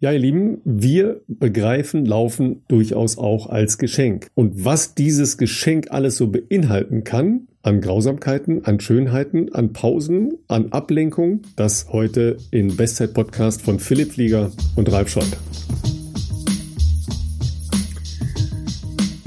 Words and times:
Ja, 0.00 0.12
ihr 0.12 0.20
Lieben, 0.20 0.60
wir 0.64 1.22
begreifen 1.26 2.06
Laufen 2.06 2.62
durchaus 2.68 3.18
auch 3.18 3.48
als 3.48 3.78
Geschenk. 3.78 4.30
Und 4.36 4.64
was 4.64 4.94
dieses 4.94 5.38
Geschenk 5.38 5.90
alles 5.90 6.16
so 6.16 6.28
beinhalten 6.28 7.02
kann, 7.02 7.48
an 7.62 7.80
Grausamkeiten, 7.80 8.64
an 8.64 8.78
Schönheiten, 8.78 9.52
an 9.52 9.72
Pausen, 9.72 10.34
an 10.46 10.70
Ablenkung, 10.70 11.42
das 11.56 11.88
heute 11.90 12.36
in 12.52 12.76
Bestzeit 12.76 13.12
Podcast 13.12 13.62
von 13.62 13.80
Philipp 13.80 14.12
Flieger 14.12 14.52
und 14.76 14.92
Ralf 14.92 15.08
Schott. 15.08 15.36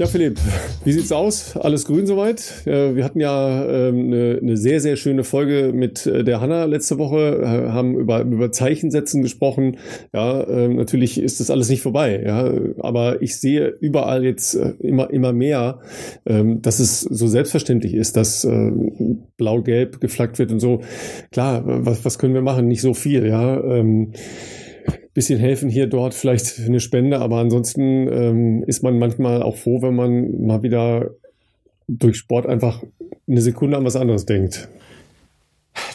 Ja, 0.02 0.08
Philipp, 0.08 0.40
wie 0.84 0.90
sieht's 0.90 1.12
aus? 1.12 1.56
Alles 1.56 1.84
grün 1.84 2.08
soweit? 2.08 2.66
Wir 2.66 3.04
hatten 3.04 3.20
ja 3.20 3.64
ähm, 3.64 4.06
eine, 4.06 4.38
eine 4.42 4.56
sehr, 4.56 4.80
sehr 4.80 4.96
schöne 4.96 5.22
Folge 5.22 5.70
mit 5.72 6.06
äh, 6.06 6.24
der 6.24 6.40
Hanna 6.40 6.64
letzte 6.64 6.98
Woche, 6.98 7.40
äh, 7.40 7.70
haben 7.70 7.94
über, 7.96 8.22
über 8.22 8.50
Zeichensetzen 8.50 9.22
gesprochen. 9.22 9.76
Ja, 10.12 10.44
ähm, 10.48 10.74
natürlich 10.74 11.20
ist 11.20 11.38
das 11.38 11.50
alles 11.50 11.68
nicht 11.68 11.82
vorbei, 11.82 12.20
ja, 12.26 12.52
aber 12.80 13.22
ich 13.22 13.36
sehe 13.38 13.76
überall 13.78 14.24
jetzt 14.24 14.56
äh, 14.56 14.72
immer, 14.80 15.08
immer 15.10 15.32
mehr, 15.32 15.78
ähm, 16.26 16.62
dass 16.62 16.80
es 16.80 17.02
so 17.02 17.28
selbstverständlich 17.28 17.94
ist, 17.94 18.16
dass 18.16 18.44
blau-gelb 19.36 20.00
geflaggt 20.00 20.40
wird 20.40 20.50
und 20.50 20.58
so. 20.58 20.80
Klar, 21.30 21.62
was, 21.64 22.04
was 22.04 22.18
können 22.18 22.34
wir 22.34 22.42
machen? 22.42 22.66
Nicht 22.66 22.82
so 22.82 22.92
viel, 22.92 23.24
ja 23.24 23.62
bisschen 25.14 25.38
helfen 25.38 25.68
hier, 25.68 25.86
dort 25.86 26.14
vielleicht 26.14 26.58
eine 26.58 26.80
Spende, 26.80 27.20
aber 27.20 27.36
ansonsten 27.36 28.08
ähm, 28.08 28.64
ist 28.66 28.82
man 28.82 28.98
manchmal 28.98 29.42
auch 29.42 29.56
froh, 29.56 29.82
wenn 29.82 29.94
man 29.94 30.46
mal 30.46 30.62
wieder 30.62 31.10
durch 31.88 32.16
Sport 32.16 32.46
einfach 32.46 32.82
eine 33.28 33.42
Sekunde 33.42 33.76
an 33.76 33.84
was 33.84 33.96
anderes 33.96 34.24
denkt. 34.24 34.68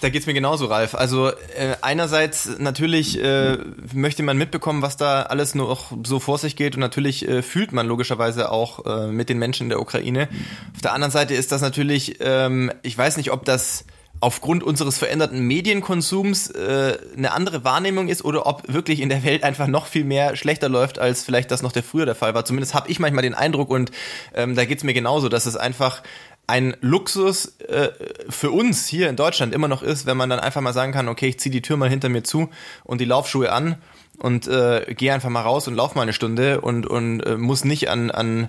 Da 0.01 0.09
geht's 0.09 0.25
mir 0.25 0.33
genauso, 0.33 0.65
Ralf. 0.65 0.95
Also 0.95 1.29
äh, 1.29 1.75
einerseits 1.81 2.57
natürlich 2.59 3.21
äh, 3.23 3.57
möchte 3.93 4.23
man 4.23 4.37
mitbekommen, 4.37 4.81
was 4.81 4.97
da 4.97 5.23
alles 5.23 5.55
noch 5.55 5.91
so 6.03 6.19
vor 6.19 6.37
sich 6.37 6.55
geht 6.55 6.75
und 6.75 6.81
natürlich 6.81 7.27
äh, 7.27 7.41
fühlt 7.41 7.71
man 7.71 7.87
logischerweise 7.87 8.51
auch 8.51 8.85
äh, 8.85 9.07
mit 9.07 9.29
den 9.29 9.37
Menschen 9.37 9.63
in 9.63 9.69
der 9.69 9.79
Ukraine. 9.79 10.29
Auf 10.75 10.81
der 10.81 10.93
anderen 10.93 11.11
Seite 11.11 11.35
ist 11.35 11.51
das 11.51 11.61
natürlich, 11.61 12.17
ähm, 12.21 12.71
ich 12.81 12.97
weiß 12.97 13.17
nicht, 13.17 13.31
ob 13.31 13.45
das 13.45 13.85
aufgrund 14.19 14.63
unseres 14.63 14.97
veränderten 14.97 15.41
Medienkonsums 15.41 16.49
äh, 16.49 16.97
eine 17.15 17.31
andere 17.31 17.63
Wahrnehmung 17.63 18.07
ist 18.07 18.25
oder 18.25 18.45
ob 18.47 18.63
wirklich 18.71 18.99
in 18.99 19.09
der 19.09 19.23
Welt 19.23 19.43
einfach 19.43 19.67
noch 19.67 19.85
viel 19.85 20.03
mehr 20.03 20.35
schlechter 20.35 20.69
läuft, 20.69 20.99
als 20.99 21.23
vielleicht 21.23 21.51
das 21.51 21.61
noch 21.61 21.71
der 21.71 21.83
früher 21.83 22.05
der 22.05 22.15
Fall 22.15 22.33
war. 22.33 22.45
Zumindest 22.45 22.73
habe 22.73 22.89
ich 22.89 22.99
manchmal 22.99 23.21
den 23.21 23.35
Eindruck 23.35 23.69
und 23.69 23.91
ähm, 24.33 24.55
da 24.55 24.65
geht's 24.65 24.83
mir 24.83 24.93
genauso, 24.93 25.29
dass 25.29 25.45
es 25.45 25.55
einfach 25.55 26.01
ein 26.47 26.75
Luxus 26.79 27.59
äh, 27.67 27.89
für 28.29 28.51
uns 28.51 28.87
hier 28.87 29.09
in 29.09 29.17
Deutschland 29.17 29.53
immer 29.53 29.67
noch 29.67 29.83
ist, 29.83 30.05
wenn 30.05 30.17
man 30.17 30.29
dann 30.29 30.39
einfach 30.39 30.61
mal 30.61 30.73
sagen 30.73 30.93
kann, 30.93 31.09
okay, 31.09 31.27
ich 31.27 31.39
ziehe 31.39 31.51
die 31.51 31.61
Tür 31.61 31.77
mal 31.77 31.89
hinter 31.89 32.09
mir 32.09 32.23
zu 32.23 32.49
und 32.85 33.01
die 33.01 33.05
Laufschuhe 33.05 33.51
an 33.51 33.75
und 34.17 34.47
äh, 34.47 34.93
gehe 34.95 35.13
einfach 35.13 35.29
mal 35.29 35.41
raus 35.41 35.67
und 35.67 35.75
lauf 35.75 35.93
mal 35.93 36.03
eine 36.03 36.13
Stunde 36.13 36.61
und, 36.61 36.87
und 36.87 37.19
äh, 37.21 37.37
muss 37.37 37.65
nicht 37.65 37.89
an, 37.89 38.09
an 38.11 38.47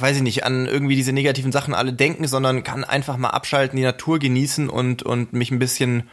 weiß 0.00 0.16
ich 0.16 0.22
nicht, 0.22 0.44
an 0.44 0.66
irgendwie 0.66 0.96
diese 0.96 1.12
negativen 1.12 1.52
Sachen 1.52 1.74
alle 1.74 1.92
denken, 1.92 2.26
sondern 2.26 2.62
kann 2.62 2.84
einfach 2.84 3.16
mal 3.16 3.30
abschalten, 3.30 3.76
die 3.76 3.82
Natur 3.82 4.18
genießen 4.18 4.68
und, 4.68 5.02
und 5.02 5.32
mich 5.32 5.50
ein 5.50 5.58
bisschen 5.58 6.04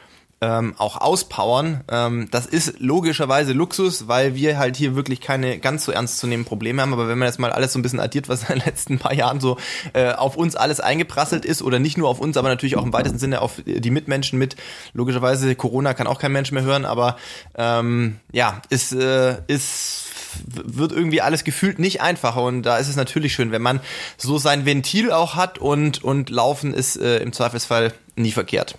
ähm, 0.44 0.74
auch 0.80 0.98
auspowern. 0.98 1.84
Ähm, 1.88 2.28
das 2.32 2.48
ist 2.48 2.80
logischerweise 2.80 3.54
Luxus, 3.54 4.08
weil 4.08 4.34
wir 4.34 4.58
halt 4.58 4.76
hier 4.76 4.96
wirklich 4.96 5.22
keine 5.22 5.60
ganz 5.60 5.86
so 5.86 5.92
ernst 5.92 6.18
zu 6.18 6.26
nehmen 6.26 6.46
Probleme 6.46 6.82
haben. 6.82 6.94
Aber 6.94 7.08
wenn 7.08 7.20
man 7.20 7.28
jetzt 7.28 7.40
mal 7.40 7.52
alles 7.52 7.74
so 7.74 7.80
ein 7.80 7.84
bisschen 7.84 8.00
addiert, 8.00 8.28
was 8.28 8.42
in 8.50 8.58
den 8.58 8.66
letzten 8.66 8.98
paar 8.98 9.14
Jahren 9.14 9.40
so 9.40 9.58
äh, 9.94 10.12
auf 10.14 10.36
uns 10.36 10.56
alles 10.56 10.80
eingeprasselt 10.80 11.46
ist, 11.46 11.62
oder 11.62 11.78
nicht 11.78 11.98
nur 11.98 12.10
auf 12.10 12.20
uns, 12.20 12.38
aber 12.38 12.50
natürlich 12.50 12.76
auch 12.76 12.84
im 12.84 12.94
weitesten 12.94 13.20
Sinne 13.20 13.42
auf 13.42 13.62
die 13.66 13.92
Mitmenschen 13.92 14.40
mit, 14.40 14.56
logischerweise 14.94 15.56
Corona 15.56 15.94
kann 15.94 16.08
auch 16.08 16.20
kein 16.20 16.32
Mensch 16.32 16.52
mehr 16.52 16.64
hören, 16.64 16.86
aber 16.86 17.18
ähm, 17.56 18.18
ja, 18.32 18.62
ist, 18.70 18.94
äh, 18.94 19.38
ist 19.46 20.08
wird 20.46 20.92
irgendwie 20.92 21.22
alles 21.22 21.44
gefühlt 21.44 21.80
nicht 21.80 22.02
einfacher 22.02 22.44
und 22.44 22.64
da 22.64 22.78
ist 22.78 22.88
es 22.88 22.96
natürlich 22.96 23.34
schön, 23.34 23.52
wenn 23.52 23.62
man 23.62 23.80
so 24.18 24.38
sein 24.38 24.66
Ventil 24.66 25.12
auch 25.12 25.36
hat 25.36 25.58
und, 25.60 26.04
und 26.04 26.30
Laufen 26.30 26.74
ist 26.74 26.98
äh, 26.98 27.18
im 27.20 27.34
Zweifelsfall 27.34 27.94
nie 28.16 28.32
verkehrt. 28.32 28.78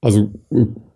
Also 0.00 0.30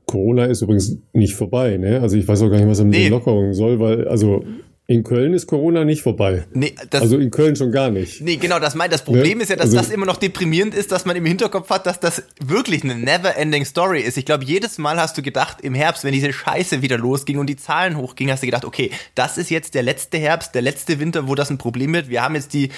Corona 0.06 0.46
ist 0.46 0.62
übrigens 0.62 0.98
nicht 1.12 1.34
vorbei, 1.34 1.76
ne? 1.76 2.00
Also 2.00 2.16
ich 2.16 2.26
weiß 2.26 2.42
auch 2.42 2.50
gar 2.50 2.58
nicht, 2.58 2.68
was 2.68 2.78
er 2.78 2.84
mit 2.84 2.94
nee. 2.94 3.04
den 3.04 3.12
Lockerungen 3.12 3.54
soll, 3.54 3.80
weil 3.80 4.08
also 4.08 4.44
in 4.86 5.02
Köln 5.02 5.32
ist 5.32 5.46
Corona 5.46 5.84
nicht 5.84 6.02
vorbei. 6.02 6.44
Nee, 6.52 6.74
das, 6.90 7.00
also 7.00 7.16
in 7.16 7.30
Köln 7.30 7.56
schon 7.56 7.72
gar 7.72 7.90
nicht. 7.90 8.20
Nee, 8.20 8.36
genau, 8.36 8.58
das 8.58 8.74
meint. 8.74 8.92
Das 8.92 9.02
Problem 9.02 9.38
ne? 9.38 9.44
ist 9.44 9.48
ja, 9.48 9.56
dass 9.56 9.66
also, 9.66 9.78
das 9.78 9.88
immer 9.88 10.04
noch 10.04 10.18
deprimierend 10.18 10.74
ist, 10.74 10.92
dass 10.92 11.06
man 11.06 11.16
im 11.16 11.24
Hinterkopf 11.24 11.70
hat, 11.70 11.86
dass 11.86 12.00
das 12.00 12.22
wirklich 12.38 12.84
eine 12.84 12.94
never-ending 12.94 13.64
Story 13.64 14.00
ist. 14.00 14.18
Ich 14.18 14.26
glaube, 14.26 14.44
jedes 14.44 14.76
Mal 14.76 14.98
hast 14.98 15.16
du 15.16 15.22
gedacht, 15.22 15.62
im 15.62 15.74
Herbst, 15.74 16.04
wenn 16.04 16.12
diese 16.12 16.34
Scheiße 16.34 16.82
wieder 16.82 16.98
losging 16.98 17.38
und 17.38 17.46
die 17.46 17.56
Zahlen 17.56 17.96
hochgingen, 17.96 18.30
hast 18.34 18.42
du 18.42 18.46
gedacht, 18.46 18.66
okay, 18.66 18.90
das 19.14 19.38
ist 19.38 19.50
jetzt 19.50 19.74
der 19.74 19.82
letzte 19.82 20.18
Herbst, 20.18 20.54
der 20.54 20.60
letzte 20.60 21.00
Winter, 21.00 21.28
wo 21.28 21.34
das 21.34 21.48
ein 21.48 21.56
Problem 21.56 21.94
wird. 21.94 22.10
Wir 22.10 22.22
haben 22.22 22.34
jetzt 22.34 22.52
die 22.52 22.68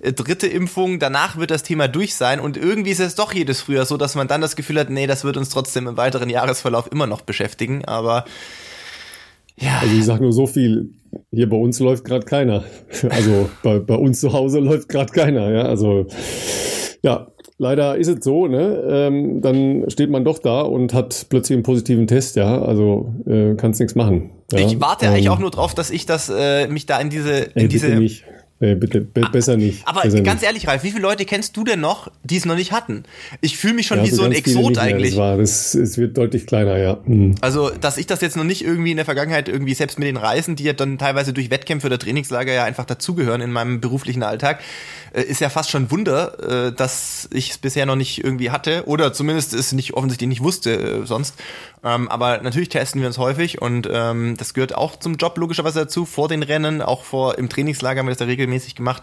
äh, 0.00 0.14
dritte 0.14 0.46
Impfung, 0.46 0.98
danach 0.98 1.36
wird 1.36 1.50
das 1.50 1.62
Thema 1.62 1.88
durch 1.88 2.14
sein 2.14 2.40
und 2.40 2.56
irgendwie 2.56 2.92
ist 2.92 3.00
es 3.00 3.16
doch 3.16 3.34
jedes 3.34 3.60
Frühjahr 3.60 3.84
so, 3.84 3.98
dass 3.98 4.14
man 4.14 4.28
dann 4.28 4.40
das 4.40 4.56
Gefühl 4.56 4.78
hat, 4.80 4.88
nee, 4.88 5.06
das 5.06 5.24
wird 5.24 5.36
uns 5.36 5.50
trotzdem 5.50 5.88
im 5.88 5.98
weiteren 5.98 6.30
Jahresverlauf 6.30 6.90
immer 6.90 7.06
noch 7.06 7.20
beschäftigen, 7.20 7.84
aber 7.84 8.24
ja. 9.56 9.78
Also 9.80 9.94
ich 9.96 10.04
sag 10.04 10.20
nur 10.20 10.32
so 10.32 10.46
viel, 10.46 10.90
hier 11.34 11.48
bei 11.48 11.56
uns 11.56 11.80
läuft 11.80 12.04
gerade 12.04 12.24
keiner. 12.24 12.64
Also 13.10 13.48
bei, 13.62 13.78
bei 13.78 13.94
uns 13.94 14.20
zu 14.20 14.32
Hause 14.32 14.60
läuft 14.60 14.88
gerade 14.88 15.12
keiner, 15.12 15.50
ja. 15.50 15.62
Also 15.62 16.06
ja, 17.02 17.28
leider 17.58 17.96
ist 17.96 18.08
es 18.08 18.24
so, 18.24 18.46
ne? 18.46 18.82
Ähm, 18.88 19.40
dann 19.40 19.84
steht 19.88 20.10
man 20.10 20.24
doch 20.24 20.38
da 20.38 20.62
und 20.62 20.94
hat 20.94 21.26
plötzlich 21.28 21.56
einen 21.56 21.62
positiven 21.62 22.06
Test, 22.06 22.36
ja. 22.36 22.62
Also 22.62 23.14
äh, 23.26 23.54
kannst 23.56 23.80
nichts 23.80 23.94
machen. 23.94 24.30
Ja? 24.52 24.60
Ich 24.60 24.80
warte 24.80 25.06
ähm, 25.06 25.12
eigentlich 25.12 25.28
auch 25.28 25.38
nur 25.38 25.50
drauf, 25.50 25.74
dass 25.74 25.90
ich 25.90 26.06
das 26.06 26.30
äh, 26.34 26.68
mich 26.68 26.86
da 26.86 26.98
in 27.00 27.10
diese 27.10 27.32
in 27.54 27.68
diese 27.68 27.88
nicht. 27.96 28.24
Nee, 28.60 28.76
bitte, 28.76 29.00
be 29.00 29.22
ah, 29.24 29.28
besser 29.28 29.56
nicht. 29.56 29.86
Aber 29.86 30.02
besser 30.02 30.20
ganz 30.22 30.40
nicht. 30.40 30.46
ehrlich, 30.46 30.68
Ralf, 30.68 30.84
wie 30.84 30.90
viele 30.90 31.02
Leute 31.02 31.24
kennst 31.24 31.56
du 31.56 31.64
denn 31.64 31.80
noch, 31.80 32.10
die 32.22 32.36
es 32.36 32.44
noch 32.44 32.54
nicht 32.54 32.70
hatten? 32.70 33.02
Ich 33.40 33.58
fühle 33.58 33.74
mich 33.74 33.86
schon 33.86 33.98
ja, 33.98 34.04
wie 34.04 34.10
so 34.10 34.22
ein 34.22 34.32
Exot 34.32 34.78
eigentlich. 34.78 35.10
Das 35.10 35.18
war, 35.18 35.38
es 35.38 35.98
wird 35.98 36.16
deutlich 36.16 36.46
kleiner, 36.46 36.78
ja. 36.78 36.98
Mhm. 37.04 37.34
Also, 37.40 37.70
dass 37.70 37.98
ich 37.98 38.06
das 38.06 38.20
jetzt 38.20 38.36
noch 38.36 38.44
nicht 38.44 38.64
irgendwie 38.64 38.92
in 38.92 38.96
der 38.96 39.04
Vergangenheit 39.04 39.48
irgendwie 39.48 39.74
selbst 39.74 39.98
mit 39.98 40.06
den 40.06 40.16
Reisen, 40.16 40.54
die 40.54 40.64
ja 40.64 40.72
dann 40.72 40.98
teilweise 40.98 41.32
durch 41.32 41.50
Wettkämpfe 41.50 41.88
oder 41.88 41.98
Trainingslager 41.98 42.52
ja 42.52 42.64
einfach 42.64 42.84
dazugehören 42.84 43.40
in 43.40 43.50
meinem 43.50 43.80
beruflichen 43.80 44.22
Alltag, 44.22 44.60
äh, 45.14 45.22
ist 45.22 45.40
ja 45.40 45.48
fast 45.48 45.70
schon 45.70 45.90
Wunder, 45.90 46.68
äh, 46.68 46.72
dass 46.72 47.28
ich 47.32 47.50
es 47.50 47.58
bisher 47.58 47.86
noch 47.86 47.96
nicht 47.96 48.22
irgendwie 48.22 48.50
hatte 48.50 48.84
oder 48.86 49.12
zumindest 49.12 49.54
es 49.54 49.72
nicht 49.72 49.94
offensichtlich 49.94 50.28
nicht 50.28 50.42
wusste 50.42 50.74
äh, 50.74 51.06
sonst. 51.06 51.34
Ähm, 51.84 52.08
aber 52.08 52.38
natürlich 52.38 52.70
testen 52.70 53.00
wir 53.00 53.08
uns 53.08 53.18
häufig 53.18 53.60
und 53.60 53.88
ähm, 53.90 54.36
das 54.38 54.54
gehört 54.54 54.74
auch 54.74 54.96
zum 54.96 55.16
Job 55.16 55.36
logischerweise 55.38 55.80
dazu, 55.80 56.06
vor 56.06 56.28
den 56.28 56.42
Rennen, 56.42 56.82
auch 56.82 57.04
vor 57.04 57.38
im 57.38 57.48
Trainingslager 57.48 58.00
haben 58.00 58.06
wir 58.06 58.14
das 58.14 58.20
ja 58.20 58.26
regelmäßig 58.44 58.74
gemacht, 58.74 59.02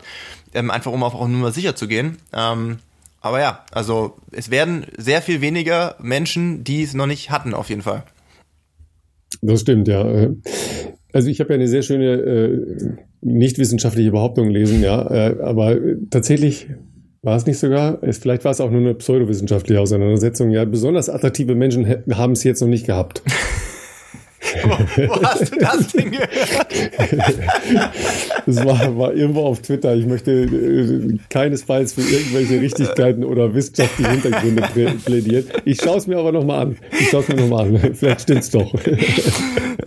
ähm, 0.53 0.71
einfach 0.71 0.91
um 0.91 1.03
auch 1.03 1.27
nur 1.27 1.51
sicher 1.51 1.75
zu 1.75 1.87
gehen. 1.87 2.17
Ähm, 2.33 2.77
aber 3.19 3.39
ja, 3.39 3.65
also 3.71 4.17
es 4.31 4.49
werden 4.49 4.85
sehr 4.97 5.21
viel 5.21 5.41
weniger 5.41 5.95
Menschen, 6.01 6.63
die 6.63 6.81
es 6.81 6.93
noch 6.93 7.07
nicht 7.07 7.29
hatten, 7.29 7.53
auf 7.53 7.69
jeden 7.69 7.83
Fall. 7.83 8.03
Das 9.41 9.61
stimmt, 9.61 9.87
ja. 9.87 10.29
Also 11.13 11.29
ich 11.29 11.39
habe 11.39 11.51
ja 11.51 11.55
eine 11.55 11.67
sehr 11.67 11.83
schöne 11.83 12.13
äh, 12.13 12.95
nicht 13.21 13.59
wissenschaftliche 13.59 14.11
Behauptung 14.11 14.47
gelesen, 14.47 14.81
ja, 14.81 15.09
äh, 15.09 15.41
aber 15.41 15.77
tatsächlich 16.09 16.67
war 17.21 17.35
es 17.35 17.45
nicht 17.45 17.59
sogar, 17.59 18.01
es, 18.01 18.17
vielleicht 18.17 18.43
war 18.45 18.51
es 18.51 18.61
auch 18.61 18.71
nur 18.71 18.81
eine 18.81 18.95
pseudowissenschaftliche 18.95 19.79
Auseinandersetzung. 19.79 20.49
Ja, 20.49 20.65
besonders 20.65 21.07
attraktive 21.07 21.53
Menschen 21.53 21.87
haben 22.11 22.33
es 22.33 22.43
jetzt 22.43 22.61
noch 22.61 22.67
nicht 22.67 22.87
gehabt. 22.87 23.21
wo, 24.63 24.69
wo, 24.69 25.23
hast 25.23 25.53
du 25.53 25.59
das 25.59 25.87
denn 25.87 26.11
gehört? 26.11 26.67
das 28.45 28.65
war, 28.65 28.97
war 28.97 29.13
irgendwo 29.13 29.41
auf 29.45 29.61
Twitter. 29.61 29.95
Ich 29.95 30.05
möchte 30.05 30.31
äh, 30.31 31.17
keinesfalls 31.29 31.93
für 31.93 32.01
irgendwelche 32.01 32.61
Richtigkeiten 32.61 33.23
oder 33.23 33.53
wissenschaftliche 33.53 34.11
Hintergründe 34.11 34.63
plädieren. 35.05 35.45
Ich 35.65 35.81
schaue 35.81 35.97
es 35.97 36.07
mir 36.07 36.17
aber 36.17 36.31
nochmal 36.31 36.67
an. 36.67 36.77
Ich 36.91 37.09
schaue 37.09 37.21
es 37.21 37.27
mir 37.27 37.35
nochmal 37.35 37.67
an. 37.67 37.95
Vielleicht 37.95 38.21
stimmt's 38.21 38.49
doch. 38.49 38.73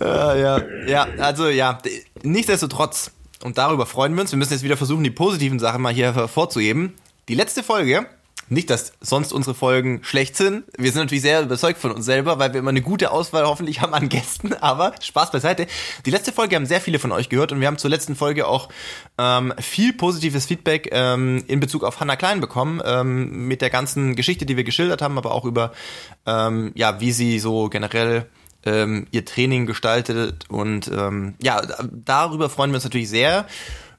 ja, 0.01 0.37
ja, 0.37 0.63
ja, 0.87 1.07
also 1.19 1.49
ja, 1.49 1.79
nichtsdestotrotz, 2.23 3.11
und 3.43 3.59
darüber 3.59 3.87
freuen 3.87 4.15
wir 4.15 4.23
uns. 4.23 4.33
Wir 4.33 4.39
müssen 4.39 4.53
jetzt 4.53 4.63
wieder 4.63 4.77
versuchen, 4.77 5.05
die 5.05 5.11
positiven 5.11 5.59
Sachen 5.59 5.83
mal 5.83 5.93
hier 5.93 6.15
hervorzuheben. 6.15 6.95
Die 7.29 7.35
letzte 7.35 7.63
Folge, 7.63 8.07
nicht, 8.49 8.71
dass 8.71 8.93
sonst 9.01 9.33
unsere 9.33 9.55
Folgen 9.55 10.01
schlecht 10.03 10.37
sind. 10.37 10.65
Wir 10.77 10.93
sind 10.93 11.03
natürlich 11.03 11.23
sehr 11.23 11.43
überzeugt 11.43 11.79
von 11.79 11.91
uns 11.91 12.05
selber, 12.05 12.39
weil 12.39 12.53
wir 12.53 12.61
immer 12.61 12.71
eine 12.71 12.83
gute 12.83 13.11
Auswahl 13.11 13.45
hoffentlich 13.45 13.81
haben 13.81 13.95
an 13.95 14.09
Gästen. 14.09 14.53
Aber 14.61 14.95
Spaß 15.01 15.31
beiseite. 15.31 15.67
Die 16.07 16.11
letzte 16.11 16.33
Folge 16.33 16.57
haben 16.57 16.67
sehr 16.67 16.81
viele 16.81 16.99
von 16.99 17.13
euch 17.13 17.29
gehört 17.29 17.53
und 17.53 17.61
wir 17.61 17.67
haben 17.67 17.79
zur 17.79 17.91
letzten 17.91 18.17
Folge 18.17 18.47
auch 18.47 18.69
ähm, 19.19 19.53
viel 19.59 19.93
positives 19.93 20.47
Feedback 20.47 20.89
ähm, 20.93 21.45
in 21.47 21.61
Bezug 21.61 21.85
auf 21.85 22.01
Hannah 22.01 22.17
Klein 22.17 22.41
bekommen. 22.41 22.81
Ähm, 22.85 23.49
mit 23.49 23.63
der 23.63 23.71
ganzen 23.71 24.17
Geschichte, 24.17 24.47
die 24.47 24.57
wir 24.57 24.65
geschildert 24.65 25.03
haben, 25.03 25.19
aber 25.19 25.33
auch 25.33 25.45
über, 25.45 25.73
ähm, 26.27 26.73
ja, 26.75 27.01
wie 27.01 27.13
sie 27.13 27.39
so 27.39 27.69
generell 27.69 28.27
ähm, 28.67 29.07
ihr 29.11 29.25
Training 29.25 29.67
gestaltet. 29.67 30.45
Und 30.49 30.89
ähm, 30.89 31.35
ja, 31.43 31.63
darüber 31.93 32.51
freuen 32.51 32.71
wir 32.71 32.77
uns 32.77 32.85
natürlich 32.85 33.09
sehr. 33.09 33.47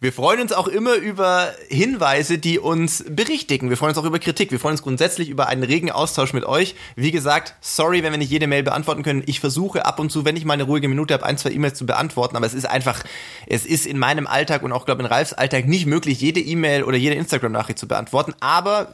Wir 0.06 0.14
freuen 0.14 0.40
uns 0.40 0.54
auch 0.54 0.68
immer 0.68 0.94
über 0.94 1.52
Hinweise, 1.68 2.38
die 2.38 2.60
uns 2.60 3.04
berichtigen. 3.10 3.72
Wir 3.72 3.76
freuen 3.76 3.90
uns 3.90 3.98
auch 3.98 4.06
über 4.06 4.20
Kritik. 4.20 4.52
Wir 4.52 4.60
freuen 4.60 4.74
uns 4.74 4.84
grundsätzlich 4.84 5.30
über 5.30 5.48
einen 5.48 5.64
regen 5.64 5.90
Austausch 5.90 6.32
mit 6.32 6.46
euch. 6.46 6.76
Wie 6.96 7.10
gesagt, 7.10 7.56
sorry, 7.60 8.04
wenn 8.04 8.12
wir 8.14 8.20
nicht 8.20 8.30
jede 8.30 8.46
Mail 8.46 8.62
beantworten 8.62 9.02
können. 9.02 9.24
Ich 9.26 9.40
versuche 9.40 9.84
ab 9.84 10.00
und 10.00 10.12
zu, 10.12 10.24
wenn 10.24 10.38
ich 10.38 10.46
mal 10.46 10.54
eine 10.54 10.62
ruhige 10.62 10.88
Minute 10.90 11.16
habe, 11.16 11.26
ein, 11.26 11.40
zwei 11.40 11.50
E-Mails 11.50 11.76
zu 11.76 11.88
beantworten. 11.88 12.36
Aber 12.36 12.46
es 12.46 12.54
ist 12.54 12.66
einfach, 12.66 13.04
es 13.48 13.66
ist 13.66 13.88
in 13.88 13.98
meinem 13.98 14.28
Alltag 14.28 14.62
und 14.62 14.74
auch, 14.74 14.86
glaube 14.86 15.02
in 15.02 15.08
Ralfs 15.08 15.34
Alltag 15.34 15.66
nicht 15.66 15.88
möglich, 15.88 16.22
jede 16.22 16.40
E-Mail 16.40 16.84
oder 16.84 16.98
jede 16.98 17.16
Instagram-Nachricht 17.16 17.80
zu 17.80 17.88
beantworten. 17.88 18.36
Aber 18.42 18.94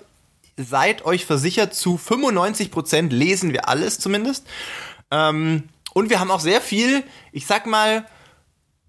seid 0.55 1.03
euch 1.03 1.25
versichert, 1.25 1.75
zu 1.75 1.97
95 1.97 2.71
Prozent 2.71 3.11
lesen 3.11 3.51
wir 3.51 3.67
alles 3.67 3.99
zumindest. 3.99 4.47
Ähm, 5.11 5.63
und 5.93 6.09
wir 6.09 6.21
haben 6.21 6.31
auch 6.31 6.39
sehr 6.39 6.61
viel, 6.61 7.03
ich 7.33 7.47
sag 7.47 7.65
mal, 7.65 8.05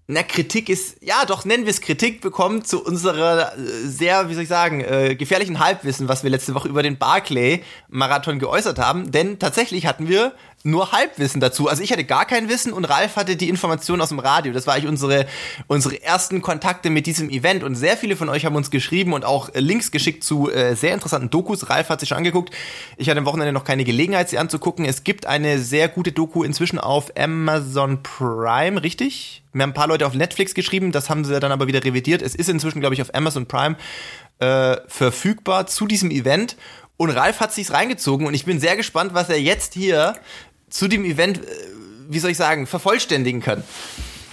na, 0.07 0.21
Kritik 0.21 0.67
ist, 0.67 0.97
ja, 1.01 1.23
doch 1.25 1.45
nennen 1.45 1.63
wir 1.63 1.71
es 1.71 1.79
Kritik 1.79 2.19
bekommen 2.19 2.65
zu 2.65 2.83
unserer 2.83 3.53
äh, 3.53 3.61
sehr, 3.85 4.27
wie 4.27 4.33
soll 4.33 4.43
ich 4.43 4.49
sagen, 4.49 4.81
äh, 4.81 5.15
gefährlichen 5.15 5.59
Halbwissen, 5.59 6.09
was 6.09 6.23
wir 6.23 6.29
letzte 6.29 6.53
Woche 6.55 6.67
über 6.67 6.83
den 6.83 6.97
Barclay-Marathon 6.97 8.39
geäußert 8.39 8.79
haben. 8.79 9.11
Denn 9.11 9.39
tatsächlich 9.39 9.85
hatten 9.85 10.09
wir 10.09 10.33
nur 10.63 10.93
Halbwissen 10.93 11.41
dazu. 11.41 11.67
Also 11.67 11.83
ich 11.83 11.91
hatte 11.91 12.05
gar 12.05 12.25
kein 12.25 12.47
Wissen 12.47 12.71
und 12.71 12.85
Ralf 12.85 13.17
hatte 13.17 13.35
die 13.35 13.49
Information 13.49 13.99
aus 13.99 14.09
dem 14.09 14.19
Radio. 14.19 14.53
Das 14.53 14.65
war 14.65 14.75
eigentlich 14.75 14.87
unsere, 14.87 15.25
unsere 15.67 16.01
ersten 16.01 16.41
Kontakte 16.41 16.89
mit 16.89 17.05
diesem 17.05 17.29
Event 17.29 17.63
und 17.63 17.75
sehr 17.75 17.97
viele 17.97 18.15
von 18.15 18.29
euch 18.29 18.45
haben 18.45 18.55
uns 18.55 18.71
geschrieben 18.71 19.11
und 19.11 19.25
auch 19.25 19.49
Links 19.53 19.91
geschickt 19.91 20.23
zu 20.23 20.49
äh, 20.49 20.75
sehr 20.75 20.93
interessanten 20.93 21.29
Dokus. 21.29 21.69
Ralf 21.69 21.89
hat 21.89 21.99
sich 21.99 22.09
schon 22.09 22.17
angeguckt. 22.17 22.55
Ich 22.95 23.09
hatte 23.09 23.19
am 23.19 23.25
Wochenende 23.25 23.51
noch 23.51 23.65
keine 23.65 23.83
Gelegenheit, 23.83 24.29
sie 24.29 24.37
anzugucken. 24.37 24.85
Es 24.85 25.03
gibt 25.03 25.25
eine 25.25 25.59
sehr 25.59 25.89
gute 25.89 26.13
Doku 26.13 26.43
inzwischen 26.43 26.79
auf 26.79 27.11
Amazon 27.17 28.01
Prime, 28.01 28.81
richtig? 28.81 29.43
Wir 29.51 29.63
haben 29.63 29.71
ein 29.71 29.75
paar 29.75 29.87
Leute 29.87 30.07
auf 30.07 30.13
Netflix 30.13 30.53
geschrieben, 30.53 30.91
das 30.93 31.09
haben 31.09 31.25
sie 31.25 31.39
dann 31.39 31.51
aber 31.51 31.67
wieder 31.67 31.83
revidiert. 31.83 32.21
Es 32.21 32.35
ist 32.35 32.49
inzwischen, 32.49 32.79
glaube 32.79 32.95
ich, 32.95 33.01
auf 33.01 33.13
Amazon 33.13 33.45
Prime 33.47 33.75
äh, 34.39 34.77
verfügbar 34.87 35.67
zu 35.67 35.87
diesem 35.87 36.09
Event. 36.09 36.55
Und 36.95 37.09
Ralf 37.09 37.39
hat 37.39 37.53
sich's 37.53 37.73
reingezogen 37.73 38.25
und 38.27 38.33
ich 38.33 38.45
bin 38.45 38.59
sehr 38.59 38.75
gespannt, 38.77 39.13
was 39.13 39.29
er 39.29 39.39
jetzt 39.39 39.73
hier 39.73 40.15
zu 40.73 40.87
dem 40.87 41.05
Event, 41.05 41.37
äh, 41.37 41.41
wie 42.09 42.19
soll 42.19 42.31
ich 42.31 42.37
sagen, 42.37 42.65
vervollständigen 42.65 43.41
kann. 43.41 43.63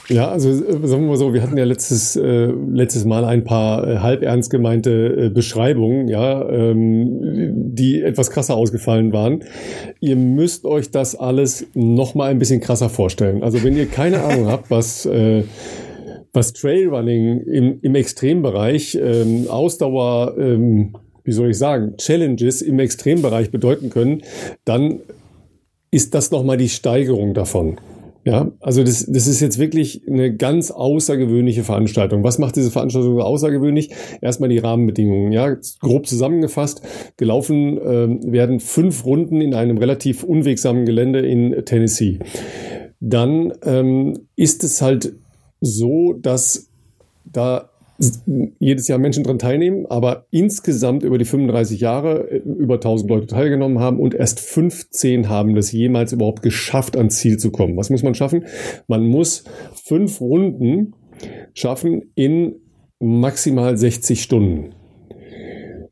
Ja, 0.09 0.29
also 0.29 0.49
äh, 0.49 0.89
sagen 0.89 1.03
wir 1.03 1.11
mal 1.11 1.17
so, 1.17 1.35
wir 1.35 1.43
hatten 1.43 1.57
ja 1.57 1.65
letztes, 1.65 2.17
äh, 2.17 2.47
letztes 2.47 3.05
Mal 3.05 3.25
ein 3.25 3.45
paar 3.45 3.87
äh, 3.87 3.99
halb 3.99 4.23
ernst 4.23 4.51
gemeinte 4.51 5.27
äh, 5.27 5.29
Beschreibungen, 5.29 6.09
ja, 6.09 6.49
ähm, 6.49 7.75
die 7.75 8.03
etwas 8.03 8.31
krasser 8.31 8.57
ausgefallen 8.57 9.13
waren. 9.13 9.45
Ihr 10.01 10.17
müsst 10.17 10.65
euch 10.65 10.91
das 10.91 11.15
alles 11.15 11.67
noch 11.75 12.15
mal 12.15 12.31
ein 12.31 12.39
bisschen 12.39 12.61
krasser 12.61 12.89
vorstellen. 12.89 13.43
Also 13.43 13.63
wenn 13.63 13.77
ihr 13.77 13.87
keine 13.87 14.25
Ahnung 14.25 14.49
habt, 14.49 14.71
was 14.71 15.07
äh, 15.07 15.45
was 16.33 16.53
Trailrunning 16.53 17.41
im, 17.41 17.81
im 17.83 17.95
Extrembereich, 17.97 18.97
ähm, 19.01 19.49
Ausdauer, 19.49 20.37
ähm, 20.39 20.97
wie 21.25 21.33
soll 21.33 21.51
ich 21.51 21.59
sagen, 21.59 21.97
Challenges 21.97 22.63
im 22.63 22.79
Extrembereich 22.79 23.51
bedeuten 23.51 23.91
können, 23.91 24.23
dann 24.65 25.01
ist 25.91 26.15
das 26.15 26.31
nochmal 26.31 26.57
die 26.57 26.69
Steigerung 26.69 27.35
davon. 27.35 27.81
Ja, 28.23 28.53
also 28.61 28.85
das, 28.85 29.07
das 29.07 29.27
ist 29.27 29.41
jetzt 29.41 29.59
wirklich 29.59 30.03
eine 30.07 30.37
ganz 30.37 30.71
außergewöhnliche 30.71 31.65
Veranstaltung. 31.65 32.23
Was 32.23 32.39
macht 32.39 32.57
diese 32.57 32.71
Veranstaltung 32.71 33.15
so 33.15 33.23
außergewöhnlich? 33.23 33.91
Erstmal 34.21 34.51
die 34.51 34.59
Rahmenbedingungen. 34.59 35.33
Ja, 35.33 35.57
grob 35.81 36.07
zusammengefasst, 36.07 36.83
gelaufen 37.17 37.79
äh, 37.79 38.33
werden 38.33 38.61
fünf 38.61 39.07
Runden 39.07 39.41
in 39.41 39.55
einem 39.55 39.79
relativ 39.79 40.23
unwegsamen 40.23 40.85
Gelände 40.85 41.21
in 41.21 41.65
Tennessee. 41.65 42.19
Dann 43.01 43.55
ähm, 43.65 44.27
ist 44.37 44.65
es 44.65 44.83
halt 44.83 45.15
so, 45.63 46.13
dass 46.13 46.69
da 47.25 47.71
jedes 48.59 48.89
Jahr 48.89 48.99
Menschen 48.99 49.25
dran 49.25 49.39
teilnehmen, 49.39 49.87
aber 49.87 50.27
insgesamt 50.31 51.03
über 51.03 51.19
die 51.19 51.25
35 51.25 51.81
Jahre 51.81 52.31
äh, 52.31 52.37
über 52.39 52.75
1000 52.75 53.11
Leute 53.11 53.27
teilgenommen 53.27 53.79
haben 53.79 53.99
und 54.01 54.15
erst 54.15 54.41
15 54.41 55.29
haben 55.29 55.55
das 55.55 55.73
jemals 55.73 56.13
überhaupt 56.13 56.43
geschafft, 56.43 56.97
ans 56.97 57.17
Ziel 57.17 57.39
zu 57.39 57.51
kommen. 57.51 57.77
Was 57.77 57.91
muss 57.91 58.03
man 58.03 58.15
schaffen? 58.15 58.47
Man 58.89 59.07
muss 59.07 59.45
fünf 59.75 60.21
Runden 60.21 60.95
schaffen 61.55 62.11
in 62.15 62.57
maximal 62.99 63.77
60 63.77 64.23
Stunden. 64.23 64.75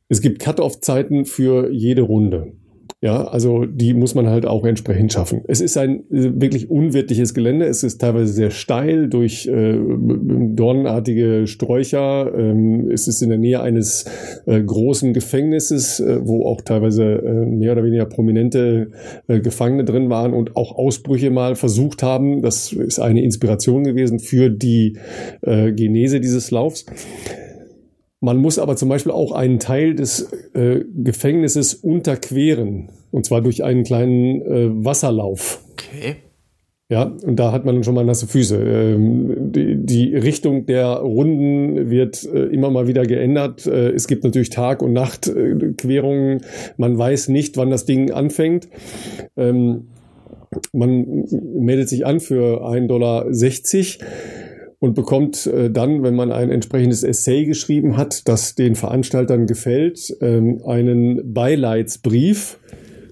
Es 0.08 0.22
gibt 0.22 0.38
Cut-off-Zeiten 0.38 1.26
für 1.26 1.70
jede 1.70 2.02
Runde. 2.02 2.52
Ja, 3.00 3.28
also 3.28 3.64
die 3.64 3.94
muss 3.94 4.16
man 4.16 4.26
halt 4.28 4.44
auch 4.44 4.64
entsprechend 4.64 5.12
schaffen. 5.12 5.42
Es 5.46 5.60
ist 5.60 5.78
ein 5.78 6.00
äh, 6.10 6.40
wirklich 6.40 6.68
unwirtliches 6.68 7.32
Gelände. 7.32 7.66
Es 7.66 7.84
ist 7.84 8.00
teilweise 8.00 8.32
sehr 8.32 8.50
steil 8.50 9.08
durch 9.08 9.46
äh, 9.46 9.78
dornenartige 9.78 11.46
Sträucher. 11.46 12.32
Ähm, 12.36 12.90
es 12.90 13.06
ist 13.06 13.22
in 13.22 13.28
der 13.28 13.38
Nähe 13.38 13.60
eines 13.60 14.06
äh, 14.46 14.60
großen 14.60 15.12
Gefängnisses, 15.12 16.00
äh, 16.00 16.18
wo 16.24 16.44
auch 16.44 16.60
teilweise 16.62 17.04
äh, 17.04 17.46
mehr 17.46 17.72
oder 17.72 17.84
weniger 17.84 18.06
prominente 18.06 18.90
äh, 19.28 19.38
Gefangene 19.40 19.84
drin 19.84 20.10
waren 20.10 20.34
und 20.34 20.56
auch 20.56 20.76
Ausbrüche 20.76 21.30
mal 21.30 21.54
versucht 21.54 22.02
haben. 22.02 22.42
Das 22.42 22.72
ist 22.72 22.98
eine 22.98 23.22
Inspiration 23.22 23.84
gewesen 23.84 24.18
für 24.18 24.50
die 24.50 24.96
Genese 25.42 26.20
dieses 26.20 26.50
Laufs. 26.50 26.84
Man 28.20 28.38
muss 28.38 28.58
aber 28.58 28.76
zum 28.76 28.88
Beispiel 28.88 29.12
auch 29.12 29.32
einen 29.32 29.60
Teil 29.60 29.94
des 29.94 30.32
äh, 30.54 30.84
Gefängnisses 30.94 31.74
unterqueren. 31.74 32.90
Und 33.10 33.26
zwar 33.26 33.40
durch 33.40 33.64
einen 33.64 33.84
kleinen 33.84 34.42
äh, 34.42 34.84
Wasserlauf. 34.84 35.62
Okay. 35.72 36.16
Ja, 36.90 37.02
und 37.22 37.36
da 37.36 37.52
hat 37.52 37.66
man 37.66 37.84
schon 37.84 37.94
mal 37.94 38.04
nasse 38.04 38.26
Füße. 38.26 38.56
Ähm, 38.56 39.52
die, 39.52 39.76
die, 39.76 40.16
Richtung 40.16 40.64
der 40.64 40.86
Runden 40.88 41.90
wird 41.90 42.24
äh, 42.24 42.44
immer 42.44 42.70
mal 42.70 42.88
wieder 42.88 43.04
geändert. 43.04 43.66
Äh, 43.66 43.90
es 43.90 44.08
gibt 44.08 44.24
natürlich 44.24 44.48
Tag- 44.48 44.80
und 44.80 44.94
Nachtquerungen. 44.94 46.40
Man 46.78 46.96
weiß 46.96 47.28
nicht, 47.28 47.58
wann 47.58 47.68
das 47.68 47.84
Ding 47.84 48.10
anfängt. 48.10 48.68
Ähm, 49.36 49.88
man 50.72 51.26
meldet 51.30 51.90
sich 51.90 52.06
an 52.06 52.20
für 52.20 52.62
1,60 52.62 52.86
Dollar 52.86 53.26
und 54.80 54.94
bekommt 54.94 55.46
äh, 55.46 55.70
dann, 55.70 56.02
wenn 56.02 56.14
man 56.14 56.30
ein 56.30 56.50
entsprechendes 56.50 57.02
Essay 57.02 57.44
geschrieben 57.44 57.96
hat, 57.96 58.28
das 58.28 58.54
den 58.54 58.76
Veranstaltern 58.76 59.46
gefällt, 59.46 60.16
ähm, 60.20 60.62
einen 60.64 61.32
Beileidsbrief, 61.32 62.58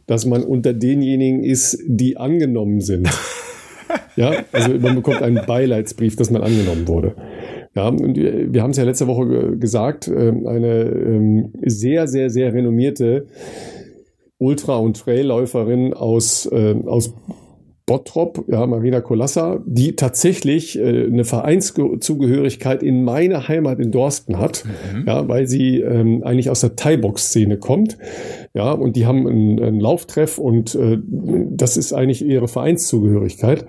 dass 0.06 0.26
man 0.26 0.44
unter 0.44 0.72
denjenigen 0.72 1.42
ist, 1.42 1.78
die 1.86 2.16
angenommen 2.16 2.80
sind. 2.80 3.08
ja, 4.16 4.44
also 4.52 4.78
man 4.78 4.94
bekommt 4.94 5.22
einen 5.22 5.44
Beileidsbrief, 5.44 6.14
dass 6.14 6.30
man 6.30 6.42
angenommen 6.42 6.86
wurde. 6.86 7.16
Ja, 7.74 7.88
und 7.88 8.16
wir, 8.16 8.54
wir 8.54 8.62
haben 8.62 8.70
es 8.70 8.76
ja 8.76 8.84
letzte 8.84 9.08
Woche 9.08 9.58
gesagt, 9.58 10.06
äh, 10.06 10.12
eine 10.12 10.84
ähm, 10.84 11.52
sehr, 11.64 12.06
sehr, 12.06 12.30
sehr 12.30 12.54
renommierte 12.54 13.26
Ultra- 14.38 14.78
und 14.78 14.96
Trailläuferin 14.96 15.94
aus, 15.94 16.46
äh, 16.46 16.76
aus 16.86 17.12
Bottrop, 17.86 18.46
ja, 18.48 18.66
Marina 18.66 19.00
Kolassa, 19.00 19.62
die 19.64 19.94
tatsächlich 19.94 20.76
äh, 20.76 21.06
eine 21.06 21.24
Vereinszugehörigkeit 21.24 22.82
in 22.82 23.04
meiner 23.04 23.46
Heimat 23.46 23.78
in 23.78 23.92
Dorsten 23.92 24.40
hat, 24.40 24.64
mhm. 24.92 25.04
ja, 25.06 25.28
weil 25.28 25.46
sie 25.46 25.80
ähm, 25.80 26.24
eigentlich 26.24 26.50
aus 26.50 26.62
der 26.62 26.74
Thai-Box-Szene 26.74 27.58
kommt, 27.58 27.96
ja, 28.54 28.72
und 28.72 28.96
die 28.96 29.06
haben 29.06 29.28
einen, 29.28 29.62
einen 29.62 29.80
Lauftreff 29.80 30.38
und 30.38 30.74
äh, 30.74 30.98
das 31.06 31.76
ist 31.76 31.92
eigentlich 31.92 32.24
ihre 32.24 32.48
Vereinszugehörigkeit. 32.48 33.64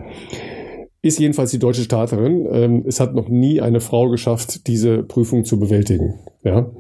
Ist 1.04 1.20
jedenfalls 1.20 1.52
die 1.52 1.60
deutsche 1.60 1.84
Starterin. 1.84 2.48
Ähm, 2.52 2.84
es 2.88 3.00
hat 3.00 3.14
noch 3.14 3.30
nie 3.30 3.62
eine 3.62 3.82
Frau 3.82 4.10
geschafft, 4.10 4.66
diese 4.66 5.04
Prüfung 5.04 5.46
zu 5.46 5.60
bewältigen, 5.60 6.16
ja. 6.44 6.72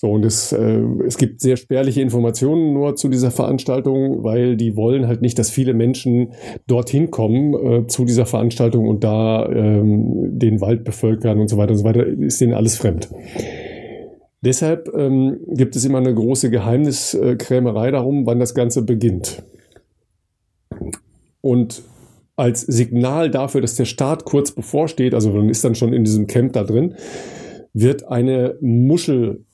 So, 0.00 0.12
und 0.12 0.24
es, 0.24 0.52
äh, 0.52 0.80
es 1.06 1.18
gibt 1.18 1.40
sehr 1.40 1.56
spärliche 1.56 2.00
Informationen 2.00 2.72
nur 2.72 2.94
zu 2.94 3.08
dieser 3.08 3.32
Veranstaltung, 3.32 4.22
weil 4.22 4.56
die 4.56 4.76
wollen 4.76 5.08
halt 5.08 5.22
nicht, 5.22 5.36
dass 5.40 5.50
viele 5.50 5.74
Menschen 5.74 6.34
dorthin 6.68 7.10
kommen 7.10 7.54
äh, 7.54 7.86
zu 7.88 8.04
dieser 8.04 8.24
Veranstaltung 8.24 8.86
und 8.86 9.02
da 9.02 9.48
ähm, 9.50 10.38
den 10.38 10.60
Wald 10.60 10.84
bevölkern 10.84 11.40
und 11.40 11.48
so 11.48 11.56
weiter 11.56 11.72
und 11.72 11.78
so 11.78 11.84
weiter. 11.84 12.06
Ist 12.06 12.40
denen 12.40 12.54
alles 12.54 12.76
fremd. 12.76 13.08
Deshalb 14.40 14.88
ähm, 14.94 15.40
gibt 15.48 15.74
es 15.74 15.84
immer 15.84 15.98
eine 15.98 16.14
große 16.14 16.48
Geheimniskrämerei 16.50 17.90
darum, 17.90 18.24
wann 18.24 18.38
das 18.38 18.54
Ganze 18.54 18.82
beginnt. 18.82 19.42
Und 21.40 21.82
als 22.36 22.60
Signal 22.60 23.32
dafür, 23.32 23.62
dass 23.62 23.74
der 23.74 23.84
Start 23.84 24.24
kurz 24.24 24.52
bevorsteht, 24.52 25.12
also 25.12 25.30
man 25.30 25.48
ist 25.48 25.64
dann 25.64 25.74
schon 25.74 25.92
in 25.92 26.04
diesem 26.04 26.28
Camp 26.28 26.52
da 26.52 26.62
drin, 26.62 26.94
wird 27.72 28.06
eine 28.06 28.56
Muschel 28.60 29.44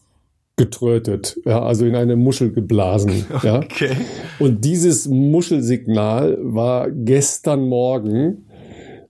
getrötet, 0.57 1.41
ja, 1.45 1.63
also 1.63 1.85
in 1.85 1.97
eine 1.97 2.17
Muschel 2.17 2.53
geblasen. 2.53 3.27
Ja. 3.43 3.59
Okay. 3.59 3.91
Und 4.39 4.65
dieses 4.65 5.09
Muschelsignal 5.09 6.39
war 6.41 6.91
gestern 6.91 7.69
Morgen 7.69 8.47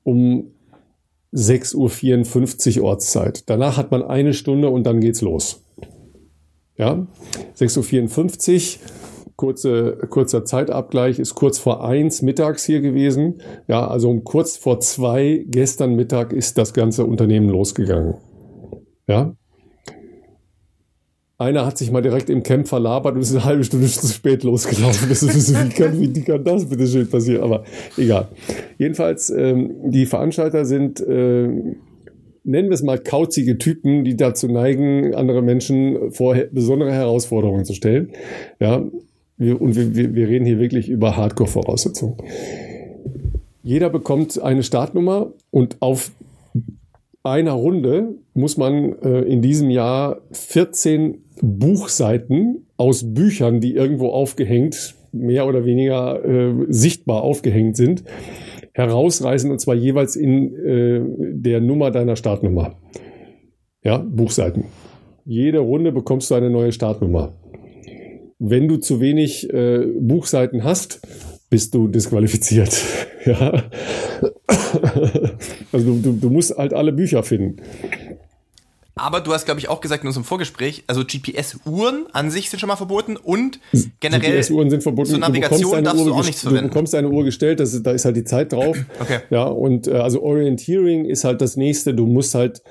um 0.02 0.54
6.54 1.34 2.78
Uhr 2.78 2.84
Ortszeit. 2.84 3.48
Danach 3.50 3.76
hat 3.76 3.90
man 3.90 4.02
eine 4.02 4.34
Stunde 4.34 4.70
und 4.70 4.84
dann 4.84 5.00
geht's 5.00 5.20
los. 5.20 5.62
Ja, 6.76 7.06
6.54 7.58 8.78
Uhr, 8.78 8.88
kurze, 9.36 9.98
kurzer 10.08 10.44
Zeitabgleich, 10.44 11.18
ist 11.18 11.34
kurz 11.34 11.58
vor 11.58 11.86
eins 11.86 12.22
mittags 12.22 12.64
hier 12.64 12.80
gewesen. 12.80 13.42
Ja, 13.68 13.86
also 13.86 14.10
um 14.10 14.24
kurz 14.24 14.56
vor 14.56 14.80
zwei 14.80 15.44
gestern 15.46 15.94
Mittag 15.94 16.32
ist 16.32 16.58
das 16.58 16.72
ganze 16.72 17.04
Unternehmen 17.04 17.48
losgegangen. 17.48 18.14
Ja. 19.06 19.36
Einer 21.44 21.66
hat 21.66 21.76
sich 21.76 21.90
mal 21.90 22.00
direkt 22.00 22.30
im 22.30 22.42
Camp 22.42 22.66
verlabert 22.68 23.16
und 23.16 23.20
ist 23.20 23.32
eine 23.32 23.44
halbe 23.44 23.64
Stunde 23.64 23.86
zu 23.86 24.06
spät 24.06 24.44
losgelaufen. 24.44 25.10
Das 25.10 25.22
ist, 25.22 25.52
wie, 25.52 25.68
kann, 25.74 26.00
wie 26.00 26.22
kann 26.22 26.42
das 26.42 26.66
bitte 26.66 26.86
schön 26.86 27.06
passieren? 27.06 27.42
Aber 27.42 27.64
egal. 27.98 28.28
Jedenfalls, 28.78 29.28
ähm, 29.28 29.74
die 29.84 30.06
Veranstalter 30.06 30.64
sind, 30.64 31.00
äh, 31.00 31.48
nennen 32.44 32.68
wir 32.68 32.72
es 32.72 32.82
mal 32.82 32.98
kauzige 32.98 33.58
Typen, 33.58 34.04
die 34.04 34.16
dazu 34.16 34.48
neigen, 34.48 35.14
andere 35.14 35.42
Menschen 35.42 36.12
vor 36.12 36.34
besondere 36.50 36.92
Herausforderungen 36.92 37.66
zu 37.66 37.74
stellen. 37.74 38.12
Ja, 38.58 38.82
wir, 39.36 39.60
und 39.60 39.76
wir, 39.76 40.14
wir 40.14 40.28
reden 40.28 40.46
hier 40.46 40.58
wirklich 40.58 40.88
über 40.88 41.14
Hardcore-Voraussetzungen. 41.18 42.16
Jeder 43.62 43.90
bekommt 43.90 44.40
eine 44.40 44.62
Startnummer 44.62 45.32
und 45.50 45.76
auf 45.80 46.10
einer 47.24 47.52
Runde 47.52 48.16
muss 48.34 48.56
man 48.56 48.98
äh, 49.00 49.22
in 49.22 49.42
diesem 49.42 49.70
Jahr 49.70 50.20
14 50.32 51.24
Buchseiten 51.40 52.66
aus 52.76 53.14
Büchern, 53.14 53.60
die 53.60 53.74
irgendwo 53.74 54.10
aufgehängt, 54.10 54.94
mehr 55.12 55.46
oder 55.46 55.64
weniger 55.64 56.24
äh, 56.24 56.66
sichtbar 56.68 57.22
aufgehängt 57.22 57.76
sind, 57.76 58.04
herausreißen 58.72 59.50
und 59.50 59.60
zwar 59.60 59.74
jeweils 59.74 60.16
in 60.16 60.54
äh, 60.54 61.00
der 61.32 61.60
Nummer 61.60 61.90
deiner 61.90 62.16
Startnummer. 62.16 62.76
Ja, 63.82 63.98
Buchseiten. 63.98 64.64
Jede 65.24 65.60
Runde 65.60 65.92
bekommst 65.92 66.30
du 66.30 66.34
eine 66.34 66.50
neue 66.50 66.72
Startnummer. 66.72 67.32
Wenn 68.38 68.68
du 68.68 68.76
zu 68.76 69.00
wenig 69.00 69.50
äh, 69.50 69.86
Buchseiten 69.98 70.64
hast, 70.64 71.00
bist 71.48 71.74
du 71.74 71.88
disqualifiziert. 71.88 72.82
ja. 73.24 73.64
Also 75.72 75.94
du, 75.94 76.12
du 76.12 76.30
musst 76.30 76.56
halt 76.56 76.72
alle 76.72 76.92
Bücher 76.92 77.22
finden. 77.22 77.56
Aber 78.96 79.20
du 79.20 79.32
hast, 79.32 79.44
glaube 79.44 79.58
ich, 79.58 79.68
auch 79.68 79.80
gesagt 79.80 80.04
in 80.04 80.06
unserem 80.06 80.24
Vorgespräch, 80.24 80.84
also 80.86 81.02
GPS-Uhren 81.04 82.06
an 82.12 82.30
sich 82.30 82.48
sind 82.48 82.60
schon 82.60 82.68
mal 82.68 82.76
verboten 82.76 83.16
und 83.16 83.58
generell 83.98 84.36
GPS-Uhren 84.36 84.70
sind 84.70 84.84
verboten. 84.84 85.10
Zur 85.10 85.18
Navigation 85.18 85.82
darfst 85.82 86.00
Uhr, 86.00 86.10
du 86.10 86.14
auch 86.14 86.24
nichts 86.24 86.42
verwenden. 86.42 86.64
Du 86.64 86.68
bekommst 86.68 86.94
eine 86.94 87.08
Uhr 87.08 87.24
gestellt, 87.24 87.58
das 87.58 87.74
ist, 87.74 87.84
da 87.84 87.90
ist 87.90 88.04
halt 88.04 88.16
die 88.16 88.24
Zeit 88.24 88.52
drauf. 88.52 88.76
Okay. 89.00 89.18
Ja, 89.30 89.44
und 89.44 89.88
äh, 89.88 89.94
also 89.94 90.22
Orienteering 90.22 91.06
ist 91.06 91.24
halt 91.24 91.40
das 91.40 91.56
nächste. 91.56 91.92
Du 91.92 92.06
musst 92.06 92.36
halt 92.36 92.62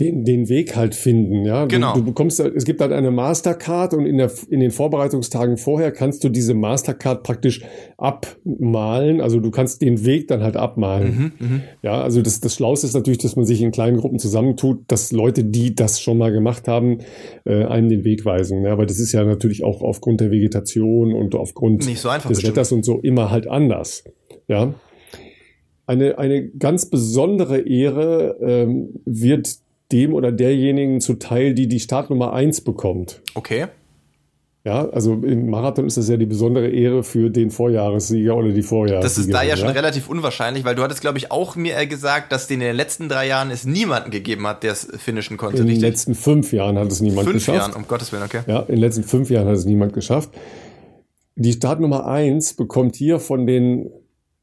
den, 0.00 0.24
den 0.24 0.48
Weg 0.48 0.76
halt 0.76 0.94
finden, 0.94 1.44
ja. 1.44 1.64
Genau. 1.66 1.94
Du, 1.94 2.00
du 2.00 2.06
bekommst, 2.06 2.38
es 2.38 2.64
gibt 2.64 2.80
halt 2.80 2.92
eine 2.92 3.10
Mastercard 3.10 3.94
und 3.94 4.06
in 4.06 4.18
der, 4.18 4.30
in 4.48 4.60
den 4.60 4.70
Vorbereitungstagen 4.70 5.56
vorher 5.56 5.90
kannst 5.90 6.22
du 6.22 6.28
diese 6.28 6.54
Mastercard 6.54 7.24
praktisch 7.24 7.64
abmalen. 7.96 9.20
Also 9.20 9.40
du 9.40 9.50
kannst 9.50 9.82
den 9.82 10.04
Weg 10.04 10.28
dann 10.28 10.44
halt 10.44 10.56
abmalen. 10.56 11.32
Mhm, 11.38 11.62
ja, 11.82 12.00
also 12.00 12.22
das, 12.22 12.38
das 12.38 12.54
Schlauste 12.54 12.86
ist 12.86 12.94
natürlich, 12.94 13.18
dass 13.18 13.34
man 13.34 13.44
sich 13.44 13.60
in 13.60 13.72
kleinen 13.72 13.96
Gruppen 13.96 14.20
zusammentut, 14.20 14.82
dass 14.86 15.10
Leute, 15.10 15.42
die 15.42 15.74
das 15.74 16.00
schon 16.00 16.16
mal 16.16 16.30
gemacht 16.30 16.68
haben, 16.68 16.98
äh, 17.44 17.64
einem 17.64 17.88
den 17.88 18.04
Weg 18.04 18.24
weisen. 18.24 18.62
Ja, 18.62 18.78
weil 18.78 18.86
das 18.86 19.00
ist 19.00 19.10
ja 19.10 19.24
natürlich 19.24 19.64
auch 19.64 19.82
aufgrund 19.82 20.20
der 20.20 20.30
Vegetation 20.30 21.12
und 21.12 21.34
aufgrund 21.34 21.82
so 21.82 21.90
des 21.90 22.02
bestimmt. 22.02 22.44
Wetters 22.44 22.70
und 22.70 22.84
so 22.84 23.00
immer 23.00 23.32
halt 23.32 23.48
anders. 23.48 24.04
Ja. 24.46 24.74
Eine, 25.86 26.18
eine 26.18 26.48
ganz 26.50 26.86
besondere 26.86 27.60
Ehre 27.60 28.36
ähm, 28.40 28.90
wird 29.04 29.58
dem 29.92 30.14
oder 30.14 30.32
derjenigen 30.32 31.00
zuteil, 31.00 31.54
die 31.54 31.66
die 31.68 31.80
Startnummer 31.80 32.32
eins 32.32 32.60
bekommt. 32.60 33.22
Okay. 33.34 33.66
Ja, 34.64 34.86
also 34.90 35.14
im 35.14 35.48
Marathon 35.48 35.86
ist 35.86 35.96
das 35.96 36.10
ja 36.10 36.18
die 36.18 36.26
besondere 36.26 36.68
Ehre 36.68 37.02
für 37.02 37.30
den 37.30 37.50
Vorjahressieger 37.50 38.36
oder 38.36 38.50
die 38.50 38.62
Vorjahressieger. 38.62 39.00
Das 39.00 39.16
ist 39.16 39.32
da 39.32 39.42
ja 39.42 39.56
schon 39.56 39.68
relativ 39.68 40.10
unwahrscheinlich, 40.10 40.64
weil 40.64 40.74
du 40.74 40.82
hattest, 40.82 41.00
glaube 41.00 41.16
ich, 41.16 41.30
auch 41.30 41.56
mir 41.56 41.86
gesagt, 41.86 42.32
dass 42.32 42.50
in 42.50 42.60
den 42.60 42.76
letzten 42.76 43.08
drei 43.08 43.28
Jahren 43.28 43.50
es 43.50 43.64
niemanden 43.64 44.10
gegeben 44.10 44.46
hat, 44.46 44.64
der 44.64 44.72
es 44.72 44.86
finishen 44.98 45.38
konnte. 45.38 45.58
In 45.58 45.62
den 45.62 45.76
richtig? 45.76 45.88
letzten 45.88 46.14
fünf 46.14 46.52
Jahren 46.52 46.76
hat 46.76 46.92
es 46.92 47.00
niemand 47.00 47.28
Fünf 47.28 47.46
geschafft. 47.46 47.58
Jahren, 47.58 47.72
um 47.72 47.88
Gottes 47.88 48.12
Willen, 48.12 48.24
okay. 48.24 48.40
Ja, 48.46 48.60
in 48.60 48.74
den 48.74 48.80
letzten 48.80 49.04
fünf 49.04 49.30
Jahren 49.30 49.46
hat 49.46 49.56
es 49.56 49.64
niemand 49.64 49.94
geschafft. 49.94 50.30
Die 51.36 51.52
Startnummer 51.52 52.06
eins 52.06 52.52
bekommt 52.52 52.96
hier 52.96 53.20
von 53.20 53.46
den, 53.46 53.88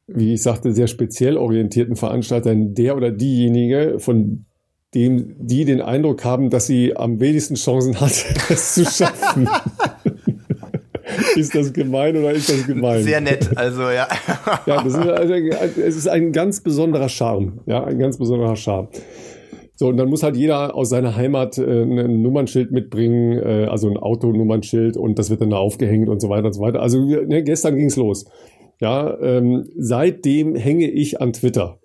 wie 0.07 0.33
ich 0.33 0.41
sagte, 0.41 0.73
sehr 0.73 0.87
speziell 0.87 1.37
orientierten 1.37 1.97
Veranstaltern 1.97 2.73
der 2.73 2.95
oder 2.95 3.11
diejenige, 3.11 3.99
von 3.99 4.45
dem 4.95 5.35
die 5.39 5.65
den 5.65 5.81
Eindruck 5.81 6.23
haben, 6.23 6.49
dass 6.49 6.67
sie 6.67 6.95
am 6.95 7.19
wenigsten 7.19 7.55
Chancen 7.55 7.99
hat, 7.99 8.11
es 8.49 8.73
zu 8.73 8.85
schaffen. 8.85 9.47
ist 11.35 11.53
das 11.53 11.73
gemein 11.73 12.17
oder 12.17 12.31
ist 12.31 12.49
das 12.49 12.65
gemein? 12.65 13.03
Sehr 13.03 13.21
nett, 13.21 13.49
also 13.55 13.83
ja. 13.83 14.07
Ja, 14.65 14.83
das 14.83 14.93
ist, 14.93 14.95
also, 14.95 15.33
es 15.33 15.95
ist 15.95 16.07
ein 16.07 16.31
ganz 16.31 16.61
besonderer 16.61 17.09
Charme. 17.09 17.59
Ja, 17.65 17.83
ein 17.83 17.99
ganz 17.99 18.17
besonderer 18.17 18.55
Charme. 18.55 18.87
So, 19.77 19.89
und 19.89 19.97
dann 19.97 20.09
muss 20.09 20.23
halt 20.23 20.37
jeder 20.37 20.73
aus 20.73 20.89
seiner 20.89 21.17
Heimat 21.17 21.57
äh, 21.57 21.83
ein 21.83 22.21
Nummernschild 22.21 22.71
mitbringen, 22.71 23.37
äh, 23.37 23.67
also 23.69 23.89
ein 23.89 23.97
Autonummernschild 23.97 24.95
und 24.95 25.19
das 25.19 25.29
wird 25.29 25.41
dann 25.41 25.49
da 25.49 25.57
aufgehängt 25.57 26.07
und 26.07 26.21
so 26.21 26.29
weiter 26.29 26.47
und 26.47 26.53
so 26.53 26.61
weiter. 26.61 26.81
Also 26.81 26.99
ne, 27.01 27.43
gestern 27.43 27.75
ging's 27.75 27.97
los. 27.97 28.25
Ja, 28.79 29.17
ähm, 29.21 29.67
seitdem 29.77 30.55
hänge 30.55 30.89
ich 30.89 31.21
an 31.21 31.33
Twitter. 31.33 31.79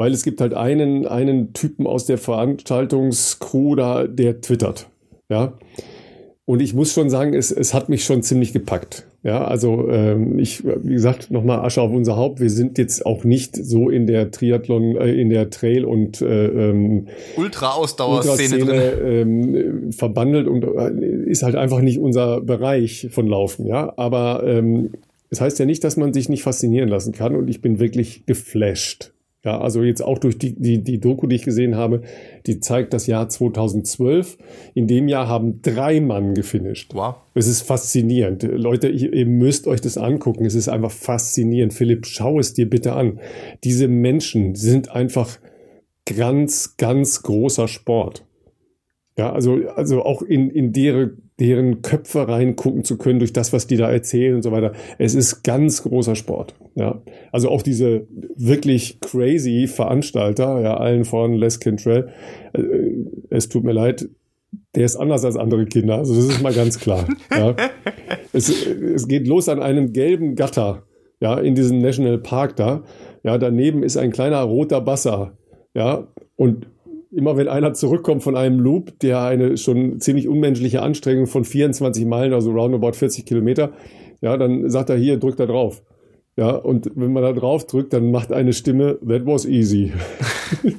Weil 0.00 0.14
es 0.14 0.24
gibt 0.24 0.40
halt 0.40 0.54
einen, 0.54 1.06
einen 1.06 1.52
Typen 1.52 1.86
aus 1.86 2.06
der 2.06 2.16
Veranstaltungscrew 2.16 3.74
da, 3.74 4.06
der 4.06 4.40
twittert. 4.40 4.88
Ja. 5.28 5.58
Und 6.46 6.62
ich 6.62 6.72
muss 6.72 6.94
schon 6.94 7.10
sagen, 7.10 7.34
es, 7.34 7.52
es 7.52 7.74
hat 7.74 7.90
mich 7.90 8.04
schon 8.04 8.22
ziemlich 8.22 8.54
gepackt. 8.54 9.06
Ja, 9.22 9.44
also 9.44 9.90
ähm, 9.90 10.38
ich, 10.38 10.64
wie 10.64 10.94
gesagt, 10.94 11.30
nochmal 11.30 11.58
Asche 11.66 11.82
auf 11.82 11.92
unser 11.92 12.16
Haupt. 12.16 12.40
Wir 12.40 12.48
sind 12.48 12.78
jetzt 12.78 13.04
auch 13.04 13.24
nicht 13.24 13.54
so 13.54 13.90
in 13.90 14.06
der 14.06 14.30
Triathlon, 14.30 14.96
äh, 14.96 15.12
in 15.12 15.28
der 15.28 15.50
Trail- 15.50 15.84
und 15.84 16.22
äh, 16.22 16.46
ähm, 16.46 17.08
Ultra-Ausdauer-Szene 17.36 18.64
drin. 18.64 18.92
ähm, 19.04 19.92
verbandelt 19.92 20.48
und 20.48 20.64
äh, 20.64 21.26
ist 21.26 21.42
halt 21.42 21.56
einfach 21.56 21.82
nicht 21.82 21.98
unser 21.98 22.40
Bereich 22.40 23.08
von 23.10 23.26
Laufen. 23.26 23.66
Ja, 23.66 23.92
aber 23.98 24.44
ähm, 24.46 24.92
es 25.28 25.42
heißt 25.42 25.58
ja 25.58 25.66
nicht, 25.66 25.84
dass 25.84 25.98
man 25.98 26.14
sich 26.14 26.30
nicht 26.30 26.42
faszinieren 26.42 26.88
lassen 26.88 27.12
kann. 27.12 27.36
Und 27.36 27.50
ich 27.50 27.60
bin 27.60 27.80
wirklich 27.80 28.24
geflasht. 28.24 29.12
Ja, 29.42 29.58
also 29.58 29.82
jetzt 29.82 30.02
auch 30.02 30.18
durch 30.18 30.36
die, 30.36 30.54
die, 30.54 30.82
die 30.84 31.00
Doku, 31.00 31.26
die 31.26 31.36
ich 31.36 31.44
gesehen 31.44 31.74
habe, 31.74 32.02
die 32.46 32.60
zeigt 32.60 32.92
das 32.92 33.06
Jahr 33.06 33.30
2012. 33.30 34.36
In 34.74 34.86
dem 34.86 35.08
Jahr 35.08 35.28
haben 35.28 35.62
drei 35.62 36.00
Mann 36.00 36.34
gefinisht. 36.34 36.94
Wow. 36.94 37.14
Es 37.34 37.46
ist 37.46 37.62
faszinierend. 37.62 38.42
Leute, 38.42 38.88
ihr, 38.88 39.24
müsst 39.24 39.66
euch 39.66 39.80
das 39.80 39.96
angucken. 39.96 40.44
Es 40.44 40.54
ist 40.54 40.68
einfach 40.68 40.90
faszinierend. 40.90 41.72
Philipp, 41.72 42.04
schau 42.04 42.38
es 42.38 42.52
dir 42.52 42.68
bitte 42.68 42.92
an. 42.92 43.18
Diese 43.64 43.88
Menschen 43.88 44.56
sind 44.56 44.90
einfach 44.90 45.38
ganz, 46.04 46.76
ganz 46.76 47.22
großer 47.22 47.66
Sport. 47.66 48.26
Ja, 49.16 49.32
also, 49.32 49.58
also 49.74 50.02
auch 50.02 50.20
in, 50.20 50.50
in 50.50 50.74
deren, 50.74 51.29
deren 51.40 51.80
Köpfe 51.80 52.28
reingucken 52.28 52.84
zu 52.84 52.98
können 52.98 53.18
durch 53.18 53.32
das, 53.32 53.52
was 53.52 53.66
die 53.66 53.78
da 53.78 53.90
erzählen 53.90 54.36
und 54.36 54.42
so 54.42 54.52
weiter. 54.52 54.72
Es 54.98 55.14
ist 55.14 55.42
ganz 55.42 55.82
großer 55.82 56.14
Sport. 56.14 56.54
Ja, 56.74 57.02
also 57.32 57.48
auch 57.48 57.62
diese 57.62 58.06
wirklich 58.36 59.00
crazy 59.00 59.66
Veranstalter, 59.66 60.60
ja, 60.60 60.76
allen 60.76 61.04
voran 61.04 61.32
Les 61.32 61.58
Cantrell. 61.58 62.10
Äh, 62.52 62.62
es 63.30 63.48
tut 63.48 63.64
mir 63.64 63.72
leid, 63.72 64.08
der 64.74 64.84
ist 64.84 64.96
anders 64.96 65.24
als 65.24 65.36
andere 65.36 65.64
Kinder. 65.64 65.96
Also 65.96 66.14
das 66.14 66.26
ist 66.26 66.42
mal 66.42 66.52
ganz 66.52 66.78
klar. 66.78 67.08
ja. 67.30 67.56
es, 68.32 68.48
es 68.66 69.08
geht 69.08 69.26
los 69.26 69.48
an 69.48 69.62
einem 69.62 69.92
gelben 69.92 70.34
Gatter, 70.34 70.84
ja, 71.20 71.38
in 71.38 71.54
diesem 71.54 71.78
National 71.78 72.18
Park 72.18 72.56
da. 72.56 72.84
Ja, 73.22 73.38
daneben 73.38 73.82
ist 73.82 73.96
ein 73.96 74.12
kleiner 74.12 74.42
roter 74.42 74.80
Basser. 74.80 75.38
Ja, 75.74 76.08
und 76.36 76.66
immer 77.12 77.36
wenn 77.36 77.48
einer 77.48 77.74
zurückkommt 77.74 78.22
von 78.22 78.36
einem 78.36 78.60
Loop, 78.60 78.98
der 79.00 79.22
eine 79.22 79.56
schon 79.56 80.00
ziemlich 80.00 80.28
unmenschliche 80.28 80.82
Anstrengung 80.82 81.26
von 81.26 81.44
24 81.44 82.06
Meilen, 82.06 82.32
also 82.32 82.52
roundabout 82.52 82.92
40 82.92 83.26
Kilometer, 83.26 83.72
ja, 84.20 84.36
dann 84.36 84.68
sagt 84.70 84.90
er 84.90 84.96
hier, 84.96 85.18
drück 85.18 85.36
da 85.36 85.46
drauf. 85.46 85.82
Ja, 86.36 86.52
und 86.52 86.90
wenn 86.94 87.12
man 87.12 87.22
da 87.22 87.32
drauf 87.32 87.66
drückt, 87.66 87.92
dann 87.92 88.10
macht 88.10 88.32
eine 88.32 88.52
Stimme, 88.52 88.98
that 89.06 89.26
was 89.26 89.44
easy. 89.44 89.92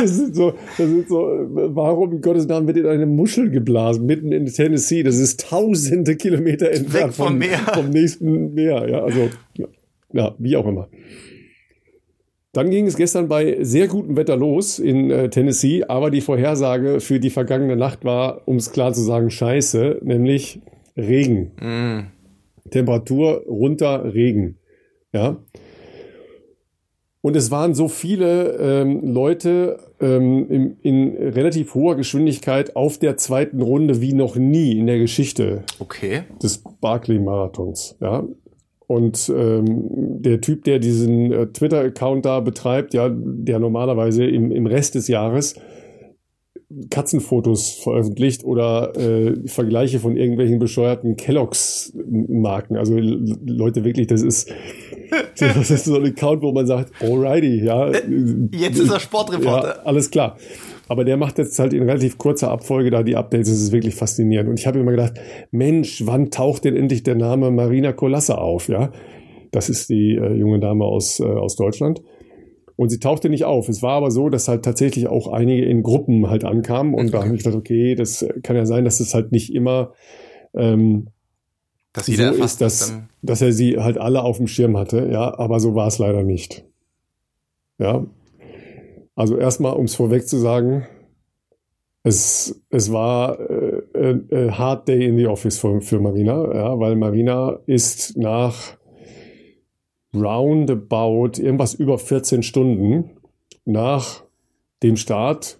das, 0.00 0.18
ist 0.18 0.34
so, 0.34 0.54
das 0.78 0.88
ist 0.88 1.08
so, 1.08 1.16
warum 1.16 2.12
in 2.12 2.20
Gottes 2.20 2.46
Namen 2.46 2.66
wird 2.68 2.76
in 2.76 2.86
eine 2.86 3.06
Muschel 3.06 3.50
geblasen, 3.50 4.06
mitten 4.06 4.32
in 4.32 4.46
Tennessee? 4.46 5.02
Das 5.02 5.18
ist 5.18 5.48
tausende 5.48 6.16
Kilometer 6.16 6.70
entfernt 6.70 7.14
vom 7.14 7.26
vom, 7.26 7.38
Meer. 7.38 7.58
vom 7.74 7.90
nächsten 7.90 8.54
Meer. 8.54 8.88
Ja, 8.88 9.02
also, 9.02 9.28
ja, 10.12 10.34
wie 10.38 10.56
auch 10.56 10.66
immer. 10.66 10.88
Dann 12.58 12.70
ging 12.70 12.88
es 12.88 12.96
gestern 12.96 13.28
bei 13.28 13.58
sehr 13.62 13.86
gutem 13.86 14.16
Wetter 14.16 14.36
los 14.36 14.80
in 14.80 15.12
äh, 15.12 15.30
Tennessee, 15.30 15.84
aber 15.86 16.10
die 16.10 16.20
Vorhersage 16.20 16.98
für 16.98 17.20
die 17.20 17.30
vergangene 17.30 17.76
Nacht 17.76 18.04
war, 18.04 18.42
um 18.46 18.56
es 18.56 18.72
klar 18.72 18.92
zu 18.92 19.00
sagen, 19.00 19.30
scheiße, 19.30 20.00
nämlich 20.02 20.60
Regen. 20.96 21.52
Mm. 21.60 22.68
Temperatur 22.70 23.44
runter, 23.46 24.12
Regen. 24.12 24.58
Ja. 25.12 25.36
Und 27.20 27.36
es 27.36 27.52
waren 27.52 27.74
so 27.74 27.86
viele 27.86 28.56
ähm, 28.56 29.02
Leute 29.04 29.78
ähm, 30.00 30.50
in, 30.50 30.76
in 30.80 31.16
relativ 31.16 31.76
hoher 31.76 31.94
Geschwindigkeit 31.94 32.74
auf 32.74 32.98
der 32.98 33.16
zweiten 33.16 33.62
Runde 33.62 34.00
wie 34.00 34.14
noch 34.14 34.34
nie 34.34 34.76
in 34.80 34.88
der 34.88 34.98
Geschichte 34.98 35.62
Okay. 35.78 36.22
des 36.42 36.64
Barclay-Marathons. 36.80 37.98
Ja. 38.00 38.24
Und 38.88 39.30
ähm, 39.36 39.86
der 40.22 40.40
Typ, 40.40 40.64
der 40.64 40.78
diesen 40.78 41.30
äh, 41.30 41.46
Twitter-Account 41.46 42.24
da 42.24 42.40
betreibt, 42.40 42.94
ja, 42.94 43.10
der 43.12 43.58
normalerweise 43.58 44.24
im, 44.24 44.50
im 44.50 44.66
Rest 44.66 44.94
des 44.94 45.08
Jahres 45.08 45.56
Katzenfotos 46.90 47.70
veröffentlicht 47.82 48.44
oder 48.44 48.94
äh, 48.96 49.46
Vergleiche 49.46 50.00
von 50.00 50.16
irgendwelchen 50.16 50.58
bescheuerten 50.58 51.16
Kelloggs-Marken. 51.16 52.76
Also 52.76 52.98
Leute, 52.98 53.84
wirklich, 53.84 54.06
das 54.06 54.22
ist, 54.22 54.50
das 55.38 55.70
ist 55.70 55.84
so 55.84 55.96
ein 55.96 56.06
Account, 56.06 56.42
wo 56.42 56.52
man 56.52 56.66
sagt, 56.66 56.92
alrighty, 57.02 57.64
ja. 57.64 57.90
Jetzt 58.52 58.78
ist 58.78 58.90
er 58.90 59.00
Sportreporter. 59.00 59.76
Ja, 59.76 59.82
alles 59.84 60.10
klar. 60.10 60.36
Aber 60.88 61.04
der 61.04 61.16
macht 61.16 61.38
jetzt 61.38 61.58
halt 61.58 61.72
in 61.72 61.82
relativ 61.82 62.18
kurzer 62.18 62.50
Abfolge 62.50 62.90
da 62.90 63.02
die 63.02 63.16
Updates. 63.16 63.48
Das 63.48 63.60
ist 63.60 63.72
wirklich 63.72 63.94
faszinierend. 63.94 64.48
Und 64.48 64.58
ich 64.58 64.66
habe 64.66 64.78
immer 64.78 64.90
gedacht, 64.90 65.20
Mensch, 65.50 66.04
wann 66.06 66.30
taucht 66.30 66.64
denn 66.64 66.76
endlich 66.76 67.02
der 67.02 67.14
Name 67.14 67.50
Marina 67.50 67.92
Kolasse 67.92 68.38
auf? 68.38 68.68
Ja, 68.68 68.92
das 69.52 69.68
ist 69.68 69.90
die 69.90 70.16
äh, 70.16 70.34
junge 70.34 70.60
Dame 70.60 70.84
aus, 70.84 71.20
äh, 71.20 71.24
aus 71.24 71.56
Deutschland. 71.56 72.02
Und 72.76 72.90
sie 72.90 73.00
tauchte 73.00 73.28
nicht 73.28 73.44
auf. 73.44 73.68
Es 73.68 73.82
war 73.82 73.92
aber 73.92 74.10
so, 74.10 74.28
dass 74.28 74.48
halt 74.48 74.64
tatsächlich 74.64 75.08
auch 75.08 75.28
einige 75.28 75.64
in 75.64 75.82
Gruppen 75.82 76.30
halt 76.30 76.44
ankamen. 76.44 76.94
Und 76.94 77.12
da 77.12 77.24
habe 77.24 77.34
ich 77.34 77.42
gedacht, 77.42 77.58
okay, 77.58 77.94
das 77.94 78.24
kann 78.42 78.56
ja 78.56 78.66
sein, 78.66 78.84
dass 78.84 79.00
es 79.00 79.14
halt 79.14 79.32
nicht 79.32 79.52
immer 79.52 79.92
ähm, 80.54 81.08
dass 81.92 82.06
jeder 82.06 82.34
so 82.34 82.44
ist, 82.44 82.60
dass, 82.60 82.94
dass 83.22 83.42
er 83.42 83.52
sie 83.52 83.78
halt 83.78 83.98
alle 83.98 84.22
auf 84.22 84.36
dem 84.36 84.46
Schirm 84.46 84.76
hatte. 84.76 85.08
Ja, 85.10 85.38
aber 85.38 85.60
so 85.60 85.74
war 85.74 85.88
es 85.88 85.98
leider 85.98 86.22
nicht. 86.22 86.64
Ja. 87.78 88.06
Also 89.18 89.36
erstmal, 89.36 89.72
um 89.72 89.86
es 89.86 89.96
vorweg 89.96 90.28
zu 90.28 90.36
sagen, 90.36 90.86
es, 92.04 92.62
es 92.70 92.92
war 92.92 93.40
äh, 93.40 94.10
äh, 94.12 94.52
hard 94.52 94.86
day 94.86 95.06
in 95.06 95.18
the 95.18 95.26
office 95.26 95.58
für, 95.58 95.80
für 95.80 95.98
Marina, 95.98 96.54
ja, 96.54 96.78
weil 96.78 96.94
Marina 96.94 97.58
ist 97.66 98.16
nach 98.16 98.76
roundabout 100.14 101.42
irgendwas 101.42 101.74
über 101.74 101.98
14 101.98 102.44
Stunden 102.44 103.10
nach 103.64 104.22
dem 104.84 104.96
Start 104.96 105.58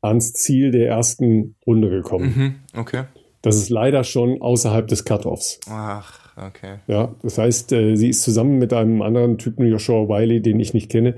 ans 0.00 0.32
Ziel 0.32 0.72
der 0.72 0.88
ersten 0.88 1.54
Runde 1.64 1.88
gekommen. 1.88 2.34
Mhm, 2.74 2.80
okay. 2.80 3.04
Das 3.42 3.54
ist 3.54 3.68
leider 3.68 4.02
schon 4.02 4.42
außerhalb 4.42 4.88
des 4.88 5.04
Cutoffs. 5.04 5.60
Ach, 5.70 6.36
okay. 6.36 6.80
Ja, 6.88 7.14
das 7.22 7.38
heißt, 7.38 7.70
äh, 7.70 7.94
sie 7.94 8.08
ist 8.08 8.24
zusammen 8.24 8.58
mit 8.58 8.72
einem 8.72 9.00
anderen 9.00 9.38
Typen, 9.38 9.64
Joshua 9.70 10.08
Wiley, 10.08 10.42
den 10.42 10.58
ich 10.58 10.74
nicht 10.74 10.90
kenne, 10.90 11.14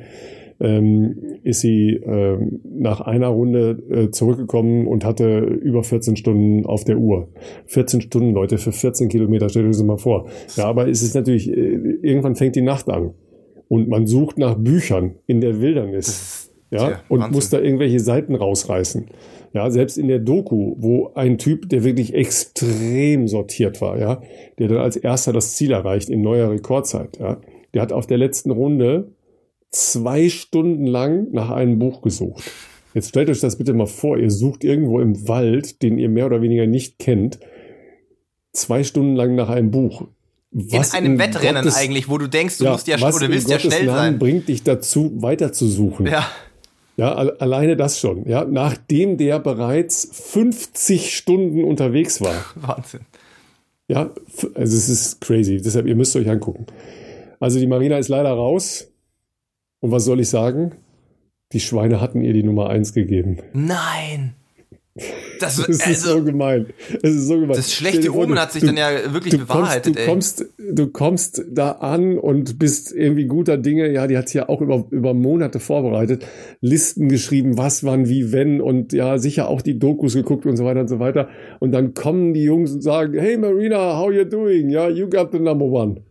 ähm, 0.60 1.16
ist 1.44 1.60
sie 1.60 1.94
ähm, 1.94 2.60
nach 2.64 3.00
einer 3.00 3.28
Runde 3.28 3.82
äh, 3.90 4.10
zurückgekommen 4.10 4.86
und 4.86 5.04
hatte 5.04 5.38
über 5.38 5.84
14 5.84 6.16
Stunden 6.16 6.66
auf 6.66 6.84
der 6.84 6.98
Uhr. 6.98 7.28
14 7.66 8.00
Stunden, 8.00 8.32
Leute, 8.32 8.58
für 8.58 8.72
14 8.72 9.08
Kilometer, 9.08 9.48
stellt 9.48 9.66
euch 9.66 9.72
das 9.72 9.82
mal 9.82 9.98
vor. 9.98 10.26
Ja, 10.56 10.64
aber 10.64 10.88
es 10.88 11.02
ist 11.02 11.14
natürlich, 11.14 11.50
äh, 11.50 11.54
irgendwann 12.02 12.34
fängt 12.34 12.56
die 12.56 12.62
Nacht 12.62 12.88
an. 12.88 13.14
Und 13.68 13.88
man 13.88 14.06
sucht 14.06 14.38
nach 14.38 14.56
Büchern 14.56 15.16
in 15.26 15.40
der 15.40 15.60
Wildernis. 15.60 16.50
Ja, 16.70 16.90
ja 16.90 17.00
und 17.08 17.20
Wahnsinn. 17.20 17.34
muss 17.34 17.50
da 17.50 17.60
irgendwelche 17.60 18.00
Seiten 18.00 18.34
rausreißen. 18.34 19.06
Ja, 19.54 19.70
selbst 19.70 19.96
in 19.96 20.08
der 20.08 20.18
Doku, 20.18 20.74
wo 20.78 21.12
ein 21.14 21.38
Typ, 21.38 21.68
der 21.68 21.84
wirklich 21.84 22.14
extrem 22.14 23.28
sortiert 23.28 23.80
war, 23.80 23.98
ja, 23.98 24.20
der 24.58 24.68
dann 24.68 24.78
als 24.78 24.96
erster 24.96 25.32
das 25.32 25.56
Ziel 25.56 25.72
erreicht 25.72 26.10
in 26.10 26.20
neuer 26.20 26.50
Rekordzeit, 26.50 27.18
ja, 27.18 27.40
der 27.72 27.82
hat 27.82 27.92
auf 27.92 28.06
der 28.06 28.18
letzten 28.18 28.50
Runde 28.50 29.12
zwei 29.70 30.28
Stunden 30.28 30.86
lang 30.86 31.28
nach 31.32 31.50
einem 31.50 31.78
Buch 31.78 32.02
gesucht. 32.02 32.50
Jetzt 32.94 33.10
stellt 33.10 33.28
euch 33.28 33.40
das 33.40 33.56
bitte 33.56 33.74
mal 33.74 33.86
vor, 33.86 34.18
ihr 34.18 34.30
sucht 34.30 34.64
irgendwo 34.64 35.00
im 35.00 35.28
Wald, 35.28 35.82
den 35.82 35.98
ihr 35.98 36.08
mehr 36.08 36.26
oder 36.26 36.42
weniger 36.42 36.66
nicht 36.66 36.98
kennt, 36.98 37.38
zwei 38.52 38.82
Stunden 38.82 39.14
lang 39.14 39.34
nach 39.34 39.48
einem 39.48 39.70
Buch. 39.70 40.08
Was 40.50 40.90
in 40.90 40.96
einem 40.96 41.12
in 41.12 41.18
Wettrennen 41.18 41.62
Gottes, 41.62 41.76
eigentlich, 41.76 42.08
wo 42.08 42.16
du 42.16 42.26
denkst, 42.26 42.58
du 42.58 42.64
ja, 42.64 42.72
musst 42.72 42.86
ja, 42.86 43.00
was 43.00 43.18
du 43.18 43.28
willst 43.28 43.50
ja 43.50 43.58
schnell 43.58 43.84
Namen 43.84 43.98
sein. 43.98 44.18
bringt 44.18 44.48
dich 44.48 44.62
dazu, 44.62 45.12
weiterzusuchen. 45.16 46.06
Ja. 46.06 46.26
Ja, 46.96 47.14
alleine 47.14 47.76
das 47.76 48.00
schon. 48.00 48.28
Ja, 48.28 48.44
nachdem 48.44 49.18
der 49.18 49.38
bereits 49.38 50.08
50 50.12 51.14
Stunden 51.14 51.62
unterwegs 51.62 52.20
war. 52.20 52.34
Wahnsinn. 52.56 53.02
Ja, 53.86 54.10
also 54.54 54.76
es 54.76 54.88
ist 54.88 55.20
crazy. 55.20 55.62
Deshalb, 55.62 55.86
ihr 55.86 55.94
müsst 55.94 56.16
euch 56.16 56.28
angucken. 56.28 56.66
Also 57.38 57.60
die 57.60 57.68
Marina 57.68 57.98
ist 57.98 58.08
leider 58.08 58.32
raus. 58.32 58.90
Und 59.80 59.90
was 59.90 60.04
soll 60.04 60.20
ich 60.20 60.28
sagen? 60.28 60.74
Die 61.52 61.60
Schweine 61.60 62.00
hatten 62.00 62.22
ihr 62.22 62.32
die 62.32 62.42
Nummer 62.42 62.68
eins 62.68 62.92
gegeben. 62.92 63.38
Nein! 63.52 64.34
Das, 65.40 65.56
das 65.66 65.68
ist 65.68 65.86
also, 65.86 66.18
so 66.18 66.24
gemein. 66.24 66.66
Das 67.02 67.12
ist 67.12 67.26
so 67.26 67.34
gemein. 67.34 67.56
Das 67.56 67.72
schlechte 67.72 68.12
Omen 68.14 68.38
hat 68.38 68.52
sich 68.52 68.62
du, 68.62 68.66
dann 68.66 68.76
ja 68.76 69.12
wirklich 69.12 69.32
du 69.32 69.38
bewahrheitet. 69.38 69.96
Kommst, 70.04 70.40
du, 70.40 70.44
kommst, 70.44 70.78
du 70.78 70.86
kommst 70.88 71.44
da 71.50 71.72
an 71.72 72.18
und 72.18 72.58
bist 72.58 72.92
irgendwie 72.92 73.26
guter 73.26 73.56
Dinge. 73.56 73.90
Ja, 73.92 74.06
die 74.06 74.16
hat 74.18 74.32
ja 74.34 74.48
auch 74.48 74.60
über, 74.60 74.86
über 74.90 75.14
Monate 75.14 75.60
vorbereitet. 75.60 76.26
Listen 76.60 77.08
geschrieben, 77.08 77.56
was, 77.56 77.84
wann, 77.84 78.08
wie, 78.08 78.32
wenn 78.32 78.60
und 78.60 78.92
ja, 78.92 79.18
sicher 79.18 79.48
auch 79.48 79.62
die 79.62 79.78
Dokus 79.78 80.14
geguckt 80.14 80.46
und 80.46 80.56
so 80.56 80.64
weiter 80.64 80.80
und 80.80 80.88
so 80.88 80.98
weiter. 80.98 81.28
Und 81.60 81.72
dann 81.72 81.94
kommen 81.94 82.34
die 82.34 82.42
Jungs 82.42 82.72
und 82.72 82.82
sagen, 82.82 83.18
hey 83.18 83.36
Marina, 83.38 83.96
how 83.96 84.12
you 84.12 84.24
doing? 84.24 84.70
Ja, 84.70 84.88
you 84.88 85.08
got 85.08 85.32
the 85.32 85.38
number 85.38 85.66
one. 85.66 86.02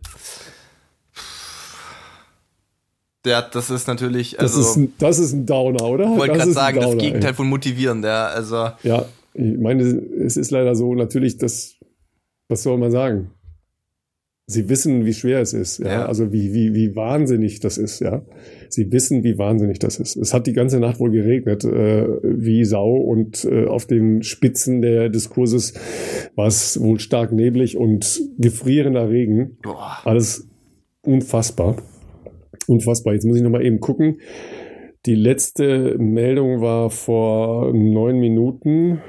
Ja, 3.26 3.42
das 3.42 3.70
ist 3.70 3.88
natürlich. 3.88 4.38
Also, 4.40 4.58
das, 4.58 4.70
ist 4.70 4.76
ein, 4.76 4.92
das 4.98 5.18
ist 5.18 5.32
ein 5.32 5.46
Downer, 5.46 5.84
oder? 5.84 6.04
Ich 6.12 6.18
wollte 6.18 6.34
gerade 6.34 6.52
sagen, 6.52 6.80
Downer, 6.80 6.94
das 6.94 7.02
Gegenteil 7.02 7.30
ey. 7.30 7.36
von 7.36 7.48
motivierend, 7.48 8.04
ja. 8.04 8.26
Also. 8.26 8.70
Ja, 8.82 9.06
ich 9.34 9.58
meine, 9.58 9.82
es 9.82 10.36
ist 10.36 10.50
leider 10.50 10.74
so, 10.74 10.94
natürlich, 10.94 11.38
das, 11.38 11.76
was 12.48 12.62
soll 12.62 12.78
man 12.78 12.90
sagen? 12.90 13.30
Sie 14.50 14.70
wissen, 14.70 15.04
wie 15.04 15.12
schwer 15.12 15.42
es 15.42 15.52
ist, 15.52 15.78
ja? 15.78 15.88
ja. 15.88 16.06
Also 16.06 16.32
wie, 16.32 16.54
wie, 16.54 16.74
wie 16.74 16.96
wahnsinnig 16.96 17.60
das 17.60 17.76
ist, 17.76 18.00
ja. 18.00 18.22
Sie 18.70 18.90
wissen, 18.90 19.22
wie 19.22 19.36
wahnsinnig 19.36 19.78
das 19.78 19.98
ist. 19.98 20.16
Es 20.16 20.32
hat 20.32 20.46
die 20.46 20.54
ganze 20.54 20.80
Nacht 20.80 21.00
wohl 21.00 21.10
geregnet, 21.10 21.64
äh, 21.64 22.06
wie 22.22 22.64
Sau 22.64 22.96
und 22.96 23.44
äh, 23.44 23.66
auf 23.66 23.84
den 23.84 24.22
Spitzen 24.22 24.80
der 24.80 25.10
Diskurses 25.10 25.74
war 26.34 26.46
es 26.46 26.80
wohl 26.80 26.98
stark 26.98 27.30
neblig 27.30 27.76
und 27.76 28.22
gefrierender 28.38 29.10
Regen. 29.10 29.58
Boah. 29.62 29.98
Alles 30.04 30.48
unfassbar. 31.02 31.76
Unfassbar. 32.68 33.14
Jetzt 33.14 33.24
muss 33.24 33.36
ich 33.36 33.42
nochmal 33.42 33.64
eben 33.64 33.80
gucken. 33.80 34.20
Die 35.06 35.14
letzte 35.14 35.96
Meldung 35.98 36.60
war 36.60 36.90
vor 36.90 37.72
neun 37.72 38.18
Minuten. 38.18 39.00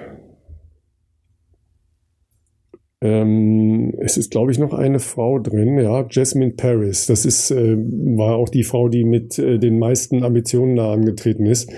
Ähm, 3.02 3.93
es 4.00 4.17
ist, 4.17 4.30
glaube 4.32 4.52
ich, 4.52 4.60
noch 4.60 4.74
eine 4.74 5.00
Frau 5.00 5.39
drin, 5.39 5.80
ja, 5.80 6.06
Jasmine 6.10 6.52
Paris. 6.52 7.06
Das 7.06 7.26
ist, 7.26 7.52
äh, 7.52 7.78
war 7.78 8.36
auch 8.36 8.50
die 8.50 8.63
Frau, 8.63 8.89
die 8.89 9.04
mit 9.04 9.39
äh, 9.39 9.58
den 9.58 9.80
meisten 9.80 10.24
Ambitionen 10.24 10.76
da 10.76 10.91
angetreten 10.93 11.45
ist. 11.45 11.72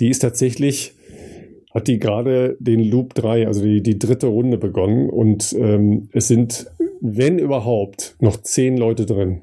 Die 0.00 0.10
ist 0.10 0.20
tatsächlich, 0.20 0.94
hat 1.72 1.86
die 1.88 1.98
gerade 1.98 2.56
den 2.58 2.80
Loop 2.80 3.14
3, 3.14 3.46
also 3.46 3.62
die, 3.62 3.82
die 3.82 3.98
dritte 3.98 4.26
Runde 4.26 4.58
begonnen 4.58 5.08
und 5.08 5.54
ähm, 5.58 6.08
es 6.12 6.28
sind, 6.28 6.66
wenn 7.00 7.38
überhaupt, 7.38 8.16
noch 8.20 8.36
zehn 8.38 8.76
Leute 8.76 9.06
drin. 9.06 9.42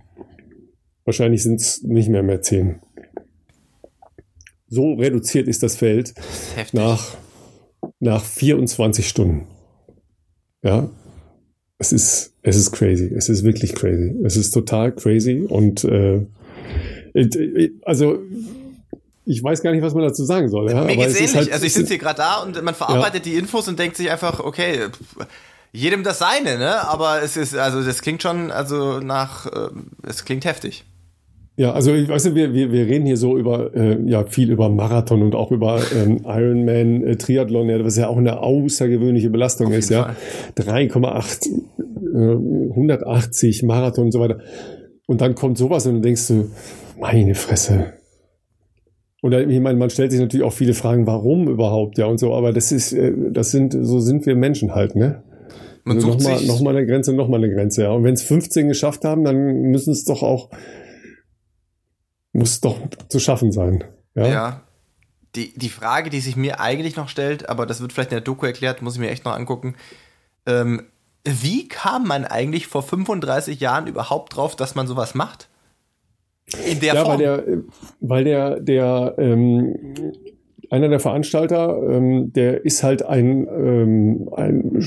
Wahrscheinlich 1.06 1.44
sind 1.44 1.60
es 1.60 1.84
nicht 1.84 2.10
mehr 2.10 2.24
mehr 2.24 2.42
zehn. 2.42 2.80
So 4.68 4.94
reduziert 4.94 5.48
ist 5.48 5.64
das 5.64 5.76
Feld 5.76 6.14
Heftig. 6.56 6.74
nach, 6.74 7.16
nach 8.00 8.24
24 8.24 9.08
Stunden. 9.08 9.48
Ja, 10.64 10.90
es 11.78 11.92
ist, 11.92 12.34
es 12.42 12.56
ist 12.56 12.72
crazy. 12.72 13.14
Es 13.14 13.30
ist 13.30 13.44
wirklich 13.44 13.76
crazy. 13.76 14.16
Es 14.24 14.38
ist 14.38 14.52
total 14.52 14.94
crazy 14.94 15.46
und 15.48 15.84
äh, 15.84 16.26
also 17.84 18.20
ich 19.26 19.44
weiß 19.44 19.62
gar 19.62 19.72
nicht, 19.72 19.84
was 19.84 19.94
man 19.94 20.04
dazu 20.04 20.26
sagen 20.26 20.50
soll. 20.50 20.72
Ja? 20.72 20.84
Mir 20.84 20.98
geht's 20.98 21.16
ähnlich. 21.16 21.36
Halt, 21.36 21.52
also 21.52 21.66
ich 21.66 21.74
sitze 21.74 21.90
hier 21.90 21.98
gerade 21.98 22.18
da 22.18 22.38
und 22.38 22.62
man 22.64 22.76
verarbeitet 22.76 23.26
ja. 23.26 23.32
die 23.32 23.38
Infos 23.38 23.68
und 23.68 23.80
denkt 23.80 23.98
sich 23.98 24.10
einfach, 24.10 24.40
okay, 24.40 24.88
jedem 25.72 26.04
das 26.04 26.20
seine, 26.20 26.58
ne? 26.58 26.88
Aber 26.88 27.22
es 27.22 27.38
ist, 27.38 27.56
also 27.56 27.82
das 27.84 28.02
klingt 28.02 28.22
schon, 28.22 28.52
also 28.52 29.00
nach, 29.00 29.46
äh, 29.46 29.70
es 30.08 30.26
klingt 30.26 30.46
heftig. 30.46 30.86
Ja, 31.56 31.74
also 31.74 31.94
ich 31.94 32.10
weiß 32.10 32.26
nicht, 32.26 32.36
wir, 32.36 32.54
wir, 32.54 32.72
wir 32.72 32.88
reden 32.88 33.06
hier 33.06 33.18
so 33.18 33.38
über 33.38 33.76
äh, 33.76 34.00
ja 34.06 34.26
viel 34.26 34.50
über 34.50 34.70
Marathon 34.70 35.22
und 35.22 35.36
auch 35.36 35.52
über 35.52 35.80
ähm, 35.96 36.22
Ironman 36.26 37.04
äh, 37.04 37.16
Triathlon, 37.16 37.70
ja, 37.70 37.84
was 37.84 37.96
ja 37.96 38.08
auch 38.08 38.18
eine 38.18 38.40
außergewöhnliche 38.40 39.30
Belastung 39.30 39.72
ist, 39.72 39.92
ja. 39.92 40.16
3,8 40.58 41.52
äh, 42.14 42.70
180 42.72 43.64
Marathon 43.64 44.06
und 44.06 44.12
so 44.12 44.20
weiter. 44.20 44.40
Und 45.06 45.22
dann 45.22 45.36
kommt 45.36 45.60
sowas 45.60 45.86
und 45.86 45.94
dann 45.94 46.02
denkst 46.02 46.28
du, 46.28 46.50
meine 47.00 47.36
Fresse. 47.36 47.94
Und 49.22 49.34
ich 49.34 49.60
meine, 49.60 49.78
man 49.78 49.90
stellt 49.90 50.12
sich 50.12 50.20
natürlich 50.20 50.46
auch 50.46 50.54
viele 50.54 50.74
Fragen, 50.74 51.06
warum 51.06 51.48
überhaupt, 51.48 51.98
ja 51.98 52.08
und 52.08 52.18
so, 52.18 52.34
aber 52.34 52.52
das 52.52 52.72
ist, 52.72 52.94
äh, 52.94 53.14
das 53.32 53.52
sind, 53.52 53.78
so 53.80 54.00
sind 54.00 54.26
wir 54.26 54.36
Menschen 54.36 54.74
halt, 54.74 54.96
ne? 54.96 55.22
Man 55.86 55.98
also 55.98 56.08
nochmal 56.08 56.42
noch 56.46 56.62
mal 56.62 56.76
eine 56.76 56.86
Grenze, 56.86 57.14
nochmal 57.14 57.44
eine 57.44 57.54
Grenze, 57.54 57.84
ja. 57.84 57.92
Und 57.92 58.04
wenn 58.04 58.16
es 58.16 58.24
15 58.24 58.68
geschafft 58.70 59.06
haben, 59.06 59.24
dann 59.24 59.38
müssen 59.70 59.92
es 59.92 60.04
doch 60.04 60.24
auch 60.24 60.50
muss 62.34 62.60
doch 62.60 62.78
zu 63.08 63.20
schaffen 63.20 63.52
sein. 63.52 63.84
Ja. 64.16 64.28
ja. 64.28 64.62
Die, 65.36 65.54
die 65.58 65.70
Frage, 65.70 66.10
die 66.10 66.20
sich 66.20 66.36
mir 66.36 66.60
eigentlich 66.60 66.96
noch 66.96 67.10
stellt, 67.10 67.50
aber 67.50 67.66
das 67.66 67.82
wird 67.82 67.94
vielleicht 67.94 68.12
in 68.12 68.18
der 68.18 68.22
Doku 68.22 68.46
erklärt, 68.46 68.82
muss 68.82 68.96
ich 68.96 69.00
mir 69.00 69.10
echt 69.10 69.26
noch 69.26 69.36
angucken. 69.36 69.76
Ähm, 70.46 70.84
wie 71.24 71.68
kam 71.68 72.06
man 72.08 72.26
eigentlich 72.26 72.68
vor 72.68 72.84
35 72.84 73.60
Jahren 73.60 73.88
überhaupt 73.88 74.36
drauf, 74.36 74.56
dass 74.56 74.76
man 74.76 74.88
sowas 74.88 75.16
macht? 75.16 75.48
In 76.70 76.82
der 76.82 76.96
ja, 76.96 77.06
Form? 77.06 77.14
Weil 77.14 77.18
der, 77.18 77.44
weil 78.02 78.24
der, 78.26 78.60
der 78.60 79.16
ähm, 79.18 79.76
einer 80.70 80.90
der 80.90 81.00
Veranstalter, 81.00 81.82
ähm, 81.90 82.34
der 82.34 82.66
ist 82.66 82.84
halt 82.84 83.04
ein, 83.04 83.48
ähm, 83.48 84.30
ein 84.36 84.86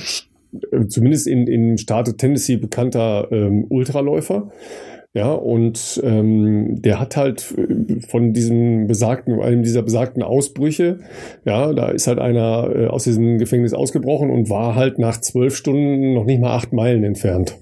zumindest 0.88 1.26
in, 1.26 1.46
in 1.46 1.78
Staate 1.78 2.16
Tennessee 2.16 2.56
bekannter 2.56 3.28
ähm, 3.30 3.66
Ultraläufer. 3.68 4.50
Ja, 5.16 5.32
und 5.32 5.98
ähm, 6.04 6.82
der 6.82 7.00
hat 7.00 7.16
halt 7.16 7.54
äh, 7.56 8.00
von 8.06 8.34
diesem 8.34 8.86
besagten, 8.86 9.40
einem 9.40 9.62
dieser 9.62 9.80
besagten 9.80 10.22
Ausbrüche, 10.22 10.98
ja, 11.46 11.72
da 11.72 11.88
ist 11.88 12.06
halt 12.06 12.18
einer 12.18 12.70
äh, 12.76 12.86
aus 12.88 13.04
diesem 13.04 13.38
Gefängnis 13.38 13.72
ausgebrochen 13.72 14.28
und 14.28 14.50
war 14.50 14.74
halt 14.74 14.98
nach 14.98 15.18
zwölf 15.18 15.56
Stunden 15.56 16.12
noch 16.12 16.26
nicht 16.26 16.38
mal 16.38 16.54
acht 16.54 16.74
Meilen 16.74 17.02
entfernt. 17.02 17.56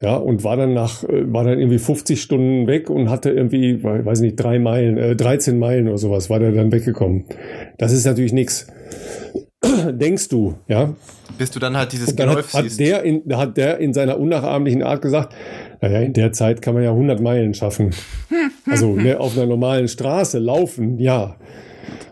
Ja, 0.00 0.14
und 0.14 0.44
war 0.44 0.56
dann 0.56 0.74
nach, 0.74 1.02
äh, 1.02 1.32
war 1.32 1.42
dann 1.42 1.58
irgendwie 1.58 1.80
50 1.80 2.22
Stunden 2.22 2.68
weg 2.68 2.88
und 2.88 3.10
hatte 3.10 3.30
irgendwie, 3.30 3.82
weiß 3.82 4.20
nicht, 4.20 4.36
drei 4.36 4.60
Meilen, 4.60 4.98
äh, 4.98 5.16
13 5.16 5.58
Meilen 5.58 5.88
oder 5.88 5.98
sowas, 5.98 6.30
war 6.30 6.38
der 6.38 6.52
dann 6.52 6.70
weggekommen. 6.70 7.24
Das 7.78 7.92
ist 7.92 8.06
natürlich 8.06 8.32
nichts. 8.32 8.68
Denkst 9.92 10.28
du, 10.28 10.54
ja? 10.68 10.94
Bis 11.38 11.50
du 11.50 11.58
dann 11.58 11.76
halt 11.76 11.92
dieses 11.92 12.16
Geläuf 12.16 12.52
hat, 12.54 12.64
hat 12.64 12.78
Der 12.78 13.02
in, 13.02 13.22
hat 13.36 13.56
der 13.56 13.78
in 13.78 13.92
seiner 13.92 14.18
unnachahmlichen 14.18 14.82
Art 14.82 15.02
gesagt, 15.02 15.34
naja, 15.80 16.00
in 16.00 16.12
der 16.12 16.32
Zeit 16.32 16.62
kann 16.62 16.74
man 16.74 16.82
ja 16.82 16.90
100 16.90 17.20
Meilen 17.20 17.54
schaffen. 17.54 17.94
Also 18.68 18.96
ne, 18.96 19.20
auf 19.20 19.36
einer 19.36 19.46
normalen 19.46 19.86
Straße 19.86 20.40
laufen, 20.40 20.98
ja. 20.98 21.36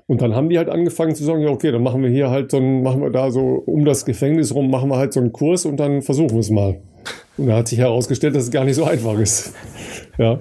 Und 0.07 0.23
dann 0.23 0.37
haben 0.37 0.49
die 0.49 0.57
halt 0.57 0.69
angefangen 0.69 1.17
zu 1.17 1.25
sagen, 1.25 1.40
ja, 1.40 1.49
okay, 1.49 1.73
dann 1.73 1.83
machen 1.83 2.01
wir 2.01 2.11
hier 2.11 2.31
halt 2.31 2.53
so 2.53 2.59
ein, 2.59 2.85
machen 2.85 3.03
wir 3.03 3.11
da 3.11 3.33
so 3.33 3.40
um 3.67 3.85
das 3.85 4.05
Gefängnis 4.05 4.55
rum, 4.55 4.71
machen 4.71 4.88
wir 4.88 4.97
halt 4.97 5.12
so 5.12 5.19
einen 5.19 5.33
Kurs 5.33 5.64
und 5.64 5.79
dann 5.79 6.01
versuchen 6.03 6.31
wir 6.31 6.38
es 6.38 6.51
mal. 6.51 6.81
Und 7.37 7.49
da 7.49 7.57
hat 7.57 7.68
sich 7.68 7.79
herausgestellt, 7.79 8.37
dass 8.37 8.44
es 8.44 8.51
gar 8.51 8.64
nicht 8.64 8.77
so 8.77 8.85
einfach 8.85 9.18
ist. 9.18 9.55
Ja. 10.18 10.38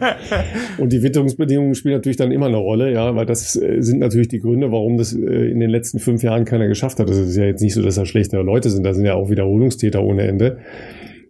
Und 0.77 0.93
die 0.93 1.01
Witterungsbedingungen 1.01 1.73
spielen 1.73 1.95
natürlich 1.95 2.17
dann 2.17 2.31
immer 2.31 2.45
eine 2.45 2.57
Rolle, 2.57 2.93
ja, 2.93 3.15
weil 3.15 3.25
das 3.25 3.55
äh, 3.55 3.81
sind 3.81 3.99
natürlich 3.99 4.27
die 4.27 4.39
Gründe, 4.39 4.71
warum 4.71 4.97
das 4.97 5.13
äh, 5.13 5.17
in 5.17 5.59
den 5.59 5.71
letzten 5.71 5.97
fünf 5.97 6.21
Jahren 6.21 6.45
keiner 6.45 6.67
geschafft 6.67 6.99
hat. 6.99 7.09
Das 7.09 7.17
ist 7.17 7.35
ja 7.35 7.45
jetzt 7.45 7.61
nicht 7.61 7.73
so, 7.73 7.81
dass 7.81 7.95
da 7.95 8.05
schlechte 8.05 8.37
Leute 8.37 8.69
sind, 8.69 8.83
da 8.83 8.93
sind 8.93 9.05
ja 9.05 9.15
auch 9.15 9.31
Wiederholungstäter 9.31 10.03
ohne 10.03 10.23
Ende. 10.23 10.59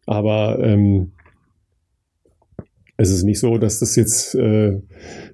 Aber 0.06 0.60
ähm, 0.62 1.14
es 2.98 3.10
ist 3.10 3.24
nicht 3.24 3.40
so, 3.40 3.58
dass 3.58 3.80
das 3.80 3.96
jetzt, 3.96 4.36
äh, 4.36 4.82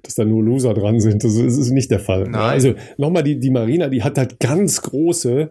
dass 0.02 0.14
da 0.14 0.24
nur 0.24 0.42
Loser 0.44 0.74
dran 0.74 1.00
sind. 1.00 1.24
Das 1.24 1.34
ist 1.34 1.70
nicht 1.70 1.90
der 1.90 2.00
Fall. 2.00 2.24
Nein. 2.24 2.34
Also 2.34 2.74
nochmal, 2.96 3.24
die, 3.24 3.40
die 3.40 3.50
Marina, 3.50 3.88
die 3.88 4.02
hat 4.02 4.16
halt 4.16 4.38
ganz 4.38 4.80
große 4.82 5.50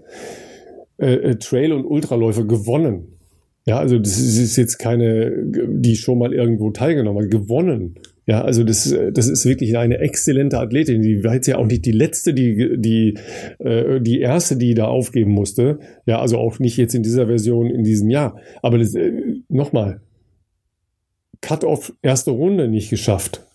äh, 0.97 1.13
äh 1.13 1.35
Trail- 1.35 1.73
und 1.73 1.85
Ultraläufe 1.85 2.45
gewonnen. 2.45 3.18
Ja, 3.65 3.77
also 3.77 3.99
das 3.99 4.19
ist 4.19 4.55
jetzt 4.55 4.77
keine, 4.77 5.31
die 5.43 5.95
schon 5.95 6.17
mal 6.17 6.33
irgendwo 6.33 6.71
teilgenommen 6.71 7.25
hat, 7.25 7.31
gewonnen. 7.31 7.95
Ja, 8.25 8.43
also 8.43 8.63
das, 8.63 8.95
das 9.11 9.27
ist 9.27 9.45
wirklich 9.45 9.75
eine 9.77 9.97
exzellente 9.97 10.59
Athletin. 10.59 11.01
Die 11.01 11.23
war 11.23 11.33
jetzt 11.33 11.47
ja 11.47 11.57
auch 11.57 11.65
nicht 11.65 11.85
die 11.85 11.91
letzte, 11.91 12.33
die, 12.33 12.77
die, 12.77 13.15
äh, 13.57 13.99
die 14.01 14.21
erste, 14.21 14.55
die 14.55 14.75
da 14.75 14.85
aufgeben 14.85 15.31
musste. 15.31 15.79
Ja, 16.05 16.19
also 16.19 16.37
auch 16.37 16.59
nicht 16.59 16.77
jetzt 16.77 16.93
in 16.93 17.01
dieser 17.01 17.25
Version 17.25 17.71
in 17.71 17.83
diesem 17.83 18.09
Jahr. 18.09 18.37
Aber 18.61 18.77
äh, 18.79 19.11
nochmal, 19.49 20.01
Cut-off 21.41 21.93
erste 22.01 22.31
Runde 22.31 22.67
nicht 22.67 22.89
geschafft. 22.89 23.45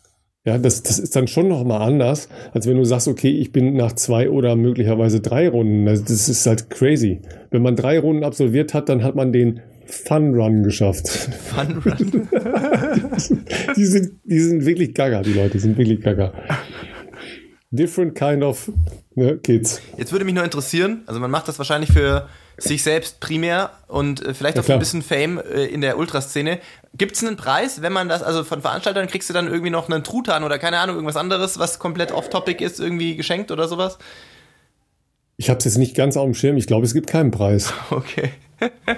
Ja, 0.47 0.59
das, 0.59 0.83
das 0.83 0.99
ist 0.99 1.17
dann 1.17 1.27
schon 1.27 1.49
nochmal 1.49 1.81
anders, 1.81 2.29
als 2.53 2.67
wenn 2.67 2.77
du 2.77 2.85
sagst, 2.85 3.09
okay, 3.09 3.31
ich 3.31 3.53
bin 3.53 3.75
nach 3.77 3.93
zwei 3.95 4.29
oder 4.29 4.57
möglicherweise 4.57 5.21
drei 5.21 5.49
Runden. 5.49 5.87
Das 5.87 6.29
ist 6.29 6.47
halt 6.47 6.69
crazy. 6.69 7.21
Wenn 7.51 7.63
man 7.63 7.77
drei 7.77 7.99
Runden 7.99 8.25
absolviert 8.25 8.75
hat, 8.75 8.89
dann 8.89 9.03
hat 9.03 9.15
man 9.15 9.33
den 9.33 9.61
Fun 9.87 10.35
Run 10.35 10.63
geschafft. 10.63 11.09
Fun 11.09 11.83
Run? 11.85 12.29
die, 13.77 13.85
sind, 13.85 14.13
die 14.25 14.41
sind 14.41 14.65
wirklich 14.65 14.95
gaga, 14.95 15.23
die 15.23 15.33
Leute 15.33 15.59
sind 15.59 15.77
wirklich 15.77 16.01
gaga. 16.01 16.33
Different 17.71 18.15
kind 18.15 18.43
of 18.43 18.71
ne, 19.15 19.39
kids. 19.39 19.81
Jetzt 19.97 20.13
würde 20.13 20.25
mich 20.25 20.35
nur 20.35 20.45
interessieren, 20.45 21.03
also 21.07 21.21
man 21.21 21.31
macht 21.31 21.49
das 21.49 21.59
wahrscheinlich 21.59 21.93
für 21.93 22.29
sich 22.57 22.83
selbst 22.83 23.21
primär 23.21 23.71
und 23.89 24.25
äh, 24.25 24.33
vielleicht 24.33 24.59
auch 24.59 24.67
ja, 24.67 24.75
ein 24.75 24.79
bisschen 24.79 25.03
Fame 25.03 25.39
äh, 25.39 25.65
in 25.65 25.81
der 25.81 25.99
Ultraszene. 25.99 26.61
Gibt 26.97 27.17
es 27.17 27.25
einen 27.25 27.37
Preis, 27.37 27.83
wenn 27.83 27.93
man 27.93 28.09
das, 28.09 28.23
also 28.23 28.45
von 28.45 28.61
Veranstaltern 28.61 29.09
kriegst 29.09 29.29
du 29.29 29.35
dann 29.35 29.49
irgendwie 29.49 29.71
noch 29.71 29.89
einen 29.89 30.05
Truthahn 30.05 30.45
oder 30.45 30.59
keine 30.59 30.79
Ahnung, 30.79 30.97
irgendwas 30.97 31.17
anderes, 31.17 31.59
was 31.59 31.79
komplett 31.79 32.13
off-topic 32.13 32.65
ist, 32.65 32.79
irgendwie 32.79 33.17
geschenkt 33.17 33.51
oder 33.51 33.67
sowas? 33.67 33.99
Ich 35.37 35.51
habe 35.51 35.59
es 35.59 35.65
jetzt 35.65 35.79
nicht 35.79 35.97
ganz 35.97 36.17
auf 36.17 36.25
dem 36.25 36.35
Schirm. 36.35 36.57
Ich 36.57 36.69
glaube, 36.69 36.87
es 36.87 36.95
gibt 36.95 37.09
keinen 37.09 37.31
Preis. 37.31 37.73
Okay. 37.91 38.31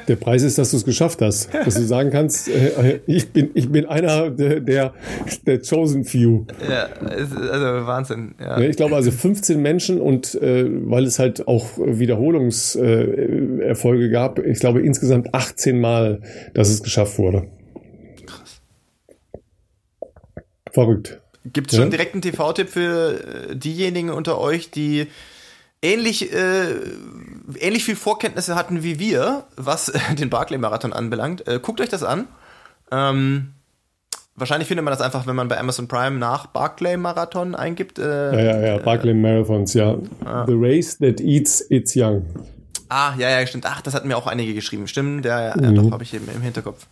Der 0.09 0.16
Preis 0.16 0.42
ist, 0.42 0.59
dass 0.59 0.73
du 0.73 0.77
es 0.77 0.85
geschafft 0.85 1.23
hast. 1.23 1.49
Dass 1.53 1.75
du 1.75 1.83
sagen 1.83 2.11
kannst, 2.11 2.49
äh, 2.49 3.01
ich, 3.07 3.31
bin, 3.31 3.51
ich 3.55 3.71
bin 3.71 3.87
einer 3.87 4.31
der, 4.31 4.59
der, 4.61 4.95
der 5.47 5.61
Chosen 5.61 6.05
Few. 6.05 6.45
Ja, 6.69 6.88
also 7.11 7.35
Wahnsinn. 7.87 8.35
Ja. 8.38 8.59
Ich 8.59 8.77
glaube 8.77 8.97
also 8.97 9.11
15 9.11 9.59
Menschen 9.61 10.01
und 10.01 10.35
äh, 10.37 10.66
weil 10.69 11.05
es 11.05 11.19
halt 11.19 11.49
auch 11.49 11.79
Wiederholungserfolge 11.79 14.07
äh, 14.07 14.11
gab, 14.11 14.38
ich 14.38 14.61
glaube 14.61 14.83
insgesamt 14.83 15.35
18 15.35 15.81
Mal, 15.81 16.21
dass 16.55 16.69
es 16.69 16.83
geschafft 16.83 17.19
wurde. 17.19 17.49
Krass. 18.27 18.61
Verrückt. 20.71 21.21
Gibt 21.53 21.71
es 21.71 21.77
schon 21.77 21.87
ja? 21.87 21.90
direkt 21.90 22.14
einen 22.14 22.23
TV-Tipp 22.23 22.69
für 22.69 23.51
äh, 23.51 23.57
diejenigen 23.57 24.11
unter 24.11 24.40
euch, 24.40 24.71
die 24.71 25.07
ähnlich, 25.83 26.33
äh, 26.33 26.75
ähnlich 27.59 27.85
viel 27.85 27.97
Vorkenntnisse 27.97 28.55
hatten 28.55 28.83
wie 28.83 28.99
wir, 28.99 29.45
was 29.57 29.89
äh, 29.89 29.99
den 30.19 30.31
Barclay-Marathon 30.31 30.93
anbelangt. 30.93 31.47
Äh, 31.47 31.61
guckt 31.61 31.81
euch 31.81 31.89
das 31.89 32.03
an. 32.03 32.27
Ähm, 32.91 33.53
wahrscheinlich 34.35 34.69
findet 34.69 34.85
man 34.85 34.93
das 34.93 35.01
einfach, 35.01 35.27
wenn 35.27 35.37
man 35.37 35.49
bei 35.49 35.59
Amazon 35.59 35.89
Prime 35.89 36.19
nach 36.19 36.47
Barclay-Marathon 36.47 37.55
eingibt. 37.55 37.99
Äh, 37.99 38.03
ja, 38.05 38.61
ja, 38.61 38.67
ja, 38.67 38.79
Barclay 38.79 39.15
Marathons, 39.15 39.75
ja. 39.75 39.97
Ah. 40.25 40.45
The 40.47 40.55
Race 40.57 40.99
That 40.99 41.21
Eats 41.21 41.65
Its 41.71 41.95
Young. 41.97 42.25
Ah, 42.89 43.15
ja, 43.19 43.29
ja, 43.29 43.47
stimmt. 43.47 43.67
Ach, 43.67 43.81
das 43.81 43.95
hatten 43.95 44.09
mir 44.09 44.17
auch 44.17 44.27
einige 44.27 44.55
geschrieben. 44.55 44.87
Stimmt, 44.87 45.25
ja, 45.25 45.49
ja, 45.49 45.57
mhm. 45.57 45.75
doch, 45.75 45.91
habe 45.91 46.05
ich 46.05 46.15
eben 46.15 46.29
im 46.33 46.41
Hinterkopf. 46.43 46.87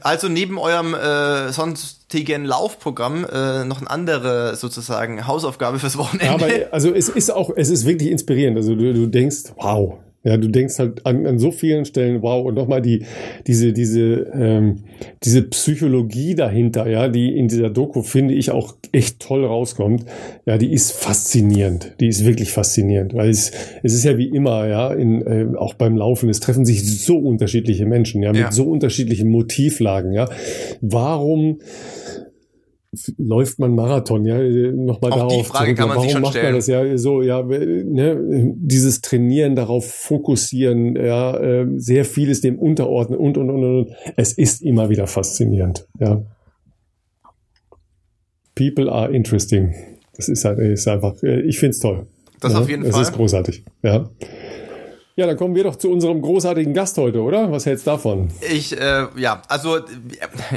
Also 0.00 0.28
neben 0.28 0.58
eurem 0.58 0.94
äh, 0.94 1.52
sonstigen 1.52 2.44
Laufprogramm 2.44 3.24
äh, 3.24 3.64
noch 3.64 3.80
eine 3.80 3.90
andere 3.90 4.56
sozusagen 4.56 5.26
Hausaufgabe 5.26 5.78
fürs 5.78 5.96
Wochenende. 5.98 6.26
Ja, 6.26 6.34
aber 6.34 6.72
also 6.72 6.92
es 6.92 7.08
ist 7.08 7.30
auch, 7.30 7.50
es 7.54 7.70
ist 7.70 7.86
wirklich 7.86 8.10
inspirierend. 8.10 8.56
Also 8.56 8.74
du, 8.74 8.92
du 8.92 9.06
denkst, 9.06 9.52
wow, 9.56 9.98
ja, 10.24 10.36
du 10.36 10.48
denkst 10.48 10.78
halt 10.78 11.04
an, 11.04 11.26
an 11.26 11.38
so 11.38 11.50
vielen 11.50 11.84
Stellen, 11.84 12.22
wow, 12.22 12.44
und 12.46 12.54
nochmal 12.54 12.80
die, 12.80 13.04
diese, 13.46 13.72
diese, 13.72 14.30
ähm, 14.34 14.84
diese 15.24 15.42
Psychologie 15.42 16.34
dahinter, 16.36 16.88
ja, 16.88 17.08
die 17.08 17.36
in 17.36 17.48
dieser 17.48 17.70
Doku, 17.70 18.02
finde 18.02 18.34
ich, 18.34 18.50
auch 18.52 18.76
echt 18.92 19.18
toll 19.20 19.44
rauskommt. 19.44 20.04
Ja, 20.46 20.58
die 20.58 20.72
ist 20.72 20.92
faszinierend. 20.92 21.94
Die 21.98 22.06
ist 22.06 22.24
wirklich 22.24 22.52
faszinierend, 22.52 23.14
weil 23.14 23.30
es, 23.30 23.50
es 23.82 23.94
ist 23.94 24.04
ja 24.04 24.16
wie 24.16 24.28
immer, 24.28 24.68
ja, 24.68 24.92
in, 24.92 25.22
äh, 25.22 25.56
auch 25.56 25.74
beim 25.74 25.96
Laufen, 25.96 26.28
es 26.28 26.38
treffen 26.38 26.64
sich 26.64 26.84
so 27.02 27.18
unterschiedliche 27.18 27.86
Menschen, 27.86 28.22
ja, 28.22 28.30
mit 28.30 28.40
ja. 28.40 28.52
so 28.52 28.64
unterschiedlichen 28.64 29.28
Motivlagen, 29.28 30.12
ja. 30.12 30.28
Warum, 30.80 31.58
läuft 33.16 33.58
man 33.58 33.74
Marathon, 33.74 34.26
ja, 34.26 34.38
nochmal 34.38 35.10
darauf. 35.10 35.32
Die 35.32 35.44
Frage 35.44 35.74
kann 35.74 35.88
man 35.88 35.96
Warum 35.96 36.08
sich 36.08 36.12
schon 36.12 36.22
macht 36.22 36.32
stellen. 36.32 36.46
man 36.46 36.54
das 36.56 36.66
ja 36.66 36.98
so, 36.98 37.22
ja, 37.22 37.42
ne, 37.42 38.54
dieses 38.56 39.00
Trainieren, 39.00 39.56
darauf 39.56 39.90
fokussieren, 39.90 40.96
ja, 40.96 41.36
äh, 41.38 41.66
sehr 41.76 42.04
vieles 42.04 42.42
dem 42.42 42.58
unterordnen 42.58 43.18
und, 43.18 43.38
und, 43.38 43.50
und, 43.50 43.64
und. 43.64 43.90
Es 44.16 44.34
ist 44.34 44.62
immer 44.62 44.90
wieder 44.90 45.06
faszinierend, 45.06 45.86
ja. 45.98 46.22
People 48.54 48.92
are 48.92 49.10
interesting. 49.10 49.74
Das 50.14 50.28
ist 50.28 50.44
halt, 50.44 50.58
ist 50.58 50.86
einfach, 50.86 51.22
äh, 51.22 51.40
ich 51.40 51.58
find's 51.58 51.78
toll. 51.78 52.06
Das 52.40 52.52
ja, 52.52 52.60
auf 52.60 52.68
jeden 52.68 52.82
Fall. 52.82 53.00
Es 53.00 53.08
ist 53.08 53.14
großartig, 53.14 53.64
ja. 53.82 54.10
Ja, 55.14 55.26
dann 55.26 55.36
kommen 55.36 55.54
wir 55.54 55.64
doch 55.64 55.76
zu 55.76 55.90
unserem 55.90 56.22
großartigen 56.22 56.72
Gast 56.72 56.96
heute, 56.96 57.20
oder? 57.20 57.52
Was 57.52 57.66
hältst 57.66 57.86
du 57.86 57.90
davon? 57.90 58.30
Ich, 58.50 58.80
äh, 58.80 59.08
ja, 59.16 59.42
also 59.46 59.80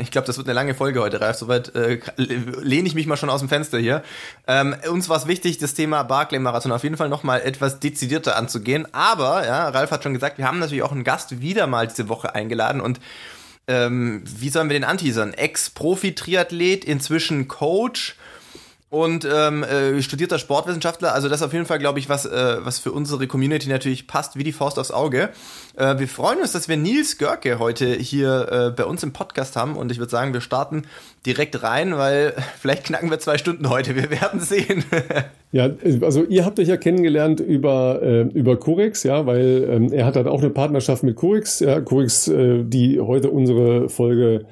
ich 0.02 0.12
glaube, 0.12 0.28
das 0.28 0.38
wird 0.38 0.48
eine 0.48 0.54
lange 0.54 0.74
Folge 0.74 1.02
heute, 1.02 1.20
Ralf. 1.20 1.36
Soweit 1.36 1.76
äh, 1.76 2.00
lehne 2.16 2.88
ich 2.88 2.96
mich 2.96 3.06
mal 3.06 3.18
schon 3.18 3.30
aus 3.30 3.42
dem 3.42 3.50
Fenster 3.50 3.80
hier. 3.80 4.02
Ähm, 4.48 4.74
uns 4.90 5.10
war 5.10 5.18
es 5.18 5.28
wichtig, 5.28 5.58
das 5.58 5.74
Thema 5.74 6.04
Barclay-Marathon 6.04 6.72
auf 6.72 6.84
jeden 6.84 6.96
Fall 6.96 7.10
nochmal 7.10 7.42
etwas 7.42 7.82
dezidierter 7.82 8.38
anzugehen. 8.38 8.88
Aber, 8.94 9.46
ja, 9.46 9.68
Ralf 9.68 9.92
hat 9.92 10.04
schon 10.04 10.14
gesagt, 10.14 10.38
wir 10.38 10.48
haben 10.48 10.60
natürlich 10.60 10.84
auch 10.84 10.94
einen 10.94 11.04
Gast 11.04 11.42
wieder 11.42 11.68
mal 11.68 11.88
diese 11.88 12.08
Woche 12.08 12.34
eingeladen 12.34 12.80
und 12.80 13.02
ähm, 13.68 14.24
wie 14.26 14.50
sollen 14.50 14.70
wir 14.70 14.80
den 14.80 14.84
anteasern? 14.86 15.34
Ex-Profi-Triathlet, 15.34 16.86
inzwischen 16.86 17.50
Coach 17.50 18.16
und 18.90 19.26
ähm, 19.26 19.64
äh, 19.64 20.02
studierter 20.02 20.38
Sportwissenschaftler. 20.38 21.14
Also 21.14 21.28
das 21.28 21.42
ist 21.42 21.48
auf 21.48 21.54
jeden 21.54 21.66
Fall, 21.66 21.80
glaube 21.80 21.98
ich, 21.98 22.08
was, 22.08 22.26
äh, 22.26 22.58
was 22.60 22.78
für 22.78 22.92
unsere 22.92 23.26
Community 23.26 23.68
natürlich 23.68 24.08
passt 24.08 24.38
wie 24.38 24.44
die 24.44 24.52
Faust 24.52 24.78
aufs 24.78 24.92
Auge. 24.92 25.30
Äh, 25.76 25.98
wir 25.98 26.08
freuen 26.08 26.40
uns, 26.40 26.52
dass 26.52 26.70
wir 26.70 26.78
Nils 26.78 27.18
Görke 27.18 27.58
heute 27.58 27.88
hier 27.88 28.48
äh, 28.52 28.72
bei 28.72 28.86
uns 28.86 29.02
im 29.02 29.12
Podcast 29.12 29.56
haben 29.56 29.76
und 29.76 29.92
ich 29.92 29.98
würde 29.98 30.12
sagen, 30.12 30.34
wir 30.34 30.42
starten 30.42 30.84
direkt 31.26 31.64
rein, 31.64 31.98
weil 31.98 32.36
vielleicht 32.60 32.86
knacken 32.86 33.10
wir 33.10 33.18
zwei 33.20 33.40
Stunden 33.40 33.70
heute. 33.70 33.96
Wir 33.96 34.10
werden 34.12 34.40
sehen. 34.40 34.84
Ja, 35.52 35.70
also 36.02 36.26
ihr 36.26 36.44
habt 36.44 36.60
euch 36.60 36.68
ja 36.68 36.76
kennengelernt 36.76 37.40
über, 37.40 38.02
äh, 38.02 38.24
über 38.24 38.58
Corex, 38.58 39.04
ja, 39.04 39.26
weil 39.26 39.66
ähm, 39.70 39.94
er 39.94 40.06
hat 40.06 40.18
dann 40.18 40.28
auch 40.28 40.42
eine 40.42 40.50
Partnerschaft 40.50 41.02
mit 41.04 41.16
Corex, 41.16 41.62
ja, 41.62 41.80
Corex, 41.80 42.28
äh, 42.28 42.66
die 42.66 43.00
heute 43.00 43.30
unsere 43.30 43.88
Folge 43.88 44.48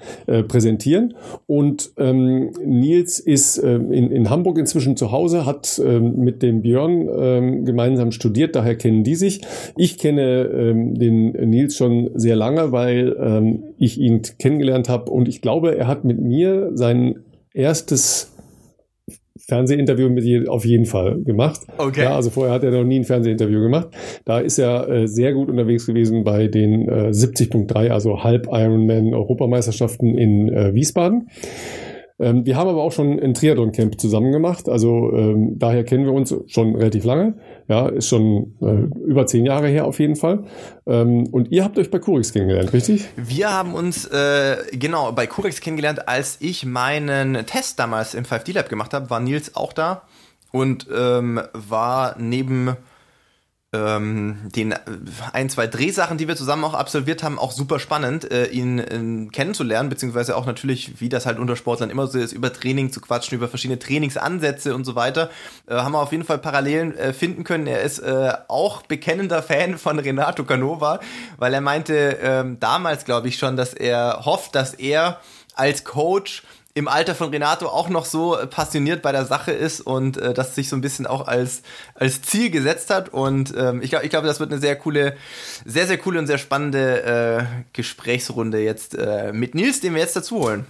präsentieren. 0.47 1.15
Und 1.45 1.91
ähm, 1.97 2.51
Nils 2.63 3.19
ist 3.19 3.57
äh, 3.57 3.75
in, 3.75 4.22
in 4.23 4.29
Hamburg 4.29 4.57
inzwischen 4.57 4.95
zu 4.95 5.11
Hause, 5.11 5.45
hat 5.45 5.81
äh, 5.83 5.99
mit 5.99 6.41
dem 6.41 6.61
Björn 6.61 7.09
äh, 7.09 7.65
gemeinsam 7.65 8.13
studiert, 8.13 8.55
daher 8.55 8.75
kennen 8.75 9.03
die 9.03 9.15
sich. 9.15 9.41
Ich 9.75 9.97
kenne 9.97 10.43
äh, 10.43 10.97
den 10.97 11.31
Nils 11.49 11.75
schon 11.75 12.11
sehr 12.15 12.37
lange, 12.37 12.71
weil 12.71 13.17
äh, 13.19 13.59
ich 13.77 13.99
ihn 13.99 14.21
kennengelernt 14.39 14.87
habe 14.87 15.11
und 15.11 15.27
ich 15.27 15.41
glaube, 15.41 15.77
er 15.77 15.87
hat 15.87 16.05
mit 16.05 16.21
mir 16.21 16.71
sein 16.73 17.19
erstes 17.53 18.31
Fernsehinterview 19.45 20.07
mit 20.07 20.23
je, 20.23 20.47
auf 20.47 20.63
jeden 20.63 20.85
Fall 20.85 21.21
gemacht. 21.21 21.59
Okay. 21.77 22.03
Ja, 22.03 22.15
also 22.15 22.29
vorher 22.29 22.53
hat 22.53 22.63
er 22.63 22.71
noch 22.71 22.85
nie 22.85 22.99
ein 22.99 23.03
Fernsehinterview 23.03 23.59
gemacht. 23.59 23.89
Da 24.23 24.39
ist 24.39 24.57
er 24.57 24.87
äh, 24.87 25.07
sehr 25.07 25.33
gut 25.33 25.49
unterwegs 25.49 25.85
gewesen 25.85 26.23
bei 26.23 26.47
den 26.47 26.87
äh, 26.87 27.09
70.3, 27.09 27.89
also 27.89 28.23
Halb 28.23 28.47
Ironman 28.49 29.13
Europameisterschaften 29.13 30.17
in 30.17 30.47
äh, 30.47 30.73
Wiesbaden. 30.73 31.27
Ähm, 32.19 32.45
wir 32.45 32.55
haben 32.57 32.69
aber 32.69 32.83
auch 32.83 32.91
schon 32.91 33.19
ein 33.19 33.33
Triathlon-Camp 33.33 33.99
zusammen 33.99 34.31
gemacht, 34.31 34.69
also 34.69 35.11
ähm, 35.13 35.57
daher 35.57 35.83
kennen 35.83 36.05
wir 36.05 36.13
uns 36.13 36.35
schon 36.47 36.75
relativ 36.75 37.03
lange. 37.05 37.35
Ja, 37.67 37.87
ist 37.87 38.07
schon 38.07 38.55
äh, 38.61 39.01
über 39.05 39.25
zehn 39.25 39.45
Jahre 39.45 39.67
her 39.67 39.85
auf 39.85 39.99
jeden 39.99 40.15
Fall. 40.15 40.43
Ähm, 40.85 41.27
und 41.31 41.51
ihr 41.51 41.63
habt 41.63 41.77
euch 41.79 41.89
bei 41.89 41.99
Curix 41.99 42.33
kennengelernt, 42.33 42.73
richtig? 42.73 43.05
Wir 43.15 43.51
haben 43.51 43.73
uns 43.73 44.05
äh, 44.05 44.57
genau 44.73 45.11
bei 45.11 45.27
Curix 45.27 45.59
kennengelernt, 45.61 46.07
als 46.07 46.37
ich 46.39 46.65
meinen 46.65 47.45
Test 47.45 47.79
damals 47.79 48.13
im 48.13 48.25
5D 48.25 48.53
Lab 48.53 48.69
gemacht 48.69 48.93
habe, 48.93 49.09
war 49.09 49.19
Nils 49.19 49.55
auch 49.55 49.73
da 49.73 50.03
und 50.51 50.87
ähm, 50.95 51.41
war 51.53 52.15
neben 52.19 52.75
ähm, 53.73 54.37
den 54.55 54.71
äh, 54.71 54.77
ein, 55.33 55.49
zwei 55.49 55.67
Drehsachen, 55.67 56.17
die 56.17 56.27
wir 56.27 56.35
zusammen 56.35 56.63
auch 56.63 56.75
absolviert 56.75 57.23
haben, 57.23 57.39
auch 57.39 57.51
super 57.51 57.79
spannend, 57.79 58.31
äh, 58.31 58.45
ihn 58.45 58.79
äh, 58.79 59.29
kennenzulernen, 59.31 59.89
beziehungsweise 59.89 60.37
auch 60.37 60.45
natürlich, 60.45 61.01
wie 61.01 61.09
das 61.09 61.25
halt 61.25 61.39
unter 61.39 61.55
Sportlern 61.55 61.89
immer 61.89 62.07
so 62.07 62.19
ist, 62.19 62.31
über 62.31 62.53
Training 62.53 62.91
zu 62.91 63.01
quatschen, 63.01 63.35
über 63.35 63.47
verschiedene 63.47 63.79
Trainingsansätze 63.79 64.75
und 64.75 64.85
so 64.85 64.95
weiter. 64.95 65.29
Äh, 65.67 65.75
haben 65.75 65.93
wir 65.93 65.99
auf 65.99 66.11
jeden 66.11 66.23
Fall 66.23 66.37
Parallelen 66.37 66.95
äh, 66.95 67.13
finden 67.13 67.43
können. 67.43 67.67
Er 67.67 67.81
ist 67.81 67.99
äh, 67.99 68.33
auch 68.47 68.83
bekennender 68.83 69.41
Fan 69.41 69.77
von 69.77 69.97
Renato 69.99 70.43
Canova, 70.43 70.99
weil 71.37 71.53
er 71.53 71.61
meinte 71.61 72.19
ähm, 72.21 72.59
damals, 72.59 73.05
glaube 73.05 73.27
ich, 73.27 73.37
schon, 73.37 73.57
dass 73.57 73.73
er 73.73 74.21
hofft, 74.25 74.55
dass 74.55 74.73
er 74.73 75.19
als 75.55 75.83
Coach 75.83 76.43
im 76.75 76.87
Alter 76.87 77.13
von 77.13 77.29
Renato 77.29 77.67
auch 77.67 77.89
noch 77.89 78.05
so 78.05 78.37
passioniert 78.49 79.03
bei 79.03 79.11
der 79.11 79.25
Sache 79.25 79.51
ist 79.51 79.81
und 79.81 80.17
äh, 80.17 80.33
das 80.33 80.55
sich 80.55 80.69
so 80.69 80.75
ein 80.75 80.81
bisschen 80.81 81.05
auch 81.05 81.27
als, 81.27 81.61
als 81.93 82.21
Ziel 82.23 82.49
gesetzt 82.49 82.89
hat. 82.89 83.09
Und 83.09 83.53
ähm, 83.55 83.81
ich 83.83 83.91
glaube, 83.91 84.05
ich 84.05 84.09
glaube, 84.09 84.27
das 84.27 84.39
wird 84.39 84.51
eine 84.51 84.59
sehr 84.59 84.75
coole, 84.75 85.15
sehr, 85.65 85.85
sehr 85.85 85.97
coole 85.99 86.17
und 86.19 86.27
sehr 86.27 86.39
spannende 86.39 87.03
äh, 87.03 87.63
Gesprächsrunde 87.73 88.59
jetzt 88.59 88.95
äh, 88.95 89.31
mit 89.33 89.53
Nils, 89.53 89.81
den 89.81 89.93
wir 89.93 90.01
jetzt 90.01 90.15
dazu 90.15 90.39
holen. 90.39 90.65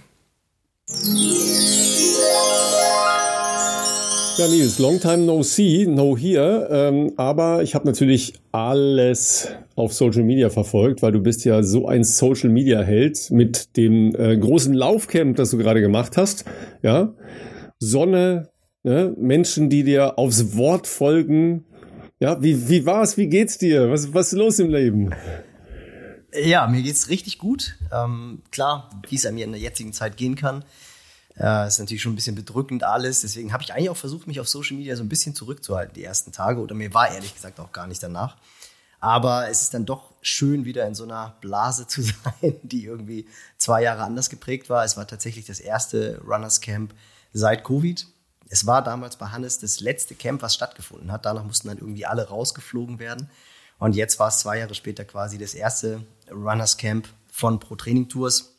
Ja, 4.36 4.48
Nils, 4.48 4.80
long 4.80 4.98
time 4.98 5.18
no 5.18 5.44
see, 5.44 5.86
no 5.86 6.16
here. 6.16 6.66
Ähm, 6.68 7.12
aber 7.16 7.62
ich 7.62 7.76
habe 7.76 7.86
natürlich 7.86 8.34
alles 8.50 9.48
auf 9.76 9.92
Social 9.92 10.24
Media 10.24 10.50
verfolgt, 10.50 11.02
weil 11.02 11.12
du 11.12 11.20
bist 11.20 11.44
ja 11.44 11.62
so 11.62 11.86
ein 11.86 12.02
Social 12.02 12.50
Media 12.50 12.82
Held 12.82 13.30
mit 13.30 13.76
dem 13.76 14.12
äh, 14.16 14.36
großen 14.36 14.74
Laufcamp, 14.74 15.36
das 15.36 15.50
du 15.50 15.58
gerade 15.58 15.80
gemacht 15.80 16.16
hast. 16.16 16.46
Ja, 16.82 17.14
Sonne, 17.78 18.48
ne? 18.82 19.14
Menschen, 19.16 19.70
die 19.70 19.84
dir 19.84 20.18
aufs 20.18 20.56
Wort 20.56 20.88
folgen. 20.88 21.64
Ja, 22.18 22.42
wie, 22.42 22.68
wie 22.68 22.86
war's? 22.86 23.16
Wie 23.16 23.28
geht's 23.28 23.58
dir? 23.58 23.88
Was, 23.88 24.14
was 24.14 24.32
ist 24.32 24.38
los 24.38 24.58
im 24.58 24.68
Leben? 24.68 25.10
Ja, 26.44 26.66
mir 26.66 26.82
geht's 26.82 27.08
richtig 27.08 27.38
gut. 27.38 27.76
Ähm, 27.92 28.42
klar, 28.50 28.90
wie 29.08 29.14
es 29.14 29.30
mir 29.30 29.44
in 29.44 29.52
der 29.52 29.60
jetzigen 29.60 29.92
Zeit 29.92 30.16
gehen 30.16 30.34
kann. 30.34 30.64
Äh, 31.38 31.66
ist 31.66 31.80
natürlich 31.80 32.02
schon 32.02 32.12
ein 32.12 32.16
bisschen 32.16 32.36
bedrückend 32.36 32.84
alles. 32.84 33.22
Deswegen 33.22 33.52
habe 33.52 33.62
ich 33.62 33.72
eigentlich 33.72 33.90
auch 33.90 33.96
versucht, 33.96 34.26
mich 34.26 34.40
auf 34.40 34.48
Social 34.48 34.76
Media 34.76 34.94
so 34.96 35.02
ein 35.02 35.08
bisschen 35.08 35.34
zurückzuhalten 35.34 35.94
die 35.94 36.04
ersten 36.04 36.32
Tage. 36.32 36.60
Oder 36.60 36.74
mir 36.74 36.94
war 36.94 37.12
ehrlich 37.12 37.34
gesagt 37.34 37.58
auch 37.60 37.72
gar 37.72 37.86
nicht 37.86 38.02
danach. 38.02 38.36
Aber 39.00 39.50
es 39.50 39.62
ist 39.62 39.74
dann 39.74 39.84
doch 39.84 40.12
schön, 40.22 40.64
wieder 40.64 40.86
in 40.86 40.94
so 40.94 41.04
einer 41.04 41.36
Blase 41.40 41.86
zu 41.86 42.02
sein, 42.02 42.56
die 42.62 42.84
irgendwie 42.84 43.28
zwei 43.58 43.82
Jahre 43.82 44.02
anders 44.02 44.30
geprägt 44.30 44.70
war. 44.70 44.84
Es 44.84 44.96
war 44.96 45.06
tatsächlich 45.06 45.44
das 45.44 45.60
erste 45.60 46.20
Runners 46.24 46.60
Camp 46.60 46.94
seit 47.32 47.64
Covid. 47.64 48.06
Es 48.48 48.66
war 48.66 48.82
damals 48.82 49.16
bei 49.16 49.26
Hannes 49.26 49.58
das 49.58 49.80
letzte 49.80 50.14
Camp, 50.14 50.40
was 50.42 50.54
stattgefunden 50.54 51.10
hat. 51.10 51.26
Danach 51.26 51.44
mussten 51.44 51.68
dann 51.68 51.78
irgendwie 51.78 52.06
alle 52.06 52.28
rausgeflogen 52.28 52.98
werden. 52.98 53.28
Und 53.78 53.96
jetzt 53.96 54.18
war 54.20 54.28
es 54.28 54.38
zwei 54.38 54.58
Jahre 54.58 54.74
später 54.74 55.04
quasi 55.04 55.36
das 55.36 55.54
erste 55.54 56.06
Runners 56.30 56.76
Camp 56.76 57.08
von 57.30 57.58
Pro 57.58 57.74
Training 57.74 58.08
Tours. 58.08 58.52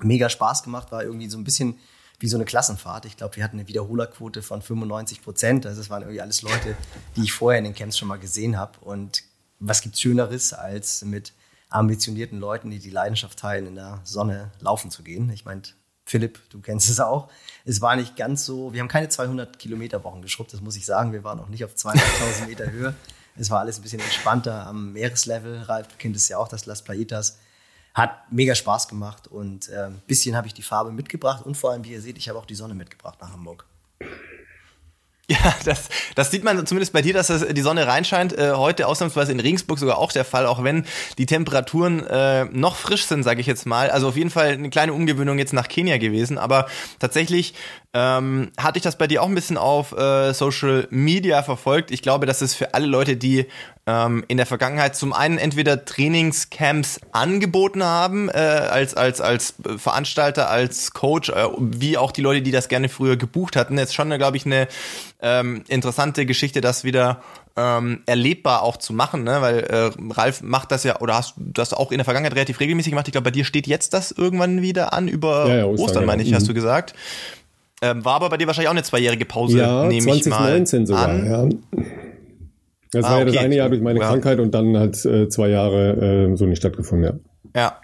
Mega 0.00 0.28
Spaß 0.28 0.62
gemacht, 0.62 0.92
war 0.92 1.02
irgendwie 1.02 1.28
so 1.28 1.38
ein 1.38 1.44
bisschen 1.44 1.78
wie 2.20 2.28
so 2.28 2.36
eine 2.36 2.44
Klassenfahrt. 2.44 3.06
Ich 3.06 3.16
glaube, 3.16 3.36
wir 3.36 3.44
hatten 3.44 3.58
eine 3.58 3.66
Wiederholerquote 3.66 4.42
von 4.42 4.62
95 4.62 5.22
Prozent. 5.22 5.66
Also 5.66 5.80
es 5.80 5.90
waren 5.90 6.02
irgendwie 6.02 6.20
alles 6.20 6.42
Leute, 6.42 6.76
die 7.16 7.22
ich 7.22 7.32
vorher 7.32 7.58
in 7.58 7.64
den 7.64 7.74
Camps 7.74 7.98
schon 7.98 8.08
mal 8.08 8.18
gesehen 8.18 8.58
habe. 8.58 8.78
Und 8.80 9.24
was 9.58 9.80
gibt's 9.80 10.00
Schöneres, 10.00 10.52
als 10.52 11.02
mit 11.02 11.32
ambitionierten 11.70 12.38
Leuten, 12.38 12.70
die 12.70 12.78
die 12.78 12.90
Leidenschaft 12.90 13.38
teilen, 13.38 13.66
in 13.66 13.74
der 13.74 14.00
Sonne 14.04 14.52
laufen 14.60 14.90
zu 14.90 15.02
gehen? 15.02 15.30
Ich 15.30 15.46
meine, 15.46 15.62
Philipp, 16.04 16.40
du 16.50 16.60
kennst 16.60 16.90
es 16.90 17.00
auch. 17.00 17.30
Es 17.64 17.80
war 17.80 17.96
nicht 17.96 18.16
ganz 18.16 18.44
so, 18.44 18.72
wir 18.74 18.80
haben 18.80 18.88
keine 18.88 19.08
200 19.08 19.58
Kilometer 19.58 20.04
Wochen 20.04 20.20
geschrubbt, 20.20 20.52
das 20.52 20.60
muss 20.60 20.76
ich 20.76 20.84
sagen. 20.84 21.12
Wir 21.12 21.24
waren 21.24 21.40
auch 21.40 21.48
nicht 21.48 21.64
auf 21.64 21.74
200.000 21.74 22.46
Meter 22.48 22.70
Höhe. 22.70 22.94
Es 23.36 23.48
war 23.48 23.60
alles 23.60 23.78
ein 23.78 23.82
bisschen 23.82 24.00
entspannter 24.00 24.66
am 24.66 24.92
Meereslevel. 24.92 25.62
Ralf, 25.62 25.88
du 25.88 25.94
kennst 25.96 26.20
es 26.20 26.28
ja 26.28 26.36
auch, 26.36 26.48
das 26.48 26.66
Las 26.66 26.82
Plaitas. 26.82 27.38
Hat 27.94 28.30
mega 28.30 28.54
Spaß 28.54 28.88
gemacht 28.88 29.26
und 29.26 29.68
äh, 29.68 29.90
bisschen 30.06 30.36
habe 30.36 30.46
ich 30.46 30.54
die 30.54 30.62
Farbe 30.62 30.92
mitgebracht 30.92 31.44
und 31.44 31.56
vor 31.56 31.72
allem, 31.72 31.84
wie 31.84 31.92
ihr 31.92 32.00
seht, 32.00 32.18
ich 32.18 32.28
habe 32.28 32.38
auch 32.38 32.46
die 32.46 32.54
Sonne 32.54 32.74
mitgebracht 32.74 33.18
nach 33.20 33.32
Hamburg. 33.32 33.66
Ja, 35.30 35.54
das, 35.64 35.88
das 36.16 36.32
sieht 36.32 36.42
man 36.42 36.66
zumindest 36.66 36.92
bei 36.92 37.02
dir, 37.02 37.14
dass 37.14 37.28
das, 37.28 37.46
die 37.46 37.60
Sonne 37.60 37.86
reinscheint. 37.86 38.36
Äh, 38.36 38.54
heute 38.54 38.88
ausnahmsweise 38.88 39.30
in 39.30 39.38
Regensburg 39.38 39.78
sogar 39.78 39.98
auch 39.98 40.10
der 40.10 40.24
Fall, 40.24 40.44
auch 40.44 40.64
wenn 40.64 40.84
die 41.18 41.26
Temperaturen 41.26 42.04
äh, 42.04 42.46
noch 42.46 42.74
frisch 42.74 43.04
sind, 43.06 43.22
sage 43.22 43.40
ich 43.40 43.46
jetzt 43.46 43.64
mal. 43.64 43.90
Also 43.90 44.08
auf 44.08 44.16
jeden 44.16 44.30
Fall 44.30 44.48
eine 44.48 44.70
kleine 44.70 44.92
Umgewöhnung 44.92 45.38
jetzt 45.38 45.52
nach 45.52 45.68
Kenia 45.68 45.98
gewesen. 45.98 46.36
Aber 46.36 46.66
tatsächlich 46.98 47.54
ähm, 47.94 48.50
hatte 48.58 48.78
ich 48.78 48.82
das 48.82 48.98
bei 48.98 49.06
dir 49.06 49.22
auch 49.22 49.28
ein 49.28 49.34
bisschen 49.36 49.56
auf 49.56 49.92
äh, 49.92 50.32
Social 50.34 50.88
Media 50.90 51.44
verfolgt. 51.44 51.92
Ich 51.92 52.02
glaube, 52.02 52.26
dass 52.26 52.40
es 52.40 52.52
für 52.52 52.74
alle 52.74 52.86
Leute, 52.86 53.16
die 53.16 53.46
ähm, 53.90 54.24
in 54.28 54.36
der 54.36 54.46
Vergangenheit 54.46 54.94
zum 54.94 55.12
einen 55.12 55.38
entweder 55.38 55.84
Trainingscamps 55.84 57.00
angeboten 57.12 57.82
haben, 57.82 58.28
äh, 58.28 58.32
als, 58.32 58.94
als, 58.94 59.20
als 59.20 59.54
Veranstalter, 59.76 60.48
als 60.48 60.92
Coach, 60.92 61.30
äh, 61.30 61.48
wie 61.58 61.98
auch 61.98 62.12
die 62.12 62.20
Leute, 62.22 62.42
die 62.42 62.52
das 62.52 62.68
gerne 62.68 62.88
früher 62.88 63.16
gebucht 63.16 63.56
hatten. 63.56 63.76
Jetzt 63.78 63.94
schon, 63.94 64.10
glaube 64.10 64.36
ich, 64.36 64.46
eine 64.46 64.68
ähm, 65.20 65.64
interessante 65.68 66.24
Geschichte, 66.24 66.60
das 66.60 66.84
wieder 66.84 67.20
ähm, 67.56 68.02
erlebbar 68.06 68.62
auch 68.62 68.76
zu 68.76 68.92
machen, 68.92 69.24
ne? 69.24 69.40
weil 69.40 69.58
äh, 69.60 69.90
Ralf 70.12 70.42
macht 70.42 70.70
das 70.70 70.84
ja, 70.84 71.00
oder 71.00 71.16
hast 71.16 71.34
du 71.36 71.50
das 71.52 71.72
auch 71.72 71.90
in 71.90 71.98
der 71.98 72.04
Vergangenheit 72.04 72.34
relativ 72.34 72.60
regelmäßig 72.60 72.92
gemacht. 72.92 73.08
Ich 73.08 73.12
glaube, 73.12 73.24
bei 73.24 73.32
dir 73.32 73.44
steht 73.44 73.66
jetzt 73.66 73.92
das 73.92 74.12
irgendwann 74.12 74.62
wieder 74.62 74.92
an, 74.92 75.08
über 75.08 75.48
ja, 75.48 75.56
ja, 75.56 75.64
Ostern, 75.64 75.84
Ostern 75.84 76.04
meine 76.06 76.22
ich, 76.22 76.30
mhm. 76.30 76.36
hast 76.36 76.48
du 76.48 76.54
gesagt. 76.54 76.94
Ähm, 77.82 78.04
war 78.04 78.16
aber 78.16 78.28
bei 78.28 78.36
dir 78.36 78.46
wahrscheinlich 78.46 78.68
auch 78.68 78.74
eine 78.74 78.82
zweijährige 78.82 79.24
Pause, 79.24 79.58
ja, 79.58 79.84
nehme 79.84 79.98
ich 79.98 80.06
mal 80.06 80.22
2019 80.22 80.86
sogar, 80.86 81.08
an. 81.08 81.26
ja. 81.26 81.82
Das 82.92 83.04
ah, 83.04 83.10
war 83.10 83.18
ja 83.18 83.22
okay. 83.24 83.34
das 83.34 83.44
eine 83.44 83.54
Jahr 83.56 83.68
durch 83.68 83.82
meine 83.82 84.00
ja. 84.00 84.08
Krankheit 84.08 84.40
und 84.40 84.52
dann 84.52 84.76
hat 84.76 85.04
äh, 85.04 85.28
zwei 85.28 85.48
Jahre 85.48 86.30
äh, 86.32 86.36
so 86.36 86.46
nicht 86.46 86.58
stattgefunden, 86.58 87.20
ja. 87.54 87.80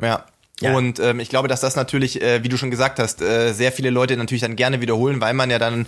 Ja. 0.00 0.06
Ja. 0.06 0.24
Ja. 0.60 0.74
Und 0.74 0.98
ähm, 1.00 1.20
ich 1.20 1.28
glaube, 1.28 1.48
dass 1.48 1.60
das 1.60 1.76
natürlich, 1.76 2.22
äh, 2.22 2.42
wie 2.42 2.48
du 2.48 2.56
schon 2.56 2.70
gesagt 2.70 2.98
hast, 2.98 3.20
äh, 3.20 3.52
sehr 3.52 3.72
viele 3.72 3.90
Leute 3.90 4.16
natürlich 4.16 4.40
dann 4.40 4.56
gerne 4.56 4.80
wiederholen, 4.80 5.20
weil 5.20 5.34
man 5.34 5.50
ja 5.50 5.58
dann 5.58 5.86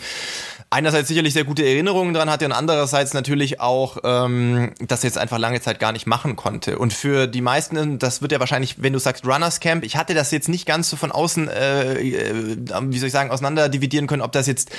einerseits 0.71 1.09
sicherlich 1.09 1.33
sehr 1.33 1.44
gute 1.44 1.64
Erinnerungen 1.64 2.12
dran 2.12 2.29
hatte 2.29 2.44
und 2.44 2.53
andererseits 2.53 3.14
natürlich 3.14 3.61
auch 3.61 3.97
ähm, 4.05 4.73
das 4.87 5.03
jetzt 5.03 5.16
einfach 5.16 5.38
lange 5.38 5.61
Zeit 5.62 5.81
gar 5.81 5.92
nicht 5.92 6.07
machen 6.07 6.37
konnte. 6.37 6.79
Und 6.79 6.92
für 6.92 7.27
die 7.27 7.40
meisten, 7.40 7.99
das 7.99 8.21
wird 8.21 8.33
ja 8.33 8.40
wahrscheinlich, 8.40 8.83
wenn 8.83 8.92
du 8.92 8.99
sagst 8.99 9.27
Runners 9.27 9.61
Camp, 9.61 9.85
ich 9.85 9.97
hatte 9.97 10.12
das 10.12 10.31
jetzt 10.31 10.51
nicht 10.51 10.66
ganz 10.66 10.90
so 10.90 10.97
von 10.97 11.12
außen, 11.12 11.49
äh, 11.49 11.94
äh, 11.94 12.35
wie 12.83 12.99
soll 12.99 13.07
ich 13.07 13.12
sagen, 13.12 13.31
auseinander 13.31 13.71
dividieren 13.71 14.07
können, 14.07 14.21
ob 14.23 14.33
das 14.33 14.47
jetzt 14.47 14.71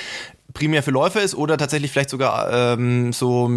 primär 0.52 0.82
für 0.82 0.90
Läufer 0.90 1.22
ist 1.22 1.34
oder 1.34 1.56
tatsächlich 1.58 1.90
vielleicht 1.90 2.10
sogar 2.10 2.50
ähm, 2.52 3.12
so 3.12 3.48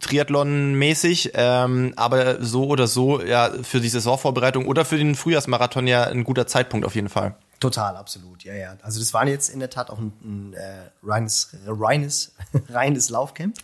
Triathlon-mäßig, 0.00 1.32
ähm, 1.34 1.92
aber 1.96 2.42
so 2.42 2.66
oder 2.66 2.86
so 2.86 3.22
ja 3.22 3.50
für 3.62 3.80
die 3.80 3.88
Saisonvorbereitung 3.88 4.66
oder 4.66 4.84
für 4.84 4.98
den 4.98 5.14
Frühjahrsmarathon 5.14 5.86
ja 5.86 6.04
ein 6.04 6.24
guter 6.24 6.46
Zeitpunkt 6.46 6.86
auf 6.86 6.94
jeden 6.94 7.08
Fall. 7.08 7.34
Total, 7.62 7.96
absolut, 7.96 8.42
ja, 8.42 8.54
ja. 8.54 8.76
Also 8.82 8.98
das 8.98 9.14
war 9.14 9.24
jetzt 9.28 9.48
in 9.48 9.60
der 9.60 9.70
Tat 9.70 9.88
auch 9.88 9.98
ein, 9.98 10.12
ein 10.24 10.54
äh, 10.54 10.90
reines, 11.04 11.50
reines, 11.64 12.32
reines 12.68 13.08
Laufcamp. 13.08 13.56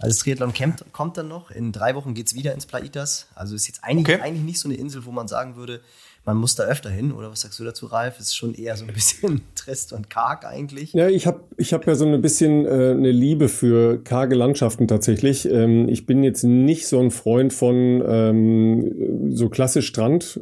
Also 0.00 0.08
das 0.08 0.18
Triathlon-Camp 0.20 0.90
kommt 0.94 1.18
dann 1.18 1.28
noch. 1.28 1.50
In 1.50 1.70
drei 1.70 1.94
Wochen 1.94 2.14
geht's 2.14 2.34
wieder 2.34 2.54
ins 2.54 2.64
Plaitas. 2.64 3.26
Also 3.34 3.54
ist 3.54 3.66
jetzt 3.66 3.84
eigentlich, 3.84 4.16
okay. 4.16 4.24
eigentlich 4.24 4.44
nicht 4.44 4.58
so 4.58 4.68
eine 4.68 4.78
Insel, 4.78 5.04
wo 5.04 5.12
man 5.12 5.28
sagen 5.28 5.56
würde, 5.56 5.82
man 6.24 6.36
muss 6.36 6.54
da 6.54 6.64
öfter 6.64 6.88
hin, 6.88 7.12
oder 7.12 7.30
was 7.30 7.40
sagst 7.40 7.58
du 7.58 7.64
dazu, 7.64 7.86
Ralf? 7.86 8.20
Ist 8.20 8.36
schon 8.36 8.54
eher 8.54 8.76
so 8.76 8.84
ein 8.84 8.94
bisschen 8.94 9.40
trist 9.54 9.92
und 9.92 10.08
karg 10.08 10.44
eigentlich. 10.44 10.92
Ja, 10.92 11.08
ich 11.08 11.26
habe 11.26 11.40
ich 11.56 11.72
hab 11.72 11.86
ja 11.86 11.94
so 11.94 12.06
ein 12.06 12.22
bisschen 12.22 12.64
äh, 12.64 12.92
eine 12.92 13.10
Liebe 13.10 13.48
für 13.48 14.02
karge 14.02 14.36
Landschaften 14.36 14.86
tatsächlich. 14.86 15.50
Ähm, 15.50 15.88
ich 15.88 16.06
bin 16.06 16.22
jetzt 16.22 16.44
nicht 16.44 16.86
so 16.86 17.00
ein 17.00 17.10
Freund 17.10 17.52
von 17.52 18.02
ähm, 18.06 19.32
so 19.34 19.48
klassisch 19.48 19.86
Strand, 19.86 20.40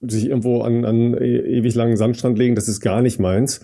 sich 0.00 0.26
irgendwo 0.26 0.62
an, 0.62 0.86
an 0.86 1.14
e-, 1.14 1.58
ewig 1.58 1.74
langen 1.74 1.96
Sandstrand 1.96 2.38
legen, 2.38 2.54
das 2.54 2.68
ist 2.68 2.80
gar 2.80 3.02
nicht 3.02 3.20
meins. 3.20 3.60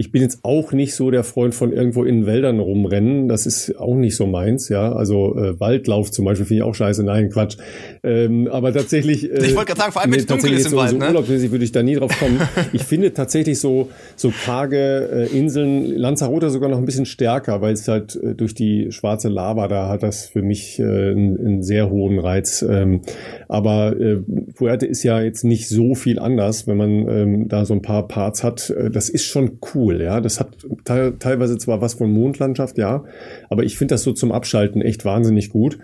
Ich 0.00 0.12
bin 0.12 0.22
jetzt 0.22 0.38
auch 0.44 0.72
nicht 0.72 0.94
so 0.94 1.10
der 1.10 1.24
Freund 1.24 1.54
von 1.54 1.74
irgendwo 1.74 2.04
in 2.04 2.24
Wäldern 2.24 2.58
rumrennen. 2.58 3.28
Das 3.28 3.44
ist 3.44 3.78
auch 3.78 3.96
nicht 3.96 4.16
so 4.16 4.26
meins, 4.26 4.70
ja. 4.70 4.92
Also 4.92 5.36
äh, 5.36 5.60
Waldlauf 5.60 6.10
zum 6.10 6.24
Beispiel 6.24 6.46
finde 6.46 6.62
ich 6.62 6.66
auch 6.66 6.74
scheiße. 6.74 7.04
Nein, 7.04 7.28
Quatsch. 7.28 7.58
Ähm, 8.02 8.48
aber 8.50 8.72
tatsächlich. 8.72 9.30
Äh, 9.30 9.44
ich 9.44 9.54
wollte 9.54 9.66
gerade 9.66 9.80
sagen, 9.80 9.92
vor 9.92 10.00
allem 10.00 10.12
wenn 10.12 10.20
es 10.20 10.24
dunkel 10.24 10.54
ist 10.54 10.64
im 10.64 10.70
so, 10.70 10.76
Wald. 10.78 10.92
So 10.92 10.96
ne? 10.96 11.08
urlaubsmäßig 11.08 11.50
würde 11.50 11.66
ich 11.66 11.72
da 11.72 11.82
nie 11.82 11.96
drauf 11.96 12.18
kommen. 12.18 12.40
ich 12.72 12.84
finde 12.84 13.12
tatsächlich 13.12 13.60
so 13.60 13.90
so 14.16 14.32
karge 14.46 15.28
äh, 15.30 15.38
Inseln, 15.38 15.84
Lanzarote 15.84 16.48
sogar 16.48 16.70
noch 16.70 16.78
ein 16.78 16.86
bisschen 16.86 17.04
stärker, 17.04 17.60
weil 17.60 17.74
es 17.74 17.86
halt 17.86 18.16
äh, 18.16 18.34
durch 18.34 18.54
die 18.54 18.92
schwarze 18.92 19.28
Lava 19.28 19.68
da 19.68 19.90
hat 19.90 20.02
das 20.02 20.28
für 20.28 20.40
mich 20.40 20.78
äh, 20.78 20.82
einen, 20.82 21.38
einen 21.38 21.62
sehr 21.62 21.90
hohen 21.90 22.18
Reiz. 22.18 22.64
Ähm, 22.66 23.02
aber 23.48 24.00
äh, 24.00 24.20
Fuerte 24.54 24.86
ist 24.86 25.02
ja 25.02 25.20
jetzt 25.20 25.44
nicht 25.44 25.68
so 25.68 25.94
viel 25.94 26.18
anders, 26.18 26.66
wenn 26.66 26.78
man 26.78 26.90
ähm, 27.06 27.48
da 27.48 27.66
so 27.66 27.74
ein 27.74 27.82
paar 27.82 28.08
Parts 28.08 28.42
hat. 28.42 28.70
Äh, 28.70 28.88
das 28.88 29.10
ist 29.10 29.26
schon 29.26 29.58
cool 29.74 29.89
cool, 29.90 30.00
ja. 30.00 30.20
Das 30.20 30.40
hat 30.40 30.48
te 30.84 31.14
teilweise 31.18 31.58
zwar 31.58 31.80
was 31.80 31.94
von 31.94 32.10
Mondlandschaft, 32.12 32.78
ja, 32.78 33.04
aber 33.48 33.64
ich 33.64 33.76
finde 33.76 33.94
das 33.94 34.02
so 34.02 34.12
zum 34.12 34.32
Abschalten 34.32 34.82
echt 34.82 35.04
wahnsinnig 35.04 35.50
gut. 35.50 35.78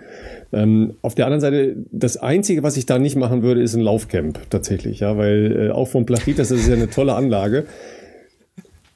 Ähm, 0.52 0.94
auf 1.02 1.14
der 1.14 1.26
anderen 1.26 1.40
Seite, 1.40 1.76
das 1.90 2.16
Einzige, 2.16 2.62
was 2.62 2.76
ich 2.76 2.86
da 2.86 2.98
nicht 2.98 3.16
machen 3.16 3.42
würde, 3.42 3.62
ist 3.62 3.74
ein 3.74 3.80
Laufcamp 3.82 4.38
tatsächlich, 4.50 5.00
ja, 5.00 5.16
weil 5.16 5.68
äh, 5.68 5.70
auch 5.70 5.88
vom 5.88 6.06
Plachitas, 6.06 6.48
das 6.48 6.60
ist 6.60 6.68
ja 6.68 6.74
eine 6.74 6.90
tolle 6.90 7.14
Anlage. 7.14 7.64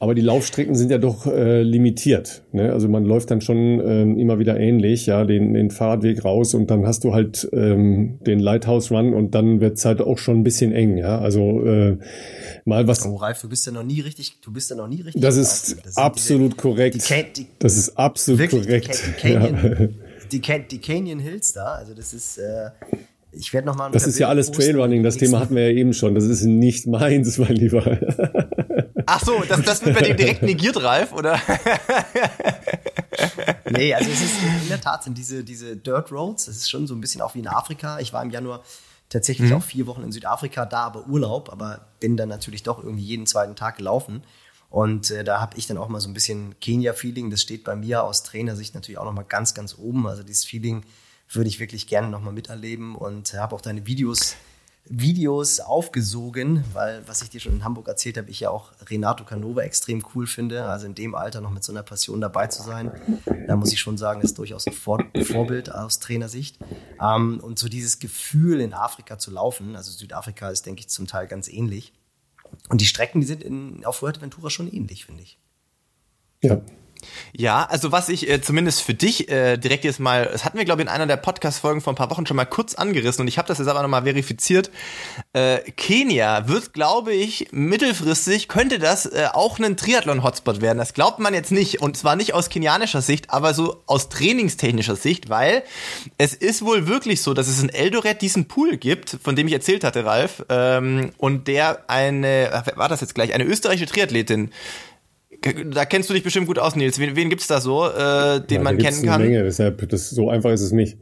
Aber 0.02 0.14
die 0.14 0.22
Laufstrecken 0.22 0.74
sind 0.74 0.90
ja 0.90 0.96
doch 0.96 1.26
äh, 1.26 1.60
limitiert. 1.60 2.42
Ne? 2.52 2.72
Also 2.72 2.88
man 2.88 3.04
läuft 3.04 3.30
dann 3.30 3.42
schon 3.42 3.82
ähm, 3.86 4.18
immer 4.18 4.38
wieder 4.38 4.58
ähnlich, 4.58 5.04
ja, 5.04 5.26
den, 5.26 5.52
den 5.52 5.70
Fahrradweg 5.70 6.24
raus 6.24 6.54
und 6.54 6.70
dann 6.70 6.86
hast 6.86 7.04
du 7.04 7.12
halt 7.12 7.46
ähm, 7.52 8.18
den 8.26 8.38
Lighthouse 8.38 8.90
Run 8.90 9.12
und 9.12 9.34
dann 9.34 9.60
wird's 9.60 9.84
halt 9.84 10.00
auch 10.00 10.16
schon 10.16 10.38
ein 10.38 10.42
bisschen 10.42 10.72
eng, 10.72 10.96
ja. 10.96 11.18
Also 11.18 11.62
äh, 11.66 11.98
mal 12.64 12.86
was. 12.88 13.04
Oh, 13.04 13.16
Ralf, 13.16 13.42
du 13.42 13.50
bist 13.50 13.66
ja 13.66 13.72
noch 13.72 13.82
nie 13.82 14.00
richtig, 14.00 14.40
du 14.40 14.50
bist 14.50 14.70
ja 14.70 14.76
noch 14.76 14.88
nie 14.88 15.02
richtig. 15.02 15.20
Das 15.20 15.36
ist 15.36 15.76
das 15.84 15.98
absolut 15.98 16.52
diese, 16.52 16.62
korrekt. 16.62 17.10
Die, 17.10 17.42
die, 17.42 17.46
das 17.58 17.76
ist 17.76 17.98
absolut 17.98 18.40
wirklich, 18.40 18.62
korrekt. 18.62 19.02
Die, 19.06 19.20
Canyon, 19.20 19.92
ja. 20.32 20.58
die, 20.60 20.78
Canyon 20.78 21.18
Hills 21.18 21.52
da, 21.52 21.74
also 21.74 21.92
das 21.92 22.14
ist. 22.14 22.38
Äh, 22.38 22.70
ich 23.32 23.52
werde 23.52 23.66
noch 23.66 23.76
mal. 23.76 23.90
Das 23.90 24.06
ist 24.06 24.18
ja 24.18 24.28
alles 24.28 24.50
Trailrunning. 24.50 25.02
Das 25.02 25.16
Thema 25.18 25.40
hatten 25.40 25.54
wir 25.54 25.70
ja 25.70 25.76
eben 25.76 25.92
schon. 25.92 26.14
Das 26.14 26.24
ist 26.24 26.42
nicht 26.44 26.86
meins, 26.88 27.36
mein 27.36 27.54
Lieber. 27.54 27.98
Ach 29.12 29.24
so, 29.24 29.42
das, 29.42 29.60
das 29.62 29.84
wird 29.84 29.96
bei 29.96 30.02
dem 30.02 30.16
direkt 30.16 30.42
negiert, 30.42 30.80
Ralf, 30.80 31.12
oder? 31.12 31.34
nee, 33.70 33.92
also 33.92 34.08
es 34.08 34.22
ist 34.22 34.34
in 34.62 34.68
der 34.68 34.80
Tat 34.80 35.02
sind 35.02 35.18
diese, 35.18 35.42
diese 35.42 35.76
Dirt 35.76 36.12
Roads, 36.12 36.46
das 36.46 36.56
ist 36.56 36.70
schon 36.70 36.86
so 36.86 36.94
ein 36.94 37.00
bisschen 37.00 37.20
auch 37.20 37.34
wie 37.34 37.40
in 37.40 37.48
Afrika. 37.48 37.98
Ich 37.98 38.12
war 38.12 38.22
im 38.22 38.30
Januar 38.30 38.62
tatsächlich 39.08 39.50
mhm. 39.50 39.56
auch 39.56 39.62
vier 39.64 39.88
Wochen 39.88 40.04
in 40.04 40.12
Südafrika, 40.12 40.64
da 40.64 40.84
aber 40.84 41.08
Urlaub, 41.08 41.50
aber 41.50 41.88
bin 41.98 42.16
dann 42.16 42.28
natürlich 42.28 42.62
doch 42.62 42.78
irgendwie 42.78 43.02
jeden 43.02 43.26
zweiten 43.26 43.56
Tag 43.56 43.78
gelaufen. 43.78 44.22
Und 44.68 45.10
äh, 45.10 45.24
da 45.24 45.40
habe 45.40 45.58
ich 45.58 45.66
dann 45.66 45.76
auch 45.76 45.88
mal 45.88 46.00
so 46.00 46.08
ein 46.08 46.14
bisschen 46.14 46.54
Kenia-Feeling. 46.60 47.30
Das 47.30 47.42
steht 47.42 47.64
bei 47.64 47.74
mir 47.74 48.04
aus 48.04 48.22
Trainersicht 48.22 48.76
natürlich 48.76 48.98
auch 48.98 49.04
noch 49.04 49.12
mal 49.12 49.24
ganz, 49.24 49.54
ganz 49.54 49.76
oben. 49.76 50.06
Also 50.06 50.22
dieses 50.22 50.44
Feeling 50.44 50.84
würde 51.28 51.48
ich 51.48 51.58
wirklich 51.58 51.88
gerne 51.88 52.08
noch 52.08 52.20
mal 52.20 52.32
miterleben 52.32 52.94
und 52.94 53.34
habe 53.34 53.56
auch 53.56 53.60
deine 53.60 53.86
Videos 53.86 54.36
Videos 54.84 55.60
aufgesogen, 55.60 56.64
weil, 56.72 57.06
was 57.06 57.22
ich 57.22 57.30
dir 57.30 57.40
schon 57.40 57.52
in 57.52 57.64
Hamburg 57.64 57.86
erzählt 57.86 58.18
habe, 58.18 58.28
ich 58.30 58.40
ja 58.40 58.50
auch 58.50 58.72
Renato 58.88 59.24
Canova 59.24 59.62
extrem 59.62 60.04
cool 60.14 60.26
finde. 60.26 60.64
Also 60.64 60.86
in 60.86 60.94
dem 60.94 61.14
Alter 61.14 61.40
noch 61.40 61.50
mit 61.50 61.62
so 61.62 61.72
einer 61.72 61.82
Passion 61.82 62.20
dabei 62.20 62.48
zu 62.48 62.62
sein, 62.62 62.90
da 63.46 63.56
muss 63.56 63.72
ich 63.72 63.80
schon 63.80 63.98
sagen, 63.98 64.20
ist 64.20 64.38
durchaus 64.38 64.66
ein 64.66 64.72
Vor 64.72 65.04
Vorbild 65.22 65.72
aus 65.72 66.00
Trainersicht. 66.00 66.58
Ähm, 67.00 67.40
und 67.40 67.58
so 67.58 67.68
dieses 67.68 67.98
Gefühl, 68.00 68.60
in 68.60 68.74
Afrika 68.74 69.18
zu 69.18 69.30
laufen, 69.30 69.76
also 69.76 69.92
Südafrika 69.92 70.50
ist, 70.50 70.66
denke 70.66 70.80
ich, 70.80 70.88
zum 70.88 71.06
Teil 71.06 71.26
ganz 71.26 71.48
ähnlich. 71.48 71.92
Und 72.68 72.80
die 72.80 72.86
Strecken, 72.86 73.20
die 73.20 73.26
sind 73.26 73.42
in, 73.42 73.84
auf 73.84 73.96
Fuerteventura 73.96 74.50
schon 74.50 74.72
ähnlich, 74.72 75.04
finde 75.04 75.22
ich. 75.22 75.38
Ja, 76.42 76.60
ja, 77.32 77.64
also 77.64 77.92
was 77.92 78.08
ich 78.08 78.28
äh, 78.28 78.40
zumindest 78.40 78.82
für 78.82 78.94
dich 78.94 79.28
äh, 79.28 79.56
direkt 79.56 79.84
jetzt 79.84 80.00
mal, 80.00 80.28
das 80.30 80.44
hatten 80.44 80.58
wir 80.58 80.64
glaube 80.64 80.82
ich 80.82 80.88
in 80.88 80.92
einer 80.92 81.06
der 81.06 81.16
Podcast-Folgen 81.16 81.80
vor 81.80 81.92
ein 81.92 81.96
paar 81.96 82.10
Wochen 82.10 82.26
schon 82.26 82.36
mal 82.36 82.44
kurz 82.44 82.74
angerissen 82.74 83.22
und 83.22 83.28
ich 83.28 83.38
habe 83.38 83.48
das 83.48 83.58
jetzt 83.58 83.68
aber 83.68 83.82
nochmal 83.82 84.02
verifiziert. 84.04 84.70
Äh, 85.32 85.58
Kenia 85.76 86.48
wird, 86.48 86.72
glaube 86.72 87.12
ich, 87.12 87.48
mittelfristig 87.52 88.48
könnte 88.48 88.78
das 88.78 89.06
äh, 89.06 89.28
auch 89.32 89.58
ein 89.58 89.76
Triathlon-Hotspot 89.76 90.60
werden. 90.60 90.78
Das 90.78 90.94
glaubt 90.94 91.18
man 91.18 91.34
jetzt 91.34 91.52
nicht 91.52 91.80
und 91.80 91.96
zwar 91.96 92.16
nicht 92.16 92.34
aus 92.34 92.48
kenianischer 92.48 93.02
Sicht, 93.02 93.30
aber 93.30 93.54
so 93.54 93.82
aus 93.86 94.08
trainingstechnischer 94.08 94.96
Sicht, 94.96 95.28
weil 95.28 95.62
es 96.18 96.34
ist 96.34 96.64
wohl 96.64 96.86
wirklich 96.86 97.22
so, 97.22 97.34
dass 97.34 97.48
es 97.48 97.62
in 97.62 97.68
Eldoret 97.68 98.22
diesen 98.22 98.46
Pool 98.48 98.76
gibt, 98.76 99.18
von 99.22 99.36
dem 99.36 99.46
ich 99.46 99.52
erzählt 99.52 99.84
hatte, 99.84 100.04
Ralf, 100.04 100.44
ähm, 100.48 101.10
und 101.18 101.48
der 101.48 101.84
eine, 101.88 102.64
war 102.76 102.88
das 102.88 103.00
jetzt 103.00 103.14
gleich, 103.14 103.32
eine 103.34 103.44
österreichische 103.44 103.86
Triathletin 103.86 104.50
da 105.42 105.84
kennst 105.84 106.10
du 106.10 106.14
dich 106.14 106.22
bestimmt 106.22 106.46
gut 106.46 106.58
aus, 106.58 106.76
Nils. 106.76 106.98
Wen, 106.98 107.16
wen 107.16 107.30
gibt's 107.30 107.46
da 107.46 107.60
so, 107.60 107.86
äh, 107.86 108.40
den 108.44 108.56
ja, 108.58 108.62
man 108.62 108.78
kennen 108.78 109.02
kann? 109.02 109.20
Eine 109.20 109.24
Menge, 109.24 109.42
deshalb, 109.44 109.88
das, 109.88 110.10
so 110.10 110.30
einfach 110.30 110.50
ist 110.50 110.60
es 110.60 110.72
nicht. 110.72 110.98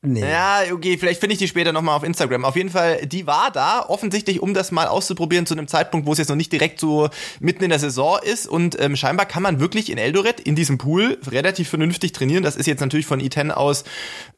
Nee. 0.00 0.20
Ja, 0.20 0.60
okay, 0.72 0.96
vielleicht 0.96 1.18
finde 1.18 1.32
ich 1.32 1.40
die 1.40 1.48
später 1.48 1.72
nochmal 1.72 1.96
auf 1.96 2.04
Instagram. 2.04 2.44
Auf 2.44 2.54
jeden 2.54 2.70
Fall, 2.70 3.04
die 3.04 3.26
war 3.26 3.50
da, 3.50 3.84
offensichtlich, 3.88 4.40
um 4.40 4.54
das 4.54 4.70
mal 4.70 4.86
auszuprobieren 4.86 5.44
zu 5.44 5.54
einem 5.54 5.66
Zeitpunkt, 5.66 6.06
wo 6.06 6.12
es 6.12 6.18
jetzt 6.18 6.28
noch 6.28 6.36
nicht 6.36 6.52
direkt 6.52 6.78
so 6.78 7.08
mitten 7.40 7.64
in 7.64 7.70
der 7.70 7.80
Saison 7.80 8.20
ist. 8.22 8.46
Und 8.46 8.80
ähm, 8.80 8.94
scheinbar 8.94 9.26
kann 9.26 9.42
man 9.42 9.58
wirklich 9.58 9.90
in 9.90 9.98
Eldoret, 9.98 10.38
in 10.38 10.54
diesem 10.54 10.78
Pool, 10.78 11.18
relativ 11.28 11.68
vernünftig 11.68 12.12
trainieren. 12.12 12.44
Das 12.44 12.54
ist 12.54 12.66
jetzt 12.66 12.78
natürlich 12.78 13.06
von 13.06 13.20
I10 13.20 13.50
aus 13.50 13.82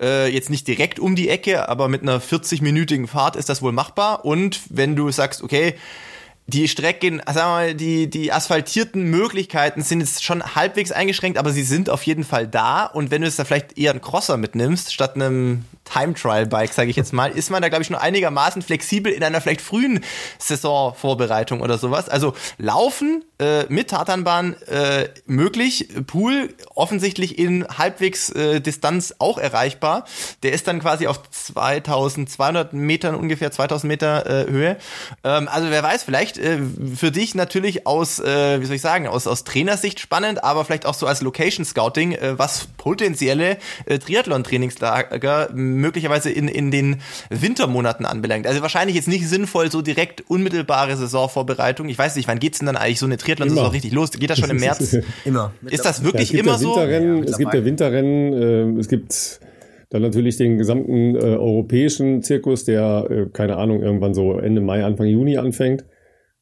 äh, 0.00 0.32
jetzt 0.32 0.48
nicht 0.48 0.66
direkt 0.66 0.98
um 0.98 1.14
die 1.14 1.28
Ecke, 1.28 1.68
aber 1.68 1.88
mit 1.88 2.00
einer 2.00 2.22
40-minütigen 2.22 3.06
Fahrt 3.06 3.36
ist 3.36 3.50
das 3.50 3.60
wohl 3.60 3.72
machbar. 3.72 4.24
Und 4.24 4.60
wenn 4.70 4.96
du 4.96 5.10
sagst, 5.10 5.42
okay, 5.42 5.74
die 6.46 6.68
Strecken, 6.68 7.22
sagen 7.26 7.36
wir 7.36 7.44
mal, 7.44 7.74
die, 7.74 8.10
die 8.10 8.32
asphaltierten 8.32 9.04
Möglichkeiten 9.04 9.82
sind 9.82 10.00
jetzt 10.00 10.24
schon 10.24 10.42
halbwegs 10.42 10.90
eingeschränkt, 10.90 11.38
aber 11.38 11.50
sie 11.50 11.62
sind 11.62 11.88
auf 11.88 12.02
jeden 12.02 12.24
Fall 12.24 12.48
da. 12.48 12.86
Und 12.86 13.10
wenn 13.10 13.22
du 13.22 13.28
jetzt 13.28 13.38
da 13.38 13.44
vielleicht 13.44 13.78
eher 13.78 13.92
einen 13.92 14.00
Crosser 14.00 14.36
mitnimmst, 14.36 14.92
statt 14.92 15.14
einem 15.14 15.64
Time-Trial-Bike, 15.92 16.72
sage 16.72 16.90
ich 16.90 16.96
jetzt 16.96 17.12
mal, 17.12 17.30
ist 17.30 17.50
man 17.50 17.62
da, 17.62 17.68
glaube 17.68 17.82
ich, 17.82 17.90
nur 17.90 18.00
einigermaßen 18.00 18.62
flexibel 18.62 19.12
in 19.12 19.22
einer 19.22 19.40
vielleicht 19.40 19.60
frühen 19.60 20.00
Saisonvorbereitung 20.38 21.60
oder 21.60 21.78
sowas. 21.78 22.08
Also 22.08 22.34
Laufen 22.58 23.24
äh, 23.40 23.64
mit 23.68 23.90
Tatanbahn 23.90 24.54
äh, 24.68 25.08
möglich, 25.26 25.88
Pool 26.06 26.54
offensichtlich 26.74 27.38
in 27.38 27.66
halbwegs 27.66 28.30
äh, 28.30 28.60
Distanz 28.60 29.14
auch 29.18 29.38
erreichbar. 29.38 30.04
Der 30.42 30.52
ist 30.52 30.68
dann 30.68 30.80
quasi 30.80 31.06
auf 31.06 31.28
2200 31.30 32.72
Metern, 32.72 33.14
ungefähr 33.14 33.50
2000 33.50 33.88
Meter 33.88 34.26
äh, 34.26 34.50
Höhe. 34.50 34.76
Ähm, 35.24 35.48
also 35.48 35.70
wer 35.70 35.82
weiß, 35.82 36.04
vielleicht 36.04 36.38
äh, 36.38 36.58
für 36.94 37.10
dich 37.10 37.34
natürlich 37.34 37.86
aus, 37.86 38.18
äh, 38.20 38.60
wie 38.60 38.66
soll 38.66 38.76
ich 38.76 38.82
sagen, 38.82 39.08
aus, 39.08 39.26
aus 39.26 39.44
Trainersicht 39.44 40.00
spannend, 40.00 40.44
aber 40.44 40.64
vielleicht 40.64 40.86
auch 40.86 40.94
so 40.94 41.06
als 41.06 41.20
Location 41.22 41.64
Scouting, 41.64 42.12
äh, 42.12 42.38
was 42.38 42.68
potenzielle 42.76 43.58
Triathlon-Trainingslager 43.86 45.48
möglicherweise 45.80 46.30
in, 46.30 46.48
in 46.48 46.70
den 46.70 46.96
Wintermonaten 47.30 48.06
anbelangt. 48.06 48.46
Also 48.46 48.62
wahrscheinlich 48.62 48.96
jetzt 48.96 49.08
nicht 49.08 49.28
sinnvoll, 49.28 49.70
so 49.70 49.82
direkt 49.82 50.24
unmittelbare 50.28 50.96
Saisonvorbereitung. 50.96 51.88
Ich 51.88 51.98
weiß 51.98 52.16
nicht, 52.16 52.28
wann 52.28 52.38
geht's 52.38 52.58
denn 52.58 52.66
dann 52.66 52.76
eigentlich 52.76 52.98
so 52.98 53.06
eine 53.06 53.16
Triathlon-Saison 53.16 53.70
richtig 53.70 53.92
los? 53.92 54.10
Geht 54.10 54.30
das 54.30 54.38
schon 54.38 54.50
im 54.50 54.56
März? 54.60 54.96
immer. 55.24 55.52
Ist 55.66 55.84
das 55.84 56.04
wirklich 56.04 56.30
ja, 56.30 56.40
immer 56.40 56.58
so? 56.58 56.78
Ja, 56.78 56.86
es 56.86 57.38
gibt 57.38 57.54
ja 57.54 57.64
Winterrennen, 57.64 58.76
äh, 58.76 58.80
es 58.80 58.88
gibt 58.88 59.40
dann 59.90 60.02
natürlich 60.02 60.36
den 60.36 60.56
gesamten 60.56 61.16
äh, 61.16 61.18
europäischen 61.18 62.22
Zirkus, 62.22 62.64
der, 62.64 63.06
äh, 63.10 63.26
keine 63.32 63.56
Ahnung, 63.56 63.82
irgendwann 63.82 64.14
so 64.14 64.38
Ende 64.38 64.60
Mai, 64.60 64.84
Anfang 64.84 65.06
Juni 65.06 65.36
anfängt. 65.36 65.84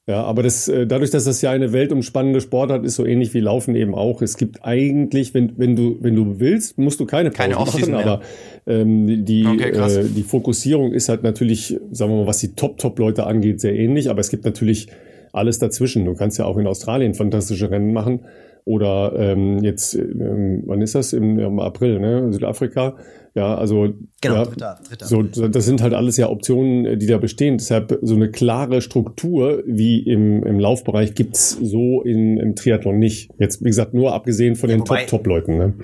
Ja, 0.09 0.23
aber 0.23 0.43
das, 0.43 0.69
äh, 0.69 0.87
dadurch, 0.87 1.11
dass 1.11 1.25
das 1.25 1.43
ja 1.43 1.51
eine 1.51 1.75
weltumspannende 1.75 2.41
Sportart 2.41 2.83
ist, 2.85 2.97
so 2.97 3.05
ähnlich 3.05 3.35
wie 3.35 3.41
Laufen 3.41 3.75
eben 3.75 3.95
auch. 3.95 4.23
Es 4.23 4.39
gibt 4.39 4.65
eigentlich, 4.65 5.35
wenn, 5.35 5.59
wenn 5.59 5.77
du, 5.77 5.99
wenn 6.01 6.17
du 6.17 6.41
willst, 6.41 6.79
musst 6.79 6.99
du 7.01 7.05
keine 7.05 7.31
Pause 7.31 7.37
keine 7.37 7.55
machen, 7.57 7.91
mehr. 7.91 8.01
aber 8.01 8.21
ähm, 8.69 9.25
die, 9.25 9.47
okay, 9.47 9.71
äh, 9.71 10.05
die 10.05 10.23
Fokussierung 10.23 10.93
ist 10.93 11.09
halt 11.09 11.23
natürlich, 11.23 11.79
sagen 11.91 12.13
wir 12.13 12.21
mal, 12.21 12.27
was 12.27 12.39
die 12.39 12.55
Top-Top-Leute 12.55 13.27
angeht, 13.27 13.61
sehr 13.61 13.75
ähnlich, 13.75 14.11
aber 14.11 14.21
es 14.21 14.31
gibt 14.31 14.45
natürlich 14.45 14.89
alles 15.33 15.59
dazwischen. 15.59 16.05
Du 16.05 16.15
kannst 16.15 16.39
ja 16.39 16.45
auch 16.45 16.59
in 16.59 16.67
Australien 16.67 17.15
fantastische 17.15 17.71
Rennen 17.71 17.93
machen. 17.93 18.21
Oder 18.65 19.15
ähm, 19.17 19.63
jetzt, 19.63 19.95
ähm, 19.95 20.63
wann 20.67 20.83
ist 20.83 20.95
das? 20.95 21.15
Im, 21.15 21.39
Im 21.39 21.59
April, 21.59 22.01
ne? 22.01 22.31
Südafrika. 22.31 22.97
Ja, 23.35 23.55
also 23.55 23.95
genau, 24.21 24.35
ja, 24.35 24.45
dritter, 24.45 24.79
dritter. 24.87 25.07
so, 25.07 25.23
das 25.23 25.65
sind 25.65 25.81
halt 25.81 25.95
alles 25.95 26.17
ja 26.17 26.29
Optionen, 26.29 26.99
die 26.99 27.07
da 27.07 27.17
bestehen. 27.17 27.57
Deshalb 27.57 27.99
so 28.03 28.15
eine 28.15 28.31
klare 28.31 28.83
Struktur 28.83 29.63
wie 29.65 30.01
im, 30.01 30.43
im 30.43 30.59
Laufbereich 30.59 31.15
gibt's 31.15 31.53
so 31.53 32.03
in, 32.03 32.37
im 32.37 32.57
Triathlon 32.57 32.99
nicht. 32.99 33.31
Jetzt, 33.39 33.63
wie 33.63 33.69
gesagt, 33.69 33.95
nur 33.95 34.13
abgesehen 34.13 34.55
von 34.55 34.69
ja, 34.69 34.77
den 34.77 34.85
Top-Top-Leuten. 34.85 35.57
Ne? 35.57 35.75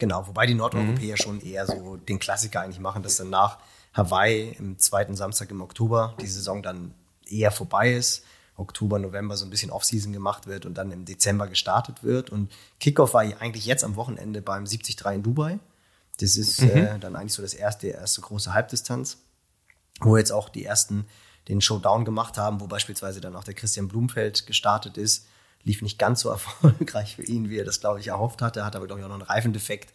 Genau, 0.00 0.26
wobei 0.26 0.46
die 0.46 0.54
Nordeuropäer 0.54 1.12
mhm. 1.12 1.22
schon 1.22 1.40
eher 1.40 1.66
so 1.66 1.96
den 1.96 2.18
Klassiker 2.18 2.62
eigentlich 2.62 2.80
machen, 2.80 3.02
dass 3.02 3.18
dann 3.18 3.30
nach 3.30 3.58
Hawaii 3.92 4.56
im 4.58 4.78
zweiten 4.78 5.14
Samstag 5.14 5.50
im 5.50 5.60
Oktober 5.60 6.14
die 6.20 6.26
Saison 6.26 6.62
dann 6.62 6.94
eher 7.28 7.52
vorbei 7.52 7.92
ist. 7.92 8.24
Oktober, 8.56 8.98
November 8.98 9.36
so 9.36 9.44
ein 9.44 9.50
bisschen 9.50 9.70
Off-Season 9.70 10.12
gemacht 10.12 10.46
wird 10.46 10.66
und 10.66 10.74
dann 10.74 10.90
im 10.90 11.04
Dezember 11.04 11.48
gestartet 11.48 12.02
wird. 12.02 12.30
Und 12.30 12.50
Kickoff 12.78 13.14
war 13.14 13.22
eigentlich 13.22 13.66
jetzt 13.66 13.84
am 13.84 13.96
Wochenende 13.96 14.42
beim 14.42 14.64
73 14.64 15.00
in 15.14 15.22
Dubai. 15.22 15.58
Das 16.18 16.36
ist 16.36 16.62
mhm. 16.62 16.70
äh, 16.70 16.98
dann 16.98 17.14
eigentlich 17.14 17.34
so 17.34 17.42
das 17.42 17.54
erste, 17.54 17.88
erste 17.88 18.22
große 18.22 18.52
Halbdistanz, 18.52 19.18
wo 20.00 20.16
jetzt 20.16 20.32
auch 20.32 20.48
die 20.48 20.64
ersten 20.64 21.06
den 21.48 21.60
Showdown 21.60 22.04
gemacht 22.04 22.38
haben, 22.38 22.60
wo 22.60 22.66
beispielsweise 22.66 23.20
dann 23.20 23.36
auch 23.36 23.44
der 23.44 23.54
Christian 23.54 23.88
Blumfeld 23.88 24.46
gestartet 24.46 24.96
ist. 24.96 25.26
Lief 25.64 25.82
nicht 25.82 25.98
ganz 25.98 26.20
so 26.20 26.28
erfolgreich 26.30 27.16
für 27.16 27.24
ihn, 27.24 27.50
wie 27.50 27.58
er 27.58 27.64
das, 27.64 27.80
glaube 27.80 28.00
ich, 28.00 28.08
erhofft 28.08 28.42
hatte, 28.42 28.64
hat 28.64 28.76
aber, 28.76 28.86
glaube 28.86 29.00
ich, 29.00 29.04
auch 29.04 29.10
noch 29.10 29.16
einen 29.16 29.28
Reifendefekt. 29.28 29.92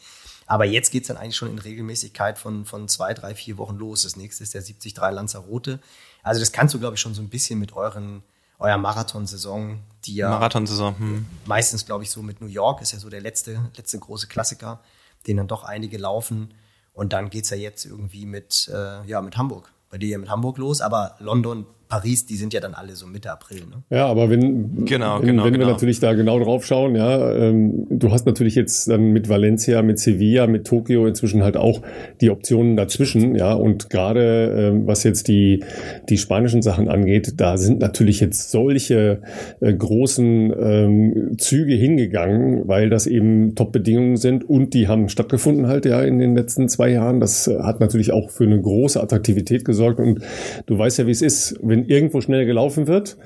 Aber 0.48 0.66
jetzt 0.66 0.92
geht's 0.92 1.08
dann 1.08 1.18
eigentlich 1.18 1.36
schon 1.36 1.50
in 1.50 1.60
Regelmäßigkeit 1.60 2.38
von, 2.38 2.66
von 2.66 2.88
zwei, 2.88 3.14
drei, 3.14 3.34
vier 3.34 3.58
Wochen 3.58 3.78
los. 3.78 4.04
Das 4.04 4.16
nächste 4.16 4.44
ist 4.44 4.54
der 4.54 4.62
73 4.62 4.96
Lanzarote. 4.96 5.80
Also 6.22 6.40
das 6.40 6.52
kannst 6.52 6.74
du, 6.74 6.80
glaube 6.80 6.96
ich, 6.96 7.02
schon 7.02 7.16
so 7.16 7.22
ein 7.22 7.30
bisschen 7.30 7.60
mit 7.60 7.74
euren, 7.74 8.22
eurer 8.60 8.78
Marathonsaison, 8.78 9.80
die 10.06 10.16
ja 10.16 10.30
Marathonsaison, 10.30 10.98
hm. 10.98 11.26
meistens, 11.46 11.86
glaube 11.86 12.04
ich, 12.04 12.12
so 12.12 12.22
mit 12.22 12.42
New 12.42 12.48
York 12.48 12.82
ist 12.82 12.92
ja 12.94 13.00
so 13.00 13.10
der 13.10 13.22
letzte, 13.22 13.70
letzte 13.76 13.98
große 14.00 14.28
Klassiker, 14.28 14.82
den 15.26 15.38
dann 15.38 15.48
doch 15.48 15.64
einige 15.64 15.98
laufen. 15.98 16.54
Und 16.94 17.12
dann 17.12 17.30
geht's 17.30 17.50
ja 17.50 17.58
jetzt 17.58 17.86
irgendwie 17.86 18.26
mit, 18.26 18.70
äh, 18.74 19.04
ja, 19.06 19.22
mit 19.22 19.38
Hamburg. 19.38 19.72
Bei 19.90 19.98
dir 19.98 20.10
ja 20.10 20.18
mit 20.18 20.30
Hamburg 20.30 20.58
los, 20.58 20.82
aber 20.82 21.16
London 21.20 21.66
Paris, 21.88 22.26
die 22.26 22.36
sind 22.36 22.54
ja 22.54 22.60
dann 22.60 22.74
alle 22.74 22.96
so 22.96 23.06
Mitte 23.06 23.32
April. 23.32 23.60
Ne? 23.60 23.84
Ja, 23.90 24.08
aber 24.08 24.30
wenn, 24.30 24.86
genau, 24.86 25.20
wenn, 25.20 25.28
genau, 25.28 25.46
wenn 25.46 25.54
genau. 25.54 25.68
wir 25.68 25.74
natürlich 25.74 26.00
da 26.00 26.14
genau 26.14 26.40
drauf 26.40 26.66
schauen, 26.66 26.96
ja, 26.96 27.32
ähm, 27.34 27.86
du 27.90 28.12
hast 28.12 28.26
natürlich 28.26 28.56
jetzt 28.56 28.90
dann 28.90 29.12
mit 29.12 29.30
Valencia, 29.30 29.82
mit 29.82 30.00
Sevilla, 30.00 30.48
mit 30.48 30.66
Tokio 30.66 31.06
inzwischen 31.06 31.44
halt 31.44 31.58
auch 31.58 31.82
die 32.22 32.30
Optionen 32.30 32.76
dazwischen, 32.76 33.36
ja, 33.36 33.54
und 33.54 33.90
gerade 33.90 34.72
ähm, 34.74 34.88
was 34.88 35.04
jetzt 35.04 35.28
die, 35.28 35.64
die 36.10 36.18
spanischen 36.18 36.62
Sachen 36.62 36.90
angeht, 36.90 37.34
da 37.38 37.58
sind 37.58 37.80
natürlich 37.80 38.20
jetzt 38.20 38.52
solche 38.52 39.22
äh, 39.62 39.74
großen 39.74 40.54
ähm, 40.60 41.38
Züge 41.38 41.76
hingegangen, 41.76 42.68
weil 42.68 42.90
das 42.90 43.06
eben 43.06 43.54
Top-Bedingungen 43.56 44.18
sind 44.18 44.44
und 44.44 44.74
die 44.74 44.88
haben 44.88 45.10
stattgefunden 45.10 45.68
halt 45.68 45.86
ja 45.86 46.02
in 46.02 46.20
den 46.20 46.36
letzten 46.36 46.68
zwei 46.68 46.90
Jahren. 46.90 47.20
Das 47.20 47.48
äh, 47.48 47.60
hat 47.60 47.80
natürlich 47.80 48.12
auch 48.12 48.30
für 48.30 48.46
eine 48.46 48.60
große 48.60 49.02
Attraktivität 49.02 49.66
gesorgt 49.66 50.00
und 50.00 50.22
du 50.66 50.78
weißt 50.78 50.98
ja, 51.00 51.08
wie 51.08 51.12
es 51.12 51.22
ist, 51.22 51.60
wenn 51.62 51.75
irgendwo 51.84 52.22
schnell 52.22 52.46
gelaufen 52.46 52.88
wird, 52.88 53.18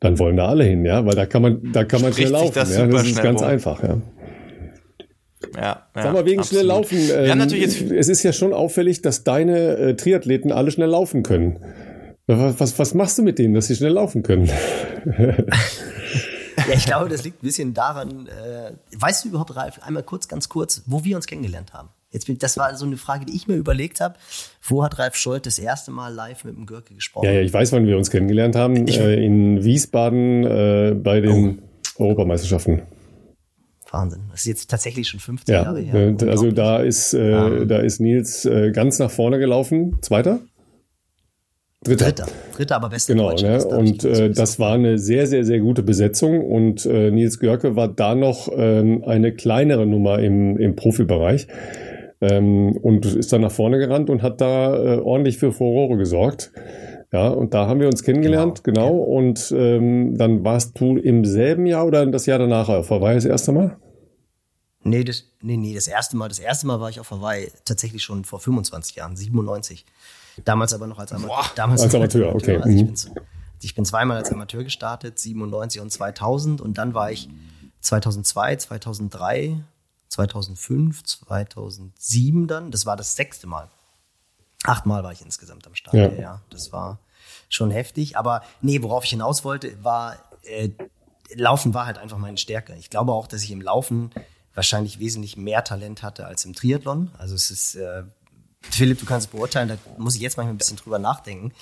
dann 0.00 0.18
wollen 0.18 0.36
da 0.36 0.48
alle 0.48 0.64
hin, 0.64 0.84
ja, 0.84 1.04
weil 1.04 1.14
da 1.14 1.26
kann 1.26 1.42
man, 1.42 1.72
da 1.72 1.84
kann 1.84 2.00
man 2.00 2.12
Spricht 2.12 2.28
schnell 2.28 2.40
laufen. 2.40 2.54
das 2.54 2.74
ja, 2.74 2.86
das 2.86 3.02
ist 3.02 3.10
schnell 3.10 3.24
ganz 3.24 3.42
rum. 3.42 3.48
einfach, 3.48 3.82
ja. 3.82 4.00
Ja, 5.56 5.62
ja, 5.62 6.02
Sag 6.02 6.12
mal, 6.12 6.24
wegen 6.26 6.42
schnell 6.44 6.70
absolut. 6.70 6.92
laufen. 6.92 7.08
Wir 7.08 7.16
haben 7.16 7.30
ähm, 7.32 7.38
natürlich 7.38 7.80
jetzt 7.80 7.90
es 7.90 8.08
ist 8.08 8.22
ja 8.22 8.32
schon 8.32 8.52
auffällig, 8.52 9.02
dass 9.02 9.24
deine 9.24 9.76
äh, 9.76 9.96
Triathleten 9.96 10.52
alle 10.52 10.70
schnell 10.70 10.88
laufen 10.88 11.22
können. 11.22 11.58
Was, 12.26 12.60
was, 12.60 12.78
was 12.78 12.94
machst 12.94 13.18
du 13.18 13.22
mit 13.22 13.38
denen, 13.38 13.54
dass 13.54 13.66
sie 13.66 13.74
schnell 13.76 13.92
laufen 13.92 14.22
können? 14.22 14.50
Ja, 16.68 16.74
ich 16.74 16.84
glaube, 16.84 17.08
das 17.08 17.24
liegt 17.24 17.42
ein 17.42 17.46
bisschen 17.46 17.74
daran, 17.74 18.26
äh, 18.26 18.72
weißt 18.94 19.24
du 19.24 19.30
überhaupt, 19.30 19.56
Ralf, 19.56 19.80
einmal 19.82 20.02
kurz, 20.02 20.28
ganz 20.28 20.48
kurz, 20.48 20.82
wo 20.86 21.04
wir 21.04 21.16
uns 21.16 21.26
kennengelernt 21.26 21.72
haben? 21.72 21.88
Jetzt, 22.12 22.26
bin- 22.26 22.38
das 22.38 22.56
war 22.56 22.74
so 22.76 22.84
eine 22.86 22.96
Frage, 22.96 23.24
die 23.26 23.36
ich 23.36 23.46
mir 23.46 23.54
überlegt 23.56 24.00
habe. 24.00 24.16
Wo 24.62 24.82
hat 24.82 24.98
Ralf 24.98 25.14
Scholz 25.14 25.44
das 25.44 25.58
erste 25.58 25.90
Mal 25.92 26.12
live 26.12 26.44
mit 26.44 26.56
dem 26.56 26.66
Görke 26.66 26.94
gesprochen? 26.94 27.26
Ja, 27.26 27.32
ja, 27.32 27.40
ich 27.40 27.52
weiß, 27.52 27.72
wann 27.72 27.86
wir 27.86 27.96
uns 27.96 28.10
kennengelernt 28.10 28.56
haben. 28.56 28.86
Äh, 28.88 29.24
in 29.24 29.62
Wiesbaden 29.64 30.44
äh, 30.44 30.94
bei 31.00 31.20
den 31.20 31.62
Oh. 31.96 32.04
Europameisterschaften. 32.04 32.82
Wahnsinn. 33.92 34.22
Das 34.30 34.40
ist 34.40 34.46
jetzt 34.46 34.70
tatsächlich 34.70 35.08
schon 35.08 35.18
15 35.20 35.52
Ja, 35.52 35.62
Jahre 35.64 35.80
her. 35.80 36.14
äh, 36.20 36.28
also 36.28 36.50
da 36.52 36.78
ist, 36.78 37.12
äh, 37.14 37.30
Ja. 37.30 37.64
da 37.64 37.78
ist 37.78 38.00
Nils 38.00 38.44
äh, 38.44 38.70
ganz 38.72 38.98
nach 38.98 39.10
vorne 39.10 39.38
gelaufen. 39.38 39.98
Zweiter? 40.00 40.40
Dritter. 41.82 42.04
Dritter. 42.06 42.26
Dritter, 42.56 42.76
aber 42.76 42.88
bester 42.90 43.14
Genau, 43.14 43.30
Deutscher. 43.30 43.56
ne? 43.56 43.66
Und 43.66 44.04
äh, 44.04 44.30
das 44.30 44.58
war 44.58 44.74
eine 44.74 44.98
sehr, 44.98 45.26
sehr, 45.26 45.44
sehr 45.44 45.60
gute 45.60 45.82
Besetzung 45.82 46.40
und 46.44 46.84
äh, 46.86 47.10
Nils 47.10 47.38
Görke 47.40 47.74
war 47.74 47.88
da 47.88 48.14
noch 48.14 48.48
ähm, 48.54 49.02
eine 49.06 49.32
kleinere 49.32 49.86
Nummer 49.86 50.18
im, 50.18 50.58
im 50.58 50.76
Profibereich 50.76 51.46
ähm, 52.20 52.76
und 52.76 53.06
ist 53.06 53.32
dann 53.32 53.40
nach 53.42 53.50
vorne 53.52 53.78
gerannt 53.78 54.10
und 54.10 54.22
hat 54.22 54.40
da 54.40 54.74
äh, 54.76 54.98
ordentlich 55.00 55.38
für 55.38 55.52
Furore 55.52 55.96
gesorgt. 55.96 56.52
Ja, 57.12 57.28
und 57.28 57.54
da 57.54 57.66
haben 57.66 57.80
wir 57.80 57.88
uns 57.88 58.04
kennengelernt, 58.04 58.62
genau, 58.62 58.90
und 58.96 59.52
ähm, 59.56 60.16
dann 60.16 60.44
warst 60.44 60.78
du 60.78 60.96
im 60.96 61.24
selben 61.24 61.66
Jahr 61.66 61.84
oder 61.86 62.06
das 62.06 62.26
Jahr 62.26 62.38
danach 62.38 62.68
auf 62.68 62.90
Hawaii 62.90 63.16
das 63.16 63.24
erste 63.24 63.50
Mal? 63.50 63.76
Nee, 64.82 65.02
das, 65.04 65.24
nee, 65.42 65.56
nee, 65.56 65.74
das 65.74 65.88
erste 65.88 66.16
Mal, 66.16 66.28
das 66.28 66.38
erste 66.38 66.66
Mal 66.68 66.80
war 66.80 66.88
ich 66.88 67.00
auf 67.00 67.10
Hawaii 67.10 67.50
tatsächlich 67.64 68.02
schon 68.04 68.24
vor 68.24 68.38
25 68.38 68.94
Jahren, 68.96 69.16
97. 69.16 69.84
Damals 70.44 70.72
aber 70.72 70.86
noch 70.86 70.98
als, 70.98 71.12
Ama 71.12 71.26
Boah. 71.26 71.44
damals 71.56 71.82
Als 71.82 71.92
noch 71.92 71.98
Amateur, 72.00 72.34
okay. 72.34 72.56
Also 72.58 72.68
ich, 72.68 72.82
Mhm. 72.82 72.86
bin, 72.86 72.96
ich 73.60 73.74
bin 73.74 73.84
zweimal 73.84 74.16
als 74.16 74.30
Amateur 74.30 74.62
gestartet, 74.62 75.18
97 75.18 75.82
und 75.82 75.90
2000 75.90 76.60
und 76.60 76.78
dann 76.78 76.94
war 76.94 77.10
ich 77.10 77.28
2002, 77.80 78.56
2003, 78.56 79.56
2005, 80.10 81.02
2007 81.04 82.46
dann, 82.46 82.70
das 82.70 82.84
war 82.84 82.96
das 82.96 83.16
sechste 83.16 83.46
Mal. 83.46 83.70
Achtmal 84.64 85.02
war 85.02 85.12
ich 85.12 85.22
insgesamt 85.22 85.66
am 85.66 85.74
Start. 85.74 85.94
Ja. 85.94 86.12
Ja. 86.12 86.42
das 86.50 86.72
war 86.72 86.98
schon 87.48 87.70
heftig. 87.70 88.18
Aber 88.18 88.42
nee, 88.60 88.82
worauf 88.82 89.04
ich 89.04 89.10
hinaus 89.10 89.44
wollte, 89.44 89.82
war, 89.82 90.18
äh, 90.42 90.70
Laufen 91.34 91.74
war 91.74 91.86
halt 91.86 91.96
einfach 91.96 92.18
meine 92.18 92.36
Stärke. 92.36 92.74
Ich 92.74 92.90
glaube 92.90 93.12
auch, 93.12 93.26
dass 93.26 93.42
ich 93.42 93.52
im 93.52 93.62
Laufen 93.62 94.10
wahrscheinlich 94.54 94.98
wesentlich 94.98 95.36
mehr 95.36 95.62
Talent 95.62 96.02
hatte 96.02 96.26
als 96.26 96.44
im 96.44 96.54
Triathlon. 96.54 97.10
Also 97.16 97.34
es 97.34 97.50
ist, 97.50 97.76
äh, 97.76 98.02
Philipp, 98.62 98.98
du 98.98 99.06
kannst 99.06 99.28
es 99.28 99.30
beurteilen, 99.32 99.68
da 99.68 99.78
muss 99.96 100.16
ich 100.16 100.20
jetzt 100.20 100.36
manchmal 100.36 100.54
ein 100.54 100.58
bisschen 100.58 100.76
drüber 100.76 100.98
nachdenken. 100.98 101.52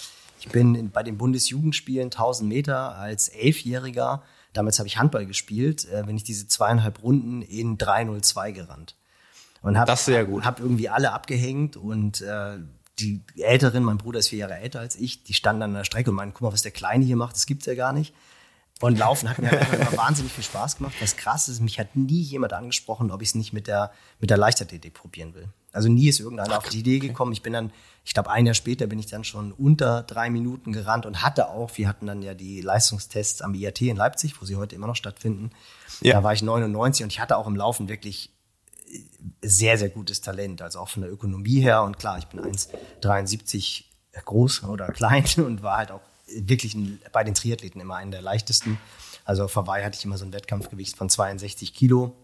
Ich 0.40 0.49
bin 0.49 0.74
in, 0.74 0.90
bei 0.90 1.03
den 1.03 1.18
Bundesjugendspielen 1.18 2.07
1000 2.07 2.49
Meter 2.49 2.94
als 2.94 3.28
Elfjähriger, 3.28 4.22
damals 4.53 4.78
habe 4.78 4.86
ich 4.86 4.99
Handball 4.99 5.26
gespielt, 5.26 5.88
äh, 5.88 6.07
wenn 6.07 6.16
ich 6.16 6.24
diese 6.24 6.49
zweieinhalb 6.49 7.03
Runden 7.03 7.42
in 7.42 7.78
302 7.78 8.53
gerannt. 8.53 8.96
Und 9.62 9.78
hab, 9.78 9.86
Das 9.86 10.01
ist 10.01 10.07
sehr 10.07 10.24
gut. 10.24 10.44
Hab 10.44 10.61
irgendwie 10.61 10.88
alle 10.88 11.12
abgehängt 11.12 11.76
und 11.76 12.20
äh, 12.20 12.59
die 12.99 13.22
Älteren, 13.36 13.84
mein 13.84 13.99
Bruder 13.99 14.18
ist 14.18 14.28
vier 14.28 14.40
Jahre 14.40 14.57
älter 14.57 14.80
als 14.80 14.96
ich, 14.96 15.22
die 15.24 15.34
standen 15.34 15.62
an 15.62 15.74
der 15.74 15.84
Strecke 15.84 16.11
und 16.11 16.16
meinten, 16.16 16.34
guck 16.34 16.42
mal, 16.42 16.53
was 16.53 16.62
der 16.62 16.72
Kleine 16.72 17.05
hier 17.05 17.16
macht, 17.16 17.36
das 17.36 17.46
gibt's 17.46 17.66
ja 17.66 17.74
gar 17.74 17.92
nicht. 17.92 18.14
Und 18.80 18.96
Laufen 18.96 19.28
hat 19.28 19.38
mir 19.38 19.51
halt 19.51 19.61
einfach 19.61 19.74
immer 19.74 19.96
wahnsinnig 19.96 20.32
viel 20.32 20.44
Spaß 20.44 20.76
gemacht. 20.76 20.94
Was 21.01 21.16
krass 21.16 21.49
ist, 21.49 21.61
mich 21.61 21.80
hat 21.80 21.96
nie 21.96 22.20
jemand 22.20 22.53
angesprochen, 22.53 23.11
ob 23.11 23.22
ich 23.22 23.30
es 23.30 23.34
nicht 23.34 23.53
mit 23.53 23.66
der, 23.66 23.90
mit 24.20 24.30
der 24.30 24.36
Leichtathletik 24.36 24.94
probieren 24.94 25.34
will. 25.34 25.49
Also 25.78 25.88
nie 25.88 26.08
ist 26.08 26.18
irgendeiner 26.18 26.58
auf 26.58 26.68
die 26.68 26.80
Idee 26.80 26.98
gekommen. 26.98 27.30
Ich 27.30 27.40
bin 27.40 27.52
dann, 27.52 27.70
ich 28.04 28.12
glaube, 28.12 28.30
ein 28.30 28.46
Jahr 28.46 28.54
später 28.56 28.88
bin 28.88 28.98
ich 28.98 29.06
dann 29.06 29.22
schon 29.22 29.52
unter 29.52 30.02
drei 30.02 30.28
Minuten 30.28 30.72
gerannt 30.72 31.06
und 31.06 31.22
hatte 31.22 31.50
auch, 31.50 31.70
wir 31.76 31.86
hatten 31.86 32.08
dann 32.08 32.20
ja 32.20 32.34
die 32.34 32.60
Leistungstests 32.62 33.42
am 33.42 33.54
IAT 33.54 33.82
in 33.82 33.96
Leipzig, 33.96 34.42
wo 34.42 34.44
sie 34.44 34.56
heute 34.56 34.74
immer 34.74 34.88
noch 34.88 34.96
stattfinden. 34.96 35.52
Ja. 36.00 36.14
Da 36.14 36.24
war 36.24 36.32
ich 36.32 36.42
99 36.42 37.04
und 37.04 37.12
ich 37.12 37.20
hatte 37.20 37.36
auch 37.36 37.46
im 37.46 37.54
Laufen 37.54 37.88
wirklich 37.88 38.32
sehr, 39.40 39.78
sehr 39.78 39.88
gutes 39.88 40.20
Talent, 40.20 40.62
also 40.62 40.80
auch 40.80 40.88
von 40.88 41.02
der 41.02 41.12
Ökonomie 41.12 41.60
her. 41.60 41.84
Und 41.84 42.00
klar, 42.00 42.18
ich 42.18 42.26
bin 42.26 42.40
1,73 42.40 43.84
groß 44.24 44.64
oder 44.64 44.88
klein 44.92 45.26
und 45.36 45.62
war 45.62 45.76
halt 45.76 45.92
auch 45.92 46.00
wirklich 46.26 46.76
bei 47.12 47.22
den 47.22 47.34
Triathleten 47.34 47.80
immer 47.80 47.94
einen 47.94 48.10
der 48.10 48.22
leichtesten. 48.22 48.80
Also 49.24 49.44
auf 49.44 49.54
Hawaii 49.54 49.84
hatte 49.84 49.96
ich 49.96 50.04
immer 50.04 50.18
so 50.18 50.24
ein 50.24 50.32
Wettkampfgewicht 50.32 50.96
von 50.96 51.08
62 51.08 51.72
Kilo. 51.72 52.16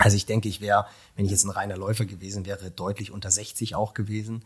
Also 0.00 0.16
ich 0.16 0.26
denke, 0.26 0.48
ich 0.48 0.60
wäre, 0.60 0.86
wenn 1.14 1.26
ich 1.26 1.30
jetzt 1.30 1.44
ein 1.44 1.50
reiner 1.50 1.76
Läufer 1.76 2.06
gewesen 2.06 2.46
wäre, 2.46 2.70
deutlich 2.70 3.10
unter 3.10 3.30
60 3.30 3.74
auch 3.74 3.94
gewesen. 3.94 4.44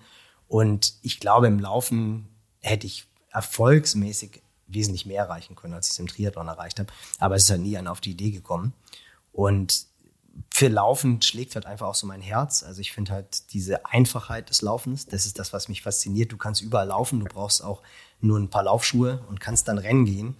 Und 0.48 0.94
ich 1.02 1.20
glaube, 1.20 1.46
im 1.46 1.60
Laufen 1.60 2.28
hätte 2.60 2.86
ich 2.86 3.06
erfolgsmäßig 3.30 4.42
wesentlich 4.66 5.06
mehr 5.06 5.22
erreichen 5.22 5.54
können, 5.54 5.74
als 5.74 5.86
ich 5.86 5.92
es 5.92 5.98
im 5.98 6.08
Triathlon 6.08 6.48
erreicht 6.48 6.80
habe. 6.80 6.92
Aber 7.18 7.36
es 7.36 7.44
ist 7.44 7.50
halt 7.50 7.60
nie 7.60 7.76
einer 7.76 7.92
auf 7.92 8.00
die 8.00 8.12
Idee 8.12 8.30
gekommen. 8.30 8.72
Und 9.32 9.86
für 10.50 10.68
Laufen 10.68 11.22
schlägt 11.22 11.54
halt 11.54 11.66
einfach 11.66 11.86
auch 11.86 11.94
so 11.94 12.06
mein 12.06 12.20
Herz. 12.20 12.64
Also 12.64 12.80
ich 12.80 12.92
finde 12.92 13.12
halt 13.12 13.52
diese 13.52 13.86
Einfachheit 13.86 14.50
des 14.50 14.62
Laufens, 14.62 15.06
das 15.06 15.26
ist 15.26 15.38
das, 15.38 15.52
was 15.52 15.68
mich 15.68 15.82
fasziniert. 15.82 16.32
Du 16.32 16.36
kannst 16.36 16.62
überall 16.62 16.88
laufen, 16.88 17.20
du 17.20 17.26
brauchst 17.26 17.62
auch 17.62 17.82
nur 18.20 18.38
ein 18.38 18.50
paar 18.50 18.64
Laufschuhe 18.64 19.22
und 19.28 19.40
kannst 19.40 19.68
dann 19.68 19.78
rennen 19.78 20.04
gehen. 20.04 20.36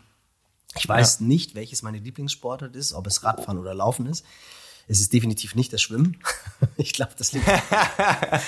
Ich 0.76 0.88
weiß 0.88 1.20
nicht, 1.20 1.54
welches 1.54 1.82
meine 1.82 1.98
Lieblingssportart 1.98 2.74
ist, 2.74 2.94
ob 2.94 3.06
es 3.06 3.22
Radfahren 3.22 3.58
oder 3.58 3.74
Laufen 3.74 4.06
ist. 4.06 4.24
Es 4.86 5.00
ist 5.00 5.12
definitiv 5.12 5.54
nicht 5.54 5.72
das 5.72 5.82
Schwimmen. 5.82 6.18
Ich 6.76 6.92
glaube, 6.94 7.12
das 7.16 7.32
liegt, 7.32 7.46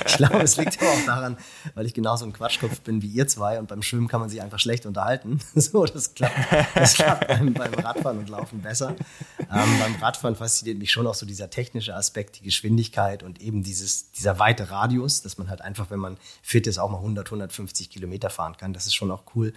ich 0.07 0.17
glaube, 0.17 0.41
es 0.41 0.57
liegt 0.57 0.83
auch 0.83 1.05
daran, 1.05 1.37
weil 1.75 1.87
ich 1.87 1.93
genauso 1.93 2.25
ein 2.25 2.33
Quatschkopf 2.33 2.81
bin 2.81 3.03
wie 3.03 3.09
ihr 3.09 3.29
zwei 3.29 3.59
und 3.59 3.69
beim 3.69 3.83
Schwimmen 3.83 4.09
kann 4.09 4.21
man 4.21 4.31
sich 4.31 4.41
einfach 4.41 4.59
schlecht 4.59 4.87
unterhalten. 4.87 5.39
So, 5.55 5.85
das 5.85 6.15
klappt, 6.15 6.35
das 6.75 6.95
klappt 6.95 7.29
beim, 7.29 7.53
beim 7.53 7.75
Radfahren 7.75 8.19
und 8.19 8.29
Laufen 8.29 8.63
besser. 8.63 8.97
Ähm, 9.39 9.79
beim 9.79 9.95
Radfahren 10.01 10.35
fasziniert 10.35 10.79
mich 10.79 10.91
schon 10.91 11.07
auch 11.07 11.15
so 11.15 11.27
dieser 11.27 11.51
technische 11.51 11.95
Aspekt, 11.95 12.39
die 12.39 12.43
Geschwindigkeit 12.43 13.23
und 13.23 13.41
eben 13.41 13.63
dieses, 13.63 14.11
dieser 14.13 14.39
weite 14.39 14.71
Radius, 14.71 15.23
dass 15.23 15.39
man 15.39 15.51
halt 15.51 15.61
einfach, 15.61 15.91
wenn 15.91 16.01
man 16.01 16.17
fit 16.43 16.67
ist, 16.67 16.79
auch 16.79 16.91
mal 16.91 16.99
100, 16.99 17.27
150 17.29 17.91
Kilometer 17.91 18.31
fahren 18.31 18.57
kann. 18.57 18.73
Das 18.73 18.87
ist 18.87 18.95
schon 18.95 19.11
auch 19.11 19.25
cool. 19.35 19.53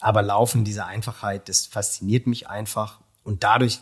Aber 0.00 0.22
Laufen, 0.22 0.64
diese 0.64 0.84
Einfachheit, 0.84 1.48
das 1.48 1.66
fasziniert 1.66 2.26
mich 2.26 2.48
einfach 2.48 3.00
und 3.24 3.42
dadurch 3.42 3.80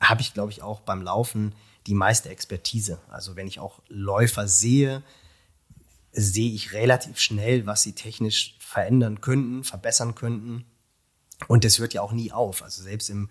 habe 0.00 0.20
ich, 0.20 0.34
glaube 0.34 0.52
ich, 0.52 0.62
auch 0.62 0.80
beim 0.80 1.02
Laufen 1.02 1.54
die 1.86 1.94
meiste 1.94 2.28
Expertise. 2.28 2.98
Also 3.08 3.36
wenn 3.36 3.46
ich 3.46 3.60
auch 3.60 3.80
Läufer 3.88 4.48
sehe, 4.48 5.02
sehe 6.12 6.52
ich 6.52 6.72
relativ 6.72 7.18
schnell, 7.18 7.66
was 7.66 7.82
sie 7.82 7.92
technisch 7.92 8.56
verändern 8.58 9.20
könnten, 9.20 9.64
verbessern 9.64 10.14
könnten. 10.14 10.64
Und 11.48 11.64
das 11.64 11.78
hört 11.78 11.92
ja 11.92 12.02
auch 12.02 12.12
nie 12.12 12.32
auf. 12.32 12.62
Also 12.62 12.82
selbst 12.82 13.10
im 13.10 13.30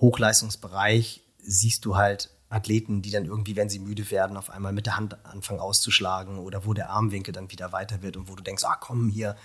Hochleistungsbereich 0.00 1.22
siehst 1.38 1.84
du 1.84 1.96
halt 1.96 2.30
Athleten, 2.48 3.02
die 3.02 3.10
dann 3.10 3.24
irgendwie, 3.24 3.56
wenn 3.56 3.68
sie 3.68 3.78
müde 3.78 4.10
werden, 4.10 4.36
auf 4.36 4.50
einmal 4.50 4.72
mit 4.72 4.86
der 4.86 4.96
Hand 4.96 5.24
anfangen 5.24 5.60
auszuschlagen 5.60 6.38
oder 6.38 6.66
wo 6.66 6.74
der 6.74 6.90
Armwinkel 6.90 7.32
dann 7.32 7.50
wieder 7.50 7.72
weiter 7.72 8.02
wird 8.02 8.16
und 8.16 8.28
wo 8.28 8.34
du 8.34 8.42
denkst, 8.42 8.64
ah 8.64 8.76
komm 8.76 9.08
hier, 9.08 9.36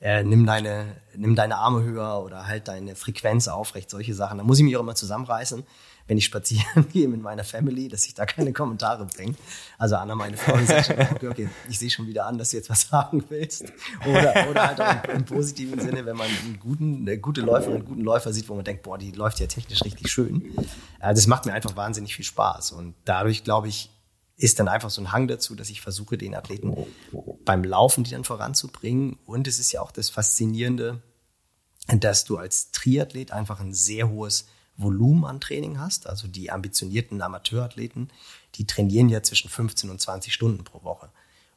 äh, 0.00 0.22
nimm, 0.24 0.46
deine, 0.46 0.96
nimm 1.14 1.36
deine 1.36 1.56
Arme 1.56 1.82
höher 1.82 2.22
oder 2.22 2.46
halt 2.46 2.68
deine 2.68 2.96
Frequenz 2.96 3.48
aufrecht, 3.48 3.90
solche 3.90 4.14
Sachen. 4.14 4.38
Da 4.38 4.44
muss 4.44 4.58
ich 4.58 4.64
mich 4.64 4.76
auch 4.76 4.80
immer 4.80 4.94
zusammenreißen, 4.94 5.64
wenn 6.06 6.18
ich 6.18 6.24
spazieren 6.24 6.88
gehe 6.92 7.08
mit 7.08 7.20
meiner 7.20 7.44
Family, 7.44 7.88
dass 7.88 8.06
ich 8.06 8.14
da 8.14 8.26
keine 8.26 8.52
Kommentare 8.52 9.06
bringe. 9.06 9.34
Also 9.78 9.96
Anna, 9.96 10.14
meine 10.14 10.36
Frau, 10.36 10.56
sagt 10.64 10.86
schon, 10.86 11.00
okay, 11.00 11.28
okay, 11.28 11.48
ich 11.68 11.78
sehe 11.78 11.90
schon 11.90 12.06
wieder 12.06 12.26
an, 12.26 12.38
dass 12.38 12.50
du 12.50 12.56
jetzt 12.56 12.70
was 12.70 12.82
sagen 12.88 13.24
willst. 13.28 13.72
Oder, 14.06 14.48
oder 14.50 14.68
halt 14.68 14.80
auch 14.80 15.04
im, 15.08 15.16
im 15.16 15.24
positiven 15.24 15.80
Sinne, 15.80 16.06
wenn 16.06 16.16
man 16.16 16.28
einen 16.28 16.58
guten, 16.60 17.02
eine 17.02 17.18
gute 17.18 17.40
Läuferin, 17.40 17.76
einen 17.76 17.84
guten 17.84 18.02
Läufer 18.02 18.32
sieht, 18.32 18.48
wo 18.48 18.54
man 18.54 18.64
denkt, 18.64 18.82
boah, 18.82 18.98
die 18.98 19.12
läuft 19.12 19.40
ja 19.40 19.46
technisch 19.46 19.82
richtig 19.84 20.10
schön. 20.10 20.54
Äh, 21.00 21.14
das 21.14 21.26
macht 21.26 21.46
mir 21.46 21.52
einfach 21.52 21.76
wahnsinnig 21.76 22.14
viel 22.14 22.24
Spaß. 22.24 22.72
Und 22.72 22.94
dadurch, 23.04 23.44
glaube 23.44 23.68
ich, 23.68 23.90
ist 24.36 24.60
dann 24.60 24.68
einfach 24.68 24.90
so 24.90 25.00
ein 25.00 25.12
Hang 25.12 25.28
dazu, 25.28 25.54
dass 25.54 25.70
ich 25.70 25.80
versuche, 25.80 26.18
den 26.18 26.34
Athleten 26.34 26.76
beim 27.44 27.64
Laufen 27.64 28.04
die 28.04 28.10
dann 28.10 28.24
voranzubringen. 28.24 29.18
Und 29.24 29.48
es 29.48 29.58
ist 29.58 29.72
ja 29.72 29.80
auch 29.80 29.90
das 29.90 30.10
Faszinierende, 30.10 31.02
dass 31.88 32.24
du 32.24 32.36
als 32.36 32.70
Triathlet 32.70 33.32
einfach 33.32 33.60
ein 33.60 33.72
sehr 33.72 34.10
hohes 34.10 34.46
Volumen 34.76 35.24
an 35.24 35.40
Training 35.40 35.78
hast. 35.78 36.06
Also 36.06 36.28
die 36.28 36.50
ambitionierten 36.50 37.20
Amateurathleten, 37.22 38.10
die 38.54 38.66
trainieren 38.66 39.08
ja 39.08 39.22
zwischen 39.22 39.50
15 39.50 39.90
und 39.90 40.00
20 40.00 40.32
Stunden 40.32 40.64
pro 40.64 40.82
Woche. 40.82 41.10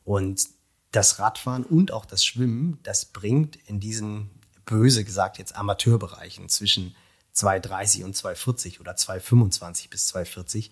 Und 0.03 0.47
das 0.91 1.19
Radfahren 1.19 1.63
und 1.63 1.91
auch 1.91 2.05
das 2.05 2.25
Schwimmen, 2.25 2.79
das 2.83 3.05
bringt 3.05 3.55
in 3.67 3.79
diesen, 3.79 4.29
böse 4.65 5.03
gesagt 5.03 5.37
jetzt, 5.37 5.55
Amateurbereichen 5.55 6.49
zwischen 6.49 6.95
2,30 7.35 8.03
und 8.03 8.15
2,40 8.15 8.79
oder 8.79 8.93
2,25 8.93 9.89
bis 9.89 10.13
2,40, 10.13 10.71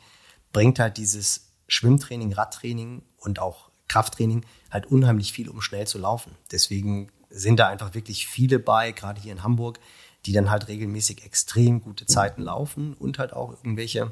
bringt 0.52 0.80
halt 0.80 0.98
dieses 0.98 1.52
Schwimmtraining, 1.68 2.34
Radtraining 2.34 3.04
und 3.18 3.40
auch 3.40 3.70
Krafttraining 3.88 4.46
halt 4.72 4.86
unheimlich 4.88 5.34
viel, 5.34 5.50
um 5.50 5.62
schnell 5.62 5.88
zu 5.88 5.98
laufen. 5.98 6.36
Deswegen 6.52 7.12
sind 7.30 7.60
da 7.60 7.68
einfach 7.68 7.94
wirklich 7.94 8.28
viele 8.28 8.60
bei, 8.60 8.92
gerade 8.92 9.22
hier 9.22 9.32
in 9.32 9.44
Hamburg, 9.44 9.80
die 10.28 10.34
dann 10.34 10.52
halt 10.52 10.68
regelmäßig 10.68 11.26
extrem 11.26 11.82
gute 11.82 12.06
Zeiten 12.06 12.42
laufen 12.42 12.94
und 13.00 13.18
halt 13.18 13.32
auch 13.32 13.54
irgendwelche 13.64 14.12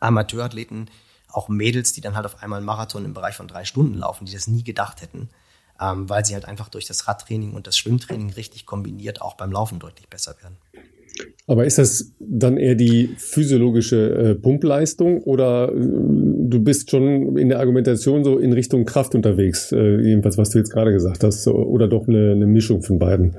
Amateurathleten, 0.00 0.90
auch 1.28 1.48
Mädels, 1.48 1.92
die 1.92 2.00
dann 2.00 2.16
halt 2.16 2.26
auf 2.26 2.42
einmal 2.42 2.58
einen 2.58 2.66
Marathon 2.66 3.04
im 3.04 3.14
Bereich 3.14 3.36
von 3.36 3.46
drei 3.46 3.64
Stunden 3.64 3.94
laufen, 3.94 4.26
die 4.26 4.32
das 4.32 4.48
nie 4.48 4.64
gedacht 4.64 5.02
hätten, 5.02 5.28
ähm, 5.80 6.08
weil 6.08 6.24
sie 6.24 6.34
halt 6.34 6.44
einfach 6.44 6.68
durch 6.68 6.86
das 6.86 7.06
Radtraining 7.06 7.52
und 7.54 7.68
das 7.68 7.78
Schwimmtraining 7.78 8.30
richtig 8.30 8.66
kombiniert 8.66 9.22
auch 9.22 9.34
beim 9.34 9.52
Laufen 9.52 9.78
deutlich 9.78 10.08
besser 10.08 10.34
werden. 10.42 10.56
Aber 11.46 11.64
ist 11.64 11.78
das 11.78 12.12
dann 12.18 12.56
eher 12.56 12.74
die 12.74 13.14
physiologische 13.16 14.10
äh, 14.10 14.34
Pumpleistung 14.34 15.22
oder 15.22 15.72
äh, 15.72 15.76
du 15.76 16.60
bist 16.60 16.90
schon 16.90 17.38
in 17.38 17.48
der 17.48 17.60
Argumentation 17.60 18.24
so 18.24 18.38
in 18.38 18.52
Richtung 18.52 18.84
Kraft 18.84 19.14
unterwegs, 19.14 19.70
äh, 19.70 20.00
jedenfalls 20.00 20.36
was 20.36 20.50
du 20.50 20.58
jetzt 20.58 20.72
gerade 20.72 20.92
gesagt 20.92 21.22
hast, 21.22 21.46
oder 21.46 21.86
doch 21.86 22.08
eine, 22.08 22.32
eine 22.32 22.46
Mischung 22.46 22.82
von 22.82 22.98
beiden? 22.98 23.36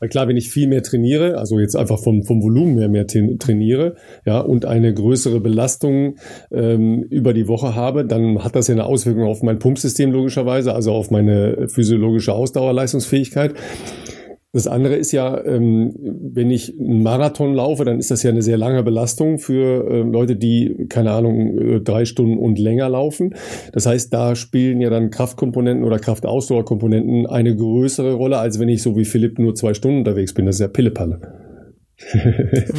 Weil 0.00 0.08
klar, 0.08 0.28
wenn 0.28 0.36
ich 0.36 0.50
viel 0.50 0.68
mehr 0.68 0.82
trainiere, 0.82 1.38
also 1.38 1.58
jetzt 1.58 1.76
einfach 1.76 1.98
vom, 1.98 2.22
vom 2.24 2.42
Volumen 2.42 2.78
her 2.78 2.88
mehr 2.88 3.06
trainiere, 3.06 3.96
ja, 4.24 4.40
und 4.40 4.64
eine 4.64 4.92
größere 4.92 5.40
Belastung 5.40 6.16
ähm, 6.50 7.02
über 7.02 7.32
die 7.32 7.48
Woche 7.48 7.74
habe, 7.74 8.04
dann 8.04 8.44
hat 8.44 8.54
das 8.56 8.68
ja 8.68 8.74
eine 8.74 8.84
Auswirkung 8.84 9.24
auf 9.24 9.42
mein 9.42 9.58
Pumpsystem 9.58 10.12
logischerweise, 10.12 10.74
also 10.74 10.92
auf 10.92 11.10
meine 11.10 11.68
physiologische 11.68 12.32
Ausdauerleistungsfähigkeit. 12.32 13.54
Das 14.52 14.66
andere 14.66 14.96
ist 14.96 15.12
ja, 15.12 15.44
ähm, 15.44 15.94
wenn 15.98 16.50
ich 16.50 16.74
einen 16.80 17.02
Marathon 17.02 17.54
laufe, 17.54 17.84
dann 17.84 17.98
ist 17.98 18.10
das 18.10 18.22
ja 18.22 18.30
eine 18.30 18.40
sehr 18.40 18.56
lange 18.56 18.82
Belastung 18.82 19.38
für 19.38 19.86
äh, 19.90 20.00
Leute, 20.00 20.36
die, 20.36 20.86
keine 20.88 21.10
Ahnung, 21.10 21.58
äh, 21.58 21.80
drei 21.80 22.06
Stunden 22.06 22.38
und 22.38 22.58
länger 22.58 22.88
laufen. 22.88 23.34
Das 23.72 23.84
heißt, 23.84 24.12
da 24.12 24.34
spielen 24.36 24.80
ja 24.80 24.88
dann 24.88 25.10
Kraftkomponenten 25.10 25.84
oder 25.84 25.98
Kraftausdauerkomponenten 25.98 27.26
eine 27.26 27.54
größere 27.54 28.14
Rolle, 28.14 28.38
als 28.38 28.58
wenn 28.58 28.70
ich 28.70 28.80
so 28.82 28.96
wie 28.96 29.04
Philipp 29.04 29.38
nur 29.38 29.54
zwei 29.54 29.74
Stunden 29.74 29.98
unterwegs 29.98 30.32
bin. 30.32 30.46
Das 30.46 30.56
ist 30.56 30.60
ja 30.60 30.68
Pillepalle. 30.68 31.47
Das, 31.98 32.70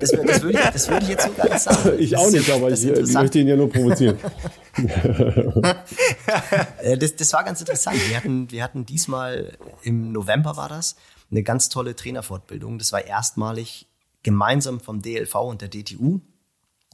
das, 0.00 0.42
würde 0.42 0.58
ich, 0.58 0.70
das 0.72 0.88
würde 0.88 1.02
ich 1.04 1.10
jetzt 1.10 1.26
so 1.26 1.32
gar 1.32 1.48
nicht 1.48 1.60
sagen. 1.60 1.90
Ich 1.98 2.16
auch 2.16 2.30
nicht, 2.30 2.50
aber 2.50 2.70
ich, 2.70 2.86
ich 2.86 3.12
möchte 3.12 3.38
ihn 3.38 3.48
ja 3.48 3.56
nur 3.56 3.70
provozieren. 3.70 4.18
Äh, 6.82 6.96
das, 6.96 7.16
das 7.16 7.32
war 7.32 7.44
ganz 7.44 7.60
interessant. 7.60 7.98
Wir 8.08 8.16
hatten, 8.16 8.50
wir 8.50 8.62
hatten 8.62 8.86
diesmal 8.86 9.58
im 9.82 10.12
November 10.12 10.56
war 10.56 10.68
das 10.68 10.96
eine 11.30 11.42
ganz 11.42 11.68
tolle 11.68 11.94
Trainerfortbildung. 11.94 12.78
Das 12.78 12.92
war 12.92 13.04
erstmalig 13.04 13.88
gemeinsam 14.22 14.80
vom 14.80 15.02
DLV 15.02 15.34
und 15.34 15.60
der 15.60 15.68
DTU. 15.68 16.20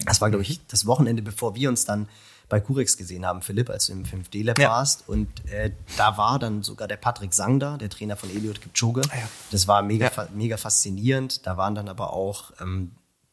Das 0.04 0.20
war, 0.20 0.30
glaube 0.30 0.42
ich, 0.42 0.66
das 0.66 0.86
Wochenende, 0.86 1.22
bevor 1.22 1.54
wir 1.54 1.68
uns 1.68 1.84
dann 1.84 2.08
bei 2.48 2.60
Curex 2.60 2.96
gesehen 2.96 3.26
haben, 3.26 3.42
Philipp, 3.42 3.70
als 3.70 3.86
du 3.86 3.92
im 3.92 4.04
5D-Lab 4.04 4.58
ja. 4.58 4.70
warst. 4.70 5.08
Und 5.08 5.28
äh, 5.50 5.72
da 5.96 6.16
war 6.16 6.38
dann 6.38 6.62
sogar 6.62 6.86
der 6.86 6.96
Patrick 6.96 7.34
Sang 7.34 7.58
da, 7.58 7.76
der 7.76 7.90
Trainer 7.90 8.16
von 8.16 8.30
Eliot 8.30 8.60
Kipchoge. 8.60 9.02
Ah, 9.10 9.16
ja. 9.16 9.28
Das 9.50 9.66
war 9.66 9.82
mega, 9.82 10.10
ja. 10.14 10.28
mega 10.32 10.56
faszinierend. 10.56 11.46
Da 11.46 11.56
waren 11.56 11.74
dann 11.74 11.88
aber 11.88 12.12
auch 12.12 12.52
ähm, 12.60 12.92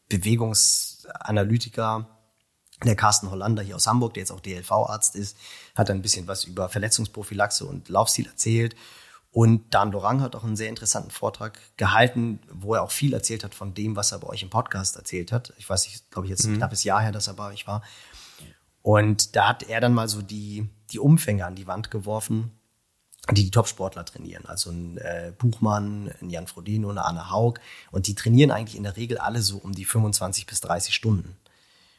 Bewegungsanalytiker, 0.09 2.07
der 2.84 2.95
Carsten 2.95 3.32
Hollander 3.32 3.64
hier 3.64 3.76
aus 3.76 3.88
Hamburg, 3.88 4.16
der 4.16 4.22
jetzt 4.22 4.32
auch 4.32 4.39
DLV-Arzt 4.41 5.16
ist, 5.16 5.38
hat 5.76 5.89
ein 5.89 6.01
bisschen 6.01 6.28
was 6.28 6.43
über 6.43 6.70
Verletzungsprophylaxe 6.70 7.66
und 7.66 7.89
Laufstil 7.89 8.28
erzählt. 8.28 8.76
Und 9.32 9.74
Dan 9.74 9.91
Lorang 9.91 10.22
hat 10.22 10.36
auch 10.36 10.43
einen 10.43 10.55
sehr 10.55 10.70
interessanten 10.70 11.09
Vortrag 11.09 11.59
gehalten, 11.78 12.39
wo 12.51 12.76
er 12.76 12.84
auch 12.84 12.91
viel 12.91 13.14
erzählt 13.14 13.43
hat 13.43 13.55
von 13.55 13.74
dem, 13.74 13.95
was 13.95 14.11
er 14.11 14.20
bei 14.20 14.28
euch 14.28 14.43
im 14.43 14.51
Podcast 14.51 14.95
erzählt 14.95 15.32
hat. 15.32 15.53
Ich 15.57 15.68
weiß 15.68 15.88
nicht, 15.88 16.11
glaube 16.11 16.28
ich, 16.28 16.30
jetzt 16.30 16.45
ein 16.45 16.51
mhm. 16.51 16.57
knappes 16.57 16.84
Jahr 16.84 17.01
her, 17.01 17.11
dass 17.11 17.28
er 17.28 17.34
bei 17.34 17.51
euch 17.51 17.66
war. 17.66 17.82
Und 18.84 19.36
da 19.36 19.48
hat 19.48 19.64
er 19.64 19.82
dann 19.82 19.94
mal 19.94 20.08
so 20.08 20.22
die, 20.22 20.70
die 20.92 21.00
Umfänge 21.00 21.46
an 21.46 21.56
die 21.56 21.66
Wand 21.66 21.90
geworfen, 21.90 22.52
die 23.32 23.46
die 23.46 23.52
Topsportler 23.52 24.06
trainieren. 24.06 24.46
Also 24.46 24.70
ein 24.70 24.98
äh, 24.98 25.32
Buchmann, 25.38 26.12
ein 26.22 26.30
Jan 26.30 26.48
Frodeno, 26.48 26.90
eine 26.90 27.06
Anne 27.06 27.32
Haug. 27.32 27.60
Und 27.92 28.08
die 28.08 28.16
trainieren 28.16 28.52
eigentlich 28.52 28.76
in 28.76 28.84
der 28.84 28.98
Regel 28.98 29.18
alle 29.18 29.42
so 29.42 29.58
um 29.58 29.72
die 29.72 29.86
25 29.86 30.46
bis 30.46 30.60
30 30.62 30.94
Stunden. 30.94 31.38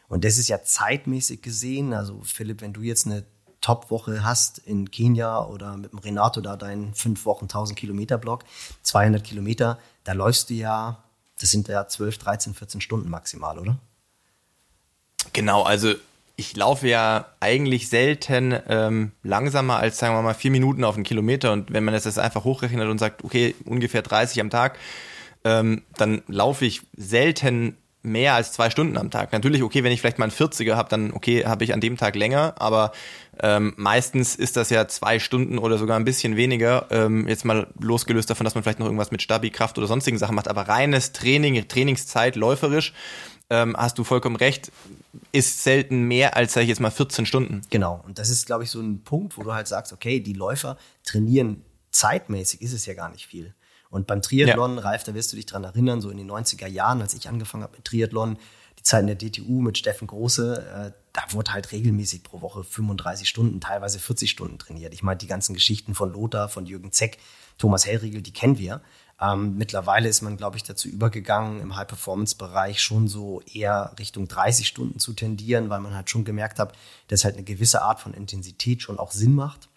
Und 0.08 0.24
das 0.24 0.36
ist 0.36 0.48
ja 0.48 0.62
zeitmäßig 0.62 1.40
gesehen. 1.40 1.94
Also 1.94 2.20
Philipp, 2.22 2.60
wenn 2.60 2.74
du 2.74 2.82
jetzt 2.82 3.06
eine 3.06 3.24
Top-Woche 3.62 4.22
hast 4.22 4.58
in 4.58 4.90
Kenia 4.90 5.42
oder 5.42 5.78
mit 5.78 5.92
dem 5.92 5.98
Renato 5.98 6.42
da 6.42 6.56
deinen 6.56 6.94
fünf 6.94 7.24
Wochen 7.24 7.46
1000 7.46 7.78
Kilometer 7.78 8.18
Block, 8.18 8.44
200 8.82 9.24
Kilometer, 9.24 9.78
da 10.04 10.12
läufst 10.12 10.50
du 10.50 10.54
ja, 10.54 11.02
das 11.40 11.50
sind 11.50 11.68
ja 11.68 11.88
12, 11.88 12.18
13, 12.18 12.52
14 12.52 12.82
Stunden 12.82 13.08
maximal, 13.08 13.58
oder? 13.58 13.78
Genau, 15.32 15.62
also 15.62 15.94
ich 16.36 16.56
laufe 16.56 16.88
ja 16.88 17.26
eigentlich 17.40 17.88
selten 17.88 18.54
ähm, 18.68 19.12
langsamer 19.22 19.76
als, 19.76 19.98
sagen 19.98 20.14
wir 20.14 20.22
mal, 20.22 20.34
vier 20.34 20.50
Minuten 20.50 20.82
auf 20.84 20.96
einen 20.96 21.04
Kilometer. 21.04 21.52
Und 21.52 21.72
wenn 21.72 21.84
man 21.84 21.94
das 21.94 22.04
jetzt 22.04 22.18
einfach 22.18 22.44
hochrechnet 22.44 22.88
und 22.88 22.98
sagt, 22.98 23.22
okay, 23.24 23.54
ungefähr 23.64 24.02
30 24.02 24.40
am 24.40 24.50
Tag, 24.50 24.78
ähm, 25.44 25.82
dann 25.96 26.22
laufe 26.26 26.64
ich 26.64 26.82
selten 26.96 27.76
mehr 28.02 28.34
als 28.34 28.52
zwei 28.52 28.68
Stunden 28.68 28.98
am 28.98 29.10
Tag. 29.10 29.32
Natürlich, 29.32 29.62
okay, 29.62 29.82
wenn 29.82 29.92
ich 29.92 30.00
vielleicht 30.00 30.18
mal 30.18 30.26
einen 30.26 30.32
40er 30.32 30.74
habe, 30.74 30.90
dann 30.90 31.12
okay, 31.12 31.46
habe 31.46 31.64
ich 31.64 31.72
an 31.72 31.80
dem 31.80 31.96
Tag 31.96 32.16
länger, 32.16 32.54
aber 32.58 32.92
ähm, 33.40 33.72
meistens 33.76 34.36
ist 34.36 34.56
das 34.56 34.68
ja 34.70 34.86
zwei 34.88 35.18
Stunden 35.18 35.56
oder 35.58 35.78
sogar 35.78 35.98
ein 35.98 36.04
bisschen 36.04 36.36
weniger. 36.36 36.86
Ähm, 36.90 37.26
jetzt 37.26 37.46
mal 37.46 37.66
losgelöst 37.80 38.28
davon, 38.28 38.44
dass 38.44 38.54
man 38.54 38.62
vielleicht 38.62 38.78
noch 38.78 38.86
irgendwas 38.86 39.10
mit 39.10 39.22
Stabi, 39.22 39.50
Kraft 39.50 39.78
oder 39.78 39.86
sonstigen 39.86 40.18
Sachen 40.18 40.34
macht, 40.34 40.48
aber 40.48 40.68
reines 40.68 41.12
Training, 41.12 41.66
Trainingszeit, 41.66 42.36
läuferisch, 42.36 42.92
ähm, 43.48 43.74
hast 43.76 43.98
du 43.98 44.04
vollkommen 44.04 44.36
recht, 44.36 44.70
ist 45.32 45.62
selten 45.62 46.02
mehr 46.02 46.36
als, 46.36 46.54
sag 46.54 46.62
ich 46.62 46.68
jetzt 46.68 46.80
mal, 46.80 46.90
14 46.90 47.26
Stunden. 47.26 47.62
Genau. 47.70 48.02
Und 48.06 48.18
das 48.18 48.30
ist, 48.30 48.46
glaube 48.46 48.64
ich, 48.64 48.70
so 48.70 48.80
ein 48.80 49.02
Punkt, 49.02 49.36
wo 49.36 49.42
du 49.42 49.52
halt 49.52 49.68
sagst, 49.68 49.92
okay, 49.92 50.20
die 50.20 50.32
Läufer 50.32 50.76
trainieren 51.04 51.64
zeitmäßig, 51.90 52.62
ist 52.62 52.72
es 52.72 52.86
ja 52.86 52.94
gar 52.94 53.10
nicht 53.10 53.26
viel. 53.26 53.54
Und 53.90 54.06
beim 54.06 54.22
Triathlon, 54.22 54.76
ja. 54.76 54.82
Ralf, 54.82 55.04
da 55.04 55.14
wirst 55.14 55.32
du 55.32 55.36
dich 55.36 55.46
dran 55.46 55.62
erinnern, 55.62 56.00
so 56.00 56.10
in 56.10 56.16
den 56.16 56.30
90er 56.30 56.66
Jahren, 56.66 57.00
als 57.00 57.14
ich 57.14 57.28
angefangen 57.28 57.62
habe 57.62 57.76
mit 57.76 57.84
Triathlon, 57.84 58.38
die 58.78 58.82
Zeiten 58.82 59.06
der 59.06 59.16
DTU 59.16 59.60
mit 59.60 59.78
Steffen 59.78 60.08
Große, 60.08 60.92
äh, 60.92 61.00
da 61.12 61.22
wurde 61.30 61.52
halt 61.52 61.70
regelmäßig 61.70 62.24
pro 62.24 62.40
Woche 62.40 62.64
35 62.64 63.28
Stunden, 63.28 63.60
teilweise 63.60 64.00
40 64.00 64.28
Stunden 64.28 64.58
trainiert. 64.58 64.92
Ich 64.94 65.04
meine, 65.04 65.18
die 65.18 65.28
ganzen 65.28 65.54
Geschichten 65.54 65.94
von 65.94 66.12
Lothar, 66.12 66.48
von 66.48 66.66
Jürgen 66.66 66.90
Zeck, 66.90 67.18
Thomas 67.56 67.86
Hellriegel, 67.86 68.20
die 68.20 68.32
kennen 68.32 68.58
wir. 68.58 68.82
Ähm, 69.20 69.56
mittlerweile 69.56 70.08
ist 70.08 70.22
man, 70.22 70.36
glaube 70.36 70.56
ich, 70.56 70.64
dazu 70.64 70.88
übergegangen, 70.88 71.60
im 71.60 71.76
High-Performance-Bereich 71.76 72.82
schon 72.82 73.06
so 73.08 73.40
eher 73.42 73.94
Richtung 73.98 74.26
30 74.26 74.66
Stunden 74.66 74.98
zu 74.98 75.12
tendieren, 75.12 75.70
weil 75.70 75.80
man 75.80 75.94
halt 75.94 76.10
schon 76.10 76.24
gemerkt 76.24 76.58
hat, 76.58 76.76
dass 77.08 77.24
halt 77.24 77.34
eine 77.34 77.44
gewisse 77.44 77.82
Art 77.82 78.00
von 78.00 78.12
Intensität 78.12 78.82
schon 78.82 78.98
auch 78.98 79.12
Sinn 79.12 79.34
macht. 79.34 79.68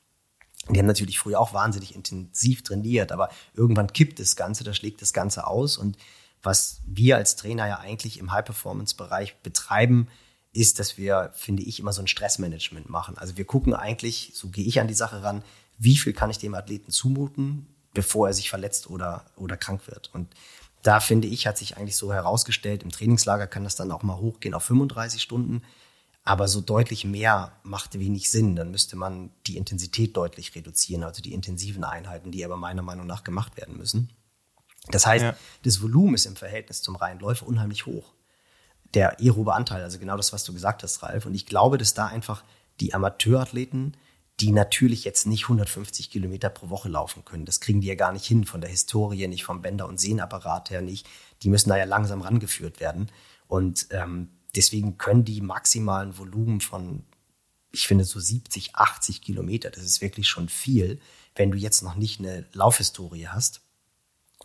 Die 0.69 0.79
haben 0.79 0.87
natürlich 0.87 1.19
früher 1.19 1.39
auch 1.39 1.53
wahnsinnig 1.53 1.95
intensiv 1.95 2.63
trainiert, 2.63 3.11
aber 3.11 3.29
irgendwann 3.53 3.93
kippt 3.93 4.19
das 4.19 4.35
Ganze, 4.35 4.63
da 4.63 4.73
schlägt 4.73 5.01
das 5.01 5.13
Ganze 5.13 5.47
aus. 5.47 5.77
Und 5.77 5.97
was 6.41 6.81
wir 6.85 7.17
als 7.17 7.35
Trainer 7.35 7.67
ja 7.67 7.79
eigentlich 7.79 8.19
im 8.19 8.31
High-Performance-Bereich 8.31 9.41
betreiben, 9.43 10.07
ist, 10.51 10.79
dass 10.79 10.97
wir, 10.97 11.31
finde 11.35 11.63
ich, 11.63 11.79
immer 11.79 11.93
so 11.93 12.01
ein 12.01 12.07
Stressmanagement 12.07 12.89
machen. 12.89 13.17
Also 13.17 13.37
wir 13.37 13.45
gucken 13.45 13.73
eigentlich, 13.75 14.31
so 14.33 14.49
gehe 14.49 14.65
ich 14.65 14.79
an 14.79 14.87
die 14.87 14.93
Sache 14.93 15.21
ran, 15.21 15.43
wie 15.77 15.95
viel 15.95 16.13
kann 16.13 16.31
ich 16.31 16.39
dem 16.39 16.55
Athleten 16.55 16.91
zumuten, 16.91 17.67
bevor 17.97 18.27
er 18.27 18.33
sich 18.35 18.51
verletzt 18.51 18.91
oder, 18.91 19.25
oder 19.35 19.57
krank 19.57 19.87
wird. 19.87 20.13
Und 20.13 20.35
da 20.83 20.99
finde 20.99 21.27
ich, 21.27 21.47
hat 21.47 21.57
sich 21.57 21.77
eigentlich 21.77 21.95
so 21.95 22.13
herausgestellt, 22.13 22.83
im 22.83 22.91
Trainingslager 22.91 23.47
kann 23.47 23.63
das 23.63 23.75
dann 23.75 23.91
auch 23.91 24.03
mal 24.03 24.17
hochgehen 24.17 24.53
auf 24.53 24.63
35 24.65 25.19
Stunden. 25.19 25.63
Aber 26.23 26.47
so 26.47 26.61
deutlich 26.61 27.05
mehr 27.05 27.53
macht 27.63 27.97
wenig 27.97 28.29
Sinn. 28.29 28.55
Dann 28.55 28.69
müsste 28.69 28.97
man 28.97 29.31
die 29.47 29.57
Intensität 29.57 30.15
deutlich 30.15 30.53
reduzieren, 30.53 31.03
also 31.03 31.23
die 31.23 31.33
intensiven 31.33 31.83
Einheiten, 31.83 32.31
die 32.31 32.45
aber 32.45 32.55
meiner 32.55 32.83
Meinung 32.83 33.07
nach 33.07 33.23
gemacht 33.23 33.57
werden 33.57 33.77
müssen. 33.77 34.11
Das 34.91 35.07
heißt, 35.07 35.23
ja. 35.23 35.35
das 35.63 35.81
Volumen 35.81 36.13
ist 36.13 36.27
im 36.27 36.35
Verhältnis 36.35 36.83
zum 36.83 36.97
reinen 36.97 37.19
Läufer 37.19 37.47
unheimlich 37.47 37.87
hoch. 37.87 38.13
Der 38.93 39.19
aerobe 39.19 39.55
Anteil, 39.55 39.81
also 39.81 39.97
genau 39.97 40.17
das, 40.17 40.33
was 40.33 40.43
du 40.43 40.53
gesagt 40.53 40.83
hast, 40.83 41.01
Ralf. 41.01 41.25
Und 41.25 41.33
ich 41.33 41.47
glaube, 41.47 41.79
dass 41.79 41.95
da 41.95 42.05
einfach 42.05 42.43
die 42.79 42.93
Amateurathleten 42.93 43.97
die 44.39 44.51
natürlich 44.51 45.03
jetzt 45.03 45.25
nicht 45.25 45.43
150 45.43 46.11
Kilometer 46.11 46.49
pro 46.49 46.69
Woche 46.69 46.89
laufen 46.89 47.25
können. 47.25 47.45
Das 47.45 47.59
kriegen 47.59 47.81
die 47.81 47.87
ja 47.87 47.95
gar 47.95 48.11
nicht 48.11 48.25
hin, 48.25 48.45
von 48.45 48.61
der 48.61 48.69
Historie 48.69 49.27
nicht, 49.27 49.43
vom 49.43 49.61
Bänder- 49.61 49.87
und 49.87 49.99
Sehnapparat 49.99 50.69
her 50.69 50.81
nicht. 50.81 51.07
Die 51.41 51.49
müssen 51.49 51.69
da 51.69 51.77
ja 51.77 51.85
langsam 51.85 52.21
rangeführt 52.21 52.79
werden. 52.79 53.09
Und 53.47 53.87
ähm, 53.91 54.29
deswegen 54.55 54.97
können 54.97 55.25
die 55.25 55.41
maximalen 55.41 56.17
Volumen 56.17 56.61
von, 56.61 57.03
ich 57.71 57.87
finde, 57.87 58.03
so 58.03 58.19
70, 58.19 58.75
80 58.75 59.21
Kilometer, 59.21 59.71
das 59.71 59.83
ist 59.83 60.01
wirklich 60.01 60.27
schon 60.27 60.49
viel, 60.49 60.99
wenn 61.35 61.51
du 61.51 61.57
jetzt 61.57 61.81
noch 61.81 61.95
nicht 61.95 62.19
eine 62.19 62.45
Laufhistorie 62.53 63.27
hast. 63.27 63.61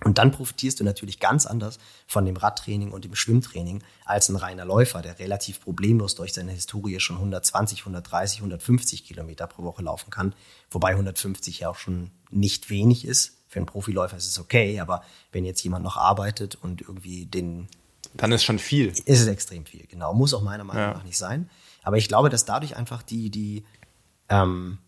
Und 0.04 0.18
dann 0.18 0.32
profitierst 0.32 0.80
du 0.80 0.84
natürlich 0.84 1.20
ganz 1.20 1.46
anders 1.46 1.78
von 2.06 2.24
dem 2.24 2.36
Radtraining 2.36 2.92
und 2.92 3.04
dem 3.04 3.14
Schwimmtraining 3.14 3.82
als 4.04 4.28
ein 4.28 4.36
reiner 4.36 4.64
Läufer, 4.64 5.02
der 5.02 5.18
relativ 5.18 5.60
problemlos 5.60 6.14
durch 6.14 6.32
seine 6.32 6.52
Historie 6.52 6.98
schon 7.00 7.16
120, 7.16 7.80
130, 7.80 8.38
150 8.38 9.04
Kilometer 9.04 9.46
pro 9.46 9.62
Woche 9.62 9.82
laufen 9.82 10.10
kann. 10.10 10.34
Wobei 10.70 10.90
150 10.90 11.60
ja 11.60 11.70
auch 11.70 11.76
schon 11.76 12.10
nicht 12.30 12.70
wenig 12.70 13.04
ist. 13.04 13.38
Für 13.48 13.58
einen 13.58 13.66
Profiläufer 13.66 14.16
ist 14.16 14.26
es 14.26 14.38
okay, 14.38 14.80
aber 14.80 15.02
wenn 15.30 15.44
jetzt 15.44 15.62
jemand 15.62 15.84
noch 15.84 15.96
arbeitet 15.96 16.56
und 16.56 16.80
irgendwie 16.80 17.26
den. 17.26 17.68
Dann 18.14 18.32
ist 18.32 18.44
schon 18.44 18.58
viel. 18.58 18.88
Ist 18.88 19.06
es 19.06 19.26
extrem 19.26 19.66
viel, 19.66 19.86
genau. 19.86 20.14
Muss 20.14 20.34
auch 20.34 20.42
meiner 20.42 20.64
Meinung 20.64 20.82
ja. 20.82 20.94
nach 20.94 21.04
nicht 21.04 21.18
sein. 21.18 21.48
Aber 21.82 21.96
ich 21.96 22.08
glaube, 22.08 22.30
dass 22.30 22.44
dadurch 22.44 22.76
einfach 22.76 23.02
die, 23.02 23.30
die, 23.30 23.64
ähm, 24.28 24.78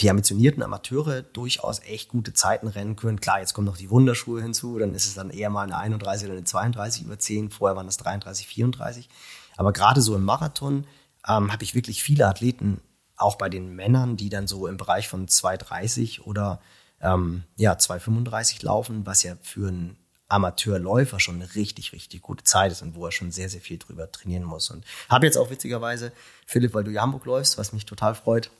die 0.00 0.10
ambitionierten 0.10 0.62
Amateure 0.62 1.22
durchaus 1.22 1.80
echt 1.80 2.08
gute 2.08 2.34
Zeiten 2.34 2.68
rennen 2.68 2.96
können. 2.96 3.20
Klar, 3.20 3.40
jetzt 3.40 3.54
kommen 3.54 3.66
noch 3.66 3.78
die 3.78 3.90
Wunderschuhe 3.90 4.42
hinzu, 4.42 4.78
dann 4.78 4.94
ist 4.94 5.06
es 5.06 5.14
dann 5.14 5.30
eher 5.30 5.48
mal 5.48 5.62
eine 5.62 5.78
31 5.78 6.26
oder 6.26 6.36
eine 6.36 6.44
32 6.44 7.04
über 7.04 7.18
10. 7.18 7.50
Vorher 7.50 7.76
waren 7.76 7.86
das 7.86 7.96
33, 7.96 8.46
34. 8.46 9.08
Aber 9.56 9.72
gerade 9.72 10.02
so 10.02 10.14
im 10.14 10.24
Marathon 10.24 10.86
ähm, 11.26 11.50
habe 11.50 11.64
ich 11.64 11.74
wirklich 11.74 12.02
viele 12.02 12.26
Athleten, 12.26 12.80
auch 13.16 13.36
bei 13.36 13.48
den 13.48 13.74
Männern, 13.74 14.18
die 14.18 14.28
dann 14.28 14.46
so 14.46 14.66
im 14.66 14.76
Bereich 14.76 15.08
von 15.08 15.26
2,30 15.26 16.20
oder 16.22 16.60
ähm, 17.00 17.44
ja, 17.56 17.72
2,35 17.72 18.64
laufen, 18.64 19.06
was 19.06 19.22
ja 19.22 19.36
für 19.40 19.68
einen 19.68 19.96
Amateurläufer 20.28 21.20
schon 21.20 21.36
eine 21.36 21.54
richtig, 21.54 21.92
richtig 21.92 22.20
gute 22.20 22.44
Zeit 22.44 22.72
ist 22.72 22.82
und 22.82 22.94
wo 22.94 23.06
er 23.06 23.12
schon 23.12 23.30
sehr, 23.30 23.48
sehr 23.48 23.60
viel 23.60 23.78
drüber 23.78 24.10
trainieren 24.10 24.44
muss. 24.44 24.70
Und 24.70 24.84
habe 25.08 25.24
jetzt 25.24 25.38
auch 25.38 25.50
witzigerweise, 25.50 26.12
Philipp, 26.46 26.74
weil 26.74 26.84
du 26.84 26.90
ja 26.90 27.02
Hamburg 27.02 27.24
läufst, 27.24 27.58
was 27.58 27.72
mich 27.72 27.86
total 27.86 28.14
freut, 28.14 28.50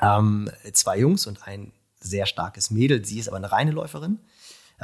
ähm, 0.00 0.50
zwei 0.72 0.98
Jungs 0.98 1.26
und 1.26 1.46
ein 1.46 1.72
sehr 2.00 2.26
starkes 2.26 2.70
Mädel. 2.70 3.04
Sie 3.04 3.18
ist 3.18 3.28
aber 3.28 3.36
eine 3.36 3.52
reine 3.52 3.72
Läuferin. 3.72 4.20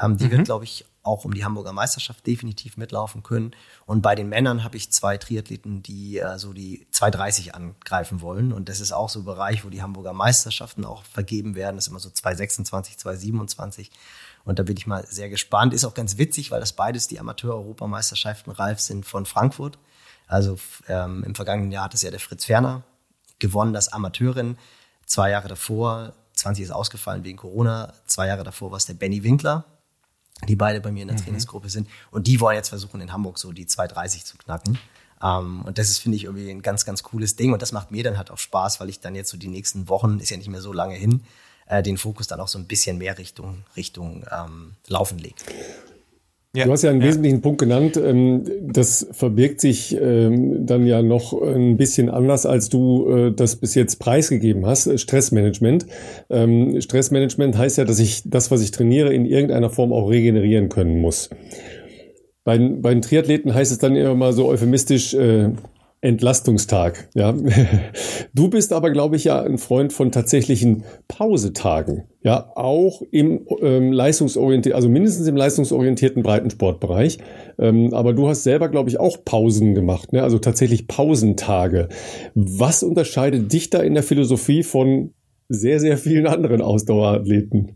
Ähm, 0.01 0.17
die 0.17 0.27
mhm. 0.27 0.31
wird, 0.33 0.45
glaube 0.45 0.65
ich, 0.65 0.85
auch 1.03 1.25
um 1.25 1.33
die 1.33 1.45
Hamburger 1.45 1.73
Meisterschaft 1.73 2.27
definitiv 2.27 2.77
mitlaufen 2.77 3.23
können. 3.23 3.53
Und 3.87 4.03
bei 4.03 4.15
den 4.15 4.29
Männern 4.29 4.65
habe 4.65 4.77
ich 4.77 4.91
zwei 4.91 5.17
Triathleten, 5.17 5.83
die 5.83 6.19
äh, 6.19 6.39
so 6.39 6.53
die 6.53 6.87
230 6.91 7.55
angreifen 7.55 8.21
wollen. 8.21 8.53
Und 8.53 8.69
das 8.69 8.81
ist 8.81 8.93
auch 8.93 9.09
so 9.09 9.21
ein 9.21 9.25
Bereich, 9.25 9.65
wo 9.65 9.71
die 9.71 9.83
Hamburger 9.83 10.13
Meisterschaften 10.13 10.85
auch 10.85 11.05
vergeben 11.05 11.55
werden. 11.55 11.77
Das 11.77 11.87
ist 11.87 11.91
immer 11.91 12.01
so 12.01 12.11
226, 12.11 12.99
227. 12.99 13.91
Und 14.45 14.59
da 14.59 14.63
bin 14.63 14.77
ich 14.77 14.87
mal 14.87 15.07
sehr 15.07 15.31
gespannt. 15.31 15.73
Ist 15.73 15.85
auch 15.85 15.95
ganz 15.95 16.19
witzig, 16.19 16.51
weil 16.51 16.61
das 16.61 16.75
beides 16.75 17.09
die 17.09 17.19
Amateur-Europameisterschaften 17.19 18.51
Ralf 18.51 18.81
sind 18.81 19.07
von 19.07 19.27
Frankfurt. 19.27 19.79
Also 20.27 20.59
ähm, 20.89 21.25
im 21.25 21.35
vergangenen 21.35 21.73
Jahr 21.73 21.85
hat 21.85 21.95
es 21.95 22.03
ja 22.03 22.11
der 22.11 22.21
Fritz 22.21 22.45
Ferner 22.45 22.83
gewonnen, 23.39 23.73
das 23.73 23.93
Amateurin. 23.93 24.57
Zwei 25.07 25.31
Jahre 25.31 25.49
davor, 25.49 26.13
20 26.35 26.65
ist 26.65 26.71
ausgefallen 26.71 27.25
wegen 27.25 27.39
Corona, 27.39 27.95
zwei 28.07 28.27
Jahre 28.27 28.45
davor 28.45 28.71
war 28.73 28.77
es 28.77 28.87
der 28.87 28.95
Benny 28.95 29.23
Winkler, 29.23 29.65
die 30.49 30.57
beide 30.57 30.81
bei 30.81 30.91
mir 30.91 31.03
in 31.03 31.09
der 31.09 31.17
mhm. 31.17 31.23
Trainingsgruppe 31.23 31.71
sind. 31.71 31.89
Und 32.11 32.27
die 32.27 32.41
wollen 32.41 32.57
jetzt 32.57 32.69
versuchen, 32.69 33.01
in 33.01 33.13
Hamburg 33.13 33.39
so 33.39 33.53
die 33.53 33.67
230 33.67 34.25
zu 34.25 34.37
knacken. 34.37 34.79
Um, 35.19 35.29
ähm, 35.29 35.63
und 35.63 35.79
das 35.79 35.89
ist, 35.89 36.01
finde 36.01 36.17
ich, 36.17 36.25
irgendwie 36.25 36.51
ein 36.51 36.61
ganz, 36.61 36.85
ganz 36.85 37.03
cooles 37.03 37.37
Ding. 37.37 37.55
Und 37.55 37.63
das 37.63 37.73
macht 37.73 37.91
mir 37.91 38.05
dann 38.05 38.19
halt 38.19 38.31
auch 38.31 38.37
Spaß, 38.37 38.81
weil 38.81 38.91
ich 38.91 39.01
dann 39.01 39.15
jetzt 39.15 39.31
so 39.31 39.39
die 39.39 39.49
nächsten 39.49 39.89
Wochen, 39.89 40.19
ist 40.19 40.29
ja 40.29 40.37
nicht 40.37 40.51
mehr 40.51 40.61
so 40.61 40.75
lange 40.75 40.95
hin, 40.95 41.23
äh, 41.67 41.83
den 41.83 41.97
Fokus 41.97 42.27
dann 42.27 42.39
auch 42.39 42.49
so 42.49 42.59
ein 42.59 42.67
bisschen 42.67 42.99
mehr 42.99 43.17
Richtung, 43.17 43.65
Richtung 43.77 44.27
ähm, 44.31 44.75
Laufen 44.89 45.19
lege. 45.19 45.37
Ja, 46.57 46.65
du 46.65 46.73
hast 46.73 46.83
ja 46.83 46.91
einen 46.91 47.01
ja. 47.01 47.09
wesentlichen 47.09 47.43
Punkt 47.43 47.61
genannt. 47.61 47.97
Ähm, 47.97 48.45
das 48.63 49.07
verbirgt 49.13 49.61
sich 49.61 49.97
ähm, 50.01 50.67
dann 50.67 50.87
ja 50.87 51.03
noch 51.03 51.41
ein 51.41 51.77
bisschen 51.77 52.09
anders, 52.09 52.47
als 52.47 52.69
du 52.69 53.09
äh, 53.09 53.33
das 53.33 53.57
bis 53.57 53.75
jetzt 53.75 53.97
preisgegeben 53.99 54.67
hast. 54.67 54.99
Stressmanagement. 54.99 55.87
Ähm, 56.31 56.81
Stressmanagement 56.81 57.59
heißt 57.59 57.79
ja, 57.79 57.85
dass 57.85 57.99
ich 57.99 58.23
das, 58.25 58.51
was 58.51 58.63
ich 58.63 58.71
trainiere, 58.71 59.13
in 59.13 59.27
irgendeiner 59.27 59.71
Form 59.71 59.93
auch 59.93 60.09
regenerieren 60.09 60.69
können 60.69 61.01
muss. 61.01 61.31
Bei, 62.45 62.59
bei 62.59 62.95
den 62.95 63.03
Triathleten 63.03 63.53
heißt 63.55 63.73
es 63.73 63.79
dann 63.79 63.97
immer 63.97 64.15
mal 64.15 64.33
so 64.33 64.47
euphemistisch, 64.47 65.15
äh, 65.15 65.51
Entlastungstag. 66.01 67.09
Ja, 67.15 67.35
du 68.35 68.49
bist 68.49 68.73
aber, 68.73 68.91
glaube 68.91 69.17
ich, 69.17 69.25
ja 69.25 69.43
ein 69.43 69.59
Freund 69.59 69.93
von 69.93 70.13
tatsächlichen 70.13 70.85
Pausetagen. 71.09 72.05
Ja, 72.23 72.53
auch 72.55 73.03
im 73.11 73.47
ähm, 73.61 73.93
leistungsorientierten, 73.93 74.77
also 74.77 74.89
mindestens 74.89 75.27
im 75.27 75.37
leistungsorientierten 75.37 76.23
Breitensportbereich. 76.23 77.19
Ähm, 77.59 77.95
aber 77.95 78.13
du 78.13 78.29
hast 78.29 78.43
selber, 78.43 78.69
glaube 78.69 78.91
ich, 78.91 79.01
auch 79.01 79.25
Pausen 79.25 79.75
gemacht. 79.75 80.13
Ne? 80.13 80.23
Also 80.23 80.39
tatsächlich 80.39 80.87
Pausentage. 80.87 81.89
Was 82.35 82.83
unterscheidet 82.83 83.53
dich 83.53 83.71
da 83.71 83.81
in 83.81 83.95
der 83.95 84.03
Philosophie 84.03 84.63
von 84.63 85.13
sehr, 85.49 85.81
sehr 85.81 85.97
vielen 85.97 86.27
anderen 86.27 86.63
Ausdauerathleten? 86.63 87.73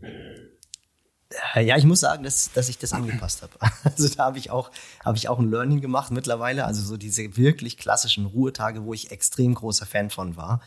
Äh, 1.55 1.65
ja, 1.65 1.77
ich 1.77 1.85
muss 1.85 2.01
sagen, 2.01 2.23
dass, 2.23 2.51
dass 2.53 2.69
ich 2.69 2.77
das 2.77 2.93
angepasst 2.93 3.41
habe. 3.41 3.53
Also 3.83 4.07
da 4.09 4.25
habe 4.25 4.37
ich 4.37 4.51
auch 4.51 4.71
habe 5.03 5.17
ich 5.17 5.27
auch 5.27 5.39
ein 5.39 5.49
Learning 5.49 5.81
gemacht 5.81 6.11
mittlerweile. 6.11 6.65
Also 6.65 6.81
so 6.81 6.97
diese 6.97 7.37
wirklich 7.37 7.77
klassischen 7.77 8.25
Ruhetage, 8.25 8.83
wo 8.83 8.93
ich 8.93 9.11
extrem 9.11 9.55
großer 9.55 9.85
Fan 9.85 10.09
von 10.09 10.37
war. 10.37 10.61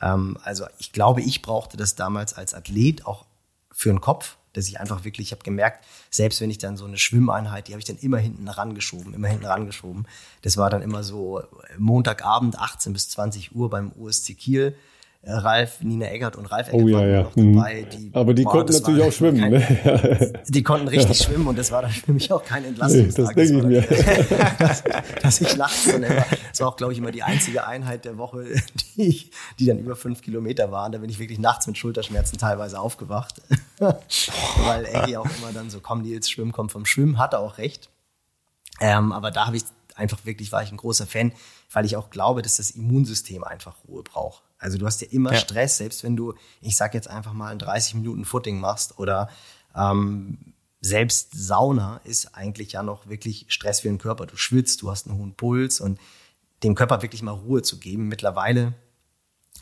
Ähm, 0.00 0.38
also 0.42 0.66
ich 0.78 0.92
glaube, 0.92 1.22
ich 1.22 1.42
brauchte 1.42 1.76
das 1.76 1.94
damals 1.94 2.34
als 2.34 2.54
Athlet 2.54 3.06
auch 3.06 3.26
für 3.72 3.90
den 3.90 4.00
Kopf, 4.00 4.36
dass 4.52 4.68
ich 4.68 4.80
einfach 4.80 5.04
wirklich, 5.04 5.28
ich 5.28 5.32
habe 5.32 5.44
gemerkt, 5.44 5.84
selbst 6.10 6.40
wenn 6.40 6.50
ich 6.50 6.58
dann 6.58 6.76
so 6.76 6.84
eine 6.84 6.98
Schwimmeinheit, 6.98 7.68
die 7.68 7.72
habe 7.72 7.80
ich 7.80 7.84
dann 7.84 7.98
immer 7.98 8.18
hinten 8.18 8.48
rangeschoben, 8.48 9.14
immer 9.14 9.28
hinten 9.28 9.46
rangeschoben. 9.46 10.06
Das 10.42 10.56
war 10.56 10.70
dann 10.70 10.82
immer 10.82 11.04
so 11.04 11.42
Montagabend 11.76 12.58
18 12.58 12.92
bis 12.92 13.08
20 13.10 13.54
Uhr 13.54 13.70
beim 13.70 13.92
USC 13.92 14.34
Kiel 14.34 14.74
äh, 14.74 14.76
Ralf, 15.24 15.82
Nina 15.82 16.06
Eggert 16.06 16.36
und 16.36 16.46
Ralf 16.46 16.68
Eggert 16.68 16.82
oh, 16.82 16.88
ja, 16.88 17.06
ja. 17.06 17.22
noch 17.22 17.32
dabei. 17.34 17.84
Mhm. 17.84 17.90
Die, 17.90 18.10
Aber 18.14 18.34
die 18.34 18.44
boah, 18.44 18.52
konnten 18.52 18.72
natürlich 18.72 19.02
auch 19.02 19.12
schwimmen. 19.12 19.40
Kein, 19.40 19.50
ne? 19.50 20.32
die 20.48 20.62
konnten 20.62 20.88
richtig 20.88 21.18
ja. 21.18 21.26
schwimmen 21.26 21.48
und 21.48 21.58
das 21.58 21.72
war 21.72 21.82
dann 21.82 21.90
für 21.90 22.12
mich 22.12 22.32
auch 22.32 22.44
kein 22.44 22.64
Entlastungstag. 22.64 23.36
Nee, 23.36 23.42
das 23.42 23.50
denke 23.50 23.58
ich 23.58 23.90
mir. 23.90 24.56
dass, 24.58 24.84
dass, 25.22 25.40
ich 25.40 25.54
dann 25.56 26.02
immer, 26.04 26.24
das 26.50 26.60
war 26.60 26.68
auch, 26.68 26.76
glaube 26.76 26.92
ich, 26.92 26.98
immer 27.00 27.10
die 27.10 27.24
einzige 27.24 27.66
Einheit 27.66 28.04
der 28.04 28.16
Woche, 28.16 28.44
die, 28.96 29.08
ich, 29.08 29.30
die 29.58 29.66
dann 29.66 29.78
über 29.78 29.96
fünf 29.96 30.22
Kilometer 30.22 30.70
waren. 30.70 30.92
Da 30.92 30.98
bin 30.98 31.10
ich 31.10 31.18
wirklich 31.18 31.40
nachts 31.40 31.66
mit 31.66 31.76
Schulterschmerzen 31.76 32.38
teilweise 32.38 32.78
aufgewacht. 32.78 33.42
Weil 33.78 34.86
Eggy 34.86 35.16
auch 35.16 35.28
immer 35.38 35.52
dann 35.52 35.68
so, 35.68 35.80
komm 35.80 36.02
Nils, 36.02 36.30
Schwimmen 36.30 36.52
kommt 36.52 36.70
vom 36.70 36.86
Schwimmen, 36.86 37.18
hatte 37.18 37.40
auch 37.40 37.58
recht. 37.58 37.90
Ähm, 38.80 39.12
aber 39.12 39.32
da 39.32 39.46
habe 39.46 39.56
ich 39.56 39.64
einfach 39.96 40.24
wirklich, 40.24 40.52
war 40.52 40.62
ich 40.62 40.70
ein 40.70 40.76
großer 40.76 41.06
Fan, 41.06 41.32
weil 41.72 41.84
ich 41.84 41.96
auch 41.96 42.10
glaube, 42.10 42.42
dass 42.42 42.58
das 42.58 42.70
Immunsystem 42.70 43.42
einfach 43.42 43.74
Ruhe 43.88 44.04
braucht. 44.04 44.42
Also 44.58 44.78
du 44.78 44.86
hast 44.86 45.00
ja 45.00 45.08
immer 45.10 45.32
ja. 45.32 45.38
Stress, 45.38 45.78
selbst 45.78 46.02
wenn 46.02 46.16
du, 46.16 46.34
ich 46.60 46.76
sag 46.76 46.94
jetzt 46.94 47.08
einfach 47.08 47.32
mal, 47.32 47.52
ein 47.52 47.58
30 47.58 47.94
Minuten 47.94 48.24
Footing 48.24 48.60
machst 48.60 48.98
oder 48.98 49.30
ähm, 49.74 50.54
selbst 50.80 51.30
Sauna 51.32 52.00
ist 52.04 52.34
eigentlich 52.34 52.72
ja 52.72 52.82
noch 52.82 53.08
wirklich 53.08 53.46
Stress 53.48 53.80
für 53.80 53.88
den 53.88 53.98
Körper. 53.98 54.26
Du 54.26 54.36
schwitzt, 54.36 54.82
du 54.82 54.90
hast 54.90 55.06
einen 55.06 55.18
hohen 55.18 55.34
Puls 55.34 55.80
und 55.80 55.98
dem 56.62 56.74
Körper 56.74 57.02
wirklich 57.02 57.22
mal 57.22 57.32
Ruhe 57.32 57.62
zu 57.62 57.78
geben. 57.78 58.08
Mittlerweile 58.08 58.74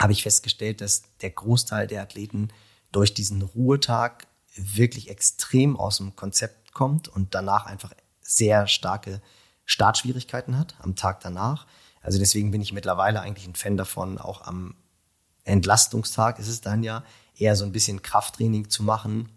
habe 0.00 0.12
ich 0.12 0.22
festgestellt, 0.22 0.80
dass 0.80 1.04
der 1.20 1.30
Großteil 1.30 1.86
der 1.86 2.02
Athleten 2.02 2.48
durch 2.92 3.14
diesen 3.14 3.42
Ruhetag 3.42 4.26
wirklich 4.54 5.10
extrem 5.10 5.76
aus 5.76 5.98
dem 5.98 6.16
Konzept 6.16 6.72
kommt 6.72 7.08
und 7.08 7.34
danach 7.34 7.66
einfach 7.66 7.92
sehr 8.20 8.66
starke 8.66 9.20
Startschwierigkeiten 9.64 10.58
hat 10.58 10.74
am 10.80 10.96
Tag 10.96 11.20
danach. 11.20 11.66
Also 12.00 12.18
deswegen 12.18 12.50
bin 12.50 12.60
ich 12.60 12.72
mittlerweile 12.72 13.20
eigentlich 13.20 13.46
ein 13.46 13.54
Fan 13.54 13.76
davon, 13.76 14.18
auch 14.18 14.42
am 14.42 14.74
Entlastungstag 15.46 16.38
ist 16.38 16.48
es 16.48 16.60
dann 16.60 16.82
ja 16.82 17.04
eher 17.36 17.56
so 17.56 17.64
ein 17.64 17.72
bisschen 17.72 18.02
Krafttraining 18.02 18.68
zu 18.68 18.82
machen 18.82 19.30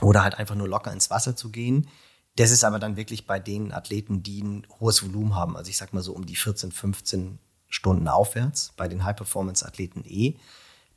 oder 0.00 0.22
halt 0.22 0.34
einfach 0.36 0.54
nur 0.54 0.68
locker 0.68 0.92
ins 0.92 1.10
Wasser 1.10 1.36
zu 1.36 1.50
gehen. 1.50 1.88
Das 2.36 2.50
ist 2.50 2.64
aber 2.64 2.78
dann 2.78 2.96
wirklich 2.96 3.26
bei 3.26 3.40
den 3.40 3.72
Athleten, 3.72 4.22
die 4.22 4.42
ein 4.42 4.66
hohes 4.78 5.02
Volumen 5.02 5.34
haben. 5.34 5.56
Also 5.56 5.70
ich 5.70 5.76
sag 5.76 5.92
mal 5.92 6.02
so 6.02 6.12
um 6.12 6.26
die 6.26 6.36
14, 6.36 6.70
15 6.70 7.38
Stunden 7.68 8.08
aufwärts, 8.08 8.72
bei 8.76 8.88
den 8.88 9.04
High-Performance-Athleten 9.04 10.04
eh. 10.06 10.36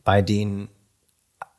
Bei 0.04 0.22
den 0.22 0.70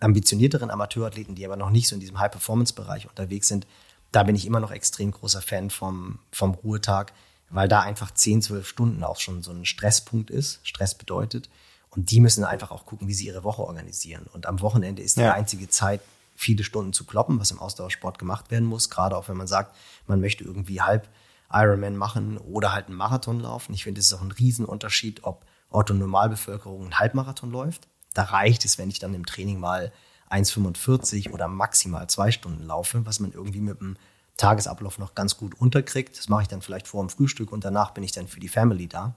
ambitionierteren 0.01 0.71
Amateurathleten, 0.71 1.35
die 1.35 1.45
aber 1.45 1.57
noch 1.57 1.71
nicht 1.71 1.89
so 1.89 1.95
in 1.95 2.01
diesem 2.01 2.19
High-Performance-Bereich 2.19 3.09
unterwegs 3.09 3.49
sind, 3.49 3.67
da 4.11 4.23
bin 4.23 4.37
ich 4.37 4.47
immer 4.47 4.61
noch 4.61 4.71
extrem 4.71 5.11
großer 5.11 5.43
Fan 5.43 5.71
vom, 5.71 6.19
vom 6.31 6.55
Ruhetag, 6.55 7.13
weil 7.51 7.69
da 7.69 7.81
einfach 7.81 8.13
10, 8.13 8.43
12 8.43 8.69
Stunden 8.69 9.05
auch 9.05 9.19
schon 9.19 9.43
so 9.43 9.51
ein 9.51 9.65
Stresspunkt 9.65 10.31
ist. 10.31 10.61
Stress 10.63 10.95
bedeutet. 10.95 11.49
Und 11.95 12.11
die 12.11 12.21
müssen 12.21 12.45
einfach 12.45 12.71
auch 12.71 12.87
gucken, 12.87 13.07
wie 13.07 13.15
sie 13.15 13.27
ihre 13.27 13.45
Woche 13.45 13.63
organisieren. 13.63 14.27
Und 14.33 14.47
am 14.47 14.61
Wochenende 14.61 15.03
ist 15.03 15.19
die 15.19 15.23
ja. 15.23 15.35
einzige 15.35 15.69
Zeit, 15.69 16.01
viele 16.35 16.65
Stunden 16.65 16.95
zu 16.95 17.05
kloppen, 17.05 17.39
was 17.39 17.51
im 17.51 17.59
Ausdauersport 17.59 18.19
gemacht 18.19 18.51
werden 18.51 18.67
muss. 18.67 18.89
Gerade 18.89 19.17
auch 19.17 19.29
wenn 19.29 19.37
man 19.37 19.47
sagt, 19.47 19.77
man 20.07 20.21
möchte 20.21 20.43
irgendwie 20.43 20.81
halb 20.81 21.09
Ironman 21.53 21.97
machen 21.97 22.39
oder 22.39 22.73
halt 22.73 22.87
einen 22.87 22.97
Marathon 22.97 23.41
laufen. 23.41 23.75
Ich 23.75 23.85
finde, 23.85 24.01
es 24.01 24.07
ist 24.07 24.15
auch 24.15 24.23
ein 24.23 24.33
Riesenunterschied, 24.33 25.25
ob 25.25 25.45
Otto 25.69 25.93
Normalbevölkerung 25.93 26.83
einen 26.83 26.99
Halbmarathon 26.99 27.51
läuft. 27.51 27.89
Da 28.15 28.25
reicht 28.25 28.65
es, 28.65 28.79
wenn 28.79 28.89
ich 28.89 28.99
dann 28.99 29.15
im 29.15 29.27
Training 29.27 29.61
mal 29.61 29.93
1,45 30.31 31.31
oder 31.31 31.47
maximal 31.47 32.09
zwei 32.09 32.31
Stunden 32.31 32.65
laufe, 32.65 33.05
was 33.05 33.21
man 33.21 33.33
irgendwie 33.33 33.61
mit 33.61 33.81
dem 33.81 33.97
Tagesablauf 34.39 34.99
noch 34.99 35.15
ganz 35.15 35.37
gut 35.37 35.61
unterkriegt. 35.61 36.17
Das 36.19 36.31
mache 36.31 36.43
ich 36.43 36.49
dann 36.49 36.63
vielleicht 36.63 36.89
vor 36.89 37.03
dem 37.03 37.11
Frühstück 37.11 37.53
und 37.53 37.65
danach 37.65 37.91
bin 37.91 38.03
ich 38.03 38.13
dann 38.13 38.29
für 38.29 38.41
die 38.41 38.49
Family 38.49 38.89
da. 38.89 39.15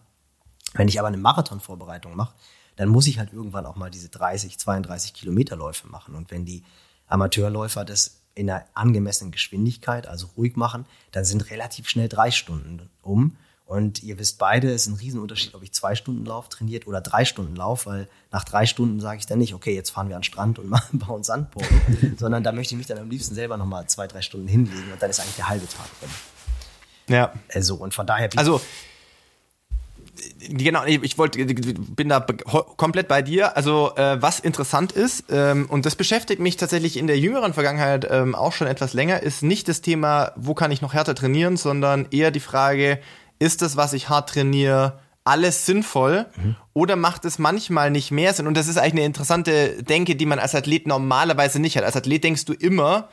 Wenn 0.73 0.89
ich 0.89 0.99
aber 0.99 1.07
eine 1.07 1.17
Marathonvorbereitung 1.17 2.15
mache, 2.17 2.33
dann 2.75 2.89
muss 2.89 3.07
ich 3.07 3.19
halt 3.19 3.33
irgendwann 3.33 3.65
auch 3.65 3.75
mal 3.75 3.89
diese 3.89 4.09
30, 4.09 4.57
32 4.57 5.13
Kilometerläufe 5.13 5.87
machen. 5.87 6.15
Und 6.15 6.31
wenn 6.31 6.45
die 6.45 6.63
Amateurläufer 7.07 7.85
das 7.85 8.21
in 8.35 8.49
einer 8.49 8.65
angemessenen 8.73 9.31
Geschwindigkeit, 9.31 10.07
also 10.07 10.27
ruhig 10.37 10.55
machen, 10.57 10.85
dann 11.11 11.23
sind 11.23 11.49
relativ 11.49 11.87
schnell 11.87 12.09
drei 12.09 12.31
Stunden 12.31 12.89
um. 13.01 13.37
Und 13.65 14.03
ihr 14.03 14.19
wisst 14.19 14.37
beide, 14.37 14.71
es 14.71 14.83
ist 14.83 14.93
ein 14.93 14.99
Riesenunterschied, 14.99 15.55
ob 15.55 15.63
ich 15.63 15.71
zwei 15.71 15.95
Stunden 15.95 16.23
Lauf 16.23 16.49
trainiert 16.49 16.85
oder 16.85 17.01
drei 17.01 17.25
Stunden 17.25 17.55
Lauf, 17.55 17.87
weil 17.87 18.07
nach 18.31 18.43
drei 18.43 18.67
Stunden 18.67 18.99
sage 18.99 19.17
ich 19.17 19.25
dann 19.25 19.39
nicht, 19.39 19.55
okay, 19.55 19.73
jetzt 19.73 19.89
fahren 19.89 20.07
wir 20.07 20.15
an 20.15 20.21
den 20.21 20.25
Strand 20.25 20.59
und 20.59 20.69
machen, 20.69 20.99
bauen 20.99 21.23
Sandboden, 21.23 22.15
sondern 22.19 22.43
da 22.43 22.51
möchte 22.51 22.75
ich 22.75 22.77
mich 22.77 22.87
dann 22.87 22.99
am 22.99 23.09
liebsten 23.09 23.33
selber 23.33 23.57
nochmal 23.57 23.87
zwei, 23.87 24.05
drei 24.05 24.21
Stunden 24.21 24.47
hinlegen 24.47 24.91
und 24.91 25.01
dann 25.01 25.09
ist 25.09 25.19
eigentlich 25.19 25.37
der 25.37 25.49
halbe 25.49 25.67
Tag 25.67 25.87
drin. 25.99 26.09
Ja. 27.07 27.33
Also, 27.53 27.75
und 27.75 27.93
von 27.93 28.05
daher. 28.05 28.29
Also, 28.35 28.61
genau, 30.49 30.85
ich 30.85 31.17
wollte, 31.17 31.43
bin 31.45 32.09
da 32.09 32.19
komplett 32.19 33.07
bei 33.07 33.21
dir. 33.21 33.55
Also 33.55 33.95
äh, 33.95 34.21
was 34.21 34.39
interessant 34.39 34.91
ist 34.91 35.25
ähm, 35.29 35.65
und 35.69 35.85
das 35.85 35.95
beschäftigt 35.95 36.39
mich 36.39 36.57
tatsächlich 36.57 36.97
in 36.97 37.07
der 37.07 37.19
jüngeren 37.19 37.53
Vergangenheit 37.53 38.07
ähm, 38.09 38.35
auch 38.35 38.53
schon 38.53 38.67
etwas 38.67 38.93
länger, 38.93 39.23
ist 39.23 39.43
nicht 39.43 39.67
das 39.67 39.81
Thema, 39.81 40.31
wo 40.35 40.53
kann 40.53 40.71
ich 40.71 40.81
noch 40.81 40.93
härter 40.93 41.15
trainieren, 41.15 41.57
sondern 41.57 42.07
eher 42.11 42.31
die 42.31 42.39
Frage, 42.39 42.99
ist 43.39 43.61
das, 43.61 43.77
was 43.77 43.93
ich 43.93 44.09
hart 44.09 44.29
trainiere, 44.29 44.99
alles 45.23 45.65
sinnvoll 45.65 46.27
mhm. 46.35 46.55
oder 46.73 46.95
macht 46.95 47.25
es 47.25 47.39
manchmal 47.39 47.89
nicht 47.91 48.11
mehr 48.11 48.33
Sinn? 48.33 48.47
Und 48.47 48.55
das 48.55 48.67
ist 48.67 48.77
eigentlich 48.77 48.93
eine 48.93 49.05
interessante 49.05 49.83
Denke, 49.83 50.15
die 50.15 50.25
man 50.25 50.39
als 50.39 50.55
Athlet 50.55 50.87
normalerweise 50.87 51.59
nicht 51.59 51.75
hat. 51.77 51.83
Als 51.83 51.95
Athlet 51.95 52.23
denkst 52.23 52.45
du 52.45 52.53
immer, 52.53 53.09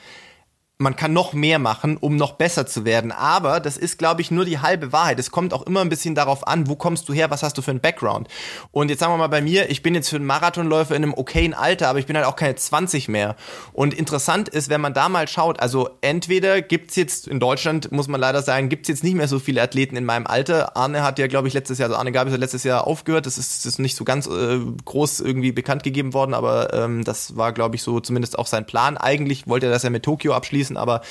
man 0.82 0.96
kann 0.96 1.12
noch 1.12 1.32
mehr 1.32 1.58
machen, 1.58 1.96
um 1.96 2.16
noch 2.16 2.32
besser 2.32 2.66
zu 2.66 2.84
werden. 2.84 3.12
Aber 3.12 3.60
das 3.60 3.76
ist, 3.76 3.98
glaube 3.98 4.20
ich, 4.20 4.30
nur 4.30 4.44
die 4.44 4.58
halbe 4.58 4.92
Wahrheit. 4.92 5.18
Es 5.18 5.30
kommt 5.30 5.54
auch 5.54 5.62
immer 5.62 5.80
ein 5.80 5.88
bisschen 5.88 6.14
darauf 6.14 6.46
an, 6.46 6.68
wo 6.68 6.76
kommst 6.76 7.08
du 7.08 7.12
her, 7.12 7.30
was 7.30 7.42
hast 7.42 7.56
du 7.56 7.62
für 7.62 7.70
einen 7.70 7.80
Background. 7.80 8.28
Und 8.70 8.90
jetzt 8.90 9.00
sagen 9.00 9.12
wir 9.12 9.18
mal 9.18 9.28
bei 9.28 9.40
mir, 9.40 9.70
ich 9.70 9.82
bin 9.82 9.94
jetzt 9.94 10.10
für 10.10 10.16
einen 10.16 10.26
Marathonläufer 10.26 10.94
in 10.94 11.02
einem 11.02 11.14
okayen 11.14 11.54
Alter, 11.54 11.88
aber 11.88 11.98
ich 11.98 12.06
bin 12.06 12.16
halt 12.16 12.26
auch 12.26 12.36
keine 12.36 12.54
20 12.54 13.08
mehr. 13.08 13.36
Und 13.72 13.94
interessant 13.94 14.48
ist, 14.48 14.68
wenn 14.68 14.80
man 14.80 14.94
da 14.94 15.08
mal 15.08 15.28
schaut, 15.28 15.60
also 15.60 15.88
entweder 16.00 16.60
gibt's 16.62 16.96
jetzt 16.96 17.28
in 17.28 17.40
Deutschland, 17.40 17.92
muss 17.92 18.08
man 18.08 18.20
leider 18.20 18.42
sagen, 18.42 18.68
gibt's 18.68 18.88
jetzt 18.88 19.04
nicht 19.04 19.14
mehr 19.14 19.28
so 19.28 19.38
viele 19.38 19.62
Athleten 19.62 19.96
in 19.96 20.04
meinem 20.04 20.26
Alter. 20.26 20.76
Arne 20.76 21.02
hat 21.02 21.18
ja, 21.18 21.26
glaube 21.26 21.48
ich, 21.48 21.54
letztes 21.54 21.78
Jahr, 21.78 21.88
also 21.88 21.98
Arne 21.98 22.12
Gabi 22.12 22.30
hat 22.30 22.40
letztes 22.40 22.64
Jahr 22.64 22.86
aufgehört. 22.86 23.26
Das 23.26 23.38
ist, 23.38 23.64
das 23.64 23.74
ist 23.74 23.78
nicht 23.78 23.96
so 23.96 24.04
ganz 24.04 24.26
äh, 24.26 24.58
groß 24.84 25.20
irgendwie 25.20 25.52
bekannt 25.52 25.82
gegeben 25.82 26.14
worden, 26.14 26.34
aber 26.34 26.72
ähm, 26.72 27.04
das 27.04 27.36
war, 27.36 27.52
glaube 27.52 27.76
ich, 27.76 27.82
so 27.82 28.00
zumindest 28.00 28.38
auch 28.38 28.46
sein 28.46 28.66
Plan. 28.66 28.96
Eigentlich 28.96 29.46
wollte 29.46 29.66
er 29.66 29.72
das 29.72 29.82
ja 29.82 29.90
mit 29.90 30.02
Tokio 30.02 30.32
abschließen, 30.32 30.71
aber 30.76 31.02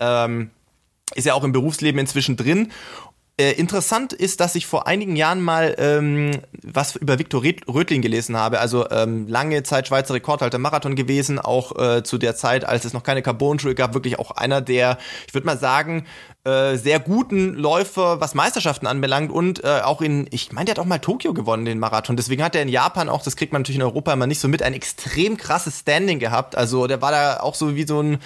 ähm, 0.00 0.50
ist 1.14 1.26
ja 1.26 1.34
auch 1.34 1.44
im 1.44 1.52
Berufsleben 1.52 1.98
inzwischen 1.98 2.36
drin. 2.36 2.72
Äh, 3.40 3.52
interessant 3.52 4.12
ist, 4.12 4.40
dass 4.40 4.56
ich 4.56 4.66
vor 4.66 4.88
einigen 4.88 5.14
Jahren 5.14 5.40
mal 5.40 5.76
ähm, 5.78 6.40
was 6.60 6.96
über 6.96 7.20
Viktor 7.20 7.44
Rötling 7.44 8.02
gelesen 8.02 8.36
habe. 8.36 8.58
Also 8.58 8.90
ähm, 8.90 9.28
lange 9.28 9.62
Zeit 9.62 9.86
Schweizer 9.86 10.14
Rekordhalter 10.14 10.58
Marathon 10.58 10.96
gewesen, 10.96 11.38
auch 11.38 11.78
äh, 11.78 12.02
zu 12.02 12.18
der 12.18 12.34
Zeit, 12.34 12.64
als 12.64 12.84
es 12.84 12.94
noch 12.94 13.04
keine 13.04 13.22
Carbon-Schuhe 13.22 13.76
gab, 13.76 13.94
wirklich 13.94 14.18
auch 14.18 14.32
einer 14.32 14.60
der, 14.60 14.98
ich 15.28 15.34
würde 15.34 15.46
mal 15.46 15.56
sagen, 15.56 16.04
äh, 16.42 16.76
sehr 16.76 16.98
guten 16.98 17.54
Läufer, 17.54 18.20
was 18.20 18.34
Meisterschaften 18.34 18.88
anbelangt 18.88 19.30
und 19.30 19.62
äh, 19.62 19.82
auch 19.84 20.00
in, 20.00 20.26
ich 20.32 20.50
meine, 20.50 20.64
der 20.64 20.72
hat 20.72 20.80
auch 20.80 20.84
mal 20.84 20.98
Tokio 20.98 21.32
gewonnen, 21.32 21.64
den 21.64 21.78
Marathon. 21.78 22.16
Deswegen 22.16 22.42
hat 22.42 22.56
er 22.56 22.62
in 22.62 22.68
Japan 22.68 23.08
auch, 23.08 23.22
das 23.22 23.36
kriegt 23.36 23.52
man 23.52 23.62
natürlich 23.62 23.78
in 23.78 23.84
Europa 23.84 24.12
immer 24.12 24.26
nicht 24.26 24.40
so 24.40 24.48
mit, 24.48 24.64
ein 24.64 24.74
extrem 24.74 25.36
krasses 25.36 25.78
Standing 25.78 26.18
gehabt. 26.18 26.56
Also 26.56 26.88
der 26.88 27.00
war 27.02 27.12
da 27.12 27.38
auch 27.38 27.54
so 27.54 27.76
wie 27.76 27.86
so 27.86 28.02
ein, 28.02 28.18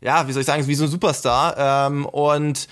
ja, 0.00 0.26
wie 0.26 0.32
soll 0.32 0.40
ich 0.40 0.46
sagen, 0.46 0.66
wie 0.66 0.74
so 0.74 0.86
ein 0.86 0.90
Superstar. 0.90 1.86
Ähm, 1.86 2.04
und 2.04 2.66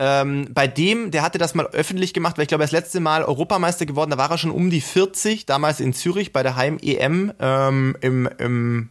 ähm, 0.00 0.48
bei 0.52 0.66
dem, 0.66 1.10
der 1.10 1.22
hatte 1.22 1.38
das 1.38 1.54
mal 1.54 1.66
öffentlich 1.66 2.12
gemacht, 2.14 2.36
weil 2.36 2.42
ich 2.42 2.48
glaube, 2.48 2.64
das 2.64 2.72
letzte 2.72 3.00
Mal 3.00 3.22
Europameister 3.24 3.86
geworden, 3.86 4.10
da 4.10 4.18
war 4.18 4.30
er 4.30 4.38
schon 4.38 4.50
um 4.50 4.70
die 4.70 4.80
40, 4.80 5.46
damals 5.46 5.80
in 5.80 5.92
Zürich 5.92 6.32
bei 6.32 6.42
der 6.42 6.56
Heim-EM 6.56 7.32
ähm, 7.38 7.96
im, 8.00 8.28
im 8.38 8.90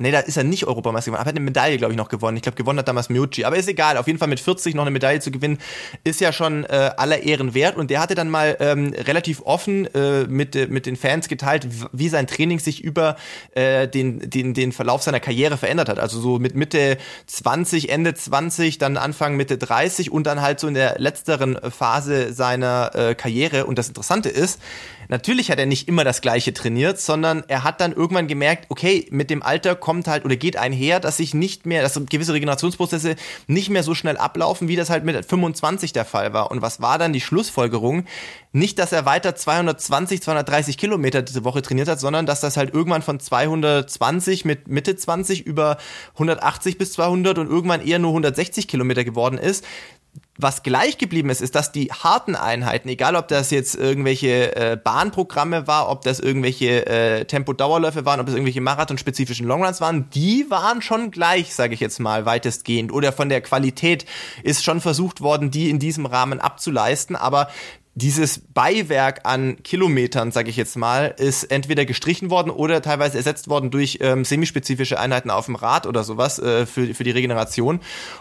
Nee, 0.00 0.12
da 0.12 0.20
ist 0.20 0.38
er 0.38 0.44
nicht 0.44 0.66
Europameister 0.66 1.10
geworden. 1.10 1.20
Aber 1.20 1.26
er 1.26 1.32
hat 1.32 1.36
eine 1.36 1.44
Medaille, 1.44 1.76
glaube 1.76 1.92
ich, 1.92 1.98
noch 1.98 2.08
gewonnen. 2.08 2.38
Ich 2.38 2.42
glaube, 2.42 2.56
gewonnen 2.56 2.78
hat 2.78 2.88
damals 2.88 3.10
Miucci. 3.10 3.44
Aber 3.44 3.56
ist 3.56 3.68
egal. 3.68 3.98
Auf 3.98 4.06
jeden 4.06 4.18
Fall 4.18 4.28
mit 4.28 4.40
40 4.40 4.74
noch 4.74 4.82
eine 4.84 4.90
Medaille 4.90 5.20
zu 5.20 5.30
gewinnen, 5.30 5.58
ist 6.04 6.22
ja 6.22 6.32
schon 6.32 6.64
äh, 6.64 6.90
aller 6.96 7.22
Ehren 7.22 7.52
wert. 7.52 7.76
Und 7.76 7.90
der 7.90 8.00
hatte 8.00 8.14
dann 8.14 8.30
mal 8.30 8.56
ähm, 8.60 8.94
relativ 8.96 9.42
offen 9.42 9.86
äh, 9.94 10.24
mit, 10.24 10.56
äh, 10.56 10.68
mit 10.68 10.86
den 10.86 10.96
Fans 10.96 11.28
geteilt, 11.28 11.68
wie 11.92 12.08
sein 12.08 12.26
Training 12.26 12.60
sich 12.60 12.82
über 12.82 13.16
äh, 13.52 13.88
den, 13.88 14.30
den, 14.30 14.54
den 14.54 14.72
Verlauf 14.72 15.02
seiner 15.02 15.20
Karriere 15.20 15.58
verändert 15.58 15.90
hat. 15.90 15.98
Also 15.98 16.18
so 16.18 16.38
mit 16.38 16.54
Mitte 16.54 16.96
20, 17.26 17.90
Ende 17.90 18.14
20, 18.14 18.78
dann 18.78 18.96
Anfang 18.96 19.36
Mitte 19.36 19.58
30 19.58 20.10
und 20.10 20.26
dann 20.26 20.40
halt 20.40 20.60
so 20.60 20.68
in 20.68 20.74
der 20.74 20.98
letzteren 20.98 21.58
Phase 21.70 22.32
seiner 22.32 22.92
äh, 22.94 23.14
Karriere. 23.14 23.66
Und 23.66 23.78
das 23.78 23.88
Interessante 23.88 24.30
ist, 24.30 24.60
natürlich 25.10 25.50
hat 25.50 25.58
er 25.58 25.66
nicht 25.66 25.88
immer 25.88 26.04
das 26.04 26.20
Gleiche 26.20 26.54
trainiert, 26.54 27.00
sondern 27.00 27.44
er 27.48 27.64
hat 27.64 27.80
dann 27.80 27.92
irgendwann 27.92 28.28
gemerkt, 28.28 28.66
okay, 28.68 29.06
mit 29.10 29.28
dem 29.28 29.42
Alter 29.42 29.74
kommt 29.74 30.06
halt 30.06 30.24
oder 30.24 30.36
geht 30.36 30.56
einher, 30.56 31.00
dass 31.00 31.18
sich 31.18 31.34
nicht 31.34 31.66
mehr, 31.66 31.82
dass 31.82 32.00
gewisse 32.08 32.32
Regenerationsprozesse 32.32 33.16
nicht 33.46 33.70
mehr 33.70 33.82
so 33.82 33.94
schnell 33.94 34.16
ablaufen, 34.16 34.68
wie 34.68 34.76
das 34.76 34.88
halt 34.88 35.04
mit 35.04 35.24
25 35.24 35.92
der 35.92 36.04
Fall 36.04 36.32
war. 36.32 36.50
Und 36.50 36.62
was 36.62 36.80
war 36.80 36.98
dann 36.98 37.12
die 37.12 37.20
Schlussfolgerung? 37.20 38.04
Nicht, 38.52 38.78
dass 38.78 38.92
er 38.92 39.04
weiter 39.04 39.34
220, 39.34 40.22
230 40.22 40.78
Kilometer 40.78 41.22
diese 41.22 41.44
Woche 41.44 41.62
trainiert 41.62 41.88
hat, 41.88 42.00
sondern 42.00 42.26
dass 42.26 42.40
das 42.40 42.56
halt 42.56 42.72
irgendwann 42.72 43.02
von 43.02 43.20
220 43.20 44.44
mit 44.44 44.68
Mitte 44.68 44.96
20 44.96 45.46
über 45.46 45.76
180 46.14 46.78
bis 46.78 46.92
200 46.92 47.38
und 47.38 47.48
irgendwann 47.48 47.84
eher 47.84 47.98
nur 47.98 48.10
160 48.10 48.68
Kilometer 48.68 49.04
geworden 49.04 49.38
ist 49.38 49.64
was 50.42 50.62
gleich 50.62 50.98
geblieben 50.98 51.30
ist, 51.30 51.40
ist, 51.40 51.54
dass 51.54 51.72
die 51.72 51.90
harten 51.92 52.34
Einheiten, 52.34 52.88
egal 52.88 53.16
ob 53.16 53.28
das 53.28 53.50
jetzt 53.50 53.74
irgendwelche 53.74 54.56
äh, 54.56 54.76
Bahnprogramme 54.76 55.66
war, 55.66 55.88
ob 55.88 56.02
das 56.02 56.20
irgendwelche 56.20 56.86
äh, 56.86 57.24
Tempo-Dauerläufe 57.24 58.04
waren, 58.04 58.20
ob 58.20 58.26
das 58.26 58.34
irgendwelche 58.34 58.60
marathonspezifischen 58.60 59.46
Longruns 59.46 59.80
waren, 59.80 60.08
die 60.10 60.46
waren 60.48 60.82
schon 60.82 61.10
gleich, 61.10 61.54
sage 61.54 61.74
ich 61.74 61.80
jetzt 61.80 62.00
mal, 62.00 62.26
weitestgehend. 62.26 62.92
Oder 62.92 63.12
von 63.12 63.28
der 63.28 63.40
Qualität 63.40 64.06
ist 64.42 64.64
schon 64.64 64.80
versucht 64.80 65.20
worden, 65.20 65.50
die 65.50 65.70
in 65.70 65.78
diesem 65.78 66.06
Rahmen 66.06 66.40
abzuleisten. 66.40 67.16
Aber 67.16 67.48
dieses 67.94 68.40
Beiwerk 68.54 69.20
an 69.24 69.62
Kilometern, 69.62 70.30
sage 70.30 70.48
ich 70.48 70.56
jetzt 70.56 70.76
mal, 70.76 71.14
ist 71.18 71.44
entweder 71.44 71.84
gestrichen 71.84 72.30
worden 72.30 72.50
oder 72.50 72.82
teilweise 72.82 73.18
ersetzt 73.18 73.48
worden 73.48 73.70
durch 73.70 73.98
ähm, 74.00 74.24
semispezifische 74.24 74.98
Einheiten 74.98 75.30
auf 75.30 75.46
dem 75.46 75.56
Rad 75.56 75.86
oder 75.86 76.04
sowas 76.04 76.38
äh, 76.38 76.66
für, 76.66 76.94
für 76.94 77.04
die 77.04 77.10
Regeneration. 77.10 77.80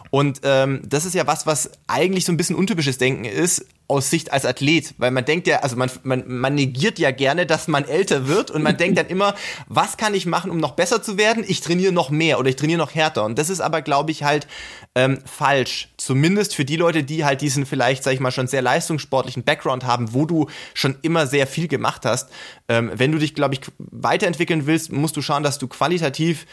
Und 0.10 0.42
ähm, 0.44 0.82
das 0.86 1.06
ist 1.06 1.14
ja 1.14 1.28
was, 1.28 1.46
was 1.46 1.72
eigentlich 1.88 2.26
so 2.26 2.32
ein 2.32 2.38
bisschen 2.38 2.56
untypisches 2.56 2.98
Denken 2.98 3.26
ist, 3.26 3.66
aus 3.90 4.12
Sicht 4.12 4.32
als 4.32 4.46
Athlet, 4.46 4.94
weil 5.00 5.10
man 5.10 5.26
denkt 5.26 5.48
ja, 5.48 5.62
also 5.62 5.76
man, 5.76 5.90
man, 6.04 6.24
man 6.28 6.54
negiert 6.54 7.00
ja 7.00 7.10
gerne, 7.10 7.48
dass 7.48 7.68
man 7.68 7.86
älter 7.86 8.28
wird 8.28 8.52
und 8.52 8.62
man 8.62 8.78
denkt 8.78 9.00
dann 9.00 9.08
immer, 9.08 9.34
was 9.68 9.98
kann 9.98 10.14
ich 10.14 10.28
machen, 10.28 10.52
um 10.52 10.58
noch 10.58 10.74
besser 10.74 11.02
zu 11.02 11.18
werden? 11.18 11.44
Ich 11.46 11.62
trainiere 11.62 11.92
noch 11.92 12.12
mehr 12.12 12.40
oder 12.40 12.50
ich 12.50 12.56
trainiere 12.56 12.78
noch 12.78 12.94
härter. 12.94 13.26
Und 13.26 13.40
das 13.40 13.50
ist 13.50 13.62
aber, 13.62 13.82
glaube 13.82 14.12
ich, 14.12 14.22
halt 14.24 14.48
ähm, 14.94 15.20
falsch. 15.26 15.90
Zumindest 15.98 16.56
für 16.56 16.66
die 16.66 16.76
Leute, 16.76 17.04
die 17.04 17.26
halt 17.26 17.42
diesen 17.42 17.66
vielleicht, 17.66 18.04
sag 18.04 18.14
ich 18.14 18.20
mal, 18.20 18.32
schon 18.32 18.48
sehr 18.48 18.62
leistungssportlichen 18.62 19.44
Background 19.44 19.84
haben, 19.84 20.14
wo 20.14 20.28
du 20.28 20.48
schon 20.76 20.96
immer 21.02 21.26
sehr 21.26 21.48
viel 21.48 21.68
gemacht 21.68 22.06
hast. 22.06 22.30
Ähm, 22.68 22.92
wenn 22.94 23.12
du 23.12 23.18
dich, 23.18 23.34
glaube 23.34 23.56
ich, 23.56 23.62
weiterentwickeln 23.80 24.68
willst, 24.68 24.92
musst 24.92 25.18
du 25.18 25.24
schauen, 25.24 25.42
dass 25.42 25.58
du 25.58 25.68
qualitativ 25.68 26.46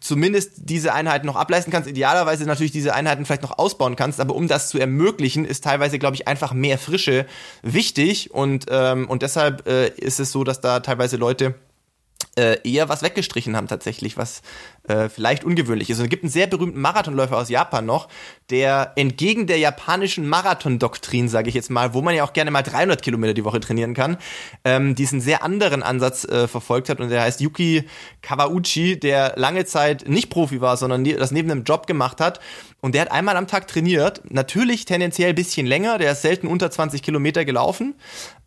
zumindest 0.00 0.52
diese 0.56 0.94
Einheiten 0.94 1.26
noch 1.26 1.36
ableisten 1.36 1.72
kannst. 1.72 1.88
Idealerweise 1.88 2.44
natürlich 2.44 2.72
diese 2.72 2.94
Einheiten 2.94 3.26
vielleicht 3.26 3.42
noch 3.42 3.58
ausbauen 3.58 3.96
kannst, 3.96 4.20
aber 4.20 4.34
um 4.34 4.48
das 4.48 4.68
zu 4.68 4.78
ermöglichen, 4.78 5.44
ist 5.44 5.64
teilweise, 5.64 5.98
glaube 5.98 6.16
ich, 6.16 6.26
einfach 6.26 6.52
mehr 6.52 6.78
Frische 6.78 7.26
wichtig 7.62 8.32
und, 8.32 8.66
ähm, 8.70 9.08
und 9.08 9.22
deshalb 9.22 9.66
äh, 9.68 9.88
ist 9.88 10.18
es 10.18 10.32
so, 10.32 10.42
dass 10.42 10.60
da 10.60 10.80
teilweise 10.80 11.16
Leute 11.16 11.54
äh, 12.36 12.58
eher 12.64 12.88
was 12.88 13.02
weggestrichen 13.02 13.56
haben 13.56 13.68
tatsächlich, 13.68 14.16
was 14.16 14.42
äh, 14.84 15.08
vielleicht 15.08 15.44
ungewöhnlich 15.44 15.90
ist. 15.90 15.98
Und 15.98 16.04
es 16.04 16.10
gibt 16.10 16.24
einen 16.24 16.30
sehr 16.30 16.46
berühmten 16.46 16.80
Marathonläufer 16.80 17.36
aus 17.36 17.48
Japan 17.48 17.86
noch, 17.86 18.08
der 18.50 18.92
entgegen 18.96 19.46
der 19.46 19.58
japanischen 19.58 20.28
Marathondoktrin, 20.28 21.28
sage 21.28 21.48
ich 21.48 21.54
jetzt 21.54 21.70
mal, 21.70 21.94
wo 21.94 22.02
man 22.02 22.14
ja 22.14 22.24
auch 22.24 22.32
gerne 22.32 22.50
mal 22.50 22.62
300 22.62 23.02
Kilometer 23.02 23.34
die 23.34 23.44
Woche 23.44 23.60
trainieren 23.60 23.94
kann, 23.94 24.16
ähm, 24.64 24.94
diesen 24.94 25.20
sehr 25.20 25.42
anderen 25.42 25.82
Ansatz 25.82 26.24
äh, 26.24 26.48
verfolgt 26.48 26.88
hat. 26.88 27.00
Und 27.00 27.10
der 27.10 27.22
heißt 27.22 27.40
Yuki 27.40 27.84
Kawauchi, 28.22 28.98
der 28.98 29.34
lange 29.36 29.64
Zeit 29.64 30.08
nicht 30.08 30.30
Profi 30.30 30.60
war, 30.60 30.76
sondern 30.76 31.04
das 31.04 31.30
neben 31.30 31.50
einem 31.50 31.64
Job 31.64 31.86
gemacht 31.86 32.20
hat. 32.20 32.40
Und 32.80 32.94
der 32.94 33.02
hat 33.02 33.12
einmal 33.12 33.36
am 33.36 33.46
Tag 33.46 33.68
trainiert, 33.68 34.22
natürlich 34.30 34.86
tendenziell 34.86 35.34
bisschen 35.34 35.66
länger, 35.66 35.98
der 35.98 36.12
ist 36.12 36.22
selten 36.22 36.46
unter 36.46 36.70
20 36.70 37.02
Kilometer 37.02 37.44
gelaufen. 37.44 37.94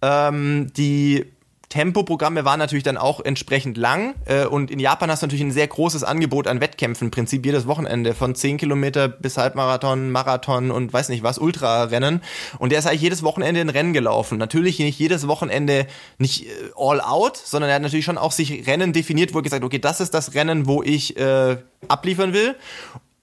Ähm, 0.02 0.72
die 0.76 1.33
Tempoprogramme 1.74 2.46
waren 2.46 2.60
natürlich 2.60 2.84
dann 2.84 2.98
auch 2.98 3.20
entsprechend 3.20 3.78
lang. 3.78 4.14
Äh, 4.26 4.46
und 4.46 4.70
in 4.70 4.78
Japan 4.78 5.10
hast 5.10 5.24
du 5.24 5.26
natürlich 5.26 5.44
ein 5.44 5.52
sehr 5.52 5.66
großes 5.66 6.04
Angebot 6.04 6.46
an 6.48 6.62
Wettkämpfen, 6.62 7.08
im 7.08 7.12
Prinzip 7.12 7.44
jedes 7.48 7.66
Wochenende, 7.66 8.14
von 8.14 8.36
10 8.36 8.58
Kilometer 8.58 9.08
bis 9.08 9.40
Halbmarathon, 9.40 10.12
Marathon 10.12 10.70
und 10.70 10.94
weiß 10.94 11.10
nicht 11.10 11.24
was, 11.24 11.40
Ultrarennen. 11.40 12.22
Und 12.60 12.72
der 12.72 12.78
ist 12.78 12.86
eigentlich 12.86 13.02
jedes 13.02 13.24
Wochenende 13.24 13.60
ein 13.60 13.70
Rennen 13.70 13.92
gelaufen. 13.92 14.38
Natürlich 14.38 14.78
nicht 14.78 15.00
jedes 15.00 15.28
Wochenende 15.28 15.88
nicht 16.20 16.46
äh, 16.46 16.50
all 16.78 17.02
out, 17.02 17.38
sondern 17.38 17.72
er 17.72 17.78
hat 17.78 17.82
natürlich 17.82 18.06
schon 18.06 18.20
auch 18.20 18.34
sich 18.34 18.68
Rennen 18.68 18.94
definiert, 18.94 19.34
wo 19.34 19.40
er 19.40 19.44
gesagt, 19.44 19.64
okay, 19.64 19.80
das 19.80 20.00
ist 20.00 20.14
das 20.14 20.36
Rennen, 20.36 20.68
wo 20.68 20.84
ich 20.84 21.18
äh, 21.18 21.58
abliefern 21.88 22.34
will. 22.34 22.56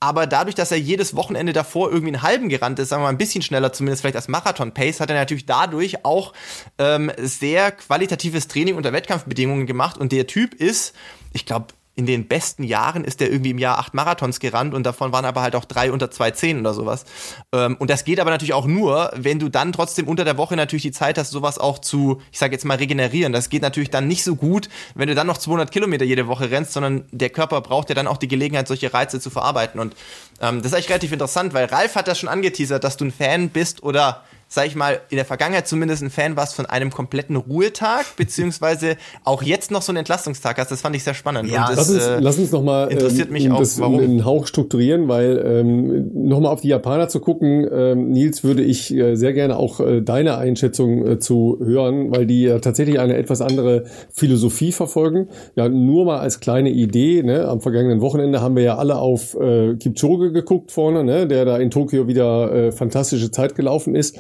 Aber 0.03 0.27
dadurch, 0.27 0.55
dass 0.55 0.73
er 0.73 0.79
jedes 0.79 1.15
Wochenende 1.15 1.53
davor 1.53 1.91
irgendwie 1.91 2.15
einen 2.15 2.23
halben 2.23 2.49
gerannt 2.49 2.79
ist, 2.79 2.89
sagen 2.89 3.03
wir 3.03 3.05
mal 3.05 3.11
ein 3.11 3.19
bisschen 3.19 3.43
schneller, 3.43 3.73
zumindest 3.75 4.01
vielleicht 4.01 4.17
als 4.17 4.29
Marathon-Pace, 4.29 4.99
hat 5.01 5.11
er 5.11 5.17
natürlich 5.17 5.45
dadurch 5.45 6.07
auch 6.07 6.33
ähm, 6.79 7.13
sehr 7.19 7.71
qualitatives 7.71 8.49
Training 8.49 8.77
unter 8.77 8.95
Wettkampfbedingungen 8.95 9.67
gemacht. 9.67 9.99
Und 9.99 10.13
der 10.13 10.27
Typ 10.27 10.55
ist, 10.55 10.95
ich 11.35 11.45
glaube, 11.45 11.75
in 12.01 12.07
den 12.07 12.27
besten 12.27 12.63
Jahren 12.65 13.05
ist 13.05 13.21
der 13.21 13.31
irgendwie 13.31 13.51
im 13.51 13.59
Jahr 13.59 13.79
acht 13.79 13.93
Marathons 13.93 14.41
gerannt 14.41 14.73
und 14.73 14.85
davon 14.85 15.13
waren 15.13 15.27
aber 15.27 15.43
halt 15.43 15.55
auch 15.55 15.67
drei 15.67 15.93
unter 15.93 16.11
zwei 16.11 16.31
zehn 16.31 16.61
oder 16.61 16.73
sowas. 16.73 17.05
Ähm, 17.53 17.77
und 17.79 17.91
das 17.91 18.05
geht 18.05 18.19
aber 18.21 18.31
natürlich 18.31 18.55
auch 18.55 18.67
nur, 18.67 19.11
wenn 19.15 19.39
du 19.39 19.51
dann 19.51 19.71
trotzdem 19.75 20.09
unter 20.09 20.25
der 20.25 20.39
Woche 20.39 20.57
natürlich 20.57 20.85
die 20.85 20.93
Zeit 20.93 21.19
hast, 21.19 21.31
sowas 21.31 21.59
auch 21.59 21.79
zu, 21.79 22.23
ich 22.33 22.39
sage 22.39 22.55
jetzt 22.55 22.65
mal, 22.65 22.79
regenerieren. 22.79 23.35
Das 23.35 23.51
geht 23.51 23.61
natürlich 23.61 23.91
dann 23.91 24.09
nicht 24.09 24.25
so 24.25 24.35
gut, 24.35 24.71
wenn 24.95 25.09
du 25.09 25.15
dann 25.15 25.27
noch 25.27 25.37
200 25.37 25.71
Kilometer 25.71 26.07
jede 26.07 26.27
Woche 26.27 26.51
rennst, 26.51 26.73
sondern 26.73 27.05
der 27.11 27.29
Körper 27.29 27.61
braucht 27.61 27.91
ja 27.91 27.95
dann 27.95 28.07
auch 28.07 28.17
die 28.17 28.29
Gelegenheit, 28.29 28.67
solche 28.67 28.95
Reize 28.95 29.21
zu 29.21 29.29
verarbeiten. 29.29 29.79
Und 29.79 29.95
ähm, 30.41 30.63
das 30.63 30.69
ist 30.69 30.75
eigentlich 30.75 30.89
relativ 30.89 31.13
interessant, 31.13 31.53
weil 31.53 31.67
Ralf 31.67 31.97
hat 31.97 32.09
das 32.09 32.19
schon 32.19 32.31
angeteasert, 32.31 32.83
dass 32.83 32.97
du 32.97 33.05
ein 33.05 33.13
Fan 33.13 33.51
bist 33.51 33.83
oder 33.83 34.25
sag 34.53 34.67
ich 34.67 34.75
mal, 34.75 35.01
in 35.11 35.17
der 35.17 35.25
Vergangenheit 35.25 35.69
zumindest 35.69 36.03
ein 36.03 36.11
Fan 36.11 36.37
warst 36.37 36.57
von 36.57 36.67
einem 36.67 36.91
kompletten 36.91 37.37
Ruhetag, 37.37 38.05
beziehungsweise 38.17 38.97
auch 39.23 39.45
jetzt 39.45 39.71
noch 39.71 39.81
so 39.81 39.93
einen 39.93 39.99
Entlastungstag 39.99 40.59
hast. 40.59 40.73
Das 40.73 40.81
fand 40.81 40.97
ich 40.97 41.05
sehr 41.05 41.15
spannend. 41.15 41.49
Ja, 41.49 41.69
das, 41.69 41.77
lass, 41.77 41.91
uns, 41.91 42.05
äh, 42.05 42.19
lass 42.19 42.39
uns 42.39 42.51
noch 42.51 42.65
mal 42.65 42.89
interessiert 42.89 43.29
ähm, 43.29 43.33
mich 43.33 43.51
auch, 43.51 43.61
das 43.61 43.79
warum. 43.79 44.01
einen 44.01 44.25
Hauch 44.25 44.49
strukturieren, 44.49 45.07
weil 45.07 45.41
ähm, 45.47 46.11
noch 46.29 46.41
mal 46.41 46.49
auf 46.49 46.63
die 46.63 46.69
Japaner 46.69 47.09
zu 47.09 47.21
gucken, 47.21 47.65
ähm, 47.73 48.11
Nils, 48.11 48.43
würde 48.43 48.63
ich 48.63 48.93
äh, 48.93 49.15
sehr 49.15 49.33
gerne 49.35 49.57
auch 49.57 49.79
äh, 49.79 50.03
deine 50.03 50.37
Einschätzung 50.37 51.07
äh, 51.07 51.19
zu 51.21 51.61
hören, 51.63 52.11
weil 52.11 52.27
die 52.27 52.43
ja 52.43 52.59
tatsächlich 52.59 52.99
eine 52.99 53.17
etwas 53.17 53.43
andere 53.43 53.85
Philosophie 54.13 54.73
verfolgen. 54.73 55.29
Ja, 55.55 55.69
nur 55.69 56.07
mal 56.07 56.19
als 56.19 56.41
kleine 56.41 56.71
Idee, 56.71 57.23
ne, 57.23 57.47
am 57.47 57.61
vergangenen 57.61 58.01
Wochenende 58.01 58.41
haben 58.41 58.57
wir 58.57 58.65
ja 58.65 58.79
alle 58.79 58.97
auf 58.97 59.37
äh, 59.41 59.77
Kipchoge 59.77 60.33
geguckt 60.33 60.73
vorne, 60.73 61.05
ne, 61.05 61.29
der 61.29 61.45
da 61.45 61.57
in 61.59 61.71
Tokio 61.71 62.09
wieder 62.09 62.53
äh, 62.53 62.73
fantastische 62.73 63.31
Zeit 63.31 63.55
gelaufen 63.55 63.95
ist. 63.95 64.19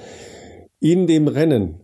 In 0.80 1.06
dem 1.06 1.28
Rennen 1.28 1.80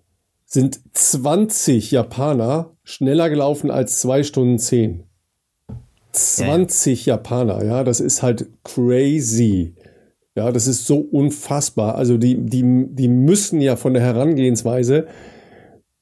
sind 0.47 0.81
20 0.95 1.91
Japaner 1.91 2.75
schneller 2.83 3.29
gelaufen 3.29 3.71
als 3.71 4.01
zwei 4.01 4.23
Stunden 4.23 4.59
zehn. 4.59 5.05
20 6.13 7.05
ja. 7.05 7.15
Japaner, 7.15 7.63
ja, 7.63 7.85
das 7.85 8.01
ist 8.01 8.23
halt 8.23 8.47
crazy. 8.65 9.75
Ja, 10.35 10.51
das 10.51 10.67
ist 10.67 10.87
so 10.87 10.99
unfassbar. 10.99 11.97
Also 11.97 12.17
die, 12.17 12.37
die, 12.47 12.87
die 12.89 13.09
müssen 13.09 13.61
ja 13.61 13.77
von 13.77 13.93
der 13.93 14.03
Herangehensweise 14.03 15.07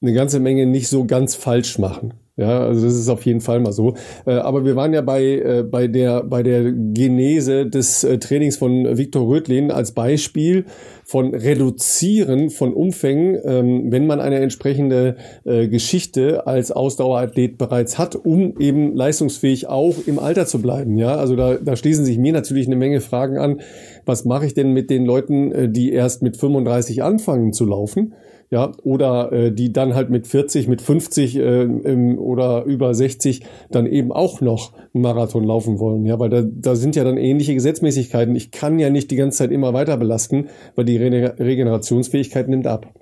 eine 0.01 0.13
ganze 0.13 0.39
Menge 0.39 0.65
nicht 0.65 0.87
so 0.87 1.05
ganz 1.05 1.35
falsch 1.35 1.77
machen. 1.79 2.13
Ja, 2.37 2.65
also 2.65 2.85
das 2.85 2.95
ist 2.95 3.07
auf 3.07 3.25
jeden 3.25 3.39
Fall 3.39 3.61
mal 3.61 3.71
so. 3.71 3.95
Äh, 4.25 4.33
aber 4.33 4.65
wir 4.65 4.75
waren 4.75 4.93
ja 4.93 5.01
bei, 5.01 5.23
äh, 5.23 5.63
bei, 5.63 5.87
der, 5.87 6.21
bei 6.23 6.43
der 6.43 6.69
Genese 6.73 7.65
des 7.65 8.03
äh, 8.03 8.17
Trainings 8.17 8.57
von 8.57 8.97
Viktor 8.97 9.25
Röthlin 9.25 9.71
als 9.71 9.93
Beispiel 9.93 10.65
von 11.05 11.33
Reduzieren 11.33 12.49
von 12.49 12.73
Umfängen, 12.73 13.39
ähm, 13.45 13.89
wenn 13.89 14.05
man 14.05 14.19
eine 14.19 14.39
entsprechende 14.39 15.15
Geschichte 15.45 16.47
als 16.47 16.71
Ausdauerathlet 16.71 17.57
bereits 17.57 17.97
hat, 17.97 18.15
um 18.15 18.59
eben 18.59 18.95
leistungsfähig 18.95 19.67
auch 19.67 19.95
im 20.07 20.19
Alter 20.19 20.45
zu 20.45 20.61
bleiben. 20.61 20.97
Ja, 20.97 21.15
also 21.15 21.35
da, 21.35 21.55
da 21.55 21.75
schließen 21.75 22.03
sich 22.03 22.17
mir 22.17 22.33
natürlich 22.33 22.67
eine 22.67 22.75
Menge 22.75 23.01
Fragen 23.01 23.37
an. 23.37 23.61
Was 24.05 24.25
mache 24.25 24.45
ich 24.45 24.53
denn 24.53 24.71
mit 24.71 24.89
den 24.89 25.05
Leuten, 25.05 25.71
die 25.71 25.91
erst 25.91 26.21
mit 26.23 26.37
35 26.37 27.03
anfangen 27.03 27.53
zu 27.53 27.65
laufen? 27.65 28.13
Ja, 28.51 28.71
oder 28.83 29.31
äh, 29.31 29.51
die 29.51 29.73
dann 29.73 29.95
halt 29.95 30.09
mit 30.09 30.27
40, 30.27 30.67
mit 30.67 30.81
50 30.81 31.35
äh, 31.35 31.63
im, 31.63 32.17
oder 32.19 32.63
über 32.63 32.93
60 32.93 33.43
dann 33.71 33.85
eben 33.85 34.11
auch 34.11 34.41
noch 34.41 34.73
einen 34.93 35.01
Marathon 35.01 35.43
laufen 35.43 35.79
wollen, 35.79 36.05
ja, 36.05 36.19
weil 36.19 36.29
da, 36.29 36.43
da 36.43 36.75
sind 36.75 36.95
ja 36.95 37.03
dann 37.03 37.17
ähnliche 37.17 37.53
Gesetzmäßigkeiten. 37.53 38.35
Ich 38.35 38.51
kann 38.51 38.79
ja 38.79 38.89
nicht 38.89 39.09
die 39.11 39.15
ganze 39.15 39.39
Zeit 39.39 39.51
immer 39.51 39.73
weiter 39.73 39.97
belasten, 39.97 40.49
weil 40.75 40.85
die 40.85 40.97
Re 40.97 41.35
Regenerationsfähigkeit 41.39 42.47
nimmt 42.47 42.67
ab. 42.67 42.93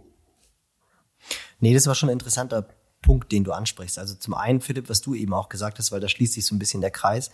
Nee, 1.60 1.74
das 1.74 1.88
war 1.88 1.96
schon 1.96 2.10
ein 2.10 2.14
interessanter 2.14 2.68
Punkt, 3.02 3.32
den 3.32 3.44
du 3.44 3.52
ansprichst. 3.52 4.00
Also 4.00 4.16
zum 4.16 4.34
einen, 4.34 4.62
Philipp, 4.62 4.89
was 4.89 5.02
du 5.02 5.14
eben 5.14 5.34
auch 5.34 5.50
gesagt 5.50 5.78
hast, 5.78 5.91
weil 5.91 6.00
da 6.00 6.08
schließt 6.08 6.34
sich 6.34 6.46
so 6.46 6.56
ein 6.56 6.60
bisschen 6.60 6.82
der 6.82 6.91
Kreis. 6.91 7.32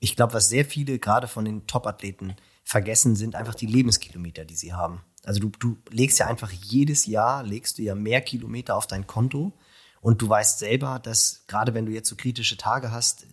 Ich 0.00 0.16
glaube, 0.16 0.34
was 0.34 0.48
sehr 0.48 0.64
viele 0.64 0.98
gerade 0.98 1.28
von 1.28 1.44
den 1.44 1.66
Top-Athleten 1.66 2.34
vergessen, 2.64 3.16
sind 3.16 3.34
einfach 3.34 3.54
die 3.54 3.66
Lebenskilometer, 3.66 4.44
die 4.44 4.54
sie 4.54 4.72
haben. 4.72 5.02
Also 5.24 5.40
du, 5.40 5.50
du 5.58 5.76
legst 5.90 6.18
ja 6.18 6.26
einfach 6.26 6.50
jedes 6.50 7.06
Jahr, 7.06 7.42
legst 7.42 7.78
du 7.78 7.82
ja 7.82 7.94
mehr 7.94 8.20
Kilometer 8.20 8.76
auf 8.76 8.86
dein 8.86 9.06
Konto 9.06 9.52
und 10.00 10.22
du 10.22 10.28
weißt 10.28 10.58
selber, 10.58 10.98
dass 10.98 11.44
gerade 11.46 11.74
wenn 11.74 11.86
du 11.86 11.92
jetzt 11.92 12.08
so 12.08 12.16
kritische 12.16 12.56
Tage 12.56 12.90
hast, 12.90 13.26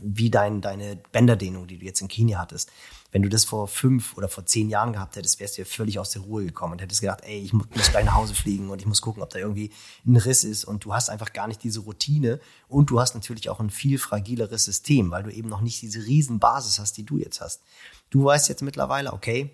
wie 0.00 0.30
dein, 0.30 0.60
deine 0.60 0.96
Bänderdehnung, 1.12 1.66
die 1.66 1.78
du 1.78 1.84
jetzt 1.84 2.00
in 2.00 2.08
Kenia 2.08 2.38
hattest, 2.38 2.70
wenn 3.12 3.22
du 3.22 3.28
das 3.28 3.44
vor 3.44 3.68
fünf 3.68 4.16
oder 4.16 4.28
vor 4.28 4.46
zehn 4.46 4.70
Jahren 4.70 4.94
gehabt 4.94 5.16
hättest, 5.16 5.38
wärst 5.38 5.58
du 5.58 5.62
ja 5.62 5.66
völlig 5.66 5.98
aus 5.98 6.10
der 6.10 6.22
Ruhe 6.22 6.46
gekommen 6.46 6.72
und 6.72 6.80
hättest 6.80 7.02
gedacht, 7.02 7.20
ey, 7.24 7.40
ich 7.40 7.52
muss 7.52 7.66
gleich 7.90 8.06
nach 8.06 8.14
Hause 8.14 8.34
fliegen 8.34 8.70
und 8.70 8.80
ich 8.80 8.86
muss 8.86 9.02
gucken, 9.02 9.22
ob 9.22 9.28
da 9.28 9.38
irgendwie 9.38 9.70
ein 10.06 10.16
Riss 10.16 10.44
ist 10.44 10.64
und 10.64 10.84
du 10.84 10.94
hast 10.94 11.10
einfach 11.10 11.34
gar 11.34 11.46
nicht 11.46 11.62
diese 11.62 11.80
Routine 11.80 12.40
und 12.68 12.88
du 12.88 13.00
hast 13.00 13.14
natürlich 13.14 13.50
auch 13.50 13.60
ein 13.60 13.68
viel 13.68 13.98
fragileres 13.98 14.64
System, 14.64 15.10
weil 15.10 15.24
du 15.24 15.30
eben 15.30 15.50
noch 15.50 15.60
nicht 15.60 15.82
diese 15.82 16.04
riesen 16.06 16.38
Basis 16.38 16.78
hast, 16.78 16.96
die 16.96 17.04
du 17.04 17.18
jetzt 17.18 17.42
hast. 17.42 17.60
Du 18.08 18.24
weißt 18.24 18.48
jetzt 18.48 18.62
mittlerweile, 18.62 19.12
okay, 19.12 19.50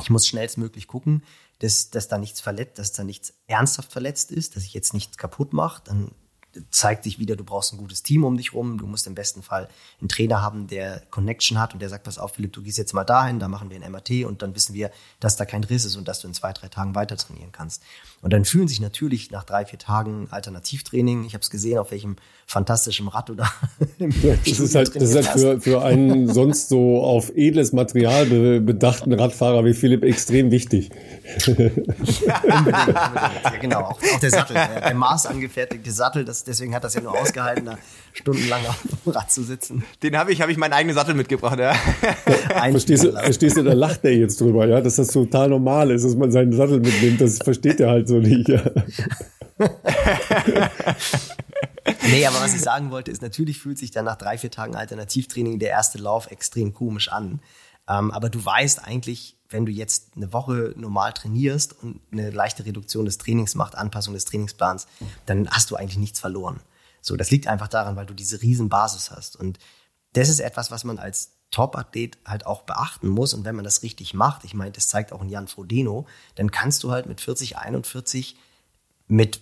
ich 0.00 0.10
muss 0.10 0.26
schnellstmöglich 0.26 0.86
gucken, 0.86 1.22
dass, 1.60 1.90
dass 1.90 2.08
da 2.08 2.18
nichts 2.18 2.40
verletzt, 2.40 2.78
dass 2.78 2.92
da 2.92 3.04
nichts 3.04 3.34
ernsthaft 3.46 3.92
verletzt 3.92 4.30
ist, 4.30 4.56
dass 4.56 4.64
ich 4.64 4.74
jetzt 4.74 4.94
nichts 4.94 5.18
kaputt 5.18 5.52
mache. 5.52 5.82
Dann 5.84 6.12
zeigt 6.70 7.04
sich 7.04 7.18
wieder, 7.18 7.36
du 7.36 7.44
brauchst 7.44 7.72
ein 7.72 7.78
gutes 7.78 8.02
Team 8.02 8.24
um 8.24 8.36
dich 8.36 8.54
rum. 8.54 8.78
Du 8.78 8.86
musst 8.86 9.06
im 9.06 9.14
besten 9.14 9.42
Fall 9.42 9.68
einen 10.00 10.08
Trainer 10.08 10.42
haben, 10.42 10.66
der 10.66 11.02
Connection 11.10 11.58
hat 11.58 11.74
und 11.74 11.80
der 11.80 11.88
sagt, 11.88 12.04
pass 12.04 12.18
auf, 12.18 12.34
Philipp, 12.34 12.52
du 12.52 12.62
gehst 12.62 12.78
jetzt 12.78 12.94
mal 12.94 13.04
dahin, 13.04 13.38
da 13.38 13.48
machen 13.48 13.70
wir 13.70 13.80
ein 13.80 13.90
MRT 13.90 14.24
und 14.24 14.42
dann 14.42 14.54
wissen 14.54 14.74
wir, 14.74 14.90
dass 15.20 15.36
da 15.36 15.44
kein 15.44 15.64
Riss 15.64 15.84
ist 15.84 15.96
und 15.96 16.08
dass 16.08 16.20
du 16.20 16.28
in 16.28 16.34
zwei, 16.34 16.52
drei 16.52 16.68
Tagen 16.68 16.94
weiter 16.94 17.16
trainieren 17.16 17.52
kannst. 17.52 17.82
Und 18.20 18.32
dann 18.32 18.44
fühlen 18.44 18.66
sich 18.66 18.80
natürlich 18.80 19.30
nach 19.30 19.44
drei, 19.44 19.64
vier 19.64 19.78
Tagen 19.78 20.28
Alternativtraining, 20.30 21.24
ich 21.24 21.34
habe 21.34 21.42
es 21.42 21.50
gesehen, 21.50 21.78
auf 21.78 21.90
welchem 21.90 22.16
fantastischen 22.46 23.08
Rad 23.08 23.28
du 23.28 23.34
da 23.34 23.52
ja, 23.98 24.34
das 24.44 24.58
ist 24.58 24.74
halt, 24.74 24.96
das 24.96 25.10
ist 25.10 25.28
halt 25.28 25.38
für, 25.38 25.60
für 25.60 25.82
einen 25.82 26.32
sonst 26.32 26.68
so 26.68 27.02
auf 27.02 27.30
edles 27.36 27.72
Material 27.72 28.26
bedachten 28.60 29.12
Radfahrer 29.12 29.64
wie 29.64 29.74
Philipp 29.74 30.02
extrem 30.02 30.50
wichtig. 30.50 30.90
unbedingt, 31.46 31.88
unbedingt. 31.88 33.44
Ja, 33.44 33.56
genau, 33.60 33.80
auch, 33.80 34.00
auch 34.02 34.20
der 34.20 34.30
Sattel, 34.30 34.54
der, 34.54 34.80
der 34.80 34.94
maßangefertigte 34.94 35.92
Sattel, 35.92 36.24
das, 36.24 36.37
deswegen 36.44 36.74
hat 36.74 36.84
das 36.84 36.94
ja 36.94 37.00
nur 37.00 37.18
ausgehalten, 37.18 37.64
da 37.64 37.78
stundenlang 38.12 38.64
auf 38.66 38.80
dem 39.04 39.12
Rad 39.12 39.30
zu 39.30 39.42
sitzen. 39.42 39.84
Den 40.02 40.16
habe 40.16 40.32
ich, 40.32 40.40
habe 40.40 40.52
ich 40.52 40.58
meinen 40.58 40.72
eigenen 40.72 40.94
Sattel 40.94 41.14
mitgebracht, 41.14 41.58
ja. 41.58 41.74
verstehst, 42.70 43.04
du, 43.04 43.12
verstehst 43.12 43.56
du, 43.56 43.62
da 43.62 43.72
lacht 43.72 44.04
er 44.04 44.14
jetzt 44.14 44.40
drüber, 44.40 44.66
ja, 44.66 44.80
dass 44.80 44.96
das 44.96 45.08
total 45.08 45.48
normal 45.48 45.90
ist, 45.90 46.04
dass 46.04 46.16
man 46.16 46.30
seinen 46.30 46.52
Sattel 46.52 46.80
mitnimmt, 46.80 47.20
das 47.20 47.38
versteht 47.38 47.80
er 47.80 47.90
halt 47.90 48.08
so 48.08 48.18
nicht, 48.18 48.48
ja. 48.48 48.62
nee, 52.10 52.26
aber 52.26 52.40
was 52.40 52.54
ich 52.54 52.60
sagen 52.60 52.90
wollte, 52.90 53.10
ist, 53.10 53.22
natürlich 53.22 53.58
fühlt 53.58 53.78
sich 53.78 53.90
dann 53.90 54.04
nach 54.04 54.16
drei, 54.16 54.38
vier 54.38 54.50
Tagen 54.50 54.76
Alternativtraining 54.76 55.58
der 55.58 55.70
erste 55.70 55.98
Lauf 55.98 56.30
extrem 56.30 56.72
komisch 56.72 57.08
an. 57.10 57.40
Ähm, 57.88 58.10
aber 58.10 58.28
du 58.28 58.44
weißt 58.44 58.84
eigentlich, 58.84 59.37
wenn 59.50 59.66
du 59.66 59.72
jetzt 59.72 60.12
eine 60.16 60.32
Woche 60.32 60.74
normal 60.76 61.12
trainierst 61.12 61.82
und 61.82 62.00
eine 62.12 62.30
leichte 62.30 62.66
Reduktion 62.66 63.04
des 63.06 63.18
Trainings 63.18 63.54
macht, 63.54 63.74
Anpassung 63.74 64.14
des 64.14 64.24
Trainingsplans, 64.26 64.86
dann 65.26 65.48
hast 65.50 65.70
du 65.70 65.76
eigentlich 65.76 65.98
nichts 65.98 66.20
verloren. 66.20 66.60
So, 67.00 67.16
das 67.16 67.30
liegt 67.30 67.46
einfach 67.46 67.68
daran, 67.68 67.96
weil 67.96 68.06
du 68.06 68.14
diese 68.14 68.42
riesen 68.42 68.68
Basis 68.68 69.10
hast. 69.10 69.36
Und 69.36 69.58
das 70.12 70.28
ist 70.28 70.40
etwas, 70.40 70.70
was 70.70 70.84
man 70.84 70.98
als 70.98 71.32
Top-Athlet 71.50 72.18
halt 72.26 72.44
auch 72.46 72.62
beachten 72.62 73.08
muss. 73.08 73.32
Und 73.32 73.44
wenn 73.44 73.56
man 73.56 73.64
das 73.64 73.82
richtig 73.82 74.14
macht, 74.14 74.44
ich 74.44 74.54
meine, 74.54 74.72
das 74.72 74.88
zeigt 74.88 75.12
auch 75.12 75.22
ein 75.22 75.30
Jan 75.30 75.48
Frodeno, 75.48 76.06
dann 76.34 76.50
kannst 76.50 76.82
du 76.82 76.90
halt 76.90 77.06
mit 77.06 77.20
40, 77.20 77.56
41 77.56 78.36
mit 79.06 79.40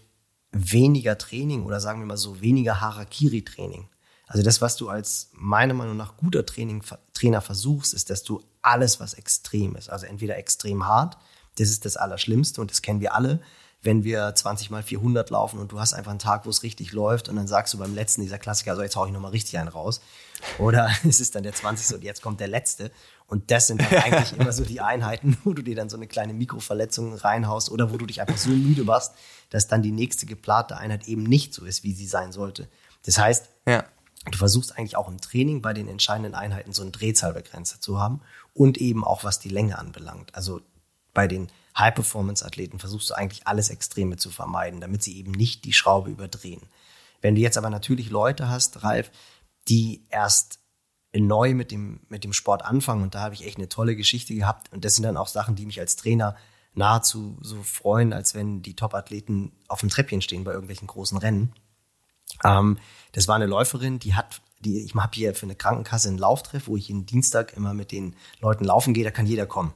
weniger 0.53 1.19
Training 1.19 1.65
oder 1.65 1.81
sagen 1.81 2.01
wir 2.01 2.07
mal 2.07 2.17
so 2.17 2.41
weniger 2.41 2.81
Harakiri-Training. 2.81 3.89
Also 4.29 4.43
das, 4.43 4.61
was 4.61 4.77
du 4.77 4.89
als 4.89 5.31
meiner 5.35 5.75
Meinung 5.75 5.97
nach 5.97 6.17
guter 6.17 6.47
Training, 6.47 6.83
Trainer 7.13 7.41
versuchst, 7.41 7.95
ist, 7.95 8.11
dass 8.11 8.23
du 8.23 8.43
alles, 8.67 9.01
was 9.01 9.14
extrem 9.14 9.77
ist, 9.77 9.91
also 9.91 10.07
entweder 10.07 10.37
extrem 10.37 10.87
hart, 10.87 11.17
das 11.59 11.71
ist 11.71 11.85
das 11.85 11.97
Allerschlimmste 11.97 12.61
und 12.61 12.71
das 12.71 12.83
kennen 12.83 13.01
wir 13.01 13.14
alle, 13.14 13.41
wenn 13.83 14.05
wir 14.05 14.35
20 14.35 14.71
mal 14.71 14.83
400 14.83 15.31
laufen 15.31 15.61
und 15.61 15.71
du 15.71 15.79
hast 15.79 15.95
einfach 15.95 16.11
einen 16.11 16.19
Tag, 16.19 16.45
wo 16.45 16.51
es 16.51 16.62
richtig 16.62 16.93
läuft 16.93 17.29
und 17.29 17.37
dann 17.37 17.47
sagst 17.47 17.73
du 17.73 17.79
beim 17.79 17.95
letzten 17.95 18.21
dieser 18.21 18.39
Klassiker, 18.39 18.73
also 18.73 18.83
jetzt 18.83 18.97
hau 18.97 19.07
ich 19.07 19.12
nochmal 19.12 19.31
richtig 19.31 19.59
einen 19.59 19.69
raus. 19.69 20.01
Oder 20.59 20.91
es 21.09 21.21
ist 21.21 21.35
dann 21.35 21.45
der 21.45 21.55
20. 21.55 21.95
und 21.95 22.03
jetzt 22.03 22.21
kommt 22.21 22.41
der 22.41 22.49
letzte. 22.49 22.91
Und 23.29 23.51
das 23.51 23.69
sind 23.69 23.81
dann 23.81 24.03
eigentlich 24.03 24.39
immer 24.39 24.53
so 24.53 24.64
die 24.64 24.81
Einheiten, 24.81 25.39
wo 25.45 25.53
du 25.53 25.62
dir 25.62 25.77
dann 25.77 25.89
so 25.89 25.97
eine 25.97 26.09
kleine 26.09 26.35
Mikroverletzung 26.35 27.14
reinhaust 27.14 27.71
oder 27.71 27.93
wo 27.93 27.97
du 27.97 28.07
dich 28.07 28.21
einfach 28.21 28.37
so 28.37 28.51
müde 28.51 28.85
machst, 28.85 29.12
dass 29.51 29.69
dann 29.69 29.83
die 29.83 29.93
nächste 29.93 30.27
geplante 30.27 30.77
Einheit 30.77 31.07
eben 31.07 31.23
nicht 31.23 31.55
so 31.55 31.64
ist, 31.64 31.85
wie 31.85 31.93
sie 31.93 32.07
sein 32.07 32.33
sollte. 32.33 32.69
Das 33.05 33.19
heißt, 33.19 33.49
ja. 33.67 33.85
du 34.31 34.37
versuchst 34.37 34.77
eigentlich 34.77 34.97
auch 34.97 35.09
im 35.09 35.21
Training 35.21 35.62
bei 35.62 35.73
den 35.73 35.89
entscheidenden 35.89 36.35
Einheiten 36.35 36.73
so 36.73 36.83
einen 36.83 36.93
Drehzahlbegrenzer 36.93 37.81
zu 37.81 38.01
haben 38.01 38.21
und 38.57 38.79
eben 38.79 39.05
auch 39.05 39.23
was 39.23 39.39
die 39.39 39.51
Länge 39.51 39.79
anbelangt. 39.79 40.35
Also 40.35 40.63
bei 41.13 41.29
den 41.29 41.49
High-Performance-Athleten 41.77 42.79
versuchst 42.79 43.11
du 43.11 43.15
eigentlich 43.15 43.47
alles 43.47 43.69
Extreme 43.69 44.17
zu 44.17 44.31
vermeiden, 44.31 44.81
damit 44.81 45.03
sie 45.03 45.19
eben 45.19 45.33
nicht 45.33 45.65
die 45.65 45.75
Schraube 45.75 46.11
überdrehen. 46.11 46.63
Wenn 47.21 47.35
du 47.35 47.41
jetzt 47.41 47.59
aber 47.59 47.71
natürlich 47.71 48.11
Leute 48.11 48.49
hast, 48.49 48.83
Ralf, 48.83 49.11
die 49.69 50.07
erst 50.09 50.59
neu 51.15 51.55
mit 51.55 51.71
dem, 51.71 52.01
mit 52.09 52.25
dem 52.25 52.33
Sport 52.33 52.65
anfangen, 52.65 53.03
und 53.03 53.15
da 53.15 53.21
habe 53.21 53.35
ich 53.35 53.45
echt 53.45 53.59
eine 53.59 53.69
tolle 53.69 53.95
Geschichte 53.95 54.35
gehabt, 54.35 54.73
und 54.73 54.85
das 54.85 54.95
sind 54.95 55.05
dann 55.05 55.17
auch 55.17 55.29
Sachen, 55.29 55.55
die 55.55 55.67
mich 55.67 55.81
als 55.81 55.97
Trainer 55.97 56.37
nahezu 56.73 57.39
so 57.43 57.63
freuen, 57.63 58.13
als 58.13 58.35
wenn 58.35 58.63
die 58.63 58.77
Top-Athleten 58.77 59.53
auf 59.69 59.81
dem 59.81 59.89
Treppchen 59.89 60.23
stehen 60.23 60.45
bei 60.45 60.53
irgendwelchen 60.53 60.89
großen 60.89 61.19
Rennen. 61.19 61.53
Ähm, 62.45 62.79
das 63.13 63.29
war 63.29 63.37
eine 63.37 63.47
Läuferin, 63.47 63.99
die 63.99 64.15
hat, 64.15 64.41
die, 64.61 64.85
ich 64.85 64.95
habe 64.95 65.15
hier 65.15 65.35
für 65.35 65.47
eine 65.47 65.55
Krankenkasse 65.55 66.09
einen 66.09 66.19
Lauftreff, 66.19 66.67
wo 66.67 66.77
ich 66.77 66.89
jeden 66.89 67.07
Dienstag 67.07 67.57
immer 67.57 67.75
mit 67.75 67.93
den 67.93 68.17
Leuten 68.41 68.65
laufen 68.65 68.95
gehe, 68.95 69.05
da 69.05 69.11
kann 69.11 69.27
jeder 69.27 69.47
kommen. 69.47 69.73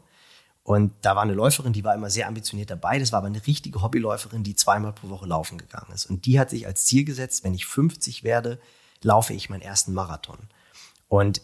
Und 0.63 0.93
da 1.03 1.17
war 1.17 1.23
eine 1.23 1.35
Läuferin, 1.35 1.73
die 1.73 1.85
war 1.85 1.95
immer 1.95 2.11
sehr 2.11 2.29
ambitioniert 2.29 2.71
dabei. 2.71 2.99
Das 2.99 3.13
war 3.13 3.19
aber 3.19 3.27
eine 3.27 3.47
richtige 3.47 3.83
Hobbyläuferin, 3.83 4.45
die 4.45 4.55
zweimal 4.55 4.93
pro 4.93 5.09
Woche 5.09 5.27
laufen 5.27 5.59
gegangen 5.59 5.93
ist. 5.93 6.07
Und 6.07 6.27
die 6.27 6.39
hat 6.39 6.51
sich 6.51 6.67
als 6.67 6.85
Ziel 6.85 7.05
gesetzt, 7.05 7.45
wenn 7.45 7.55
ich 7.55 7.67
50 7.67 8.25
werde, 8.25 8.61
laufe 9.03 9.33
ich 9.33 9.51
meinen 9.51 9.63
ersten 9.63 9.95
Marathon. 9.95 10.39
Und 11.09 11.41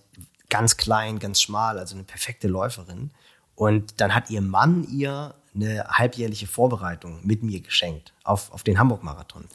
ganz 0.49 0.77
klein, 0.77 1.19
ganz 1.19 1.41
schmal, 1.41 1.79
also 1.79 1.95
eine 1.95 2.05
perfekte 2.05 2.47
Läuferin. 2.47 3.11
Und 3.55 4.01
dann 4.01 4.15
hat 4.15 4.31
ihr 4.31 4.43
Mann 4.43 4.85
ihr 4.85 5.35
eine 5.55 5.89
halbjährliche 5.89 6.47
Vorbereitung 6.47 7.19
mit 7.27 7.43
mir 7.43 7.61
geschenkt 7.61 8.13
auf, 8.23 8.53
auf 8.53 8.63
den 8.63 8.79
Hamburg-Marathon. 8.79 9.47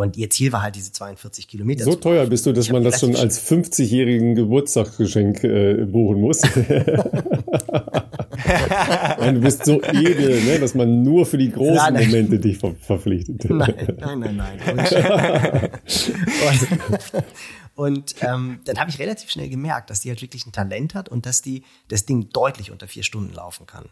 Und 0.00 0.16
ihr 0.16 0.30
Ziel 0.30 0.50
war 0.50 0.62
halt 0.62 0.76
diese 0.76 0.92
42 0.92 1.46
Kilometer. 1.46 1.84
So 1.84 1.94
teuer 1.94 2.24
bist 2.24 2.46
du, 2.46 2.54
dass 2.54 2.70
man 2.70 2.82
das 2.82 3.00
schon 3.00 3.14
als 3.16 3.38
50-jährigen 3.46 4.34
Geburtstagsgeschenk 4.34 5.44
äh, 5.44 5.84
buchen 5.84 6.22
muss. 6.22 6.40
Nein, 9.18 9.34
du 9.34 9.42
bist 9.42 9.66
so 9.66 9.82
edel, 9.82 10.42
ne, 10.42 10.58
dass 10.58 10.74
man 10.74 11.02
nur 11.02 11.26
für 11.26 11.36
die 11.36 11.52
großen 11.52 11.92
nein. 11.92 12.06
Momente 12.06 12.38
dich 12.38 12.56
ver 12.56 12.74
verpflichtet. 12.80 13.44
Nein, 13.50 13.74
nein, 13.98 14.36
nein, 14.36 14.58
nein. 14.74 15.68
und, 16.48 17.24
und 17.74 18.14
ähm, 18.22 18.60
dann 18.64 18.78
habe 18.78 18.88
ich 18.88 18.98
relativ 18.98 19.28
schnell 19.30 19.50
gemerkt, 19.50 19.90
dass 19.90 20.00
die 20.00 20.08
halt 20.08 20.22
wirklich 20.22 20.46
ein 20.46 20.52
Talent 20.52 20.94
hat 20.94 21.10
und 21.10 21.26
dass 21.26 21.42
die 21.42 21.62
das 21.88 22.06
Ding 22.06 22.30
deutlich 22.30 22.70
unter 22.70 22.88
vier 22.88 23.02
Stunden 23.02 23.34
laufen 23.34 23.66
kann. 23.66 23.90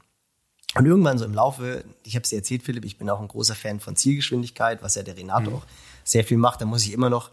Und 0.74 0.86
irgendwann 0.86 1.18
so 1.18 1.24
im 1.24 1.34
Laufe, 1.34 1.84
ich 2.04 2.14
habe 2.14 2.24
es 2.24 2.30
dir 2.30 2.36
erzählt, 2.36 2.62
Philipp, 2.62 2.84
ich 2.84 2.98
bin 2.98 3.08
auch 3.08 3.20
ein 3.20 3.28
großer 3.28 3.54
Fan 3.54 3.80
von 3.80 3.96
Zielgeschwindigkeit, 3.96 4.82
was 4.82 4.94
ja 4.94 5.02
der 5.02 5.16
Renato 5.16 5.50
mhm. 5.50 5.56
auch 5.56 5.66
sehr 6.04 6.24
viel 6.24 6.36
macht. 6.36 6.60
Da 6.60 6.66
muss 6.66 6.84
ich 6.84 6.92
immer 6.92 7.10
noch 7.10 7.30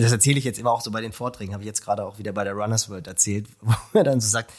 das 0.00 0.12
erzähle 0.12 0.38
ich 0.38 0.44
jetzt 0.44 0.58
immer 0.58 0.72
auch 0.72 0.80
so 0.80 0.90
bei 0.90 1.00
den 1.00 1.12
Vorträgen, 1.12 1.52
habe 1.52 1.62
ich 1.62 1.66
jetzt 1.66 1.82
gerade 1.82 2.04
auch 2.04 2.18
wieder 2.18 2.32
bei 2.32 2.44
der 2.44 2.54
Runners 2.54 2.88
World 2.88 3.06
erzählt, 3.06 3.46
wo 3.60 3.98
er 3.98 4.04
dann 4.04 4.20
so 4.20 4.28
sagt, 4.28 4.52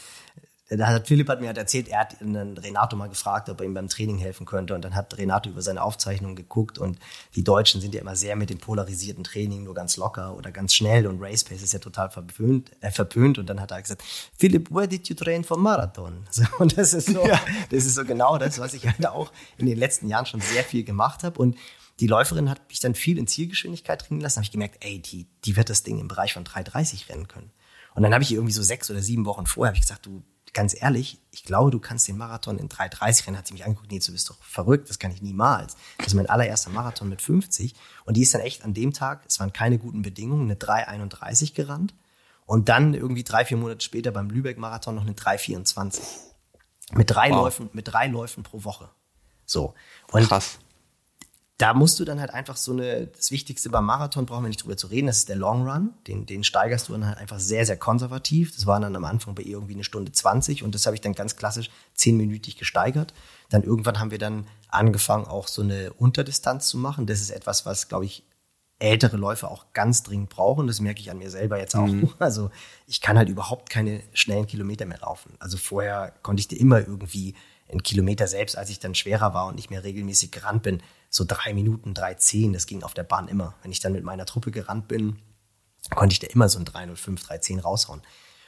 da 0.77 0.87
hat 0.87 1.07
Philipp 1.07 1.27
hat 1.29 1.41
mir 1.41 1.47
halt 1.47 1.57
erzählt, 1.57 1.87
er 1.87 1.99
hat 1.99 2.21
einen 2.21 2.57
Renato 2.57 2.95
mal 2.95 3.09
gefragt, 3.09 3.49
ob 3.49 3.59
er 3.59 3.65
ihm 3.65 3.73
beim 3.73 3.89
Training 3.89 4.17
helfen 4.17 4.45
könnte. 4.45 4.73
Und 4.73 4.83
dann 4.83 4.95
hat 4.95 5.17
Renato 5.17 5.49
über 5.49 5.61
seine 5.61 5.83
Aufzeichnungen 5.83 6.35
geguckt. 6.35 6.77
Und 6.77 6.99
die 7.35 7.43
Deutschen 7.43 7.81
sind 7.81 7.93
ja 7.93 8.01
immer 8.01 8.15
sehr 8.15 8.35
mit 8.35 8.49
dem 8.49 8.59
polarisierten 8.59 9.23
Training, 9.23 9.63
nur 9.63 9.73
ganz 9.73 9.97
locker 9.97 10.35
oder 10.35 10.51
ganz 10.51 10.73
schnell. 10.73 11.07
Und 11.07 11.21
Race 11.21 11.43
Pace 11.43 11.63
ist 11.63 11.73
ja 11.73 11.79
total 11.79 12.09
verpönt. 12.09 12.71
Äh, 12.81 12.91
verpönt. 12.91 13.37
Und 13.37 13.47
dann 13.49 13.59
hat 13.59 13.71
er 13.71 13.81
gesagt, 13.81 14.03
Philipp, 14.37 14.71
where 14.71 14.87
did 14.87 15.07
you 15.09 15.15
train 15.15 15.43
for 15.43 15.57
Marathon? 15.57 16.23
So, 16.33 16.43
und 16.57 16.75
das 16.77 16.95
ist 16.95 17.09
so, 17.09 17.27
ja. 17.27 17.39
das 17.69 17.85
ist 17.85 17.93
so 17.93 18.05
genau 18.05 18.39
das, 18.39 18.57
was 18.57 18.73
ich 18.73 18.87
halt 18.87 19.05
auch 19.05 19.31
in 19.57 19.67
den 19.67 19.77
letzten 19.77 20.07
Jahren 20.07 20.25
schon 20.25 20.41
sehr 20.41 20.63
viel 20.63 20.83
gemacht 20.83 21.23
habe. 21.23 21.39
Und 21.39 21.57
die 21.99 22.07
Läuferin 22.07 22.49
hat 22.49 22.67
mich 22.69 22.79
dann 22.79 22.95
viel 22.95 23.19
in 23.19 23.27
Zielgeschwindigkeit 23.27 24.01
trainieren 24.01 24.21
lassen. 24.21 24.35
Da 24.35 24.39
habe 24.39 24.45
ich 24.45 24.51
gemerkt, 24.51 24.77
ey, 24.83 24.99
die, 24.99 25.27
die 25.45 25.55
wird 25.55 25.69
das 25.69 25.83
Ding 25.83 25.99
im 25.99 26.07
Bereich 26.07 26.33
von 26.33 26.43
3,30 26.43 27.09
rennen 27.09 27.27
können. 27.27 27.51
Und 27.95 28.03
dann 28.03 28.13
habe 28.13 28.23
ich 28.23 28.31
irgendwie 28.31 28.53
so 28.53 28.63
sechs 28.63 28.89
oder 28.89 29.01
sieben 29.01 29.25
Wochen 29.25 29.45
vorher 29.45 29.69
habe 29.69 29.77
ich 29.77 29.81
gesagt, 29.81 30.05
du, 30.05 30.23
ganz 30.53 30.79
ehrlich, 30.79 31.19
ich 31.31 31.43
glaube, 31.43 31.71
du 31.71 31.79
kannst 31.79 32.07
den 32.07 32.17
Marathon 32.17 32.59
in 32.59 32.69
3,30 32.69 33.27
rennen. 33.27 33.37
Hat 33.37 33.47
sie 33.47 33.53
mich 33.53 33.65
angeguckt, 33.65 33.91
nee, 33.91 33.99
du 33.99 34.11
bist 34.11 34.29
doch 34.29 34.41
verrückt, 34.43 34.89
das 34.89 34.99
kann 34.99 35.11
ich 35.11 35.21
niemals. 35.21 35.75
Das 35.97 36.07
ist 36.07 36.13
mein 36.13 36.29
allererster 36.29 36.69
Marathon 36.69 37.09
mit 37.09 37.21
50. 37.21 37.73
Und 38.05 38.17
die 38.17 38.21
ist 38.21 38.33
dann 38.33 38.41
echt 38.41 38.63
an 38.63 38.73
dem 38.73 38.93
Tag, 38.93 39.23
es 39.27 39.39
waren 39.39 39.53
keine 39.53 39.77
guten 39.77 40.01
Bedingungen, 40.01 40.43
eine 40.43 40.55
3,31 40.55 41.53
gerannt. 41.53 41.93
Und 42.45 42.69
dann 42.69 42.93
irgendwie 42.93 43.23
drei, 43.23 43.45
vier 43.45 43.57
Monate 43.57 43.83
später 43.83 44.11
beim 44.11 44.29
Lübeck-Marathon 44.29 44.95
noch 44.95 45.03
eine 45.03 45.13
3,24. 45.13 46.01
Mit 46.93 47.09
drei 47.09 47.29
wow. 47.29 47.37
Läufen, 47.37 47.69
mit 47.73 47.87
drei 47.87 48.07
Läufen 48.07 48.43
pro 48.43 48.63
Woche. 48.63 48.89
So. 49.45 49.73
Und 50.11 50.27
Krass 50.27 50.59
da 51.57 51.73
musst 51.73 51.99
du 51.99 52.05
dann 52.05 52.19
halt 52.19 52.33
einfach 52.33 52.57
so 52.57 52.71
eine, 52.71 53.07
das 53.07 53.29
Wichtigste 53.31 53.69
beim 53.69 53.85
Marathon 53.85 54.25
brauchen 54.25 54.43
wir 54.43 54.49
nicht 54.49 54.63
drüber 54.63 54.75
zu 54.75 54.87
reden, 54.87 55.07
das 55.07 55.19
ist 55.19 55.29
der 55.29 55.35
Long 55.35 55.67
Run. 55.69 55.91
Den, 56.07 56.25
den 56.25 56.43
steigerst 56.43 56.89
du 56.89 56.93
dann 56.93 57.05
halt 57.05 57.19
einfach 57.19 57.39
sehr, 57.39 57.65
sehr 57.65 57.77
konservativ. 57.77 58.55
Das 58.55 58.65
war 58.65 58.79
dann 58.79 58.95
am 58.95 59.05
Anfang 59.05 59.35
bei 59.35 59.43
ihr 59.43 59.53
irgendwie 59.53 59.75
eine 59.75 59.83
Stunde 59.83 60.11
20 60.11 60.63
und 60.63 60.73
das 60.73 60.85
habe 60.87 60.95
ich 60.95 61.01
dann 61.01 61.13
ganz 61.13 61.35
klassisch 61.35 61.69
zehnminütig 61.93 62.57
gesteigert. 62.57 63.13
Dann 63.49 63.63
irgendwann 63.63 63.99
haben 63.99 64.09
wir 64.09 64.17
dann 64.17 64.47
angefangen, 64.69 65.25
auch 65.25 65.47
so 65.47 65.61
eine 65.61 65.93
Unterdistanz 65.93 66.67
zu 66.67 66.77
machen. 66.77 67.05
Das 67.05 67.21
ist 67.21 67.29
etwas, 67.29 67.67
was, 67.67 67.87
glaube 67.87 68.05
ich, 68.05 68.23
ältere 68.79 69.17
Läufer 69.17 69.51
auch 69.51 69.67
ganz 69.73 70.01
dringend 70.01 70.29
brauchen. 70.29 70.65
Das 70.65 70.81
merke 70.81 71.01
ich 71.01 71.11
an 71.11 71.19
mir 71.19 71.29
selber 71.29 71.59
jetzt 71.59 71.75
auch. 71.75 71.87
Mhm. 71.87 72.09
Also 72.17 72.49
ich 72.87 72.99
kann 72.99 73.17
halt 73.17 73.29
überhaupt 73.29 73.69
keine 73.69 74.01
schnellen 74.13 74.47
Kilometer 74.47 74.85
mehr 74.85 74.99
laufen. 74.99 75.33
Also 75.39 75.57
vorher 75.57 76.13
konnte 76.23 76.41
ich 76.41 76.47
dir 76.47 76.59
immer 76.59 76.79
irgendwie 76.79 77.35
einen 77.71 77.83
Kilometer 77.83 78.27
selbst, 78.27 78.57
als 78.57 78.69
ich 78.69 78.79
dann 78.79 78.95
schwerer 78.95 79.33
war 79.33 79.47
und 79.47 79.55
nicht 79.55 79.69
mehr 79.69 79.83
regelmäßig 79.83 80.31
gerannt 80.31 80.63
bin, 80.63 80.81
so 81.13 81.25
drei 81.27 81.53
Minuten, 81.53 81.93
drei 81.93 82.15
zehn, 82.15 82.53
das 82.53 82.65
ging 82.65 82.81
auf 82.81 82.95
der 82.95 83.03
Bahn 83.03 83.27
immer. 83.27 83.53
Wenn 83.61 83.71
ich 83.71 83.79
dann 83.79 83.91
mit 83.93 84.03
meiner 84.03 84.25
Truppe 84.25 84.49
gerannt 84.49 84.87
bin, 84.87 85.19
konnte 85.93 86.13
ich 86.13 86.19
da 86.19 86.25
immer 86.25 86.49
so 86.49 86.57
ein 86.57 86.65
305, 86.65 87.21
310 87.21 87.59
raushauen. 87.59 88.01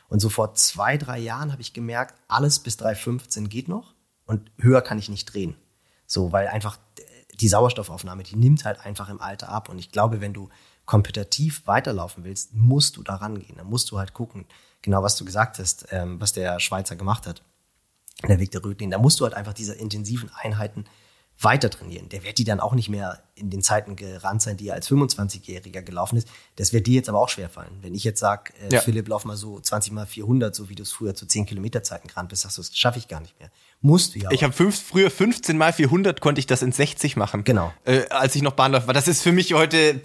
Und 0.10 0.20
so 0.20 0.30
vor 0.30 0.56
zwei, 0.56 0.98
drei 0.98 1.20
Jahren 1.20 1.52
habe 1.52 1.62
ich 1.62 1.74
gemerkt, 1.74 2.16
alles 2.28 2.58
bis 2.58 2.78
315 2.78 3.50
geht 3.50 3.68
noch 3.68 3.94
und 4.26 4.50
höher 4.58 4.82
kann 4.82 4.98
ich 4.98 5.10
nicht 5.10 5.26
drehen. 5.26 5.56
So, 6.08 6.32
weil 6.32 6.48
einfach 6.48 6.80
die 7.36 7.48
Sauerstoffaufnahme, 7.48 8.24
die 8.24 8.36
nimmt 8.36 8.66
halt 8.66 8.80
einfach 8.80 9.10
im 9.10 9.22
Alter 9.22 9.50
ab. 9.50 9.70
Und 9.70 9.78
ich 9.78 9.92
glaube, 9.92 10.20
wenn 10.20 10.34
du 10.34 10.50
kompetitiv 10.86 11.68
weiterlaufen 11.68 12.24
willst, 12.24 12.56
musst 12.56 12.98
du 12.98 13.04
da 13.04 13.16
rangehen. 13.16 13.58
Dann 13.58 13.68
musst 13.68 13.92
du 13.92 14.00
halt 14.00 14.14
gucken, 14.14 14.46
genau 14.82 15.04
was 15.04 15.18
du 15.18 15.26
gesagt 15.26 15.60
hast, 15.60 15.86
ähm, 15.92 16.20
was 16.20 16.34
der 16.34 16.60
Schweizer 16.60 16.96
gemacht 16.96 17.28
hat, 17.28 17.44
der 18.28 18.40
Weg 18.40 18.50
der 18.52 18.64
Rötlin. 18.64 18.90
Da 18.90 18.98
musst 18.98 19.20
du 19.20 19.26
halt 19.26 19.36
einfach 19.36 19.54
diese 19.54 19.76
intensiven 19.76 20.32
Einheiten 20.34 20.86
weiter 21.40 21.70
trainieren. 21.70 22.10
Der 22.10 22.24
wird 22.24 22.38
die 22.38 22.44
dann 22.44 22.60
auch 22.60 22.74
nicht 22.74 22.90
mehr 22.90 23.22
in 23.36 23.50
den 23.50 23.62
Zeiten 23.62 23.96
gerannt 23.96 24.42
sein, 24.42 24.56
die 24.56 24.70
er 24.70 24.76
als 24.76 24.90
25-Jähriger 24.90 25.82
gelaufen 25.82 26.18
ist. 26.18 26.30
Das 26.56 26.72
wird 26.72 26.88
dir 26.88 26.96
jetzt 26.96 27.10
aber 27.10 27.20
auch 27.20 27.28
schwerfallen. 27.28 27.72
Wenn 27.82 27.94
ich 27.94 28.06
jetzt 28.06 28.20
sage, 28.22 28.54
äh, 28.62 28.74
ja. 28.74 28.82
Philipp, 28.82 29.08
lauf 29.10 29.26
mal 29.26 29.36
so 29.36 29.60
20 29.60 29.92
mal 29.92 30.06
400, 30.06 30.56
so 30.56 30.70
wie 30.70 30.76
du 30.76 30.84
es 30.84 30.94
früher 30.94 31.14
zu 31.14 31.26
10 31.26 31.46
Kilometer 31.46 31.84
Zeiten 31.84 32.08
gerannt 32.08 32.30
bist, 32.30 32.44
sagst 32.44 32.58
du, 32.58 32.62
das 32.62 32.78
schaffe 32.78 33.00
ich 33.00 33.10
gar 33.10 33.20
nicht 33.20 33.38
mehr. 33.40 33.52
Musst 33.82 34.16
du 34.16 34.20
ja. 34.20 34.32
Ich 34.32 34.44
habe 34.44 34.54
früher 34.54 35.12
15 35.12 35.58
mal 35.58 35.74
400, 35.74 36.22
konnte 36.22 36.40
ich 36.40 36.48
das 36.48 36.62
in 36.62 36.72
60 36.72 37.18
machen. 37.18 37.44
Genau. 37.44 37.74
Äh, 37.84 38.08
als 38.10 38.36
ich 38.36 38.42
noch 38.42 38.54
Bahnläufer 38.54 38.88
war. 38.88 38.94
Das 38.94 39.10
ist 39.10 39.22
für 39.22 39.34
mich 39.34 39.54
heute 39.54 40.02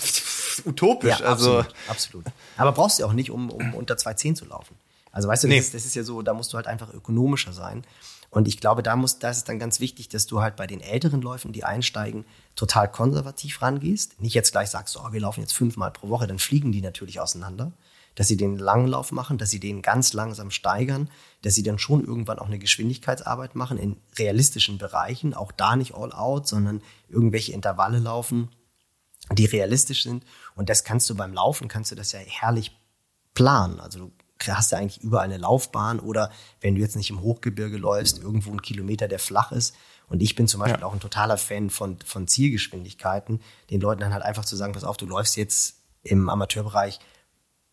utopisch. 0.64 1.20
Ja, 1.20 1.26
also 1.26 1.58
absolut, 1.58 1.74
absolut. 1.88 2.24
Aber 2.56 2.72
brauchst 2.72 2.98
du 2.98 3.04
auch 3.04 3.12
nicht, 3.12 3.30
um, 3.30 3.50
um 3.50 3.74
unter 3.74 3.94
2,10 3.94 4.34
zu 4.34 4.44
laufen. 4.46 4.74
Also 5.12 5.28
weißt 5.28 5.44
du, 5.44 5.48
das, 5.48 5.52
nee. 5.52 5.58
ist, 5.58 5.74
das 5.74 5.84
ist 5.84 5.94
ja 5.94 6.02
so, 6.02 6.22
da 6.22 6.34
musst 6.34 6.52
du 6.52 6.56
halt 6.56 6.66
einfach 6.66 6.92
ökonomischer 6.92 7.52
sein. 7.52 7.84
Und 8.30 8.46
ich 8.46 8.60
glaube, 8.60 8.82
da 8.82 8.94
muss, 8.94 9.18
da 9.18 9.30
ist 9.30 9.38
es 9.38 9.44
dann 9.44 9.58
ganz 9.58 9.80
wichtig, 9.80 10.08
dass 10.08 10.26
du 10.26 10.40
halt 10.40 10.54
bei 10.54 10.68
den 10.68 10.80
älteren 10.80 11.20
Läufen, 11.20 11.52
die 11.52 11.64
einsteigen, 11.64 12.24
total 12.54 12.90
konservativ 12.90 13.60
rangehst. 13.60 14.20
Nicht 14.20 14.34
jetzt 14.34 14.52
gleich 14.52 14.70
sagst, 14.70 14.96
oh, 14.96 15.12
wir 15.12 15.20
laufen 15.20 15.40
jetzt 15.40 15.52
fünfmal 15.52 15.90
pro 15.90 16.08
Woche, 16.08 16.28
dann 16.28 16.38
fliegen 16.38 16.70
die 16.70 16.80
natürlich 16.80 17.18
auseinander. 17.20 17.72
Dass 18.14 18.28
sie 18.28 18.36
den 18.36 18.56
langen 18.58 18.88
Lauf 18.88 19.12
machen, 19.12 19.38
dass 19.38 19.50
sie 19.50 19.60
den 19.60 19.82
ganz 19.82 20.12
langsam 20.12 20.50
steigern, 20.50 21.10
dass 21.42 21.54
sie 21.54 21.62
dann 21.62 21.78
schon 21.78 22.04
irgendwann 22.04 22.38
auch 22.38 22.46
eine 22.46 22.58
Geschwindigkeitsarbeit 22.58 23.56
machen 23.56 23.78
in 23.78 23.96
realistischen 24.18 24.78
Bereichen, 24.78 25.34
auch 25.34 25.52
da 25.52 25.74
nicht 25.76 25.94
all 25.94 26.12
out, 26.12 26.46
sondern 26.46 26.82
irgendwelche 27.08 27.52
Intervalle 27.52 27.98
laufen, 27.98 28.48
die 29.32 29.46
realistisch 29.46 30.02
sind. 30.02 30.24
Und 30.54 30.68
das 30.68 30.84
kannst 30.84 31.08
du 31.10 31.14
beim 31.14 31.32
Laufen, 31.32 31.68
kannst 31.68 31.92
du 31.92 31.96
das 31.96 32.12
ja 32.12 32.20
herrlich 32.20 32.76
planen. 33.34 33.80
Also 33.80 33.98
du 34.00 34.12
hast 34.48 34.72
du 34.72 34.76
eigentlich 34.76 35.02
überall 35.02 35.24
eine 35.24 35.38
Laufbahn 35.38 36.00
oder 36.00 36.30
wenn 36.60 36.74
du 36.74 36.80
jetzt 36.80 36.96
nicht 36.96 37.10
im 37.10 37.20
Hochgebirge 37.20 37.76
läufst, 37.76 38.18
irgendwo 38.18 38.50
ein 38.50 38.62
Kilometer, 38.62 39.08
der 39.08 39.18
flach 39.18 39.52
ist. 39.52 39.74
Und 40.08 40.22
ich 40.22 40.34
bin 40.34 40.48
zum 40.48 40.60
Beispiel 40.60 40.80
ja. 40.80 40.86
auch 40.86 40.92
ein 40.92 41.00
totaler 41.00 41.38
Fan 41.38 41.70
von, 41.70 41.98
von 42.04 42.26
Zielgeschwindigkeiten, 42.26 43.40
den 43.70 43.80
Leuten 43.80 44.00
dann 44.00 44.12
halt 44.12 44.24
einfach 44.24 44.44
zu 44.44 44.56
sagen, 44.56 44.72
pass 44.72 44.84
auf, 44.84 44.96
du 44.96 45.06
läufst 45.06 45.36
jetzt 45.36 45.76
im 46.02 46.28
Amateurbereich 46.28 46.98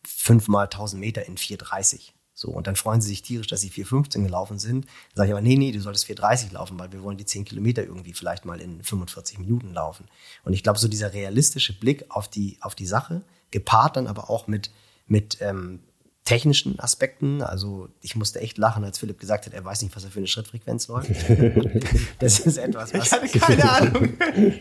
fünfmal 0.05 0.65
1000 0.65 0.99
Meter 0.99 1.25
in 1.25 1.37
4,30. 1.37 2.11
So, 2.39 2.49
und 2.49 2.67
dann 2.67 2.75
freuen 2.75 3.01
sie 3.01 3.07
sich 3.07 3.23
tierisch, 3.23 3.47
dass 3.47 3.61
sie 3.61 3.71
4,15 3.71 4.21
gelaufen 4.21 4.59
sind. 4.59 4.85
Dann 4.85 5.15
sage 5.15 5.29
ich 5.29 5.33
aber, 5.33 5.41
nee, 5.41 5.55
nee, 5.55 5.71
du 5.71 5.81
solltest 5.81 6.05
4,30 6.05 6.53
laufen, 6.53 6.77
weil 6.77 6.91
wir 6.91 7.01
wollen 7.01 7.17
die 7.17 7.25
10 7.25 7.45
Kilometer 7.45 7.83
irgendwie 7.83 8.13
vielleicht 8.13 8.45
mal 8.45 8.61
in 8.61 8.83
45 8.83 9.39
Minuten 9.39 9.73
laufen. 9.73 10.05
Und 10.43 10.53
ich 10.53 10.61
glaube, 10.61 10.77
so 10.77 10.87
dieser 10.87 11.13
realistische 11.13 11.77
Blick 11.77 12.05
auf 12.09 12.27
die, 12.27 12.59
auf 12.61 12.75
die 12.75 12.85
Sache, 12.85 13.23
gepaart 13.49 13.95
dann 13.95 14.05
aber 14.05 14.29
auch 14.29 14.45
mit, 14.45 14.69
mit 15.07 15.41
ähm, 15.41 15.79
technischen 16.27 16.77
Aspekten. 16.77 17.41
Also 17.41 17.87
ich 18.01 18.17
musste 18.17 18.41
echt 18.41 18.57
lachen, 18.57 18.83
als 18.83 18.99
Philipp 18.99 19.17
gesagt 19.17 19.45
hat, 19.45 19.53
er 19.53 19.63
weiß 19.63 19.81
nicht, 19.81 19.95
was 19.95 20.03
er 20.03 20.11
für 20.11 20.19
eine 20.19 20.27
Schrittfrequenz 20.27 20.89
läuft. 20.89 21.09
das 22.19 22.39
ist 22.39 22.57
etwas, 22.57 22.93
was... 22.93 23.05
Ich 23.05 23.11
hatte 23.11 23.39
keine 23.39 23.71
Ahnung. 23.71 24.17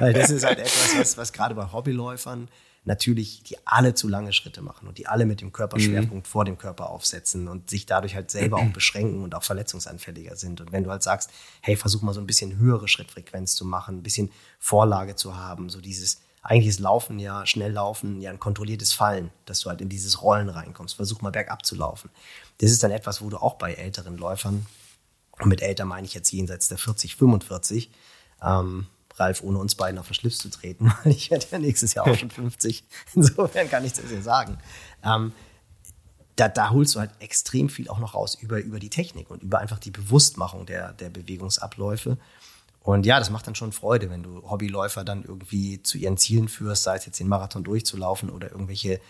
Weil 0.00 0.12
das 0.12 0.30
ist 0.30 0.44
halt 0.44 0.58
etwas, 0.58 0.98
was, 0.98 1.16
was 1.16 1.32
gerade 1.32 1.54
bei 1.54 1.70
Hobbyläufern 1.72 2.48
natürlich, 2.82 3.44
die 3.44 3.56
alle 3.64 3.94
zu 3.94 4.08
lange 4.08 4.32
Schritte 4.32 4.62
machen 4.62 4.88
und 4.88 4.98
die 4.98 5.06
alle 5.06 5.26
mit 5.26 5.40
dem 5.40 5.52
Körperschwerpunkt 5.52 6.26
mhm. 6.26 6.30
vor 6.30 6.44
dem 6.44 6.58
Körper 6.58 6.90
aufsetzen 6.90 7.46
und 7.46 7.70
sich 7.70 7.86
dadurch 7.86 8.16
halt 8.16 8.32
selber 8.32 8.58
auch 8.58 8.68
beschränken 8.72 9.22
und 9.22 9.36
auch 9.36 9.44
verletzungsanfälliger 9.44 10.34
sind. 10.34 10.60
Und 10.60 10.72
wenn 10.72 10.82
du 10.82 10.90
halt 10.90 11.04
sagst, 11.04 11.30
hey, 11.60 11.76
versuch 11.76 12.02
mal 12.02 12.14
so 12.14 12.20
ein 12.20 12.26
bisschen 12.26 12.58
höhere 12.58 12.88
Schrittfrequenz 12.88 13.54
zu 13.54 13.64
machen, 13.64 13.98
ein 13.98 14.02
bisschen 14.02 14.32
Vorlage 14.58 15.14
zu 15.14 15.36
haben, 15.36 15.68
so 15.68 15.80
dieses, 15.80 16.20
eigentlich 16.44 16.68
ist 16.68 16.80
Laufen 16.80 17.18
ja, 17.18 17.46
schnell 17.46 17.72
laufen, 17.72 18.20
ja 18.20 18.30
ein 18.30 18.38
kontrolliertes 18.38 18.92
Fallen, 18.92 19.30
dass 19.46 19.60
du 19.60 19.70
halt 19.70 19.80
in 19.80 19.88
dieses 19.88 20.22
Rollen 20.22 20.50
reinkommst. 20.50 20.94
Versuch 20.94 21.22
mal 21.22 21.32
bergab 21.32 21.64
zu 21.64 21.74
laufen. 21.74 22.10
Das 22.58 22.70
ist 22.70 22.82
dann 22.82 22.90
etwas, 22.90 23.22
wo 23.22 23.30
du 23.30 23.38
auch 23.38 23.54
bei 23.54 23.72
älteren 23.72 24.16
Läufern, 24.16 24.66
und 25.40 25.48
mit 25.48 25.62
älter 25.62 25.84
meine 25.84 26.06
ich 26.06 26.14
jetzt 26.14 26.30
jenseits 26.30 26.68
der 26.68 26.78
40, 26.78 27.16
45, 27.16 27.90
ähm, 28.42 28.86
Ralf, 29.16 29.42
ohne 29.42 29.58
uns 29.58 29.74
beiden 29.74 29.98
auf 29.98 30.06
den 30.06 30.14
Schlips 30.14 30.38
zu 30.38 30.50
treten, 30.50 30.92
weil 31.02 31.12
ich 31.12 31.30
werde 31.30 31.46
ja 31.50 31.58
nächstes 31.58 31.94
Jahr 31.94 32.06
auch 32.06 32.16
schon 32.16 32.30
50. 32.30 32.84
Insofern 33.14 33.68
kann 33.70 33.84
ich 33.84 33.94
das 33.94 34.10
ja 34.10 34.20
sagen. 34.20 34.58
Ähm, 35.02 35.32
da, 36.36 36.48
da 36.48 36.70
holst 36.70 36.94
du 36.94 37.00
halt 37.00 37.10
extrem 37.20 37.68
viel 37.68 37.88
auch 37.88 38.00
noch 38.00 38.14
raus 38.14 38.36
über, 38.40 38.58
über 38.58 38.80
die 38.80 38.90
Technik 38.90 39.30
und 39.30 39.42
über 39.42 39.60
einfach 39.60 39.78
die 39.78 39.92
Bewusstmachung 39.92 40.66
der, 40.66 40.92
der 40.92 41.08
Bewegungsabläufe. 41.08 42.18
Und 42.84 43.06
ja, 43.06 43.18
das 43.18 43.30
macht 43.30 43.46
dann 43.46 43.54
schon 43.54 43.72
Freude, 43.72 44.10
wenn 44.10 44.22
du 44.22 44.42
Hobbyläufer 44.48 45.04
dann 45.04 45.24
irgendwie 45.24 45.82
zu 45.82 45.96
ihren 45.96 46.18
Zielen 46.18 46.48
führst, 46.48 46.82
sei 46.82 46.96
es 46.96 47.06
jetzt 47.06 47.18
den 47.18 47.28
Marathon 47.28 47.64
durchzulaufen 47.64 48.28
oder 48.28 48.52
irgendwelche 48.52 49.00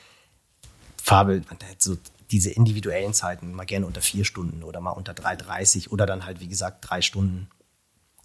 Fabel, 1.02 1.42
so 1.78 1.98
diese 2.30 2.50
individuellen 2.50 3.12
Zeiten, 3.12 3.52
mal 3.52 3.64
gerne 3.64 3.86
unter 3.86 4.00
vier 4.00 4.24
Stunden 4.24 4.62
oder 4.62 4.80
mal 4.80 4.92
unter 4.92 5.12
3,30 5.12 5.90
oder 5.90 6.06
dann 6.06 6.24
halt, 6.24 6.38
wie 6.38 6.46
gesagt, 6.46 6.88
drei 6.88 7.02
Stunden 7.02 7.48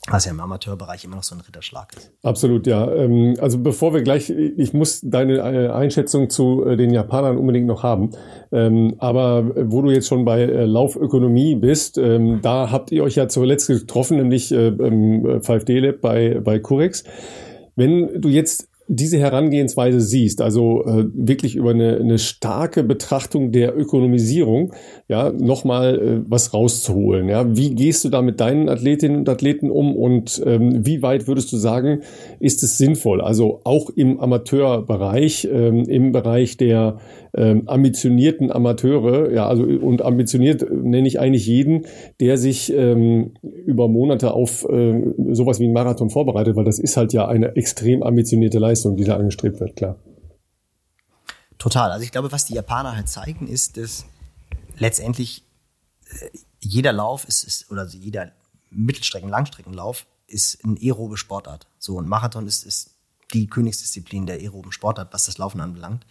was 0.08 0.26
ja 0.26 0.32
im 0.32 0.40
Amateurbereich 0.40 1.04
immer 1.04 1.18
noch 1.18 1.24
so 1.24 1.36
ein 1.36 1.42
Ritterschlag 1.42 1.94
ist. 1.96 2.12
Absolut, 2.24 2.68
ja. 2.68 2.90
Ähm, 2.92 3.36
also 3.40 3.60
bevor 3.60 3.94
wir 3.94 4.02
gleich, 4.02 4.30
ich 4.30 4.74
muss 4.74 5.02
deine 5.02 5.38
äh, 5.38 5.70
Einschätzung 5.70 6.30
zu 6.30 6.66
äh, 6.66 6.78
den 6.78 6.92
Japanern 6.92 7.38
unbedingt 7.38 7.68
noch 7.68 7.84
haben. 7.84 8.12
Ähm, 8.52 8.96
aber 9.00 9.52
wo 9.72 9.82
du 9.82 9.92
jetzt 9.92 10.08
schon 10.08 10.26
bei 10.26 10.42
äh, 10.42 10.66
Laufökonomie 10.66 11.56
bist, 11.56 11.98
ähm, 11.98 12.40
da 12.42 12.72
habt 12.72 12.92
ihr 12.92 13.04
euch 13.04 13.16
ja 13.16 13.28
zuletzt 13.28 13.68
getroffen, 13.68 14.18
nämlich 14.18 14.52
im 14.52 15.42
5D 15.42 15.80
Lab 15.80 16.02
bei, 16.02 16.40
bei 16.40 16.60
Curex. 16.60 17.04
Wenn 17.76 18.22
du 18.22 18.30
jetzt 18.30 18.69
diese 18.92 19.20
Herangehensweise 19.20 20.02
siehst, 20.02 20.42
also 20.42 20.84
äh, 20.84 21.06
wirklich 21.14 21.56
über 21.56 21.70
eine, 21.70 21.98
eine 21.98 22.18
starke 22.18 22.84
Betrachtung 22.84 23.52
der 23.52 23.78
Ökonomisierung, 23.78 24.74
ja, 25.08 25.32
nochmal 25.32 26.00
äh, 26.00 26.22
was 26.28 26.56
rauszuholen. 26.56 27.30
Ja, 27.30 27.56
wie 27.56 27.76
gehst 27.76 28.04
du 28.04 28.10
da 28.10 28.24
mit 28.24 28.40
deinen 28.40 28.68
Athletinnen 28.68 29.20
und 29.20 29.30
Athleten 29.30 29.70
um 29.70 29.96
und 29.96 30.42
ähm, 30.44 30.84
wie 30.88 31.04
weit 31.04 31.28
würdest 31.28 31.54
du 31.54 31.58
sagen, 31.58 32.02
ist 32.40 32.64
es 32.64 32.80
sinnvoll? 32.80 33.22
Also 33.22 33.62
auch 33.64 33.92
im 33.92 34.20
Amateurbereich, 34.20 35.48
ähm, 35.52 35.84
im 35.88 36.12
Bereich 36.12 36.58
der 36.58 36.98
ähm, 37.36 37.68
ambitionierten 37.68 38.52
Amateure, 38.52 39.32
ja, 39.32 39.48
also 39.48 39.64
und 39.64 40.02
ambitioniert 40.02 40.66
nenne 40.72 41.08
ich 41.08 41.20
eigentlich 41.20 41.46
jeden, 41.46 41.86
der 42.20 42.38
sich 42.38 42.74
ähm, 42.74 43.34
über 43.42 43.88
Monate 43.88 44.32
auf 44.34 44.68
äh, 44.70 45.14
sowas 45.32 45.60
wie 45.60 45.66
einen 45.66 45.74
Marathon 45.74 46.10
vorbereitet, 46.10 46.56
weil 46.56 46.66
das 46.66 46.80
ist 46.80 46.98
halt 46.98 47.14
ja 47.14 47.28
eine 47.28 47.56
extrem 47.56 48.04
ambitionierte 48.04 48.60
Leistung, 48.60 48.98
die 48.98 49.04
da 49.04 49.18
angestrebt 49.18 49.60
wird, 49.60 49.76
klar. 49.76 49.98
Total. 51.58 51.92
Also 51.92 52.04
ich 52.04 52.12
glaube, 52.12 52.32
was 52.32 52.46
die 52.46 52.54
Japaner 52.54 52.96
halt 52.96 53.10
zeigen, 53.10 53.48
ist, 53.48 53.78
dass 53.78 54.06
letztendlich 54.78 55.44
äh, 56.10 56.30
jeder 56.62 56.94
Lauf 56.94 57.28
ist, 57.28 57.44
ist 57.44 57.70
oder 57.72 57.86
jeder 57.88 58.32
Mittelstrecken, 58.72 59.30
Langstreckenlauf 59.30 60.06
ist 60.28 60.64
eine 60.64 60.78
aerobe 60.80 61.18
Sportart. 61.18 61.68
So 61.80 62.00
ein 62.00 62.08
Marathon 62.08 62.48
ist, 62.48 62.66
ist 62.66 62.96
die 63.34 63.48
Königsdisziplin 63.48 64.26
der 64.26 64.38
aeroben 64.38 64.72
Sportart, 64.72 65.14
was 65.14 65.26
das 65.26 65.38
Laufen 65.38 65.62
anbelangt. 65.62 66.06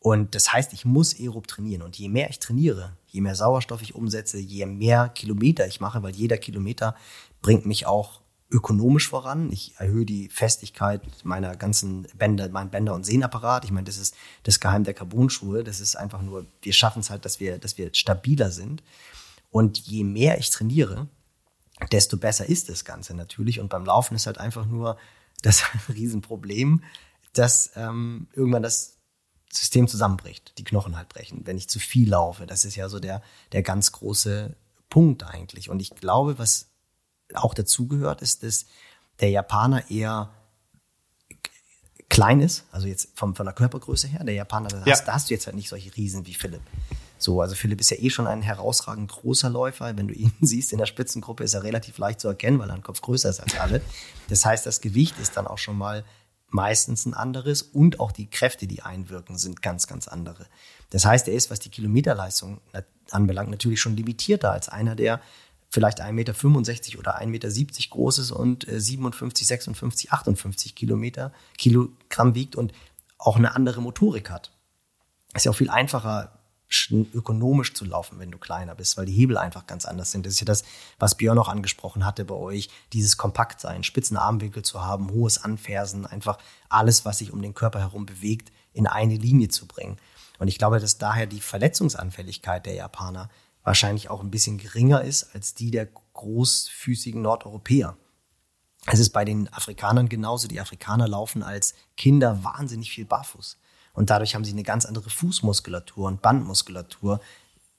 Und 0.00 0.34
das 0.34 0.52
heißt, 0.52 0.72
ich 0.72 0.84
muss 0.84 1.18
aerob 1.18 1.48
trainieren. 1.48 1.82
Und 1.82 1.98
je 1.98 2.08
mehr 2.08 2.30
ich 2.30 2.38
trainiere, 2.38 2.96
je 3.08 3.20
mehr 3.20 3.34
Sauerstoff 3.34 3.82
ich 3.82 3.94
umsetze, 3.94 4.38
je 4.38 4.66
mehr 4.66 5.08
Kilometer 5.08 5.66
ich 5.66 5.80
mache, 5.80 6.02
weil 6.02 6.14
jeder 6.14 6.38
Kilometer 6.38 6.94
bringt 7.42 7.66
mich 7.66 7.86
auch 7.86 8.20
ökonomisch 8.50 9.08
voran. 9.08 9.50
Ich 9.50 9.74
erhöhe 9.78 10.06
die 10.06 10.28
Festigkeit 10.28 11.02
meiner 11.24 11.56
ganzen 11.56 12.06
Bänder, 12.14 12.48
mein 12.48 12.70
Bänder- 12.70 12.94
und 12.94 13.04
Sehnapparat. 13.04 13.64
Ich 13.64 13.72
meine, 13.72 13.84
das 13.84 13.98
ist 13.98 14.14
das 14.44 14.60
Geheim 14.60 14.84
der 14.84 14.94
Carbonschuhe. 14.94 15.64
Das 15.64 15.80
ist 15.80 15.96
einfach 15.96 16.22
nur, 16.22 16.46
wir 16.62 16.72
schaffen 16.72 17.00
es 17.00 17.10
halt, 17.10 17.24
dass 17.24 17.40
wir, 17.40 17.58
dass 17.58 17.76
wir 17.76 17.92
stabiler 17.92 18.50
sind. 18.50 18.82
Und 19.50 19.78
je 19.78 20.04
mehr 20.04 20.38
ich 20.38 20.50
trainiere, 20.50 21.08
desto 21.90 22.16
besser 22.16 22.46
ist 22.46 22.68
das 22.68 22.84
Ganze 22.84 23.14
natürlich. 23.14 23.60
Und 23.60 23.68
beim 23.68 23.84
Laufen 23.84 24.14
ist 24.14 24.26
halt 24.26 24.38
einfach 24.38 24.66
nur 24.66 24.96
das 25.42 25.64
Riesenproblem, 25.88 26.82
dass 27.32 27.72
ähm, 27.74 28.28
irgendwann 28.34 28.62
das 28.62 28.95
System 29.52 29.88
zusammenbricht, 29.88 30.58
die 30.58 30.64
Knochen 30.64 30.96
halt 30.96 31.08
brechen, 31.08 31.46
wenn 31.46 31.56
ich 31.56 31.68
zu 31.68 31.78
viel 31.78 32.10
laufe. 32.10 32.46
Das 32.46 32.64
ist 32.64 32.76
ja 32.76 32.88
so 32.88 33.00
der, 33.00 33.22
der 33.52 33.62
ganz 33.62 33.92
große 33.92 34.54
Punkt 34.90 35.24
eigentlich. 35.24 35.70
Und 35.70 35.80
ich 35.80 35.90
glaube, 35.90 36.38
was 36.38 36.68
auch 37.34 37.54
dazugehört, 37.54 38.22
ist, 38.22 38.42
dass 38.42 38.66
der 39.20 39.30
Japaner 39.30 39.90
eher 39.90 40.30
klein 42.08 42.40
ist, 42.40 42.64
also 42.70 42.86
jetzt 42.86 43.08
vom, 43.14 43.34
von 43.34 43.46
der 43.46 43.54
Körpergröße 43.54 44.08
her. 44.08 44.24
Der 44.24 44.34
Japaner, 44.34 44.68
da, 44.68 44.78
ja. 44.84 44.92
hast, 44.92 45.04
da 45.04 45.14
hast 45.14 45.28
du 45.28 45.34
jetzt 45.34 45.46
halt 45.46 45.56
nicht 45.56 45.68
solche 45.68 45.94
Riesen 45.96 46.26
wie 46.26 46.34
Philipp. 46.34 46.62
So, 47.18 47.40
also 47.40 47.54
Philipp 47.54 47.80
ist 47.80 47.90
ja 47.90 47.96
eh 47.98 48.10
schon 48.10 48.26
ein 48.26 48.42
herausragend 48.42 49.10
großer 49.10 49.50
Läufer. 49.50 49.96
Wenn 49.96 50.08
du 50.08 50.14
ihn 50.14 50.32
siehst 50.40 50.72
in 50.72 50.78
der 50.78 50.86
Spitzengruppe, 50.86 51.44
ist 51.44 51.54
er 51.54 51.62
relativ 51.62 51.98
leicht 51.98 52.20
zu 52.20 52.28
erkennen, 52.28 52.58
weil 52.58 52.70
er 52.70 52.74
ein 52.74 52.82
Kopf 52.82 53.00
größer 53.00 53.30
ist 53.30 53.40
als 53.40 53.58
alle. 53.58 53.80
Das 54.28 54.44
heißt, 54.44 54.66
das 54.66 54.80
Gewicht 54.80 55.18
ist 55.18 55.36
dann 55.36 55.46
auch 55.46 55.58
schon 55.58 55.76
mal 55.76 56.04
meistens 56.56 57.06
ein 57.06 57.14
anderes 57.14 57.62
und 57.62 58.00
auch 58.00 58.10
die 58.10 58.28
Kräfte, 58.28 58.66
die 58.66 58.82
einwirken, 58.82 59.38
sind 59.38 59.62
ganz, 59.62 59.86
ganz 59.86 60.08
andere. 60.08 60.46
Das 60.90 61.04
heißt, 61.04 61.28
er 61.28 61.34
ist, 61.34 61.50
was 61.50 61.60
die 61.60 61.68
Kilometerleistung 61.68 62.60
anbelangt, 63.10 63.50
natürlich 63.50 63.80
schon 63.80 63.96
limitierter 63.96 64.50
als 64.50 64.68
einer, 64.68 64.96
der 64.96 65.20
vielleicht 65.68 66.00
1,65 66.00 66.12
Meter 66.12 66.98
oder 66.98 67.20
1,70 67.20 67.26
Meter 67.26 67.88
groß 67.90 68.18
ist 68.18 68.30
und 68.30 68.66
57, 68.68 69.46
56, 69.46 70.12
58 70.12 70.74
Kilometer, 70.74 71.32
Kilogramm 71.58 72.34
wiegt 72.34 72.56
und 72.56 72.72
auch 73.18 73.36
eine 73.36 73.54
andere 73.54 73.82
Motorik 73.82 74.30
hat. 74.30 74.50
Ist 75.34 75.44
ja 75.44 75.50
auch 75.50 75.56
viel 75.56 75.70
einfacher, 75.70 76.38
ökonomisch 77.14 77.74
zu 77.74 77.84
laufen, 77.84 78.18
wenn 78.18 78.30
du 78.30 78.38
kleiner 78.38 78.74
bist, 78.74 78.96
weil 78.96 79.06
die 79.06 79.12
Hebel 79.12 79.38
einfach 79.38 79.66
ganz 79.66 79.86
anders 79.86 80.10
sind. 80.10 80.26
Das 80.26 80.34
ist 80.34 80.40
ja 80.40 80.46
das, 80.46 80.64
was 80.98 81.16
Björn 81.16 81.38
auch 81.38 81.48
angesprochen 81.48 82.04
hatte 82.04 82.24
bei 82.24 82.34
euch, 82.34 82.68
dieses 82.92 83.16
Kompaktsein, 83.16 83.84
spitzen 83.84 84.16
Armwinkel 84.16 84.62
zu 84.62 84.84
haben, 84.84 85.10
hohes 85.10 85.42
Anfersen, 85.42 86.06
einfach 86.06 86.38
alles, 86.68 87.04
was 87.04 87.18
sich 87.18 87.32
um 87.32 87.40
den 87.40 87.54
Körper 87.54 87.80
herum 87.80 88.06
bewegt, 88.06 88.52
in 88.72 88.86
eine 88.86 89.16
Linie 89.16 89.48
zu 89.48 89.66
bringen. 89.66 89.98
Und 90.38 90.48
ich 90.48 90.58
glaube, 90.58 90.80
dass 90.80 90.98
daher 90.98 91.26
die 91.26 91.40
Verletzungsanfälligkeit 91.40 92.66
der 92.66 92.74
Japaner 92.74 93.30
wahrscheinlich 93.62 94.10
auch 94.10 94.20
ein 94.20 94.30
bisschen 94.30 94.58
geringer 94.58 95.02
ist 95.02 95.34
als 95.34 95.54
die 95.54 95.70
der 95.70 95.86
großfüßigen 95.86 97.22
Nordeuropäer. 97.22 97.96
Es 98.86 99.00
ist 99.00 99.10
bei 99.10 99.24
den 99.24 99.52
Afrikanern 99.52 100.08
genauso. 100.08 100.46
Die 100.46 100.60
Afrikaner 100.60 101.08
laufen 101.08 101.42
als 101.42 101.74
Kinder 101.96 102.44
wahnsinnig 102.44 102.90
viel 102.90 103.04
barfuß. 103.04 103.58
Und 103.96 104.10
dadurch 104.10 104.34
haben 104.34 104.44
sie 104.44 104.52
eine 104.52 104.62
ganz 104.62 104.84
andere 104.84 105.10
Fußmuskulatur 105.10 106.06
und 106.06 106.22
Bandmuskulatur 106.22 107.20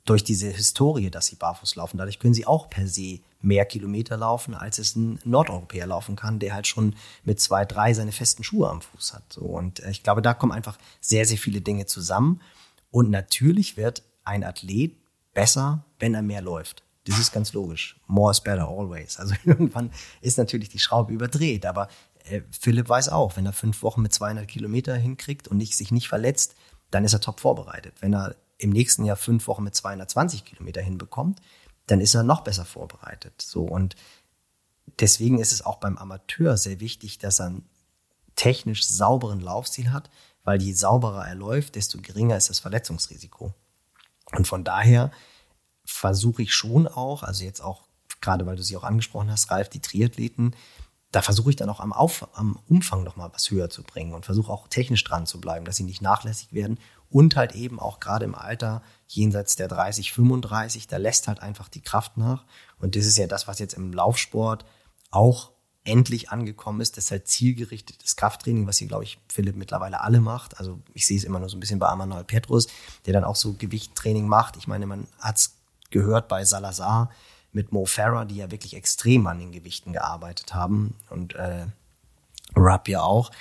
durch 0.03 0.23
diese 0.23 0.49
Historie, 0.49 1.10
dass 1.10 1.27
sie 1.27 1.35
barfuß 1.35 1.76
laufen. 1.76 1.98
Dadurch 1.98 2.19
können 2.19 2.34
sie 2.34 2.48
auch 2.48 2.69
per 2.69 2.88
se 2.88 3.19
mehr 3.41 3.65
Kilometer 3.65 4.18
laufen, 4.18 4.56
als 4.56 4.80
es 4.80 4.95
ein 4.95 5.19
Nordeuropäer 5.23 5.85
laufen 5.85 6.15
kann, 6.15 6.39
der 6.39 6.53
halt 6.53 6.65
schon 6.65 6.95
mit 7.23 7.39
zwei, 7.39 7.65
drei 7.65 7.94
seine 7.94 8.11
festen 8.11 8.44
Schuhe 8.44 8.69
am 8.69 8.81
Fuß 8.81 9.14
hat. 9.14 9.23
So, 9.31 9.41
und 9.41 9.81
äh, 9.81 9.91
ich 9.91 10.03
glaube, 10.03 10.22
da 10.22 10.34
kommen 10.34 10.52
einfach 10.52 10.77
sehr, 11.02 11.26
sehr 11.26 11.38
viele 11.38 11.61
Dinge 11.61 11.85
zusammen. 11.85 12.41
Und 12.89 13.10
natürlich 13.11 13.77
wird 13.77 14.02
ein 14.23 14.44
Athlet 14.44 14.95
besser, 15.34 15.84
wenn 15.99 16.15
er 16.15 16.23
mehr 16.23 16.41
läuft. 16.41 16.84
Das 17.06 17.19
ist 17.19 17.31
ganz 17.31 17.53
logisch. 17.53 17.95
More 18.07 18.31
is 18.31 18.41
better 18.41 18.68
always. 18.68 19.18
Also 19.18 19.35
irgendwann 19.45 19.91
ist 20.22 20.38
natürlich 20.38 20.69
die 20.69 20.80
Schraube 20.80 21.14
überdreht, 21.14 21.65
aber 21.65 21.89
Philipp 22.52 22.90
weiß 22.90 23.10
auch, 23.10 23.36
wenn 23.38 23.45
er 23.45 23.54
fünf 23.54 23.84
Wochen 23.84 24.02
mit 24.02 24.14
200 24.14 24.48
Kilometer 24.48 24.95
hinkriegt 24.95 25.48
und 25.48 25.58
nicht, 25.58 25.76
sich 25.76 25.91
nicht 25.91 26.08
verletzt, 26.08 26.56
dann 26.91 27.04
ist 27.04 27.14
er 27.14 27.22
top 27.22 27.40
vorbereitet. 27.40 27.95
Wenn 27.99 28.14
er 28.14 28.36
im 28.58 28.72
nächsten 28.72 29.06
Jahr 29.06 29.18
fünf 29.18 29.48
Wochen 29.48 29.64
mit 29.64 29.76
220 29.76 30.45
Kilometer 30.45 30.82
hinbekommt, 30.82 31.41
dann 31.88 32.02
ist 32.02 32.16
er 32.16 32.24
noch 32.24 32.41
besser 32.41 32.66
vorbereitet. 32.66 33.41
So 33.41 33.64
und 33.64 33.95
deswegen 34.99 35.40
ist 35.40 35.52
es 35.52 35.66
auch 35.66 35.78
beim 35.78 35.98
Amateur 35.98 36.58
sehr 36.58 36.80
wichtig, 36.80 37.18
dass 37.20 37.40
er 37.40 37.48
einen 37.48 37.70
technisch 38.36 38.88
sauberen 38.88 39.41
Laufstil 39.41 39.91
hat, 39.91 40.10
weil 40.44 40.62
je 40.62 40.74
sauberer 40.74 41.28
er 41.28 41.36
läuft, 41.36 41.76
desto 41.76 41.99
geringer 41.99 42.38
ist 42.38 42.49
das 42.49 42.60
Verletzungsrisiko. 42.60 43.54
Und 44.34 44.48
von 44.48 44.64
daher 44.64 45.12
versuche 45.86 46.44
ich 46.44 46.54
schon 46.54 46.88
auch, 46.88 47.24
also 47.24 47.44
jetzt 47.44 47.62
auch, 47.62 47.88
gerade 48.22 48.45
weil 48.45 48.56
du 48.56 48.64
sie 48.64 48.78
auch 48.78 48.84
angesprochen 48.84 49.32
hast, 49.32 49.52
Ralf, 49.52 49.70
die 49.70 49.82
Triathleten, 49.82 50.56
da 51.12 51.22
versuche 51.22 51.50
ich 51.50 51.56
dann 51.56 51.70
auch 51.70 51.80
am, 51.80 51.94
Auf, 51.94 52.28
am 52.34 52.60
Umfang 52.68 53.04
nochmal 53.04 53.32
was 53.34 53.50
höher 53.50 53.70
zu 53.70 53.84
bringen 53.84 54.14
und 54.14 54.26
versuche 54.26 54.52
auch 54.52 54.68
technisch 54.68 55.04
dran 55.04 55.26
zu 55.26 55.40
bleiben, 55.40 55.66
dass 55.66 55.78
sie 55.78 55.84
nicht 55.84 56.02
nachlässig 56.02 56.54
werden 56.54 56.80
und 57.10 57.36
halt 57.36 57.56
eben 57.56 57.80
auch 57.80 58.00
gerade 58.00 58.26
im 58.26 58.36
Alter 58.36 58.82
jenseits 59.08 59.56
der 59.56 59.68
30, 59.68 60.12
35, 60.12 60.88
da 60.88 60.98
lässt 60.98 61.28
halt 61.28 61.42
einfach 61.42 61.70
die 61.70 61.82
Kraft 61.82 62.18
nach. 62.18 62.44
Und 62.80 62.96
das 62.96 63.06
ist 63.06 63.18
ja 63.18 63.28
das, 63.28 63.48
was 63.48 63.60
jetzt 63.60 63.74
im 63.74 63.94
Laufsport 63.94 64.66
auch 65.10 65.52
endlich 65.86 66.32
angekommen 66.32 66.82
ist, 66.82 66.98
das 66.98 67.06
ist 67.06 67.12
halt 67.12 67.28
zielgerichtetes 67.30 68.18
Krafttraining, 68.18 68.68
was 68.68 68.78
hier, 68.78 68.90
glaube 68.90 69.06
ich, 69.06 69.20
Philipp 69.30 69.56
mittlerweile 69.56 70.02
alle 70.02 70.20
macht. 70.20 70.60
Also 70.60 70.82
ich 70.94 71.08
sehe 71.08 71.18
es 71.18 71.24
immer 71.24 71.40
nur 71.40 71.48
so 71.48 71.56
ein 71.56 71.62
bisschen 71.62 71.80
bei 71.80 71.88
Amanal 71.88 72.26
Petrus, 72.26 72.68
der 73.06 73.14
dann 73.14 73.24
auch 73.24 73.38
so 73.38 73.54
Gewichttraining 73.54 74.28
macht. 74.28 74.58
Ich 74.58 74.68
meine, 74.68 74.86
man 74.86 75.08
hat 75.20 75.38
es 75.38 75.56
gehört 75.90 76.28
bei 76.28 76.44
Salazar 76.44 77.10
mit 77.58 77.72
Mo 77.72 77.88
Farah, 77.88 78.24
die 78.24 78.36
ja 78.36 78.52
wirklich 78.52 78.76
extrem 78.76 79.26
an 79.26 79.40
den 79.40 79.52
Gewichten 79.52 79.92
gearbeitet 79.92 80.54
haben 80.54 80.94
und 81.10 81.34
äh, 81.34 81.66
Rapp 82.56 82.88
ja 82.88 83.02
auch. 83.02 83.32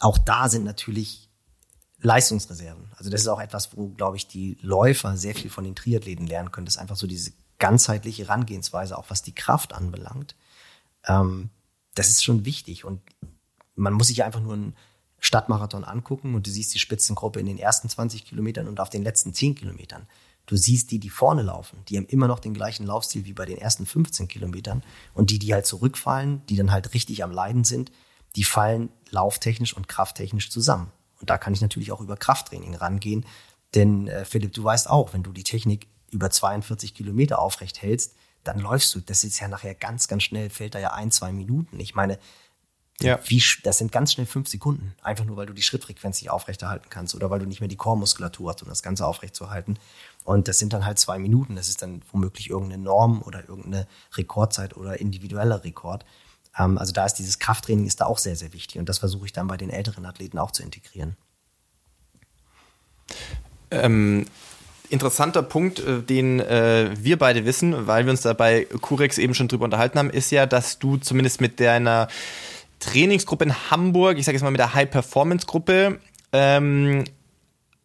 Auch 0.00 0.18
da 0.18 0.50
sind 0.50 0.64
natürlich 0.64 1.30
Leistungsreserven. 2.02 2.92
Also 2.94 3.08
das 3.08 3.22
ist 3.22 3.28
auch 3.28 3.40
etwas, 3.40 3.74
wo, 3.74 3.88
glaube 3.88 4.18
ich, 4.18 4.28
die 4.28 4.58
Läufer 4.60 5.16
sehr 5.16 5.34
viel 5.34 5.48
von 5.48 5.64
den 5.64 5.74
Triathleten 5.74 6.26
lernen 6.26 6.52
können. 6.52 6.66
Das 6.66 6.74
ist 6.74 6.80
einfach 6.80 6.96
so 6.96 7.06
diese 7.06 7.32
ganzheitliche 7.58 8.24
Herangehensweise, 8.24 8.98
auch 8.98 9.08
was 9.08 9.22
die 9.22 9.34
Kraft 9.34 9.72
anbelangt. 9.72 10.36
Ähm, 11.06 11.48
das 11.94 12.10
ist 12.10 12.22
schon 12.22 12.44
wichtig. 12.44 12.84
Und 12.84 13.00
man 13.76 13.94
muss 13.94 14.08
sich 14.08 14.24
einfach 14.24 14.40
nur 14.40 14.52
einen 14.52 14.76
Stadtmarathon 15.20 15.84
angucken 15.84 16.34
und 16.34 16.46
du 16.46 16.50
siehst 16.50 16.74
die 16.74 16.80
Spitzengruppe 16.80 17.40
in 17.40 17.46
den 17.46 17.58
ersten 17.58 17.88
20 17.88 18.26
Kilometern 18.26 18.68
und 18.68 18.78
auf 18.78 18.90
den 18.90 19.04
letzten 19.04 19.32
10 19.32 19.54
Kilometern. 19.54 20.06
Du 20.46 20.56
siehst 20.56 20.90
die, 20.90 20.98
die 20.98 21.10
vorne 21.10 21.42
laufen, 21.42 21.78
die 21.88 21.96
haben 21.96 22.06
immer 22.06 22.26
noch 22.26 22.40
den 22.40 22.54
gleichen 22.54 22.84
Laufstil 22.84 23.24
wie 23.24 23.32
bei 23.32 23.46
den 23.46 23.58
ersten 23.58 23.86
15 23.86 24.28
Kilometern. 24.28 24.82
Und 25.14 25.30
die, 25.30 25.38
die 25.38 25.54
halt 25.54 25.66
zurückfallen, 25.66 26.44
die 26.46 26.56
dann 26.56 26.72
halt 26.72 26.94
richtig 26.94 27.22
am 27.22 27.30
Leiden 27.30 27.64
sind, 27.64 27.92
die 28.34 28.44
fallen 28.44 28.90
lauftechnisch 29.10 29.74
und 29.74 29.88
krafttechnisch 29.88 30.50
zusammen. 30.50 30.90
Und 31.20 31.30
da 31.30 31.38
kann 31.38 31.54
ich 31.54 31.60
natürlich 31.60 31.92
auch 31.92 32.00
über 32.00 32.16
Krafttraining 32.16 32.74
rangehen. 32.74 33.24
Denn 33.74 34.08
äh, 34.08 34.24
Philipp, 34.24 34.52
du 34.52 34.64
weißt 34.64 34.90
auch, 34.90 35.14
wenn 35.14 35.22
du 35.22 35.32
die 35.32 35.44
Technik 35.44 35.86
über 36.10 36.30
42 36.30 36.94
Kilometer 36.94 37.38
aufrecht 37.38 37.80
hältst, 37.80 38.14
dann 38.44 38.58
läufst 38.58 38.94
du. 38.94 39.00
Das 39.00 39.24
ist 39.24 39.38
ja 39.40 39.48
nachher 39.48 39.74
ganz, 39.74 40.08
ganz 40.08 40.24
schnell, 40.24 40.50
fällt 40.50 40.74
da 40.74 40.78
ja 40.78 40.92
ein, 40.92 41.10
zwei 41.10 41.32
Minuten. 41.32 41.78
Ich 41.78 41.94
meine, 41.94 42.18
ja. 43.02 43.18
wie, 43.26 43.42
das 43.62 43.78
sind 43.78 43.92
ganz 43.92 44.12
schnell 44.12 44.26
fünf 44.26 44.48
Sekunden. 44.48 44.94
Einfach 45.02 45.24
nur, 45.24 45.36
weil 45.36 45.46
du 45.46 45.52
die 45.52 45.62
Schrittfrequenz 45.62 46.20
nicht 46.20 46.30
aufrechterhalten 46.30 46.88
kannst 46.90 47.14
oder 47.14 47.30
weil 47.30 47.38
du 47.40 47.46
nicht 47.46 47.60
mehr 47.60 47.68
die 47.68 47.76
Chormuskulatur 47.76 48.50
hast, 48.50 48.62
um 48.62 48.68
das 48.68 48.82
Ganze 48.82 49.06
aufrechtzuerhalten. 49.06 49.78
Und 50.24 50.48
das 50.48 50.58
sind 50.58 50.72
dann 50.72 50.86
halt 50.86 50.98
zwei 50.98 51.18
Minuten. 51.18 51.56
Das 51.56 51.68
ist 51.68 51.82
dann 51.82 52.02
womöglich 52.12 52.50
irgendeine 52.50 52.82
Norm 52.82 53.22
oder 53.22 53.48
irgendeine 53.48 53.86
Rekordzeit 54.14 54.76
oder 54.76 55.00
individueller 55.00 55.64
Rekord. 55.64 56.04
Ähm, 56.58 56.78
also 56.78 56.92
da 56.92 57.06
ist 57.06 57.14
dieses 57.14 57.38
Krafttraining 57.38 57.86
ist 57.86 58.00
da 58.00 58.06
auch 58.06 58.18
sehr, 58.18 58.36
sehr 58.36 58.52
wichtig. 58.52 58.78
Und 58.78 58.88
das 58.88 58.98
versuche 58.98 59.26
ich 59.26 59.32
dann 59.32 59.48
bei 59.48 59.56
den 59.56 59.70
älteren 59.70 60.06
Athleten 60.06 60.38
auch 60.38 60.50
zu 60.50 60.62
integrieren. 60.62 61.16
Ähm, 63.70 64.26
interessanter 64.90 65.42
Punkt, 65.42 65.80
äh, 65.80 66.02
den 66.02 66.40
äh, 66.40 66.90
wir 66.98 67.18
beide 67.18 67.44
wissen, 67.44 67.86
weil 67.86 68.04
wir 68.04 68.10
uns 68.10 68.20
da 68.20 68.34
bei 68.34 68.66
Curex 68.80 69.18
eben 69.18 69.34
schon 69.34 69.48
drüber 69.48 69.64
unterhalten 69.64 69.98
haben, 69.98 70.10
ist 70.10 70.30
ja, 70.30 70.46
dass 70.46 70.78
du 70.78 70.98
zumindest 70.98 71.40
mit 71.40 71.58
deiner 71.58 72.08
Trainingsgruppe 72.82 73.44
in 73.44 73.70
Hamburg, 73.70 74.18
ich 74.18 74.24
sage 74.24 74.36
jetzt 74.36 74.42
mal 74.42 74.50
mit 74.50 74.60
der 74.60 74.74
High-Performance-Gruppe, 74.74 76.00
ähm, 76.32 77.04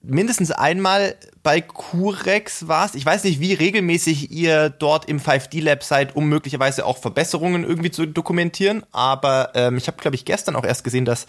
mindestens 0.02 0.52
einmal 0.52 1.16
bei 1.44 1.62
Curex 1.62 2.68
warst. 2.68 2.96
Ich 2.96 3.06
weiß 3.06 3.24
nicht, 3.24 3.40
wie 3.40 3.54
regelmäßig 3.54 4.32
ihr 4.32 4.70
dort 4.70 5.06
im 5.06 5.20
5D-Lab 5.20 5.84
seid, 5.84 6.16
um 6.16 6.28
möglicherweise 6.30 6.86
auch 6.86 6.98
Verbesserungen 6.98 7.64
irgendwie 7.64 7.92
zu 7.92 8.06
dokumentieren. 8.06 8.84
Aber 8.92 9.52
ähm, 9.54 9.78
ich 9.78 9.88
habe, 9.88 9.98
glaube 9.98 10.16
ich, 10.16 10.26
gestern 10.26 10.56
auch 10.56 10.64
erst 10.64 10.84
gesehen, 10.84 11.06
dass 11.06 11.28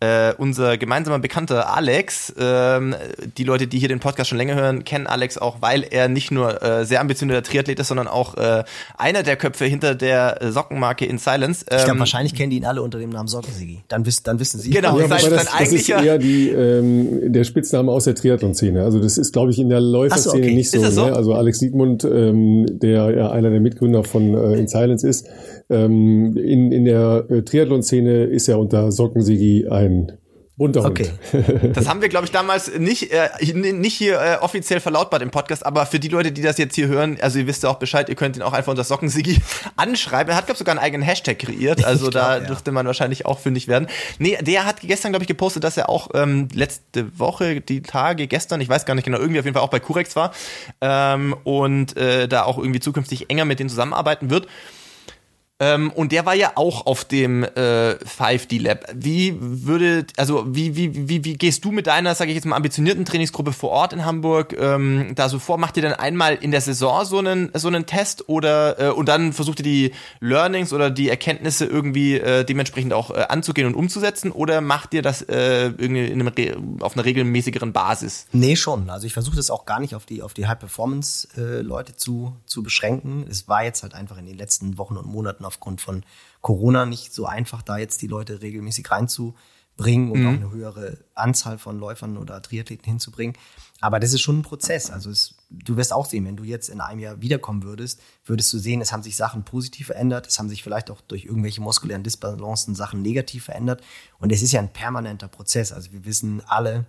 äh, 0.00 0.34
unser 0.36 0.76
gemeinsamer 0.76 1.18
Bekannter 1.18 1.74
Alex, 1.74 2.34
ähm, 2.38 2.94
die 3.38 3.44
Leute, 3.44 3.66
die 3.66 3.78
hier 3.78 3.88
den 3.88 4.00
Podcast 4.00 4.28
schon 4.28 4.36
länger 4.36 4.54
hören, 4.54 4.84
kennen 4.84 5.06
Alex 5.06 5.38
auch, 5.38 5.62
weil 5.62 5.86
er 5.88 6.08
nicht 6.08 6.30
nur 6.30 6.62
äh, 6.62 6.84
sehr 6.84 7.00
ambitionierter 7.00 7.42
Triathlet 7.42 7.80
ist, 7.80 7.88
sondern 7.88 8.06
auch 8.06 8.36
äh, 8.36 8.64
einer 8.98 9.22
der 9.22 9.36
Köpfe 9.36 9.64
hinter 9.64 9.94
der 9.94 10.38
Sockenmarke 10.50 11.06
In 11.06 11.16
Silence. 11.16 11.64
Ähm, 11.70 11.78
ich 11.78 11.84
glaube, 11.84 12.00
wahrscheinlich 12.00 12.34
kennen 12.34 12.50
die 12.50 12.58
ihn 12.58 12.66
alle 12.66 12.82
unter 12.82 12.98
dem 12.98 13.08
Namen 13.08 13.28
Sockensigi. 13.28 13.84
Dann, 13.88 14.04
wiss, 14.04 14.22
dann 14.22 14.38
wissen 14.38 14.60
sie. 14.60 14.70
Genau, 14.70 15.00
ja, 15.00 15.08
das, 15.08 15.28
das, 15.30 15.46
das 15.46 15.72
ist 15.72 15.88
eher 15.88 16.18
die, 16.18 16.50
ähm, 16.50 17.32
der 17.32 17.44
Spitzname 17.44 17.90
aus 17.90 18.04
der 18.04 18.14
Triathlon-Szene. 18.14 18.82
Also 18.82 19.00
das 19.00 19.16
ist, 19.16 19.32
glaube 19.32 19.50
ich, 19.50 19.58
in 19.58 19.70
der 19.70 19.80
Läuferszene 19.80 20.32
so, 20.32 20.38
okay. 20.38 20.54
nicht 20.54 20.70
so, 20.70 20.90
so? 20.90 21.06
Ne? 21.06 21.16
Also 21.16 21.32
Alex 21.32 21.58
Siegmund, 21.58 22.04
ähm, 22.04 22.66
der 22.68 23.10
ja 23.16 23.30
einer 23.30 23.48
der 23.48 23.60
Mitgründer 23.60 24.04
von 24.04 24.34
äh, 24.34 24.58
In 24.58 24.68
Silence 24.68 25.08
ist, 25.08 25.26
ähm, 25.68 26.36
in, 26.36 26.70
in 26.70 26.84
der 26.84 27.24
äh, 27.28 27.42
Triathlon-Szene 27.42 28.24
ist 28.24 28.48
er 28.48 28.58
unter 28.58 28.92
Sockensigi 28.92 29.66
ein 29.68 29.85
Bunter 30.56 30.84
Hund. 30.84 31.00
Okay. 31.00 31.10
Das 31.74 31.86
haben 31.88 32.00
wir, 32.00 32.08
glaube 32.08 32.24
ich, 32.24 32.32
damals 32.32 32.78
nicht, 32.78 33.12
äh, 33.12 33.28
nicht 33.52 33.94
hier 33.94 34.18
äh, 34.20 34.36
offiziell 34.40 34.80
verlautbart 34.80 35.20
im 35.20 35.30
Podcast, 35.30 35.66
aber 35.66 35.84
für 35.84 36.00
die 36.00 36.08
Leute, 36.08 36.32
die 36.32 36.40
das 36.40 36.56
jetzt 36.56 36.74
hier 36.74 36.88
hören, 36.88 37.18
also 37.20 37.38
ihr 37.38 37.46
wisst 37.46 37.62
ja 37.62 37.68
auch 37.68 37.78
Bescheid, 37.78 38.08
ihr 38.08 38.14
könnt 38.14 38.36
ihn 38.36 38.42
auch 38.42 38.54
einfach 38.54 38.70
unter 38.70 38.84
Sockensigi 38.84 39.38
anschreiben. 39.76 40.30
Er 40.30 40.36
hat, 40.36 40.46
glaube 40.46 40.54
ich, 40.54 40.58
sogar 40.58 40.72
einen 40.72 40.84
eigenen 40.84 41.02
Hashtag 41.02 41.38
kreiert, 41.38 41.84
also 41.84 42.08
glaub, 42.10 42.22
da 42.24 42.38
ja. 42.38 42.44
dürfte 42.44 42.72
man 42.72 42.86
wahrscheinlich 42.86 43.26
auch 43.26 43.38
fündig 43.38 43.68
werden. 43.68 43.88
Nee, 44.18 44.38
der 44.40 44.64
hat 44.64 44.80
gestern, 44.80 45.12
glaube 45.12 45.24
ich, 45.24 45.28
gepostet, 45.28 45.62
dass 45.62 45.76
er 45.76 45.90
auch 45.90 46.08
ähm, 46.14 46.48
letzte 46.54 47.18
Woche, 47.18 47.60
die 47.60 47.82
Tage, 47.82 48.26
gestern, 48.26 48.60
ich 48.62 48.68
weiß 48.68 48.86
gar 48.86 48.94
nicht 48.94 49.04
genau, 49.04 49.18
irgendwie 49.18 49.40
auf 49.40 49.44
jeden 49.44 49.54
Fall 49.54 49.64
auch 49.64 49.70
bei 49.70 49.80
Curex 49.80 50.16
war 50.16 50.32
ähm, 50.80 51.36
und 51.44 51.96
äh, 51.98 52.28
da 52.28 52.44
auch 52.44 52.56
irgendwie 52.56 52.80
zukünftig 52.80 53.28
enger 53.28 53.44
mit 53.44 53.58
denen 53.58 53.68
zusammenarbeiten 53.68 54.30
wird. 54.30 54.46
Ähm, 55.58 55.90
und 55.90 56.12
der 56.12 56.26
war 56.26 56.34
ja 56.34 56.52
auch 56.56 56.84
auf 56.84 57.06
dem 57.06 57.42
äh, 57.42 57.96
5D 57.96 58.60
Lab. 58.60 58.84
Wie 58.94 59.36
würde, 59.40 60.06
also 60.18 60.44
wie, 60.46 60.76
wie, 60.76 61.08
wie, 61.08 61.24
wie 61.24 61.34
gehst 61.34 61.64
du 61.64 61.72
mit 61.72 61.86
deiner, 61.86 62.14
sage 62.14 62.30
ich 62.30 62.34
jetzt 62.34 62.44
mal, 62.44 62.56
ambitionierten 62.56 63.06
Trainingsgruppe 63.06 63.52
vor 63.52 63.70
Ort 63.70 63.94
in 63.94 64.04
Hamburg 64.04 64.54
ähm, 64.58 65.12
da 65.14 65.30
so 65.30 65.38
vor? 65.38 65.56
Macht 65.56 65.78
ihr 65.78 65.82
dann 65.82 65.94
einmal 65.94 66.34
in 66.34 66.50
der 66.50 66.60
Saison 66.60 67.06
so 67.06 67.18
einen, 67.18 67.50
so 67.54 67.68
einen 67.68 67.86
Test 67.86 68.28
oder 68.28 68.78
äh, 68.78 68.90
und 68.90 69.08
dann 69.08 69.32
versucht 69.32 69.60
ihr 69.60 69.64
die 69.64 69.92
Learnings 70.20 70.74
oder 70.74 70.90
die 70.90 71.08
Erkenntnisse 71.08 71.64
irgendwie 71.64 72.18
äh, 72.18 72.44
dementsprechend 72.44 72.92
auch 72.92 73.10
äh, 73.10 73.24
anzugehen 73.28 73.66
und 73.66 73.74
umzusetzen 73.74 74.32
oder 74.32 74.60
macht 74.60 74.92
ihr 74.92 75.00
das 75.00 75.22
äh, 75.22 75.68
irgendwie 75.68 76.04
in 76.04 76.20
einem, 76.20 76.82
auf 76.82 76.96
einer 76.96 77.06
regelmäßigeren 77.06 77.72
Basis? 77.72 78.26
Nee, 78.32 78.56
schon. 78.56 78.90
Also 78.90 79.06
ich 79.06 79.14
versuche 79.14 79.36
das 79.36 79.48
auch 79.48 79.64
gar 79.64 79.80
nicht 79.80 79.94
auf 79.94 80.04
die, 80.04 80.22
auf 80.22 80.34
die 80.34 80.46
High-Performance-Leute 80.46 81.92
äh, 81.92 81.96
zu, 81.96 82.36
zu 82.44 82.62
beschränken. 82.62 83.24
Es 83.30 83.48
war 83.48 83.64
jetzt 83.64 83.82
halt 83.82 83.94
einfach 83.94 84.18
in 84.18 84.26
den 84.26 84.36
letzten 84.36 84.76
Wochen 84.76 84.98
und 84.98 85.06
Monaten 85.06 85.45
aufgrund 85.46 85.80
von 85.80 86.04
Corona 86.40 86.86
nicht 86.86 87.12
so 87.12 87.26
einfach, 87.26 87.62
da 87.62 87.78
jetzt 87.78 88.02
die 88.02 88.06
Leute 88.06 88.42
regelmäßig 88.42 88.90
reinzubringen 88.90 90.10
und 90.10 90.20
mhm. 90.20 90.26
auch 90.26 90.32
eine 90.32 90.50
höhere 90.50 90.98
Anzahl 91.14 91.58
von 91.58 91.78
Läufern 91.78 92.16
oder 92.16 92.40
Triathleten 92.42 92.84
hinzubringen. 92.84 93.36
Aber 93.80 94.00
das 94.00 94.12
ist 94.12 94.22
schon 94.22 94.38
ein 94.38 94.42
Prozess. 94.42 94.90
Also 94.90 95.10
es, 95.10 95.34
du 95.50 95.76
wirst 95.76 95.92
auch 95.92 96.06
sehen, 96.06 96.24
wenn 96.24 96.36
du 96.36 96.44
jetzt 96.44 96.68
in 96.68 96.80
einem 96.80 97.00
Jahr 97.00 97.20
wiederkommen 97.20 97.62
würdest, 97.62 98.00
würdest 98.24 98.52
du 98.52 98.58
sehen, 98.58 98.80
es 98.80 98.92
haben 98.92 99.02
sich 99.02 99.16
Sachen 99.16 99.44
positiv 99.44 99.88
verändert, 99.88 100.26
es 100.26 100.38
haben 100.38 100.48
sich 100.48 100.62
vielleicht 100.62 100.90
auch 100.90 101.00
durch 101.00 101.24
irgendwelche 101.24 101.60
muskulären 101.60 102.02
Disbalancen 102.02 102.74
Sachen 102.74 103.02
negativ 103.02 103.44
verändert. 103.44 103.82
Und 104.18 104.32
es 104.32 104.42
ist 104.42 104.52
ja 104.52 104.60
ein 104.60 104.72
permanenter 104.72 105.28
Prozess. 105.28 105.72
Also 105.72 105.92
wir 105.92 106.04
wissen 106.04 106.42
alle, 106.46 106.86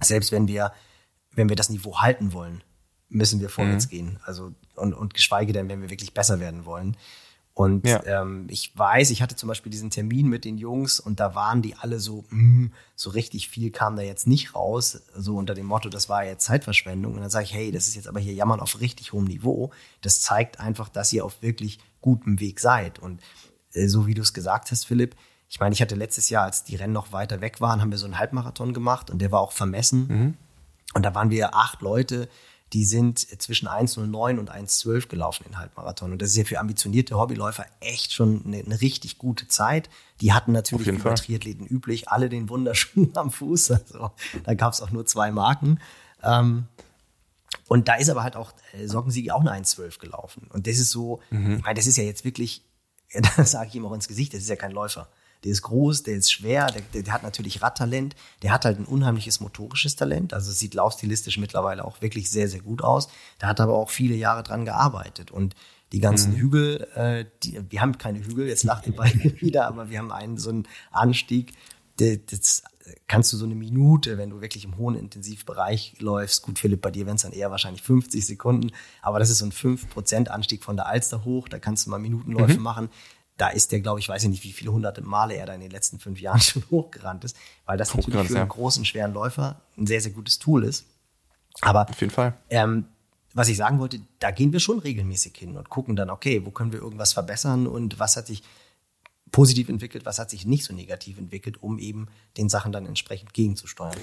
selbst 0.00 0.32
wenn 0.32 0.48
wir, 0.48 0.72
wenn 1.32 1.48
wir 1.48 1.56
das 1.56 1.68
Niveau 1.70 1.98
halten 1.98 2.32
wollen, 2.32 2.62
müssen 3.08 3.40
wir 3.40 3.48
vorwärts 3.48 3.86
mhm. 3.86 3.90
gehen. 3.90 4.20
Also 4.24 4.52
und, 4.76 4.94
und 4.94 5.14
geschweige 5.14 5.52
denn, 5.52 5.68
wenn 5.68 5.82
wir 5.82 5.90
wirklich 5.90 6.14
besser 6.14 6.40
werden 6.40 6.64
wollen. 6.64 6.96
Und 7.58 7.88
ja. 7.88 8.00
ähm, 8.06 8.46
ich 8.48 8.70
weiß, 8.78 9.10
ich 9.10 9.20
hatte 9.20 9.34
zum 9.34 9.48
Beispiel 9.48 9.72
diesen 9.72 9.90
Termin 9.90 10.28
mit 10.28 10.44
den 10.44 10.58
Jungs 10.58 11.00
und 11.00 11.18
da 11.18 11.34
waren 11.34 11.60
die 11.60 11.74
alle 11.74 11.98
so, 11.98 12.24
mh, 12.28 12.30
hm, 12.30 12.72
so 12.94 13.10
richtig 13.10 13.48
viel 13.48 13.72
kam 13.72 13.96
da 13.96 14.02
jetzt 14.02 14.28
nicht 14.28 14.54
raus, 14.54 15.02
so 15.16 15.34
unter 15.34 15.54
dem 15.54 15.66
Motto, 15.66 15.88
das 15.88 16.08
war 16.08 16.24
jetzt 16.24 16.44
Zeitverschwendung. 16.44 17.14
Und 17.14 17.20
dann 17.20 17.30
sage 17.30 17.46
ich, 17.46 17.54
hey, 17.54 17.72
das 17.72 17.88
ist 17.88 17.96
jetzt 17.96 18.06
aber 18.06 18.20
hier 18.20 18.32
Jammern 18.32 18.60
auf 18.60 18.80
richtig 18.80 19.12
hohem 19.12 19.24
Niveau. 19.24 19.72
Das 20.02 20.20
zeigt 20.20 20.60
einfach, 20.60 20.88
dass 20.88 21.12
ihr 21.12 21.24
auf 21.24 21.42
wirklich 21.42 21.80
gutem 22.00 22.38
Weg 22.38 22.60
seid. 22.60 23.00
Und 23.00 23.20
äh, 23.72 23.88
so 23.88 24.06
wie 24.06 24.14
du 24.14 24.22
es 24.22 24.32
gesagt 24.32 24.70
hast, 24.70 24.84
Philipp, 24.84 25.16
ich 25.48 25.58
meine, 25.58 25.72
ich 25.72 25.82
hatte 25.82 25.96
letztes 25.96 26.30
Jahr, 26.30 26.44
als 26.44 26.62
die 26.62 26.76
Rennen 26.76 26.92
noch 26.92 27.10
weiter 27.10 27.40
weg 27.40 27.60
waren, 27.60 27.80
haben 27.80 27.90
wir 27.90 27.98
so 27.98 28.06
einen 28.06 28.20
Halbmarathon 28.20 28.72
gemacht 28.72 29.10
und 29.10 29.18
der 29.18 29.32
war 29.32 29.40
auch 29.40 29.50
vermessen. 29.50 30.06
Mhm. 30.08 30.34
Und 30.94 31.02
da 31.02 31.12
waren 31.16 31.30
wir 31.30 31.56
acht 31.56 31.82
Leute, 31.82 32.28
die 32.72 32.84
sind 32.84 33.18
zwischen 33.40 33.66
1,09 33.68 34.38
und 34.38 34.50
1,12 34.50 35.08
gelaufen 35.08 35.46
in 35.48 35.58
Halbmarathon. 35.58 36.12
Und 36.12 36.20
das 36.20 36.30
ist 36.30 36.36
ja 36.36 36.44
für 36.44 36.60
ambitionierte 36.60 37.16
Hobbyläufer 37.16 37.64
echt 37.80 38.12
schon 38.12 38.44
eine, 38.44 38.58
eine 38.58 38.80
richtig 38.80 39.18
gute 39.18 39.48
Zeit. 39.48 39.88
Die 40.20 40.32
hatten 40.32 40.52
natürlich 40.52 40.86
wie 40.86 40.92
bei 40.92 41.14
Triathleten 41.14 41.66
üblich 41.66 42.08
alle 42.08 42.28
den 42.28 42.48
Wunderschuh 42.48 43.08
am 43.14 43.30
Fuß. 43.30 43.70
Also, 43.70 44.10
da 44.44 44.54
gab 44.54 44.74
es 44.74 44.82
auch 44.82 44.90
nur 44.90 45.06
zwei 45.06 45.30
Marken. 45.30 45.80
Ähm, 46.22 46.66
und 47.68 47.88
da 47.88 47.94
ist 47.94 48.10
aber 48.10 48.22
halt 48.22 48.36
auch 48.36 48.52
äh, 48.72 48.86
Sockensiege 48.86 49.34
auch 49.34 49.40
eine 49.40 49.52
1,12 49.52 49.98
gelaufen. 49.98 50.48
Und 50.52 50.66
das 50.66 50.78
ist 50.78 50.90
so, 50.90 51.20
mhm. 51.30 51.56
ich 51.56 51.62
meine, 51.62 51.74
das 51.74 51.86
ist 51.86 51.96
ja 51.96 52.04
jetzt 52.04 52.24
wirklich, 52.24 52.62
das 53.36 53.50
sage 53.50 53.68
ich 53.68 53.74
ihm 53.74 53.86
auch 53.86 53.92
ins 53.92 54.08
Gesicht, 54.08 54.34
das 54.34 54.42
ist 54.42 54.48
ja 54.48 54.56
kein 54.56 54.72
Läufer. 54.72 55.08
Der 55.44 55.52
ist 55.52 55.62
groß, 55.62 56.02
der 56.02 56.16
ist 56.16 56.32
schwer, 56.32 56.66
der, 56.66 56.82
der, 56.92 57.02
der 57.02 57.12
hat 57.12 57.22
natürlich 57.22 57.62
Radtalent, 57.62 58.16
der 58.42 58.52
hat 58.52 58.64
halt 58.64 58.78
ein 58.78 58.84
unheimliches 58.84 59.40
motorisches 59.40 59.96
Talent, 59.96 60.34
also 60.34 60.50
sieht 60.52 60.74
laufstilistisch 60.74 61.38
mittlerweile 61.38 61.84
auch 61.84 62.02
wirklich 62.02 62.30
sehr, 62.30 62.48
sehr 62.48 62.60
gut 62.60 62.82
aus. 62.82 63.08
Der 63.40 63.48
hat 63.48 63.60
aber 63.60 63.74
auch 63.74 63.90
viele 63.90 64.14
Jahre 64.14 64.42
dran 64.42 64.64
gearbeitet 64.64 65.30
und 65.30 65.54
die 65.92 66.00
ganzen 66.00 66.32
mhm. 66.32 66.36
Hügel, 66.36 66.88
äh, 66.94 67.24
die, 67.42 67.60
wir 67.70 67.80
haben 67.80 67.96
keine 67.98 68.24
Hügel, 68.24 68.46
jetzt 68.46 68.64
lacht 68.64 68.86
ihr 68.86 68.96
beide 68.96 69.40
wieder, 69.40 69.66
aber 69.66 69.90
wir 69.90 69.98
haben 69.98 70.12
einen 70.12 70.38
so 70.38 70.50
einen 70.50 70.68
Anstieg, 70.90 71.52
der, 71.98 72.18
das 72.18 72.62
kannst 73.06 73.32
du 73.32 73.36
so 73.36 73.44
eine 73.44 73.54
Minute, 73.54 74.18
wenn 74.18 74.30
du 74.30 74.40
wirklich 74.40 74.64
im 74.64 74.76
hohen 74.76 74.94
Intensivbereich 74.94 75.96
läufst, 76.00 76.42
gut, 76.42 76.58
Philipp, 76.58 76.80
bei 76.80 76.90
dir 76.90 77.06
wären 77.06 77.16
es 77.16 77.22
dann 77.22 77.32
eher 77.32 77.50
wahrscheinlich 77.50 77.82
50 77.82 78.26
Sekunden, 78.26 78.70
aber 79.02 79.18
das 79.18 79.30
ist 79.30 79.38
so 79.38 79.46
ein 79.46 79.52
5% 79.52 80.28
Anstieg 80.28 80.64
von 80.64 80.76
der 80.76 80.86
Alster 80.86 81.24
hoch, 81.24 81.48
da 81.48 81.58
kannst 81.58 81.86
du 81.86 81.90
mal 81.90 81.98
Minutenläufe 81.98 82.56
mhm. 82.56 82.62
machen. 82.62 82.88
Da 83.38 83.48
ist 83.48 83.72
der, 83.72 83.80
glaube 83.80 84.00
ich, 84.00 84.08
weiß 84.08 84.22
ich 84.24 84.28
nicht, 84.28 84.44
wie 84.44 84.52
viele 84.52 84.72
hunderte 84.72 85.00
Male 85.00 85.34
er 85.34 85.46
da 85.46 85.54
in 85.54 85.60
den 85.60 85.70
letzten 85.70 85.98
fünf 85.98 86.20
Jahren 86.20 86.40
schon 86.42 86.64
hochgerannt 86.70 87.24
ist, 87.24 87.36
weil 87.64 87.78
das 87.78 87.94
natürlich 87.94 88.28
für 88.28 88.40
einen 88.40 88.48
großen, 88.48 88.84
schweren 88.84 89.14
Läufer 89.14 89.62
ein 89.78 89.86
sehr, 89.86 90.02
sehr 90.02 90.12
gutes 90.12 90.38
Tool 90.38 90.64
ist. 90.64 90.84
Aber 91.62 91.88
auf 91.88 92.00
jeden 92.00 92.12
Fall. 92.12 92.34
Ähm, 92.50 92.84
was 93.34 93.48
ich 93.48 93.56
sagen 93.56 93.78
wollte, 93.78 94.00
da 94.18 94.30
gehen 94.30 94.52
wir 94.52 94.60
schon 94.60 94.78
regelmäßig 94.78 95.36
hin 95.36 95.56
und 95.56 95.68
gucken 95.70 95.96
dann, 95.96 96.10
okay, 96.10 96.44
wo 96.44 96.50
können 96.50 96.72
wir 96.72 96.80
irgendwas 96.80 97.12
verbessern 97.12 97.66
und 97.66 97.98
was 97.98 98.16
hat 98.16 98.26
sich 98.26 98.42
positiv 99.30 99.68
entwickelt, 99.68 100.06
was 100.06 100.18
hat 100.18 100.30
sich 100.30 100.46
nicht 100.46 100.64
so 100.64 100.74
negativ 100.74 101.18
entwickelt, 101.18 101.62
um 101.62 101.78
eben 101.78 102.08
den 102.36 102.48
Sachen 102.48 102.72
dann 102.72 102.86
entsprechend 102.86 103.34
gegenzusteuern. 103.34 103.96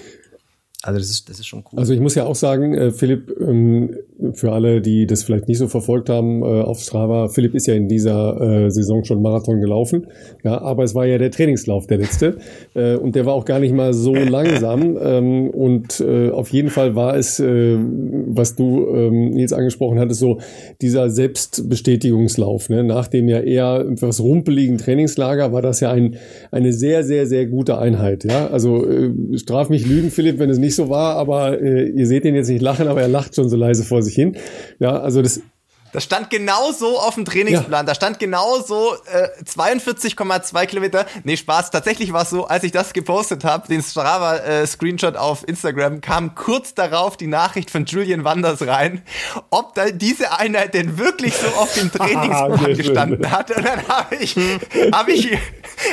Also 0.86 1.00
das 1.00 1.10
ist, 1.10 1.30
das 1.30 1.40
ist 1.40 1.48
schon 1.48 1.64
cool. 1.72 1.80
Also 1.80 1.94
ich 1.94 2.00
muss 2.00 2.14
ja 2.14 2.26
auch 2.26 2.36
sagen, 2.36 2.76
äh, 2.76 2.92
Philipp, 2.92 3.36
ähm, 3.42 3.96
für 4.34 4.52
alle, 4.52 4.82
die 4.82 5.08
das 5.08 5.24
vielleicht 5.24 5.48
nicht 5.48 5.58
so 5.58 5.68
verfolgt 5.68 6.10
haben 6.10 6.44
äh, 6.44 6.62
auf 6.62 6.80
Strava, 6.80 7.28
Philipp 7.28 7.56
ist 7.56 7.66
ja 7.66 7.74
in 7.74 7.88
dieser 7.88 8.40
äh, 8.40 8.70
Saison 8.70 9.04
schon 9.04 9.20
Marathon 9.20 9.60
gelaufen, 9.60 10.06
ja, 10.44 10.62
aber 10.62 10.84
es 10.84 10.94
war 10.94 11.08
ja 11.08 11.18
der 11.18 11.32
Trainingslauf 11.32 11.88
der 11.88 11.98
letzte 11.98 12.38
äh, 12.76 12.98
und 12.98 13.16
der 13.16 13.26
war 13.26 13.34
auch 13.34 13.46
gar 13.46 13.60
nicht 13.60 13.74
mal 13.74 13.94
so 13.94 14.14
langsam 14.14 14.96
ähm, 15.02 15.50
und 15.50 16.02
äh, 16.02 16.30
auf 16.30 16.50
jeden 16.50 16.70
Fall 16.70 16.96
war 16.96 17.18
es, 17.18 17.40
äh, 17.40 17.78
was 17.80 18.56
du 18.56 18.88
ähm, 18.88 19.32
Nils 19.32 19.54
angesprochen 19.54 19.98
hattest, 19.98 20.20
so 20.20 20.38
dieser 20.82 21.10
Selbstbestätigungslauf, 21.10 22.70
ne? 22.70 22.84
nach 22.84 23.08
dem 23.08 23.28
ja 23.28 23.40
eher 23.40 23.88
etwas 23.92 24.22
rumpeligen 24.22 24.78
Trainingslager 24.78 25.52
war 25.52 25.64
das 25.64 25.80
ja 25.80 25.90
ein, 25.90 26.18
eine 26.52 26.74
sehr, 26.74 27.04
sehr, 27.04 27.26
sehr 27.26 27.48
gute 27.48 27.80
Einheit, 27.80 28.24
ja, 28.24 28.48
also 28.48 28.88
äh, 28.88 29.12
straf 29.36 29.70
mich 29.70 29.88
lügen, 29.88 30.12
Philipp, 30.12 30.38
wenn 30.38 30.52
es 30.52 30.60
nicht 30.60 30.75
so 30.76 30.90
war, 30.90 31.16
aber 31.16 31.62
äh, 31.62 31.90
ihr 31.90 32.08
seht 32.08 32.26
ihn 32.26 32.36
jetzt 32.36 32.50
nicht 32.50 32.62
lachen, 32.62 32.88
aber 32.88 33.02
er 33.02 33.08
lacht 33.08 33.36
schon 33.36 33.50
so 33.50 33.58
leise 33.58 33.84
vor 33.84 34.02
sich 34.02 34.16
hin. 34.16 34.36
Ja, 34.80 35.00
also 35.00 35.22
das 35.22 35.42
das 35.96 36.04
stand 36.04 36.30
genau 36.30 36.74
so 36.74 37.00
auf 37.00 37.16
dem 37.16 37.24
Trainingsplan. 37.24 37.80
Ja. 37.80 37.84
Da 37.84 37.96
stand 37.96 38.20
genau 38.20 38.60
so 38.60 38.96
äh, 39.06 39.30
42,2 39.46 40.66
Kilometer. 40.66 41.06
Nee, 41.24 41.38
Spaß. 41.38 41.72
Tatsächlich 41.72 42.12
war 42.12 42.24
es 42.24 42.32
so, 42.32 42.48
als 42.48 42.66
ich 42.66 42.74
das 42.74 42.92
gepostet 42.92 43.46
habe, 43.46 43.70
den 43.70 43.82
Strava-Screenshot 43.82 45.16
äh, 45.16 45.18
auf 45.18 45.48
Instagram, 45.48 46.02
kam 46.02 46.36
kurz 46.36 46.74
darauf 46.74 47.16
die 47.16 47.28
Nachricht 47.28 47.72
von 47.72 47.86
Julian 47.86 48.26
Wanders 48.26 48.68
rein, 48.68 49.04
ob 49.52 49.74
da 49.76 49.90
diese 49.90 50.38
Einheit 50.38 50.74
denn 50.74 50.98
wirklich 50.98 51.34
so 51.34 51.48
auf 51.60 51.74
dem 51.76 51.90
Trainingsplan 51.94 52.76
gestanden 52.76 53.32
hat. 53.32 53.56
Und 53.56 53.66
dann 53.66 53.88
habe 53.88 54.16
ich, 54.16 54.36
hab 54.92 55.08
ich, 55.08 55.38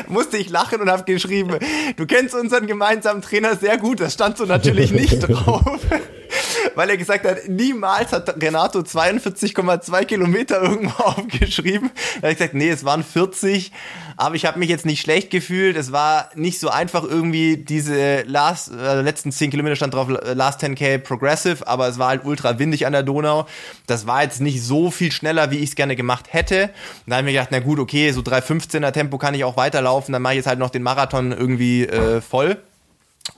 musste 0.08 0.36
ich 0.36 0.50
lachen 0.50 0.80
und 0.80 0.90
habe 0.90 1.04
geschrieben, 1.04 1.58
du 1.96 2.06
kennst 2.06 2.34
unseren 2.34 2.66
gemeinsamen 2.66 3.22
Trainer 3.22 3.54
sehr 3.54 3.78
gut. 3.78 4.00
Das 4.00 4.14
stand 4.14 4.36
so 4.36 4.46
natürlich 4.46 4.90
nicht 4.90 5.20
drauf 5.20 5.62
weil 6.74 6.90
er 6.90 6.97
gesagt 6.97 7.26
hat, 7.26 7.48
niemals 7.48 8.12
hat 8.12 8.43
Renato 8.43 8.80
42,2 8.80 10.05
Kilometer 10.05 10.62
irgendwo 10.62 11.02
aufgeschrieben. 11.02 11.90
Da 12.20 12.28
ich 12.28 12.39
gesagt, 12.39 12.55
nee, 12.55 12.70
es 12.70 12.84
waren 12.84 13.05
40, 13.05 13.72
aber 14.16 14.34
ich 14.34 14.44
habe 14.44 14.59
mich 14.59 14.68
jetzt 14.68 14.86
nicht 14.86 15.01
schlecht 15.01 15.30
gefühlt. 15.30 15.76
Es 15.76 15.93
war 15.93 16.30
nicht 16.34 16.60
so 16.60 16.68
einfach 16.68 17.05
irgendwie 17.05 17.56
diese 17.56 18.22
last, 18.22 18.72
äh, 18.72 19.01
letzten 19.01 19.32
10 19.32 19.51
Kilometer 19.51 19.76
stand 19.76 19.94
drauf 19.94 20.09
Last 20.09 20.62
10k 20.62 20.98
Progressive, 20.98 21.66
aber 21.66 21.89
es 21.89 21.98
war 21.98 22.09
halt 22.09 22.24
ultra 22.24 22.59
windig 22.59 22.86
an 22.86 22.93
der 22.93 23.02
Donau. 23.02 23.47
Das 23.86 24.06
war 24.06 24.22
jetzt 24.22 24.40
nicht 24.40 24.62
so 24.62 24.90
viel 24.90 25.12
schneller, 25.12 25.51
wie 25.51 25.59
ich 25.59 25.70
es 25.70 25.74
gerne 25.74 25.97
gemacht 25.97 26.32
hätte. 26.32 26.70
Da 27.06 27.16
habe 27.16 27.22
ich 27.22 27.32
mir 27.32 27.39
gedacht, 27.39 27.51
na 27.51 27.60
gut, 27.60 27.78
okay, 27.78 28.10
so 28.12 28.20
3,15er 28.20 28.93
Tempo 28.93 29.18
kann 29.18 29.34
ich 29.34 29.44
auch 29.44 29.56
weiterlaufen, 29.56 30.12
dann 30.12 30.22
mache 30.22 30.34
ich 30.34 30.39
jetzt 30.39 30.47
halt 30.47 30.59
noch 30.59 30.70
den 30.70 30.82
Marathon 30.82 31.32
irgendwie 31.32 31.86
äh, 31.86 32.20
voll. 32.20 32.59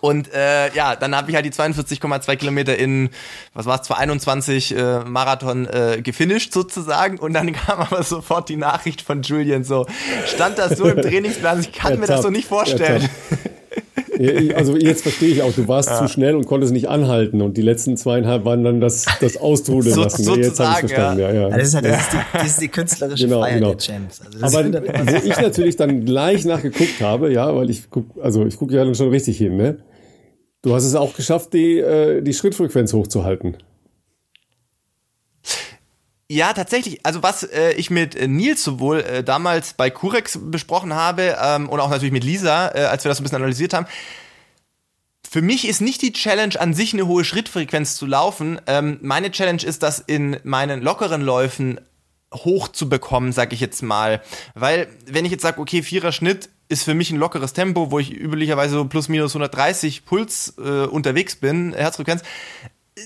Und 0.01 0.33
äh, 0.33 0.73
ja, 0.75 0.97
dann 0.97 1.15
habe 1.15 1.31
ich 1.31 1.37
halt 1.37 1.47
die 1.47 1.51
42,2 1.51 2.37
Kilometer 2.37 2.77
in, 2.77 3.11
was 3.53 3.67
war 3.67 3.81
es, 3.81 3.87
221 3.87 4.77
äh, 4.77 5.01
Marathon 5.01 5.67
äh, 5.67 6.01
gefinisht 6.03 6.53
sozusagen. 6.53 7.19
Und 7.19 7.35
dann 7.35 7.53
kam 7.53 7.81
aber 7.81 8.03
sofort 8.03 8.49
die 8.49 8.57
Nachricht 8.57 9.03
von 9.03 9.23
Julian 9.23 9.65
so, 9.65 9.87
stand 10.27 10.59
das 10.59 10.79
so 10.79 10.87
im 10.87 11.03
Trainingsplan, 11.03 11.61
ich 11.61 11.73
kann 11.73 11.99
mir 11.99 12.07
das 12.07 12.23
so 12.23 12.31
nicht 12.31 12.49
vorstellen. 12.49 13.09
Also 14.55 14.77
jetzt 14.77 15.03
verstehe 15.03 15.31
ich 15.31 15.43
auch, 15.43 15.53
du 15.53 15.67
warst 15.69 15.89
ja. 15.89 15.99
zu 15.99 16.09
schnell 16.09 16.37
und 16.37 16.47
konntest 16.47 16.73
nicht 16.73 16.89
anhalten 16.89 17.43
und 17.43 17.57
die 17.57 17.63
letzten 17.63 17.97
zweieinhalb 17.97 18.45
waren 18.45 18.65
dann 18.65 18.81
das, 18.81 19.07
das 19.21 19.37
Austrudeln 19.37 19.95
so, 19.95 20.03
lassen. 20.03 20.25
So 20.25 20.37
jetzt 20.37 20.61
habe 20.61 20.73
ich 20.73 20.91
verstanden, 20.91 21.21
ja. 21.21 21.33
ja, 21.33 21.49
ja. 21.49 21.57
Das, 21.57 21.69
ist 21.69 21.75
halt, 21.75 21.85
das, 21.87 22.01
ist 22.01 22.13
die, 22.13 22.17
das 22.33 22.47
ist 22.47 22.63
die 22.63 22.69
künstlerische 22.69 23.25
genau, 23.25 23.41
Freiheit 23.41 23.59
genau. 23.59 23.71
der 23.71 23.79
Champs. 23.79 24.21
Also 24.41 24.59
Aber 24.59 24.73
wo 24.73 25.27
ich 25.27 25.37
natürlich 25.41 25.77
dann 25.77 26.05
gleich 26.05 26.45
nachgeguckt 26.45 27.01
habe, 27.01 27.33
ja, 27.33 27.55
weil 27.55 27.71
ich 27.71 27.91
guck, 27.91 28.07
also 28.23 28.47
ich 28.47 28.57
gucke 28.57 28.75
ja 28.75 28.85
dann 28.85 28.95
schon 28.95 29.11
richtig 29.11 29.39
hin, 29.39 29.57
ne? 29.57 29.79
Du 30.63 30.75
hast 30.75 30.85
es 30.85 30.95
auch 30.95 31.15
geschafft, 31.15 31.53
die, 31.53 31.79
äh, 31.79 32.23
die 32.23 32.33
Schrittfrequenz 32.33 32.95
hochzuhalten. 32.95 33.59
Ja, 36.35 36.53
tatsächlich. 36.53 37.07
Also 37.07 37.23
was 37.23 37.45
äh, 37.45 37.75
ich 37.75 37.91
mit 37.91 38.17
äh, 38.17 38.27
Nils 38.27 38.65
sowohl 38.65 39.03
äh, 39.03 39.23
damals 39.23 39.75
bei 39.75 39.89
Curex 39.89 40.37
besprochen 40.43 40.93
habe 40.93 41.37
ähm, 41.41 41.69
und 41.69 41.79
auch 41.79 41.91
natürlich 41.91 42.13
mit 42.13 42.25
Lisa, 42.25 42.75
äh, 42.75 42.87
als 42.87 43.05
wir 43.05 43.09
das 43.09 43.21
ein 43.21 43.23
bisschen 43.23 43.37
analysiert 43.37 43.73
haben. 43.73 43.87
Für 45.31 45.43
mich 45.43 45.69
ist 45.69 45.81
nicht 45.81 46.03
die 46.03 46.13
Challenge 46.13 46.61
an 46.61 46.75
sich 46.75 46.93
eine 46.93 47.07
hohe 47.07 47.25
Schrittfrequenz 47.25 47.95
zu 47.95 48.07
laufen. 48.07 48.61
Ähm, 48.67 48.99
meine 49.01 49.31
Challenge 49.31 49.63
ist, 49.63 49.85
das 49.85 50.01
in 50.01 50.39
meinen 50.43 50.83
lockeren 50.83 51.23
Läufen 51.23 51.81
hochzubekommen, 52.35 53.31
sag 53.31 53.53
ich 53.53 53.61
jetzt 53.61 53.85
mal. 53.85 54.21
Weil 54.57 54.89
wenn 55.07 55.25
ich 55.25 55.31
jetzt 55.31 55.43
sage, 55.43 55.61
okay, 55.61 55.85
vierer 55.85 56.11
Schnitt 56.11 56.49
ist 56.69 56.83
für 56.83 56.95
mich 56.95 57.13
ein 57.13 57.19
lockeres 57.19 57.53
Tempo, 57.53 57.93
wo 57.93 58.01
ich 58.01 58.13
üblicherweise 58.13 58.75
so 58.75 58.85
plus 58.87 59.09
minus 59.09 59.37
130 59.37 60.05
Puls 60.05 60.55
äh, 60.59 60.87
unterwegs 60.87 61.37
bin, 61.37 61.75
Herzfrequenz, 61.75 62.23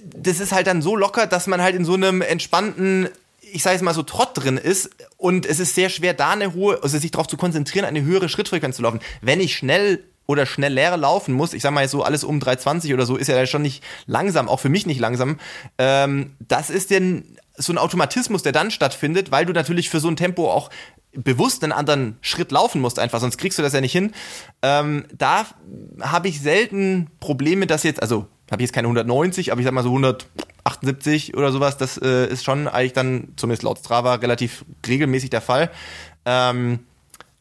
das 0.05 0.40
ist 0.40 0.52
halt 0.52 0.66
dann 0.66 0.82
so 0.82 0.97
locker, 0.97 1.27
dass 1.27 1.47
man 1.47 1.62
halt 1.62 1.74
in 1.74 1.85
so 1.85 1.94
einem 1.94 2.20
entspannten 2.23 3.09
ich 3.52 3.62
sage 3.62 3.74
jetzt 3.74 3.82
mal 3.82 3.94
so 3.94 4.02
Trott 4.02 4.31
drin 4.35 4.59
ist 4.59 4.90
und 5.16 5.47
es 5.47 5.60
ist 5.60 5.74
sehr 5.74 5.89
schwer 5.89 6.15
da 6.15 6.32
eine 6.32 6.52
hohe, 6.55 6.82
also 6.82 6.98
sich 6.98 7.10
darauf 7.10 7.28
zu 7.28 7.36
konzentrieren, 7.36 7.86
eine 7.86 8.02
höhere 8.02 8.28
Schrittfrequenz 8.28 8.77
zu 8.77 8.82
laufen. 8.82 9.01
Wenn 9.23 9.40
ich 9.40 9.56
schnell 9.56 10.05
oder 10.27 10.44
schnell 10.44 10.74
leer 10.74 10.97
laufen 10.97 11.32
muss, 11.32 11.55
ich 11.55 11.62
sag 11.62 11.73
mal 11.73 11.89
so 11.89 12.02
alles 12.02 12.24
um 12.24 12.39
320 12.40 12.93
oder 12.93 13.06
so, 13.06 13.16
ist 13.16 13.28
ja 13.28 13.47
schon 13.47 13.62
nicht 13.62 13.82
langsam, 14.06 14.48
auch 14.48 14.60
für 14.60 14.69
mich 14.69 14.86
nicht 14.86 15.01
langsam. 15.01 15.39
Ähm, 15.78 16.36
das 16.47 16.69
ist 16.69 16.90
denn 16.90 17.24
so 17.56 17.73
ein 17.73 17.78
Automatismus, 17.78 18.43
der 18.43 18.52
dann 18.52 18.70
stattfindet, 18.70 19.31
weil 19.31 19.47
du 19.47 19.52
natürlich 19.52 19.89
für 19.89 20.01
so 20.01 20.09
ein 20.09 20.16
Tempo 20.16 20.51
auch 20.51 20.70
bewusst 21.15 21.65
einen 21.65 21.73
anderen 21.73 22.19
Schritt 22.20 22.52
laufen 22.52 22.81
musst, 22.82 22.98
einfach, 22.98 23.20
sonst 23.20 23.39
kriegst 23.39 23.59
du 23.59 23.62
das 23.62 23.73
ja 23.73 23.81
nicht 23.81 23.93
hin. 23.93 24.12
Ähm, 24.60 25.06
da 25.16 25.47
habe 26.01 26.28
ich 26.28 26.40
selten 26.40 27.09
Probleme, 27.19 27.66
dass 27.66 27.82
jetzt, 27.82 28.02
also 28.02 28.27
habe 28.53 28.62
jetzt 28.62 28.73
keine 28.73 28.87
190, 28.87 29.53
aber 29.53 29.61
ich 29.61 29.65
sag 29.65 29.75
mal 29.75 29.83
so 29.83 29.91
178 29.91 31.37
oder 31.37 31.53
sowas, 31.53 31.77
das 31.77 31.99
äh, 31.99 32.27
ist 32.27 32.45
schon 32.45 32.69
eigentlich 32.69 32.93
dann, 32.93 33.29
zumindest 33.37 33.62
laut 33.62 33.79
Strava, 33.79 34.15
relativ 34.15 34.65
regelmäßig 34.87 35.31
der 35.31 35.41
Fall. 35.41 35.70
Ähm, 36.25 36.81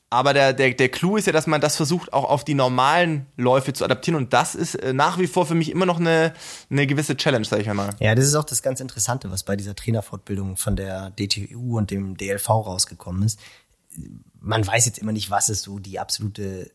aber 0.09 0.33
der, 0.33 0.53
der, 0.53 0.73
der 0.73 0.89
Clou 0.89 1.17
ist 1.17 1.27
ja, 1.27 1.33
dass 1.33 1.47
man 1.47 1.59
das 1.59 1.75
versucht, 1.75 2.13
auch 2.13 2.23
auf 2.29 2.45
die 2.45 2.53
normalen 2.53 3.25
Läufe 3.35 3.73
zu 3.73 3.83
adaptieren. 3.83 4.15
Und 4.15 4.31
das 4.31 4.55
ist 4.55 4.75
äh, 4.75 4.93
nach 4.93 5.19
wie 5.19 5.27
vor 5.27 5.45
für 5.45 5.55
mich 5.55 5.69
immer 5.69 5.85
noch 5.85 5.99
eine, 5.99 6.33
eine 6.69 6.87
gewisse 6.87 7.17
Challenge, 7.17 7.45
sag 7.45 7.59
ich 7.59 7.67
mal. 7.67 7.89
Ja, 7.99 8.15
das 8.15 8.25
ist 8.25 8.35
auch 8.35 8.45
das 8.45 8.61
ganz 8.61 8.79
Interessante, 8.79 9.31
was 9.31 9.43
bei 9.43 9.57
dieser 9.57 9.75
Trainerfortbildung 9.75 10.55
von 10.55 10.77
der 10.77 11.11
DTU 11.11 11.77
und 11.77 11.91
dem 11.91 12.15
DLV 12.15 12.49
rausgekommen 12.49 13.23
ist. 13.23 13.39
Man 14.39 14.65
weiß 14.65 14.85
jetzt 14.85 14.99
immer 14.99 15.11
nicht, 15.11 15.29
was 15.29 15.49
ist 15.49 15.63
so 15.63 15.79
die 15.79 15.99
absolute 15.99 16.71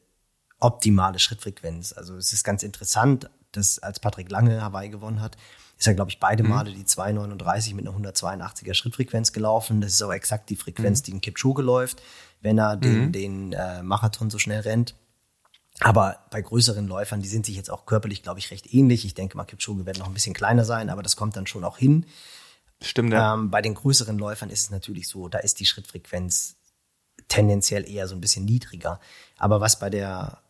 optimale 0.60 1.18
Schrittfrequenz. 1.18 1.94
Also 1.94 2.16
es 2.16 2.34
ist 2.34 2.44
ganz 2.44 2.62
interessant, 2.62 3.30
dass 3.52 3.78
als 3.78 4.00
Patrick 4.00 4.30
Lange 4.30 4.62
Hawaii 4.62 4.88
gewonnen 4.88 5.20
hat, 5.20 5.36
ist 5.78 5.86
er, 5.86 5.94
glaube 5.94 6.10
ich, 6.10 6.20
beide 6.20 6.42
mhm. 6.42 6.50
Male 6.50 6.72
die 6.72 6.84
2,39 6.84 7.74
mit 7.74 7.86
einer 7.86 7.96
182er 7.96 8.74
Schrittfrequenz 8.74 9.32
gelaufen. 9.32 9.80
Das 9.80 9.92
ist 9.92 10.02
auch 10.02 10.12
exakt 10.12 10.50
die 10.50 10.56
Frequenz, 10.56 11.00
mhm. 11.00 11.04
die 11.04 11.12
ein 11.14 11.20
Kipchoge 11.20 11.62
läuft 11.62 12.02
wenn 12.42 12.58
er 12.58 12.76
den, 12.76 13.06
mhm. 13.06 13.12
den 13.12 13.52
äh, 13.52 13.82
Marathon 13.82 14.28
so 14.28 14.38
schnell 14.38 14.60
rennt. 14.60 14.94
Aber 15.80 16.18
bei 16.30 16.42
größeren 16.42 16.86
Läufern, 16.86 17.22
die 17.22 17.28
sind 17.28 17.46
sich 17.46 17.56
jetzt 17.56 17.70
auch 17.70 17.86
körperlich, 17.86 18.22
glaube 18.22 18.38
ich, 18.40 18.50
recht 18.50 18.72
ähnlich. 18.74 19.04
Ich 19.04 19.14
denke 19.14 19.36
mal, 19.36 19.44
Kipchoge 19.44 19.86
wird 19.86 19.98
noch 19.98 20.06
ein 20.06 20.14
bisschen 20.14 20.34
kleiner 20.34 20.64
sein, 20.64 20.90
aber 20.90 21.02
das 21.02 21.16
kommt 21.16 21.36
dann 21.36 21.46
schon 21.46 21.64
auch 21.64 21.78
hin. 21.78 22.04
Stimmt, 22.82 23.12
ja. 23.12 23.34
Ähm, 23.34 23.50
bei 23.50 23.62
den 23.62 23.74
größeren 23.74 24.18
Läufern 24.18 24.50
ist 24.50 24.64
es 24.64 24.70
natürlich 24.70 25.08
so, 25.08 25.28
da 25.28 25.38
ist 25.38 25.60
die 25.60 25.66
Schrittfrequenz 25.66 26.56
tendenziell 27.28 27.88
eher 27.88 28.06
so 28.06 28.14
ein 28.14 28.20
bisschen 28.20 28.44
niedriger. 28.44 29.00
Aber 29.38 29.60
was 29.60 29.78
bei 29.78 29.88
der 29.88 30.41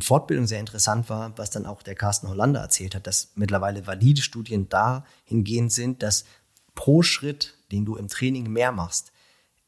Fortbildung 0.00 0.46
sehr 0.46 0.60
interessant 0.60 1.08
war, 1.08 1.36
was 1.38 1.50
dann 1.50 1.66
auch 1.66 1.82
der 1.82 1.94
Carsten 1.94 2.28
Hollander 2.28 2.60
erzählt 2.60 2.94
hat, 2.94 3.06
dass 3.06 3.32
mittlerweile 3.36 3.86
valide 3.86 4.22
Studien 4.22 4.68
dahingehend 4.68 5.72
sind, 5.72 6.02
dass 6.02 6.24
pro 6.74 7.02
Schritt, 7.02 7.54
den 7.70 7.84
du 7.84 7.96
im 7.96 8.08
Training 8.08 8.50
mehr 8.50 8.72
machst, 8.72 9.12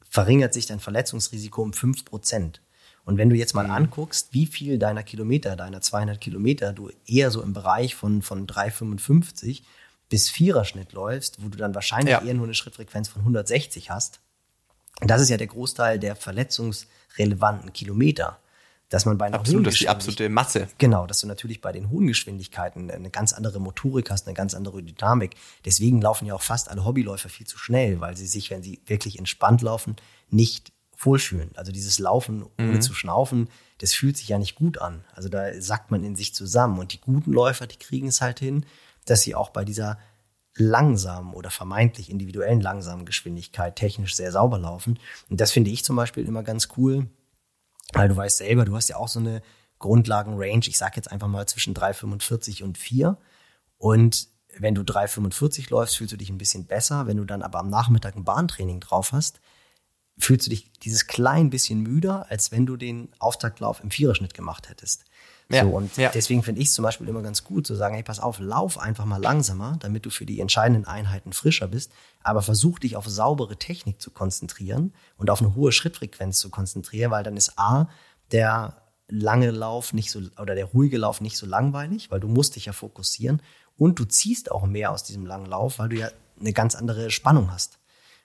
verringert 0.09 0.53
sich 0.53 0.65
dein 0.65 0.79
Verletzungsrisiko 0.79 1.61
um 1.61 1.73
fünf 1.73 2.05
Prozent. 2.05 2.61
Und 3.05 3.17
wenn 3.17 3.29
du 3.29 3.35
jetzt 3.35 3.53
mal 3.53 3.65
mhm. 3.65 3.71
anguckst, 3.71 4.29
wie 4.33 4.45
viel 4.45 4.77
deiner 4.77 5.03
Kilometer, 5.03 5.55
deiner 5.55 5.81
200 5.81 6.19
Kilometer, 6.19 6.73
du 6.73 6.89
eher 7.05 7.31
so 7.31 7.41
im 7.41 7.53
Bereich 7.53 7.95
von, 7.95 8.21
von 8.21 8.47
3,55 8.47 9.63
bis 10.09 10.29
4er 10.29 10.65
Schnitt 10.65 10.93
läufst, 10.93 11.43
wo 11.43 11.49
du 11.49 11.57
dann 11.57 11.75
wahrscheinlich 11.75 12.11
ja. 12.11 12.21
eher 12.21 12.33
nur 12.33 12.45
eine 12.45 12.53
Schrittfrequenz 12.53 13.07
von 13.07 13.21
160 13.21 13.89
hast. 13.89 14.19
das 15.01 15.21
ist 15.21 15.29
ja 15.29 15.37
der 15.37 15.47
Großteil 15.47 15.97
der 15.97 16.15
verletzungsrelevanten 16.15 17.73
Kilometer 17.73 18.39
dass 18.93 19.05
man 19.05 19.17
bei 19.17 19.25
einer 19.25 19.39
Absolut, 19.39 19.65
das 19.65 19.73
ist 19.73 19.81
die 19.81 19.89
absolute 19.89 20.29
Masse. 20.29 20.67
Genau, 20.77 21.07
dass 21.07 21.21
du 21.21 21.27
natürlich 21.27 21.61
bei 21.61 21.71
den 21.71 21.89
hohen 21.89 22.05
Geschwindigkeiten 22.05 22.91
eine 22.91 23.09
ganz 23.09 23.33
andere 23.33 23.59
Motorik 23.59 24.11
hast, 24.11 24.27
eine 24.27 24.35
ganz 24.35 24.53
andere 24.53 24.83
Dynamik. 24.83 25.35
Deswegen 25.65 25.99
laufen 25.99 26.27
ja 26.27 26.35
auch 26.35 26.43
fast 26.43 26.69
alle 26.69 26.85
Hobbyläufer 26.85 27.27
viel 27.27 27.47
zu 27.47 27.57
schnell, 27.57 28.01
weil 28.01 28.15
sie 28.15 28.27
sich, 28.27 28.51
wenn 28.51 28.61
sie 28.61 28.81
wirklich 28.85 29.17
entspannt 29.17 29.63
laufen, 29.63 29.95
nicht 30.29 30.71
wohlfühlen. 30.95 31.49
Also 31.55 31.71
dieses 31.71 31.97
Laufen 31.97 32.43
ohne 32.59 32.73
mhm. 32.73 32.81
zu 32.81 32.93
schnaufen, 32.93 33.49
das 33.79 33.93
fühlt 33.93 34.15
sich 34.15 34.27
ja 34.27 34.37
nicht 34.37 34.53
gut 34.53 34.77
an. 34.77 35.03
Also 35.15 35.27
da 35.27 35.59
sackt 35.59 35.89
man 35.89 36.03
in 36.03 36.15
sich 36.15 36.35
zusammen. 36.35 36.77
Und 36.77 36.93
die 36.93 37.01
guten 37.01 37.33
Läufer, 37.33 37.65
die 37.65 37.77
kriegen 37.77 38.09
es 38.09 38.21
halt 38.21 38.37
hin, 38.37 38.63
dass 39.05 39.23
sie 39.23 39.33
auch 39.33 39.49
bei 39.49 39.65
dieser 39.65 39.97
langsamen 40.53 41.33
oder 41.33 41.49
vermeintlich 41.49 42.11
individuellen 42.11 42.61
langsamen 42.61 43.07
Geschwindigkeit 43.07 43.75
technisch 43.75 44.15
sehr 44.15 44.31
sauber 44.31 44.59
laufen. 44.59 44.99
Und 45.31 45.41
das 45.41 45.51
finde 45.51 45.71
ich 45.71 45.83
zum 45.83 45.95
Beispiel 45.95 46.27
immer 46.27 46.43
ganz 46.43 46.67
cool 46.77 47.07
weil 47.93 48.09
du 48.09 48.15
weißt 48.15 48.37
selber, 48.37 48.65
du 48.65 48.75
hast 48.75 48.89
ja 48.89 48.97
auch 48.97 49.07
so 49.07 49.19
eine 49.19 49.41
Grundlagenrange, 49.79 50.67
ich 50.67 50.77
sag 50.77 50.95
jetzt 50.95 51.11
einfach 51.11 51.27
mal 51.27 51.47
zwischen 51.47 51.73
3,45 51.73 52.63
und 52.63 52.77
4. 52.77 53.17
Und 53.77 54.27
wenn 54.57 54.75
du 54.75 54.81
3,45 54.81 55.69
läufst, 55.69 55.97
fühlst 55.97 56.13
du 56.13 56.17
dich 56.17 56.29
ein 56.29 56.37
bisschen 56.37 56.65
besser. 56.65 57.07
Wenn 57.07 57.17
du 57.17 57.25
dann 57.25 57.41
aber 57.41 57.59
am 57.59 57.69
Nachmittag 57.69 58.15
ein 58.15 58.23
Bahntraining 58.23 58.79
drauf 58.79 59.11
hast, 59.11 59.41
fühlst 60.17 60.45
du 60.45 60.51
dich 60.51 60.71
dieses 60.73 61.07
klein 61.07 61.49
bisschen 61.49 61.81
müder, 61.81 62.29
als 62.29 62.51
wenn 62.51 62.65
du 62.65 62.77
den 62.77 63.09
Auftaktlauf 63.19 63.83
im 63.83 63.91
Viererschnitt 63.91 64.33
gemacht 64.33 64.69
hättest. 64.69 65.05
Ja, 65.53 65.63
so, 65.63 65.69
und 65.69 65.95
ja. 65.97 66.09
deswegen 66.13 66.43
finde 66.43 66.61
ich 66.61 66.67
es 66.67 66.73
zum 66.73 66.83
Beispiel 66.83 67.07
immer 67.07 67.21
ganz 67.21 67.43
gut 67.43 67.67
zu 67.67 67.75
sagen, 67.75 67.95
hey, 67.95 68.03
pass 68.03 68.19
auf, 68.19 68.39
lauf 68.39 68.79
einfach 68.79 69.05
mal 69.05 69.21
langsamer, 69.21 69.77
damit 69.79 70.05
du 70.05 70.09
für 70.09 70.25
die 70.25 70.39
entscheidenden 70.39 70.85
Einheiten 70.85 71.33
frischer 71.33 71.67
bist, 71.67 71.91
aber 72.23 72.41
versuch 72.41 72.79
dich 72.79 72.95
auf 72.95 73.07
saubere 73.07 73.57
Technik 73.57 74.01
zu 74.01 74.11
konzentrieren 74.11 74.93
und 75.17 75.29
auf 75.29 75.41
eine 75.41 75.55
hohe 75.55 75.71
Schrittfrequenz 75.71 76.39
zu 76.39 76.49
konzentrieren, 76.49 77.11
weil 77.11 77.23
dann 77.23 77.37
ist 77.37 77.57
A, 77.57 77.89
der 78.31 78.77
lange 79.07 79.51
Lauf 79.51 79.93
nicht 79.93 80.11
so, 80.11 80.21
oder 80.39 80.55
der 80.55 80.65
ruhige 80.65 80.97
Lauf 80.97 81.21
nicht 81.21 81.37
so 81.37 81.45
langweilig, 81.45 82.09
weil 82.11 82.19
du 82.19 82.27
musst 82.27 82.55
dich 82.55 82.65
ja 82.65 82.73
fokussieren 82.73 83.41
und 83.77 83.99
du 83.99 84.05
ziehst 84.05 84.51
auch 84.51 84.65
mehr 84.65 84.91
aus 84.91 85.03
diesem 85.03 85.25
langen 85.25 85.45
Lauf, 85.45 85.79
weil 85.79 85.89
du 85.89 85.97
ja 85.97 86.09
eine 86.39 86.53
ganz 86.53 86.75
andere 86.75 87.11
Spannung 87.11 87.51
hast. 87.51 87.79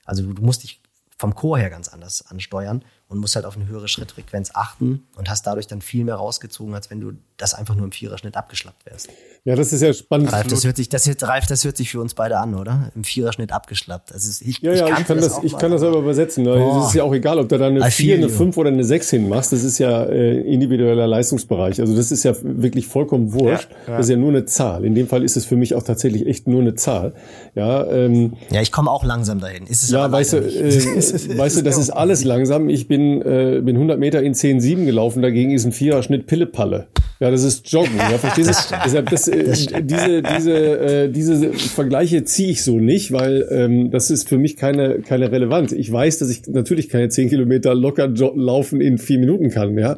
Also 0.04 0.22
du, 0.22 0.32
du 0.32 0.42
musst 0.42 0.62
dich 0.62 0.80
vom 1.18 1.34
Chor 1.34 1.58
her 1.58 1.70
ganz 1.70 1.88
anders 1.88 2.26
ansteuern 2.28 2.84
und 3.08 3.18
musst 3.18 3.36
halt 3.36 3.46
auf 3.46 3.56
eine 3.56 3.66
höhere 3.66 3.88
Schrittfrequenz 3.88 4.50
achten 4.54 5.06
und 5.16 5.28
hast 5.28 5.46
dadurch 5.46 5.66
dann 5.66 5.82
viel 5.82 6.04
mehr 6.04 6.16
rausgezogen, 6.16 6.74
als 6.74 6.90
wenn 6.90 7.00
du 7.00 7.12
das 7.36 7.54
einfach 7.54 7.74
nur 7.74 7.84
im 7.84 7.92
Viererschnitt 7.92 8.36
abgeschlappt 8.36 8.86
wärst. 8.86 9.08
Ja, 9.48 9.56
das 9.56 9.72
ist 9.72 9.80
ja 9.80 9.94
spannend. 9.94 10.30
Ralf, 10.30 10.46
das 10.48 10.66
hört 10.66 10.76
sich, 10.76 10.90
das, 10.90 11.08
Ralf, 11.22 11.46
das 11.46 11.64
hört 11.64 11.74
sich 11.74 11.90
für 11.90 12.02
uns 12.02 12.12
beide 12.12 12.36
an, 12.36 12.54
oder? 12.54 12.92
Im 12.94 13.02
Viererschnitt 13.02 13.50
abgeschlappt. 13.50 14.10
Ist, 14.10 14.42
ich, 14.42 14.60
ja, 14.60 14.74
ja, 14.74 14.84
ich 14.84 14.90
kann, 14.90 15.00
ich 15.00 15.06
kann 15.06 15.16
das, 15.16 15.36
das 15.36 15.44
ich 15.44 15.56
kann 15.56 15.70
das 15.70 15.80
selber 15.80 16.00
übersetzen. 16.00 16.46
Es 16.46 16.88
ist 16.88 16.94
ja 16.94 17.02
auch 17.02 17.14
egal, 17.14 17.38
ob 17.38 17.48
du 17.48 17.56
da 17.56 17.68
eine 17.68 17.82
4, 17.90 18.16
eine 18.16 18.28
5 18.28 18.58
oder 18.58 18.68
eine 18.68 18.84
6 18.84 19.08
hinmachst. 19.08 19.50
Das 19.54 19.64
ist 19.64 19.78
ja 19.78 20.04
äh, 20.04 20.38
individueller 20.40 21.06
Leistungsbereich. 21.06 21.80
Also 21.80 21.96
das 21.96 22.12
ist 22.12 22.24
ja 22.24 22.34
wirklich 22.42 22.88
vollkommen 22.88 23.32
wurscht. 23.32 23.70
Ja, 23.86 23.92
ja. 23.92 23.96
Das 23.96 24.04
ist 24.04 24.10
ja 24.10 24.18
nur 24.18 24.28
eine 24.28 24.44
Zahl. 24.44 24.84
In 24.84 24.94
dem 24.94 25.08
Fall 25.08 25.24
ist 25.24 25.38
es 25.38 25.46
für 25.46 25.56
mich 25.56 25.74
auch 25.74 25.82
tatsächlich 25.82 26.26
echt 26.26 26.46
nur 26.46 26.60
eine 26.60 26.74
Zahl. 26.74 27.14
Ja, 27.54 27.86
ähm, 27.86 28.34
ja 28.50 28.60
ich 28.60 28.70
komme 28.70 28.90
auch 28.90 29.02
langsam 29.02 29.40
dahin. 29.40 29.66
Ist 29.66 29.82
es 29.82 29.90
ja, 29.90 30.12
weißt 30.12 30.34
du, 30.34 30.36
äh, 30.40 31.38
weißt 31.38 31.56
du, 31.56 31.62
das 31.62 31.78
ist 31.78 31.88
alles 31.88 32.22
langsam. 32.22 32.68
Ich 32.68 32.86
bin, 32.86 33.22
äh, 33.22 33.62
bin 33.64 33.76
100 33.76 33.98
Meter 33.98 34.22
in 34.22 34.34
10,7 34.34 34.84
gelaufen, 34.84 35.22
dagegen 35.22 35.52
ist 35.52 35.64
ein 35.64 35.72
Viererschnitt 35.72 36.26
Pillepalle. 36.26 36.88
Ja, 37.20 37.32
das 37.32 37.42
ist 37.42 37.70
Joggen. 37.70 37.96
Ja, 37.96 38.16
verstehst 38.18 38.70
du? 38.70 38.76
Deshalb, 38.84 39.10
das, 39.10 39.26
äh, 39.26 39.82
diese, 39.82 40.22
diese, 40.22 40.52
äh, 40.54 41.08
diese 41.10 41.52
Vergleiche 41.52 42.22
ziehe 42.24 42.50
ich 42.50 42.62
so 42.62 42.78
nicht, 42.78 43.10
weil 43.10 43.46
ähm, 43.50 43.90
das 43.90 44.10
ist 44.10 44.28
für 44.28 44.38
mich 44.38 44.56
keine, 44.56 45.00
keine 45.00 45.32
Relevanz. 45.32 45.72
Ich 45.72 45.90
weiß, 45.90 46.18
dass 46.18 46.30
ich 46.30 46.46
natürlich 46.46 46.88
keine 46.88 47.08
10 47.08 47.28
Kilometer 47.28 47.74
locker 47.74 48.08
laufen 48.08 48.80
in 48.80 48.98
vier 48.98 49.18
Minuten 49.18 49.50
kann, 49.50 49.76
ja. 49.76 49.96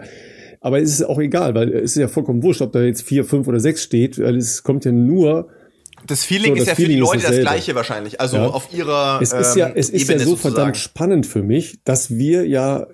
Aber 0.63 0.81
es 0.81 0.91
ist 0.91 1.03
auch 1.03 1.19
egal, 1.19 1.55
weil 1.55 1.73
es 1.73 1.93
ist 1.93 1.97
ja 1.97 2.09
vollkommen 2.09 2.43
wurscht, 2.43 2.63
ob 2.63 2.73
da 2.73 2.83
jetzt 2.83 3.03
vier, 3.03 3.25
fünf 3.25 3.49
oder 3.49 3.61
sechs 3.61 3.83
steht, 3.83 4.19
weil 4.19 4.37
es 4.37 4.63
kommt 4.63 4.85
ja 4.85 4.93
nur 4.93 5.49
das 6.07 6.25
Feeling 6.25 6.57
so, 6.57 6.63
ist 6.63 6.69
ja 6.69 6.75
Feeling 6.75 6.91
für 6.91 6.95
die 6.95 7.01
Leute 7.01 7.27
das 7.27 7.41
gleiche 7.41 7.75
wahrscheinlich, 7.75 8.21
also 8.21 8.37
ja. 8.39 8.47
auf 8.47 8.73
ihrer 8.73 9.21
Es 9.21 9.33
ist 9.33 9.57
ja, 9.57 9.71
es 9.75 9.91
ist 9.91 10.03
Ebene 10.03 10.19
ja 10.19 10.25
so 10.25 10.31
sozusagen. 10.31 10.55
verdammt 10.55 10.77
spannend 10.79 11.27
für 11.27 11.43
mich, 11.43 11.83
dass 11.85 12.11
wir 12.11 12.47
ja 12.47 12.87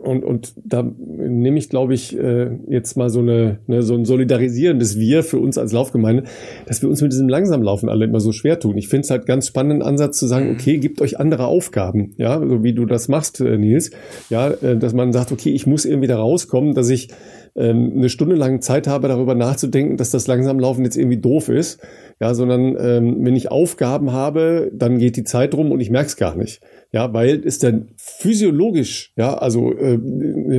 und, 0.00 0.24
und 0.24 0.54
da 0.56 0.82
nehme 0.82 1.58
ich, 1.58 1.68
glaube 1.68 1.92
ich, 1.92 2.18
äh, 2.18 2.50
jetzt 2.68 2.96
mal 2.96 3.10
so, 3.10 3.20
eine, 3.20 3.58
ne, 3.66 3.82
so 3.82 3.94
ein 3.94 4.06
solidarisierendes 4.06 4.98
Wir 4.98 5.22
für 5.22 5.38
uns 5.38 5.58
als 5.58 5.72
Laufgemeinde, 5.72 6.24
dass 6.66 6.80
wir 6.80 6.88
uns 6.88 7.02
mit 7.02 7.12
diesem 7.12 7.28
Langsamlaufen 7.28 7.90
alle 7.90 8.06
immer 8.06 8.20
so 8.20 8.32
schwer 8.32 8.58
tun. 8.58 8.78
Ich 8.78 8.88
finde 8.88 9.04
es 9.04 9.10
halt 9.10 9.26
ganz 9.26 9.46
spannenden 9.46 9.82
Ansatz 9.82 10.18
zu 10.18 10.26
sagen, 10.26 10.48
mhm. 10.48 10.54
okay, 10.54 10.78
gebt 10.78 11.02
euch 11.02 11.20
andere 11.20 11.46
Aufgaben, 11.46 12.14
ja, 12.16 12.40
so 12.40 12.64
wie 12.64 12.72
du 12.72 12.86
das 12.86 13.08
machst, 13.08 13.40
äh, 13.40 13.58
Nils, 13.58 13.90
ja, 14.30 14.50
äh, 14.50 14.78
dass 14.78 14.94
man 14.94 15.12
sagt, 15.12 15.30
okay, 15.30 15.50
ich 15.50 15.66
muss 15.66 15.84
irgendwie 15.84 16.08
da 16.08 16.16
rauskommen, 16.16 16.74
dass 16.74 16.88
ich 16.88 17.08
ähm, 17.54 17.92
eine 17.96 18.08
Stunde 18.08 18.34
lang 18.34 18.60
Zeit 18.60 18.86
habe, 18.86 19.08
darüber 19.08 19.34
nachzudenken, 19.34 19.96
dass 19.96 20.10
das 20.10 20.26
Langsamlaufen 20.26 20.84
jetzt 20.84 20.96
irgendwie 20.96 21.18
doof 21.18 21.48
ist, 21.48 21.80
ja, 22.20 22.34
sondern 22.34 22.76
ähm, 22.78 23.24
wenn 23.24 23.36
ich 23.36 23.50
Aufgaben 23.50 24.12
habe, 24.12 24.70
dann 24.74 24.98
geht 24.98 25.16
die 25.16 25.24
Zeit 25.24 25.54
rum 25.54 25.72
und 25.72 25.80
ich 25.80 25.90
merke 25.90 26.06
es 26.06 26.16
gar 26.16 26.36
nicht. 26.36 26.60
Ja, 26.92 27.12
weil 27.12 27.42
es 27.44 27.58
dann 27.58 27.88
physiologisch, 27.96 29.12
ja, 29.16 29.34
also 29.34 29.72
äh, 29.72 29.98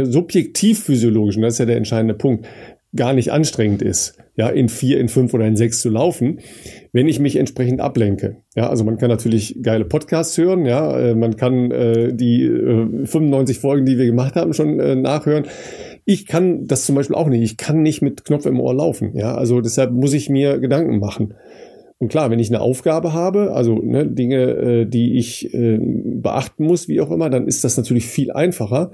subjektiv 0.05 0.83
physiologisch, 0.83 1.35
und 1.35 1.43
das 1.43 1.53
ist 1.53 1.59
ja 1.59 1.65
der 1.65 1.77
entscheidende 1.77 2.15
Punkt, 2.15 2.45
gar 2.95 3.13
nicht 3.13 3.31
anstrengend 3.31 3.81
ist, 3.81 4.17
ja, 4.35 4.49
in 4.49 4.69
vier, 4.69 4.99
in 4.99 5.09
fünf 5.09 5.33
oder 5.33 5.45
in 5.45 5.55
sechs 5.55 5.81
zu 5.81 5.89
laufen, 5.89 6.39
wenn 6.91 7.07
ich 7.07 7.19
mich 7.19 7.35
entsprechend 7.35 7.81
ablenke. 7.81 8.37
Ja, 8.55 8.69
also 8.69 8.83
man 8.83 8.97
kann 8.97 9.09
natürlich 9.09 9.57
geile 9.61 9.85
Podcasts 9.85 10.37
hören, 10.37 10.65
ja, 10.65 10.97
äh, 10.99 11.15
man 11.15 11.35
kann 11.35 11.71
äh, 11.71 12.13
die 12.13 12.43
äh, 12.43 13.05
95 13.05 13.59
Folgen, 13.59 13.85
die 13.85 13.97
wir 13.97 14.05
gemacht 14.05 14.35
haben, 14.35 14.53
schon 14.53 14.79
äh, 14.79 14.95
nachhören. 14.95 15.45
Ich 16.05 16.25
kann 16.25 16.65
das 16.65 16.85
zum 16.85 16.95
Beispiel 16.95 17.15
auch 17.15 17.27
nicht. 17.27 17.43
Ich 17.43 17.57
kann 17.57 17.81
nicht 17.81 18.01
mit 18.01 18.25
Knopf 18.25 18.45
im 18.45 18.59
Ohr 18.59 18.73
laufen. 18.73 19.15
Ja, 19.15 19.35
also 19.35 19.61
deshalb 19.61 19.91
muss 19.91 20.13
ich 20.13 20.29
mir 20.29 20.59
Gedanken 20.59 20.99
machen. 20.99 21.35
Und 21.99 22.09
klar, 22.09 22.29
wenn 22.29 22.39
ich 22.39 22.49
eine 22.49 22.59
Aufgabe 22.59 23.13
habe, 23.13 23.53
also 23.53 23.75
ne, 23.75 24.05
Dinge, 24.05 24.41
äh, 24.41 24.85
die 24.85 25.17
ich 25.17 25.53
äh, 25.53 25.79
beachten 25.79 26.65
muss, 26.65 26.89
wie 26.89 26.99
auch 26.99 27.11
immer, 27.11 27.29
dann 27.29 27.47
ist 27.47 27.63
das 27.63 27.77
natürlich 27.77 28.07
viel 28.07 28.31
einfacher. 28.31 28.91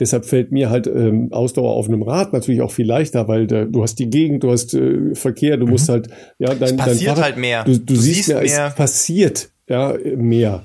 Deshalb 0.00 0.24
fällt 0.24 0.50
mir 0.50 0.70
halt 0.70 0.86
ähm, 0.86 1.28
Ausdauer 1.30 1.74
auf 1.74 1.86
einem 1.86 2.02
Rad 2.02 2.32
natürlich 2.32 2.62
auch 2.62 2.72
viel 2.72 2.86
leichter, 2.86 3.28
weil 3.28 3.46
da, 3.46 3.66
du 3.66 3.82
hast 3.82 3.98
die 3.98 4.08
Gegend, 4.08 4.42
du 4.42 4.50
hast 4.50 4.74
äh, 4.74 5.14
Verkehr, 5.14 5.58
du 5.58 5.66
mhm. 5.66 5.72
musst 5.72 5.88
halt, 5.88 6.08
ja, 6.38 6.54
dein, 6.54 6.70
es 6.70 6.76
passiert 6.76 6.86
dein 6.86 7.16
Fahrrad, 7.16 7.24
halt 7.24 7.36
mehr. 7.36 7.64
Du, 7.64 7.72
du, 7.72 7.78
du 7.80 7.96
siehst, 7.96 8.24
siehst 8.24 8.28
mehr, 8.28 8.66
es 8.68 8.74
passiert 8.74 9.50
ja 9.68 9.94
mehr. 10.16 10.64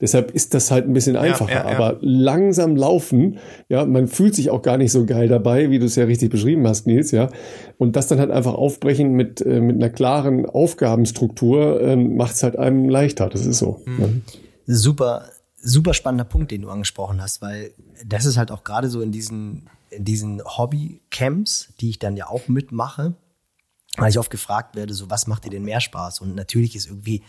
Deshalb 0.00 0.30
ist 0.32 0.52
das 0.52 0.70
halt 0.70 0.86
ein 0.86 0.92
bisschen 0.92 1.16
einfacher. 1.16 1.50
Ja, 1.50 1.64
ja, 1.64 1.70
ja. 1.70 1.76
Aber 1.76 1.98
langsam 2.02 2.76
laufen, 2.76 3.38
ja, 3.70 3.86
man 3.86 4.08
fühlt 4.08 4.34
sich 4.34 4.50
auch 4.50 4.60
gar 4.60 4.76
nicht 4.76 4.92
so 4.92 5.06
geil 5.06 5.26
dabei, 5.26 5.70
wie 5.70 5.78
du 5.78 5.86
es 5.86 5.96
ja 5.96 6.04
richtig 6.04 6.30
beschrieben 6.30 6.68
hast, 6.68 6.86
Nils, 6.86 7.12
ja. 7.12 7.30
Und 7.78 7.96
das 7.96 8.06
dann 8.06 8.18
halt 8.18 8.30
einfach 8.30 8.54
aufbrechen 8.54 9.12
mit, 9.12 9.40
äh, 9.40 9.60
mit 9.60 9.76
einer 9.76 9.88
klaren 9.88 10.44
Aufgabenstruktur 10.44 11.80
äh, 11.80 11.96
macht 11.96 12.34
es 12.34 12.42
halt 12.42 12.58
einem 12.58 12.90
leichter. 12.90 13.30
Das 13.30 13.46
ist 13.46 13.58
so. 13.58 13.80
Mhm. 13.86 14.22
Super, 14.66 15.30
super 15.56 15.94
spannender 15.94 16.24
Punkt, 16.24 16.50
den 16.50 16.62
du 16.62 16.70
angesprochen 16.70 17.20
hast, 17.20 17.42
weil 17.42 17.72
das 18.04 18.24
ist 18.24 18.36
halt 18.36 18.50
auch 18.50 18.64
gerade 18.64 18.88
so 18.88 19.00
in 19.00 19.12
diesen, 19.12 19.68
in 19.90 20.04
diesen 20.04 20.42
Hobby-Camps, 20.44 21.74
die 21.80 21.90
ich 21.90 21.98
dann 21.98 22.16
ja 22.16 22.28
auch 22.28 22.48
mitmache, 22.48 23.14
weil 23.96 24.10
ich 24.10 24.18
oft 24.18 24.30
gefragt 24.30 24.76
werde, 24.76 24.94
so 24.94 25.10
was 25.10 25.26
macht 25.26 25.44
dir 25.44 25.50
denn 25.50 25.64
mehr 25.64 25.80
Spaß? 25.80 26.20
Und 26.20 26.34
natürlich 26.34 26.76
ist 26.76 26.86
irgendwie 26.86 27.22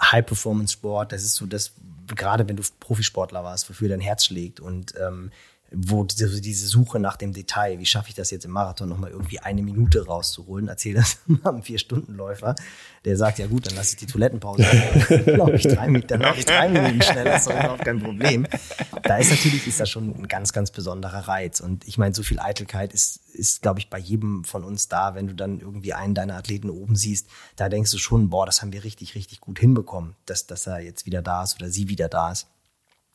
High-Performance-Sport, 0.00 1.12
das 1.12 1.24
ist 1.24 1.34
so 1.34 1.46
das, 1.46 1.72
gerade 2.14 2.48
wenn 2.48 2.56
du 2.56 2.62
Profisportler 2.80 3.42
warst, 3.44 3.68
wofür 3.68 3.88
dein 3.88 4.00
Herz 4.00 4.26
schlägt 4.26 4.60
und 4.60 4.94
ähm, 4.98 5.30
wo 5.72 6.04
diese, 6.04 6.40
diese 6.40 6.66
Suche 6.66 7.00
nach 7.00 7.16
dem 7.16 7.32
Detail, 7.32 7.78
wie 7.78 7.86
schaffe 7.86 8.08
ich 8.08 8.14
das 8.14 8.30
jetzt 8.30 8.44
im 8.44 8.52
Marathon 8.52 8.88
nochmal 8.88 9.10
irgendwie 9.10 9.40
eine 9.40 9.62
Minute 9.62 10.06
rauszuholen, 10.06 10.68
erzähl 10.68 10.94
das 10.94 11.18
mal 11.26 11.50
einem 11.50 11.62
Vier-Stunden-Läufer, 11.62 12.54
der 13.04 13.16
sagt, 13.16 13.38
ja 13.38 13.46
gut, 13.46 13.66
dann 13.66 13.74
lasse 13.74 13.90
ich 13.90 13.96
die 13.96 14.06
Toilettenpause, 14.06 14.62
dann 15.08 15.36
laufe 15.36 15.54
ich 15.54 15.66
drei, 15.66 15.86
dann 16.00 16.20
laufe 16.20 16.38
ich 16.38 16.44
drei 16.44 16.68
Minuten 16.68 17.02
schneller, 17.02 17.36
ist 17.36 17.48
doch 17.48 17.52
überhaupt 17.52 17.84
kein 17.84 18.00
Problem. 18.00 18.46
Da 19.02 19.16
ist 19.16 19.30
natürlich, 19.30 19.66
ist 19.66 19.80
das 19.80 19.90
schon 19.90 20.14
ein 20.16 20.28
ganz, 20.28 20.52
ganz 20.52 20.70
besonderer 20.70 21.26
Reiz 21.26 21.60
und 21.60 21.86
ich 21.86 21.98
meine, 21.98 22.14
so 22.14 22.22
viel 22.22 22.38
Eitelkeit 22.38 22.92
ist, 22.92 23.20
ist 23.32 23.62
glaube 23.62 23.80
ich, 23.80 23.90
bei 23.90 23.98
jedem 23.98 24.44
von 24.44 24.62
uns 24.62 24.88
da, 24.88 25.14
wenn 25.14 25.26
du 25.26 25.34
dann 25.34 25.60
irgendwie 25.60 25.94
einen 25.94 26.14
deiner 26.14 26.36
Athleten 26.36 26.70
oben 26.70 26.94
siehst, 26.94 27.26
da 27.56 27.68
denkst 27.68 27.90
du 27.90 27.98
schon, 27.98 28.30
boah, 28.30 28.46
das 28.46 28.62
haben 28.62 28.72
wir 28.72 28.84
richtig, 28.84 29.16
richtig 29.16 29.40
gut 29.40 29.58
hinbekommen, 29.58 30.14
dass, 30.26 30.46
dass 30.46 30.66
er 30.66 30.80
jetzt 30.80 31.06
wieder 31.06 31.22
da 31.22 31.42
ist 31.42 31.56
oder 31.56 31.70
sie 31.70 31.88
wieder 31.88 32.08
da 32.08 32.30
ist. 32.30 32.46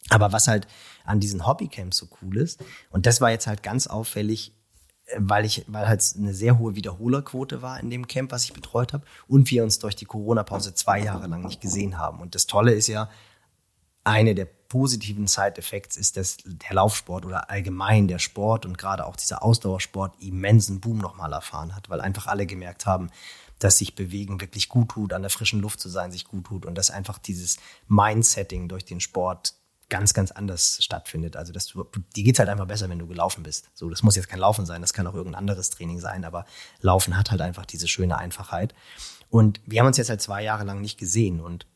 Aber 0.09 0.31
was 0.31 0.47
halt 0.47 0.67
an 1.05 1.19
diesen 1.19 1.45
Hobbycamps 1.45 1.97
so 1.97 2.07
cool 2.21 2.37
ist, 2.37 2.63
und 2.89 3.05
das 3.05 3.21
war 3.21 3.31
jetzt 3.31 3.47
halt 3.47 3.63
ganz 3.63 3.87
auffällig, 3.87 4.53
äh, 5.05 5.17
weil 5.19 5.45
ich, 5.45 5.65
weil 5.67 5.87
halt 5.87 6.03
eine 6.17 6.33
sehr 6.33 6.57
hohe 6.57 6.75
Wiederholerquote 6.75 7.61
war 7.61 7.79
in 7.79 7.89
dem 7.89 8.07
Camp, 8.07 8.31
was 8.31 8.43
ich 8.43 8.53
betreut 8.53 8.93
habe, 8.93 9.05
und 9.27 9.49
wir 9.51 9.63
uns 9.63 9.79
durch 9.79 9.95
die 9.95 10.05
Corona-Pause 10.05 10.73
zwei 10.73 10.99
Jahre 10.99 11.27
lang 11.27 11.43
nicht 11.43 11.61
gesehen 11.61 11.97
haben. 11.97 12.19
Und 12.19 12.35
das 12.35 12.47
Tolle 12.47 12.73
ist 12.73 12.87
ja, 12.87 13.09
eine 14.03 14.33
der 14.35 14.45
positiven 14.45 15.27
Side-Effects 15.27 15.97
ist, 15.97 16.17
dass 16.17 16.37
der 16.45 16.73
Laufsport 16.73 17.25
oder 17.25 17.49
allgemein 17.49 18.07
der 18.07 18.19
Sport 18.19 18.65
und 18.65 18.77
gerade 18.77 19.05
auch 19.05 19.15
dieser 19.15 19.43
Ausdauersport 19.43 20.15
immensen 20.21 20.79
Boom 20.79 20.97
nochmal 20.97 21.33
erfahren 21.33 21.75
hat, 21.75 21.89
weil 21.89 22.01
einfach 22.01 22.27
alle 22.27 22.45
gemerkt 22.45 22.85
haben, 22.85 23.09
dass 23.59 23.77
sich 23.77 23.95
Bewegen 23.95 24.41
wirklich 24.41 24.69
gut 24.69 24.89
tut, 24.89 25.13
an 25.13 25.21
der 25.21 25.29
frischen 25.29 25.59
Luft 25.59 25.79
zu 25.79 25.89
sein 25.89 26.11
sich 26.11 26.25
gut 26.25 26.45
tut 26.45 26.65
und 26.65 26.75
dass 26.75 26.89
einfach 26.89 27.19
dieses 27.19 27.57
Mindsetting 27.87 28.69
durch 28.69 28.85
den 28.85 28.99
Sport 28.99 29.55
ganz, 29.91 30.13
ganz 30.13 30.31
anders 30.31 30.79
stattfindet. 30.81 31.35
Also 31.35 31.53
das, 31.53 31.73
dir 32.15 32.23
geht's 32.23 32.39
halt 32.39 32.49
einfach 32.49 32.65
besser, 32.65 32.89
wenn 32.89 32.97
du 32.97 33.05
gelaufen 33.05 33.43
bist. 33.43 33.69
So, 33.75 33.89
das 33.89 34.01
muss 34.01 34.15
jetzt 34.15 34.29
kein 34.29 34.39
Laufen 34.39 34.65
sein, 34.65 34.81
das 34.81 34.93
kann 34.93 35.05
auch 35.05 35.13
irgendein 35.13 35.39
anderes 35.39 35.69
Training 35.69 35.99
sein, 35.99 36.23
aber 36.25 36.45
Laufen 36.79 37.17
hat 37.17 37.29
halt 37.29 37.41
einfach 37.41 37.65
diese 37.65 37.87
schöne 37.87 38.17
Einfachheit. 38.17 38.73
Und 39.29 39.59
wir 39.65 39.81
haben 39.81 39.87
uns 39.87 39.97
jetzt 39.97 40.09
halt 40.09 40.21
zwei 40.21 40.41
Jahre 40.43 40.63
lang 40.63 40.81
nicht 40.81 40.97
gesehen 40.97 41.41
und 41.41 41.67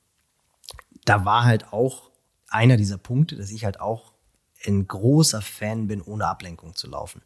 da 1.04 1.26
war 1.26 1.44
halt 1.44 1.72
auch 1.74 2.10
einer 2.48 2.78
dieser 2.78 2.98
Punkte, 2.98 3.36
dass 3.36 3.52
ich 3.52 3.66
halt 3.66 3.82
auch 3.82 4.14
ein 4.66 4.88
großer 4.88 5.42
Fan 5.42 5.88
bin, 5.88 6.02
ohne 6.02 6.26
Ablenkung 6.28 6.74
zu 6.74 6.88
laufen. 6.88 7.22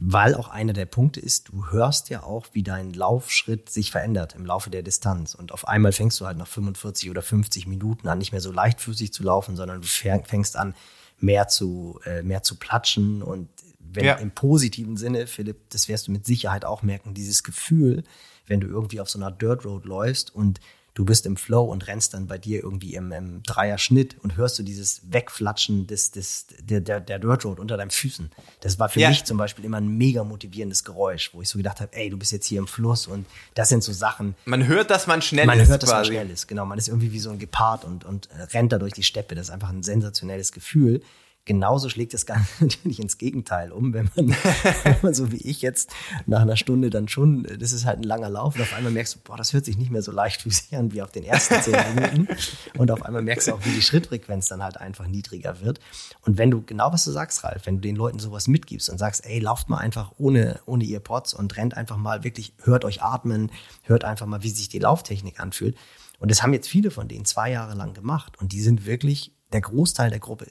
Weil 0.00 0.36
auch 0.36 0.46
einer 0.46 0.72
der 0.72 0.86
Punkte 0.86 1.18
ist, 1.18 1.48
du 1.48 1.72
hörst 1.72 2.08
ja 2.08 2.22
auch, 2.22 2.46
wie 2.52 2.62
dein 2.62 2.92
Laufschritt 2.92 3.68
sich 3.68 3.90
verändert 3.90 4.36
im 4.36 4.46
Laufe 4.46 4.70
der 4.70 4.84
Distanz. 4.84 5.34
Und 5.34 5.50
auf 5.50 5.66
einmal 5.66 5.90
fängst 5.90 6.20
du 6.20 6.26
halt 6.26 6.38
nach 6.38 6.46
45 6.46 7.10
oder 7.10 7.20
50 7.20 7.66
Minuten 7.66 8.06
an, 8.06 8.18
nicht 8.18 8.30
mehr 8.30 8.40
so 8.40 8.52
leichtfüßig 8.52 9.12
zu 9.12 9.24
laufen, 9.24 9.56
sondern 9.56 9.80
du 9.80 9.88
fängst 9.88 10.56
an, 10.56 10.76
mehr 11.18 11.48
zu, 11.48 11.98
äh, 12.04 12.22
mehr 12.22 12.44
zu 12.44 12.60
platschen. 12.60 13.22
Und 13.22 13.48
wenn 13.80 14.04
ja. 14.04 14.14
im 14.14 14.30
positiven 14.30 14.96
Sinne, 14.96 15.26
Philipp, 15.26 15.68
das 15.70 15.88
wirst 15.88 16.06
du 16.06 16.12
mit 16.12 16.24
Sicherheit 16.24 16.64
auch 16.64 16.82
merken, 16.82 17.12
dieses 17.12 17.42
Gefühl, 17.42 18.04
wenn 18.46 18.60
du 18.60 18.68
irgendwie 18.68 19.00
auf 19.00 19.10
so 19.10 19.18
einer 19.18 19.32
Dirt 19.32 19.64
Road 19.64 19.84
läufst 19.84 20.32
und 20.32 20.60
du 20.98 21.04
bist 21.04 21.26
im 21.26 21.36
Flow 21.36 21.62
und 21.62 21.86
rennst 21.86 22.14
dann 22.14 22.26
bei 22.26 22.38
dir 22.38 22.60
irgendwie 22.60 22.94
im, 22.94 23.12
im 23.12 23.44
Dreier-Schnitt 23.44 24.16
und 24.20 24.36
hörst 24.36 24.58
du 24.58 24.64
dieses 24.64 25.00
Wegflatschen 25.12 25.86
des, 25.86 26.10
des, 26.10 26.46
der, 26.60 26.80
der, 26.80 26.98
der 26.98 27.20
Dirt 27.20 27.44
Road 27.44 27.60
unter 27.60 27.76
deinen 27.76 27.92
Füßen. 27.92 28.32
Das 28.62 28.80
war 28.80 28.88
für 28.88 28.98
ja. 28.98 29.08
mich 29.08 29.22
zum 29.22 29.38
Beispiel 29.38 29.64
immer 29.64 29.76
ein 29.76 29.96
mega 29.96 30.24
motivierendes 30.24 30.82
Geräusch, 30.82 31.32
wo 31.32 31.40
ich 31.40 31.48
so 31.48 31.56
gedacht 31.56 31.80
habe, 31.80 31.96
ey, 31.96 32.10
du 32.10 32.16
bist 32.16 32.32
jetzt 32.32 32.46
hier 32.46 32.58
im 32.58 32.66
Fluss 32.66 33.06
und 33.06 33.26
das 33.54 33.68
sind 33.68 33.84
so 33.84 33.92
Sachen. 33.92 34.34
Man 34.44 34.66
hört, 34.66 34.90
dass 34.90 35.06
man 35.06 35.22
schnell 35.22 35.46
man 35.46 35.60
ist. 35.60 35.66
Man 35.66 35.70
hört, 35.70 35.82
dass 35.84 35.90
man 35.90 36.04
schnell 36.04 36.30
ist, 36.30 36.48
genau. 36.48 36.66
Man 36.66 36.78
ist 36.78 36.88
irgendwie 36.88 37.12
wie 37.12 37.20
so 37.20 37.30
ein 37.30 37.38
Gepard 37.38 37.84
und, 37.84 38.04
und 38.04 38.28
rennt 38.52 38.72
da 38.72 38.78
durch 38.78 38.92
die 38.92 39.04
Steppe. 39.04 39.36
Das 39.36 39.46
ist 39.46 39.50
einfach 39.50 39.68
ein 39.68 39.84
sensationelles 39.84 40.50
Gefühl. 40.50 41.00
Genauso 41.48 41.88
schlägt 41.88 42.12
das 42.12 42.26
Ganze 42.26 42.46
natürlich 42.60 43.00
ins 43.00 43.16
Gegenteil 43.16 43.72
um, 43.72 43.94
wenn 43.94 44.10
man, 44.14 44.28
wenn 44.84 44.96
man 45.00 45.14
so 45.14 45.32
wie 45.32 45.38
ich 45.38 45.62
jetzt 45.62 45.90
nach 46.26 46.42
einer 46.42 46.58
Stunde 46.58 46.90
dann 46.90 47.08
schon, 47.08 47.44
das 47.58 47.72
ist 47.72 47.86
halt 47.86 48.00
ein 48.00 48.02
langer 48.02 48.28
Lauf 48.28 48.54
und 48.54 48.60
auf 48.60 48.74
einmal 48.74 48.92
merkst 48.92 49.14
du, 49.14 49.18
boah, 49.24 49.38
das 49.38 49.54
hört 49.54 49.64
sich 49.64 49.78
nicht 49.78 49.90
mehr 49.90 50.02
so 50.02 50.12
leichtfüßig 50.12 50.76
an 50.76 50.92
wie 50.92 51.00
auf 51.00 51.10
den 51.10 51.24
ersten 51.24 51.62
zehn 51.62 51.74
Minuten. 51.94 52.28
Und 52.76 52.90
auf 52.90 53.02
einmal 53.02 53.22
merkst 53.22 53.48
du 53.48 53.54
auch, 53.54 53.64
wie 53.64 53.70
die 53.70 53.80
Schrittfrequenz 53.80 54.48
dann 54.48 54.62
halt 54.62 54.76
einfach 54.76 55.06
niedriger 55.06 55.62
wird. 55.62 55.80
Und 56.20 56.36
wenn 56.36 56.50
du, 56.50 56.60
genau 56.60 56.92
was 56.92 57.06
du 57.06 57.12
sagst, 57.12 57.42
Ralf, 57.44 57.64
wenn 57.64 57.76
du 57.76 57.80
den 57.80 57.96
Leuten 57.96 58.18
sowas 58.18 58.46
mitgibst 58.46 58.90
und 58.90 58.98
sagst, 58.98 59.24
ey, 59.24 59.38
lauft 59.38 59.70
mal 59.70 59.78
einfach 59.78 60.12
ohne, 60.18 60.60
ohne 60.66 60.84
Earpods 60.84 61.32
und 61.32 61.56
rennt 61.56 61.78
einfach 61.78 61.96
mal 61.96 62.24
wirklich, 62.24 62.52
hört 62.62 62.84
euch 62.84 63.02
atmen, 63.02 63.50
hört 63.84 64.04
einfach 64.04 64.26
mal, 64.26 64.42
wie 64.42 64.50
sich 64.50 64.68
die 64.68 64.80
Lauftechnik 64.80 65.40
anfühlt. 65.40 65.78
Und 66.18 66.30
das 66.30 66.42
haben 66.42 66.52
jetzt 66.52 66.68
viele 66.68 66.90
von 66.90 67.08
denen 67.08 67.24
zwei 67.24 67.50
Jahre 67.50 67.74
lang 67.74 67.94
gemacht. 67.94 68.38
Und 68.38 68.52
die 68.52 68.60
sind 68.60 68.84
wirklich, 68.84 69.32
der 69.54 69.62
Großteil 69.62 70.10
der 70.10 70.18
Gruppe 70.18 70.46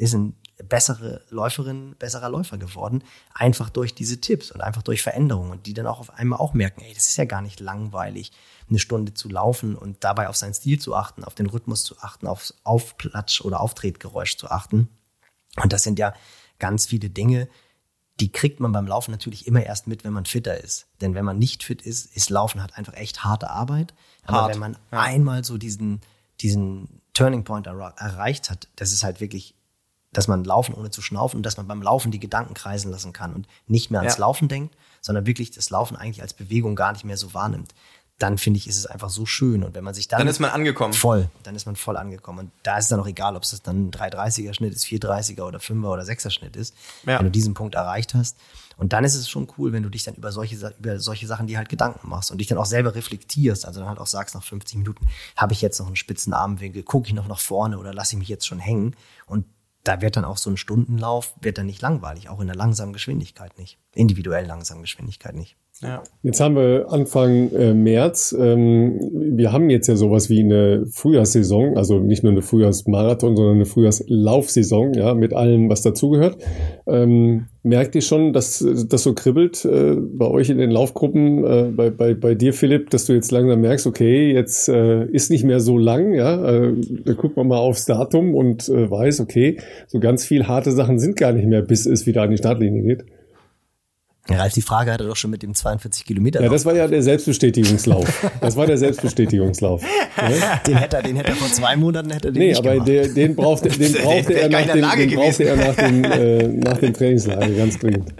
ist 0.00 0.14
ein 0.14 0.34
bessere 0.68 1.22
Läuferin, 1.28 1.94
besserer 1.98 2.30
Läufer 2.30 2.58
geworden, 2.58 3.02
einfach 3.34 3.70
durch 3.70 3.94
diese 3.94 4.20
Tipps 4.20 4.50
und 4.50 4.60
einfach 4.60 4.82
durch 4.82 5.02
Veränderungen 5.02 5.50
und 5.50 5.66
die 5.66 5.74
dann 5.74 5.86
auch 5.86 6.00
auf 6.00 6.14
einmal 6.14 6.38
auch 6.38 6.54
merken, 6.54 6.82
ey, 6.82 6.94
das 6.94 7.06
ist 7.06 7.16
ja 7.16 7.24
gar 7.24 7.42
nicht 7.42 7.60
langweilig, 7.60 8.32
eine 8.68 8.78
Stunde 8.78 9.14
zu 9.14 9.28
laufen 9.28 9.76
und 9.76 10.02
dabei 10.04 10.28
auf 10.28 10.36
seinen 10.36 10.54
Stil 10.54 10.78
zu 10.78 10.94
achten, 10.94 11.24
auf 11.24 11.34
den 11.34 11.46
Rhythmus 11.46 11.84
zu 11.84 11.98
achten, 11.98 12.26
aufs 12.26 12.54
Aufplatsch 12.64 13.42
oder 13.42 13.60
Auftretgeräusch 13.60 14.36
zu 14.36 14.50
achten. 14.50 14.88
Und 15.56 15.72
das 15.72 15.82
sind 15.82 15.98
ja 15.98 16.14
ganz 16.58 16.86
viele 16.86 17.10
Dinge, 17.10 17.48
die 18.20 18.32
kriegt 18.32 18.60
man 18.60 18.72
beim 18.72 18.86
Laufen 18.86 19.10
natürlich 19.10 19.46
immer 19.46 19.64
erst 19.64 19.86
mit, 19.86 20.04
wenn 20.04 20.12
man 20.12 20.26
fitter 20.26 20.62
ist. 20.62 20.86
Denn 21.00 21.14
wenn 21.14 21.24
man 21.24 21.38
nicht 21.38 21.62
fit 21.62 21.82
ist, 21.82 22.14
ist 22.14 22.30
Laufen 22.30 22.60
halt 22.60 22.76
einfach 22.76 22.94
echt 22.94 23.24
harte 23.24 23.48
Arbeit. 23.48 23.94
Aber 24.24 24.42
Hart. 24.42 24.52
wenn 24.52 24.60
man 24.60 24.76
ja. 24.92 25.00
einmal 25.00 25.42
so 25.42 25.56
diesen, 25.56 26.00
diesen 26.40 27.00
Turning 27.14 27.44
Point 27.44 27.66
er 27.66 27.94
erreicht 27.96 28.50
hat, 28.50 28.68
das 28.76 28.92
ist 28.92 29.02
halt 29.02 29.20
wirklich 29.20 29.54
dass 30.12 30.28
man 30.28 30.44
laufen 30.44 30.74
ohne 30.74 30.90
zu 30.90 31.02
schnaufen 31.02 31.38
und 31.38 31.46
dass 31.46 31.56
man 31.56 31.68
beim 31.68 31.82
Laufen 31.82 32.10
die 32.10 32.20
Gedanken 32.20 32.54
kreisen 32.54 32.90
lassen 32.90 33.12
kann 33.12 33.32
und 33.32 33.46
nicht 33.66 33.90
mehr 33.90 34.00
ans 34.00 34.16
ja. 34.16 34.20
Laufen 34.20 34.48
denkt, 34.48 34.76
sondern 35.00 35.26
wirklich 35.26 35.50
das 35.50 35.70
Laufen 35.70 35.96
eigentlich 35.96 36.22
als 36.22 36.34
Bewegung 36.34 36.76
gar 36.76 36.92
nicht 36.92 37.04
mehr 37.04 37.16
so 37.16 37.32
wahrnimmt. 37.32 37.72
Dann 38.18 38.36
finde 38.36 38.58
ich, 38.58 38.66
ist 38.66 38.76
es 38.76 38.84
einfach 38.84 39.08
so 39.08 39.24
schön. 39.24 39.64
Und 39.64 39.74
wenn 39.74 39.82
man 39.82 39.94
sich 39.94 40.06
dann. 40.06 40.18
Dann 40.18 40.28
ist 40.28 40.40
man 40.40 40.50
angekommen. 40.50 40.92
Voll. 40.92 41.30
Dann 41.42 41.56
ist 41.56 41.64
man 41.64 41.74
voll 41.74 41.96
angekommen. 41.96 42.38
Und 42.40 42.50
da 42.64 42.76
ist 42.76 42.84
es 42.84 42.88
dann 42.90 43.00
auch 43.00 43.06
egal, 43.06 43.34
ob 43.34 43.44
es 43.44 43.62
dann 43.62 43.86
ein 43.86 43.90
330er 43.92 44.52
Schnitt 44.52 44.74
ist, 44.74 44.84
430er 44.84 45.40
oder 45.42 45.58
5er 45.58 45.90
oder 45.90 46.02
6er 46.02 46.30
Schnitt 46.30 46.54
ist. 46.54 46.74
Ja. 47.06 47.18
Wenn 47.18 47.26
du 47.26 47.30
diesen 47.30 47.54
Punkt 47.54 47.76
erreicht 47.76 48.12
hast. 48.12 48.36
Und 48.76 48.92
dann 48.92 49.04
ist 49.04 49.14
es 49.14 49.28
schon 49.28 49.48
cool, 49.56 49.72
wenn 49.72 49.82
du 49.82 49.88
dich 49.88 50.04
dann 50.04 50.16
über 50.16 50.32
solche, 50.32 50.74
über 50.78 50.98
solche 51.00 51.26
Sachen 51.26 51.46
die 51.46 51.56
halt 51.56 51.70
Gedanken 51.70 52.10
machst 52.10 52.30
und 52.30 52.38
dich 52.38 52.46
dann 52.46 52.58
auch 52.58 52.66
selber 52.66 52.94
reflektierst. 52.94 53.64
Also 53.64 53.80
dann 53.80 53.88
halt 53.88 53.98
auch 53.98 54.06
sagst 54.06 54.34
nach 54.34 54.42
50 54.42 54.78
Minuten, 54.78 55.06
habe 55.36 55.54
ich 55.54 55.62
jetzt 55.62 55.78
noch 55.80 55.86
einen 55.86 55.96
spitzen 55.96 56.34
Armwinkel, 56.34 56.82
gucke 56.82 57.08
ich 57.08 57.14
noch 57.14 57.28
nach 57.28 57.38
vorne 57.38 57.78
oder 57.78 57.94
lasse 57.94 58.16
ich 58.16 58.18
mich 58.18 58.28
jetzt 58.28 58.46
schon 58.46 58.58
hängen? 58.58 58.96
Und 59.26 59.46
da 59.84 60.00
wird 60.00 60.16
dann 60.16 60.24
auch 60.24 60.36
so 60.36 60.50
ein 60.50 60.56
Stundenlauf, 60.56 61.34
wird 61.40 61.58
dann 61.58 61.66
nicht 61.66 61.82
langweilig, 61.82 62.28
auch 62.28 62.40
in 62.40 62.46
der 62.46 62.56
langsamen 62.56 62.92
Geschwindigkeit 62.92 63.56
nicht. 63.58 63.78
Individuell 63.94 64.46
langsamen 64.46 64.82
Geschwindigkeit 64.82 65.34
nicht. 65.34 65.56
Ja. 65.82 66.02
Jetzt 66.22 66.40
haben 66.40 66.56
wir 66.56 66.86
Anfang 66.90 67.50
äh, 67.52 67.72
März. 67.72 68.36
Ähm, 68.38 69.00
wir 69.14 69.50
haben 69.50 69.70
jetzt 69.70 69.86
ja 69.86 69.96
sowas 69.96 70.28
wie 70.28 70.40
eine 70.40 70.84
Frühjahrssaison, 70.86 71.78
also 71.78 71.98
nicht 71.98 72.22
nur 72.22 72.32
eine 72.32 72.42
Frühjahrsmarathon, 72.42 73.34
sondern 73.34 73.54
eine 73.54 73.64
Frühjahrslaufsaison, 73.64 74.92
ja, 74.92 75.14
mit 75.14 75.32
allem, 75.32 75.70
was 75.70 75.80
dazugehört. 75.80 76.36
Ähm, 76.86 77.46
merkt 77.62 77.94
ihr 77.94 78.02
schon, 78.02 78.34
dass 78.34 78.64
das 78.88 79.02
so 79.02 79.14
kribbelt 79.14 79.64
äh, 79.64 79.96
bei 79.96 80.26
euch 80.26 80.50
in 80.50 80.58
den 80.58 80.70
Laufgruppen, 80.70 81.44
äh, 81.44 81.72
bei, 81.74 81.88
bei, 81.88 82.12
bei 82.12 82.34
dir, 82.34 82.52
Philipp, 82.52 82.90
dass 82.90 83.06
du 83.06 83.14
jetzt 83.14 83.30
langsam 83.30 83.62
merkst, 83.62 83.86
okay, 83.86 84.32
jetzt 84.34 84.68
äh, 84.68 85.06
ist 85.06 85.30
nicht 85.30 85.44
mehr 85.44 85.60
so 85.60 85.78
lang, 85.78 86.12
ja, 86.12 86.44
äh, 86.46 86.74
da 87.06 87.14
guckt 87.14 87.38
man 87.38 87.48
mal 87.48 87.58
aufs 87.58 87.86
Datum 87.86 88.34
und 88.34 88.68
äh, 88.68 88.90
weiß, 88.90 89.20
okay, 89.20 89.58
so 89.86 89.98
ganz 89.98 90.26
viel 90.26 90.46
harte 90.46 90.72
Sachen 90.72 90.98
sind 90.98 91.16
gar 91.16 91.32
nicht 91.32 91.46
mehr, 91.46 91.62
bis 91.62 91.86
es 91.86 92.04
wieder 92.04 92.22
an 92.22 92.30
die 92.30 92.38
Startlinie 92.38 92.82
geht. 92.82 93.04
Ralf, 94.38 94.52
die 94.52 94.62
Frage 94.62 94.92
hatte 94.92 95.04
doch 95.06 95.16
schon 95.16 95.30
mit 95.30 95.42
dem 95.42 95.54
42 95.54 96.04
Kilometer. 96.04 96.42
Ja, 96.42 96.48
das 96.48 96.64
war 96.64 96.74
ja 96.74 96.86
der 96.86 97.02
Selbstbestätigungslauf. 97.02 98.06
Das 98.40 98.56
war 98.56 98.66
der 98.66 98.78
Selbstbestätigungslauf. 98.78 99.82
Den 100.66 100.76
hätte 100.76 100.96
er, 100.96 101.02
den 101.02 101.16
hätte 101.16 101.30
er 101.30 101.36
vor 101.36 101.48
zwei 101.48 101.76
Monaten 101.76 102.10
hätte 102.10 102.28
er 102.28 102.32
den 102.32 102.42
Nee, 102.42 102.54
aber 102.54 102.80
der, 102.80 103.08
den 103.08 103.34
brauchte, 103.34 103.68
den 103.70 103.92
brauchte 103.92 104.34
er 104.34 104.48
nach 104.48 104.66
dem, 104.66 105.08
den 105.08 105.14
brauchte 105.16 105.44
er 105.44 105.56
nach 105.56 105.74
dem, 105.74 106.04
äh, 106.04 106.48
nach 106.48 106.78
dem 106.78 106.92
Trainingslager 106.92 107.48
ganz 107.50 107.78
dringend. 107.78 108.12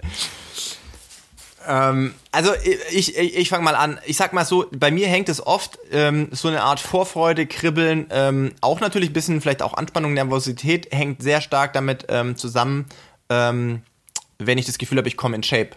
Ähm, 1.66 2.14
also 2.32 2.50
ich, 2.92 3.16
ich, 3.16 3.36
ich 3.36 3.48
fange 3.48 3.64
mal 3.64 3.74
an. 3.74 3.98
Ich 4.06 4.16
sag 4.16 4.32
mal 4.32 4.44
so, 4.44 4.66
bei 4.72 4.90
mir 4.90 5.08
hängt 5.08 5.28
es 5.28 5.44
oft 5.44 5.78
ähm, 5.92 6.28
so 6.32 6.48
eine 6.48 6.62
Art 6.62 6.80
Vorfreude, 6.80 7.46
Kribbeln, 7.46 8.06
ähm, 8.10 8.52
auch 8.60 8.80
natürlich 8.80 9.10
ein 9.10 9.12
bisschen 9.12 9.40
vielleicht 9.40 9.62
auch 9.62 9.74
Anspannung, 9.74 10.14
Nervosität 10.14 10.88
hängt 10.92 11.22
sehr 11.22 11.40
stark 11.40 11.72
damit 11.72 12.06
ähm, 12.08 12.36
zusammen, 12.36 12.86
ähm, 13.28 13.82
wenn 14.38 14.58
ich 14.58 14.66
das 14.66 14.78
Gefühl 14.78 14.98
habe, 14.98 15.08
ich 15.08 15.16
komme 15.16 15.36
in 15.36 15.42
Shape. 15.42 15.70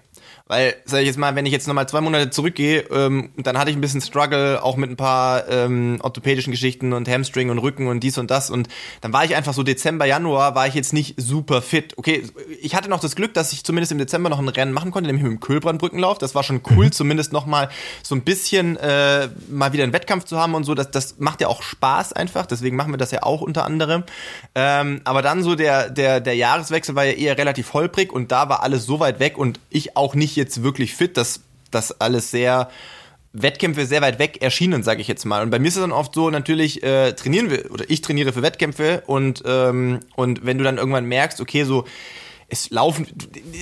Weil, 0.45 0.75
sag 0.83 0.99
ich 0.99 1.07
jetzt 1.07 1.17
mal, 1.17 1.35
wenn 1.35 1.45
ich 1.45 1.53
jetzt 1.53 1.69
nochmal 1.69 1.87
zwei 1.87 2.01
Monate 2.01 2.29
zurückgehe, 2.29 2.81
ähm, 2.91 3.31
dann 3.37 3.57
hatte 3.57 3.71
ich 3.71 3.77
ein 3.77 3.81
bisschen 3.81 4.01
Struggle, 4.01 4.61
auch 4.61 4.75
mit 4.75 4.89
ein 4.89 4.97
paar 4.97 5.47
ähm, 5.47 5.99
orthopädischen 6.03 6.51
Geschichten 6.51 6.91
und 6.91 7.07
Hamstring 7.07 7.49
und 7.49 7.59
Rücken 7.59 7.87
und 7.87 8.01
dies 8.01 8.17
und 8.17 8.29
das. 8.29 8.49
Und 8.49 8.67
dann 8.99 9.13
war 9.13 9.23
ich 9.23 9.37
einfach 9.37 9.53
so 9.53 9.63
Dezember, 9.63 10.05
Januar, 10.05 10.53
war 10.53 10.67
ich 10.67 10.73
jetzt 10.73 10.91
nicht 10.91 11.15
super 11.15 11.61
fit. 11.61 11.97
Okay, 11.97 12.23
ich 12.61 12.75
hatte 12.75 12.89
noch 12.89 12.99
das 12.99 13.15
Glück, 13.15 13.33
dass 13.33 13.53
ich 13.53 13.63
zumindest 13.63 13.93
im 13.93 13.99
Dezember 13.99 14.29
noch 14.29 14.39
ein 14.39 14.49
Rennen 14.49 14.73
machen 14.73 14.91
konnte, 14.91 15.07
nämlich 15.07 15.23
mit 15.23 15.31
dem 15.31 15.39
Kölbrandbrückenlauf. 15.39 16.17
Das 16.17 16.35
war 16.35 16.43
schon 16.43 16.59
cool, 16.71 16.87
mhm. 16.87 16.91
zumindest 16.91 17.31
nochmal 17.31 17.69
so 18.03 18.13
ein 18.13 18.23
bisschen 18.23 18.75
äh, 18.75 19.29
mal 19.49 19.71
wieder 19.71 19.83
einen 19.83 19.93
Wettkampf 19.93 20.25
zu 20.25 20.37
haben 20.37 20.55
und 20.55 20.65
so. 20.65 20.75
Das, 20.75 20.91
das 20.91 21.19
macht 21.19 21.39
ja 21.39 21.47
auch 21.47 21.63
Spaß 21.63 22.11
einfach, 22.11 22.47
deswegen 22.47 22.75
machen 22.75 22.91
wir 22.91 22.97
das 22.97 23.11
ja 23.11 23.23
auch 23.23 23.39
unter 23.39 23.63
anderem. 23.63 24.03
Ähm, 24.55 24.99
aber 25.05 25.21
dann 25.21 25.41
so 25.41 25.55
der, 25.55 25.89
der, 25.89 26.19
der 26.19 26.35
Jahreswechsel 26.35 26.95
war 26.95 27.05
ja 27.05 27.13
eher 27.13 27.37
relativ 27.37 27.71
holprig 27.73 28.11
und 28.11 28.33
da 28.33 28.49
war 28.49 28.61
alles 28.61 28.85
so 28.85 28.99
weit 28.99 29.21
weg 29.21 29.37
und 29.37 29.61
ich 29.69 29.95
auch 29.95 30.15
nicht 30.15 30.32
jetzt 30.35 30.63
wirklich 30.63 30.93
fit, 30.93 31.17
dass 31.17 31.41
das 31.71 31.99
alles 31.99 32.31
sehr 32.31 32.69
Wettkämpfe 33.33 33.87
sehr 33.87 34.01
weit 34.01 34.19
weg 34.19 34.41
erschienen, 34.41 34.83
sage 34.83 35.01
ich 35.01 35.07
jetzt 35.07 35.25
mal. 35.25 35.41
Und 35.41 35.49
bei 35.49 35.57
mir 35.57 35.67
ist 35.67 35.75
es 35.75 35.81
dann 35.81 35.91
oft 35.91 36.13
so, 36.13 36.29
natürlich 36.29 36.83
äh, 36.83 37.13
trainieren 37.13 37.49
wir 37.49 37.71
oder 37.71 37.85
ich 37.89 38.01
trainiere 38.01 38.31
für 38.31 38.43
Wettkämpfe 38.43 39.03
und 39.07 39.43
ähm, 39.45 39.99
und 40.15 40.45
wenn 40.45 40.59
du 40.59 40.63
dann 40.63 40.77
irgendwann 40.77 41.05
merkst, 41.05 41.41
okay, 41.41 41.63
so 41.63 41.85
es 42.53 42.69
laufen, 42.69 43.07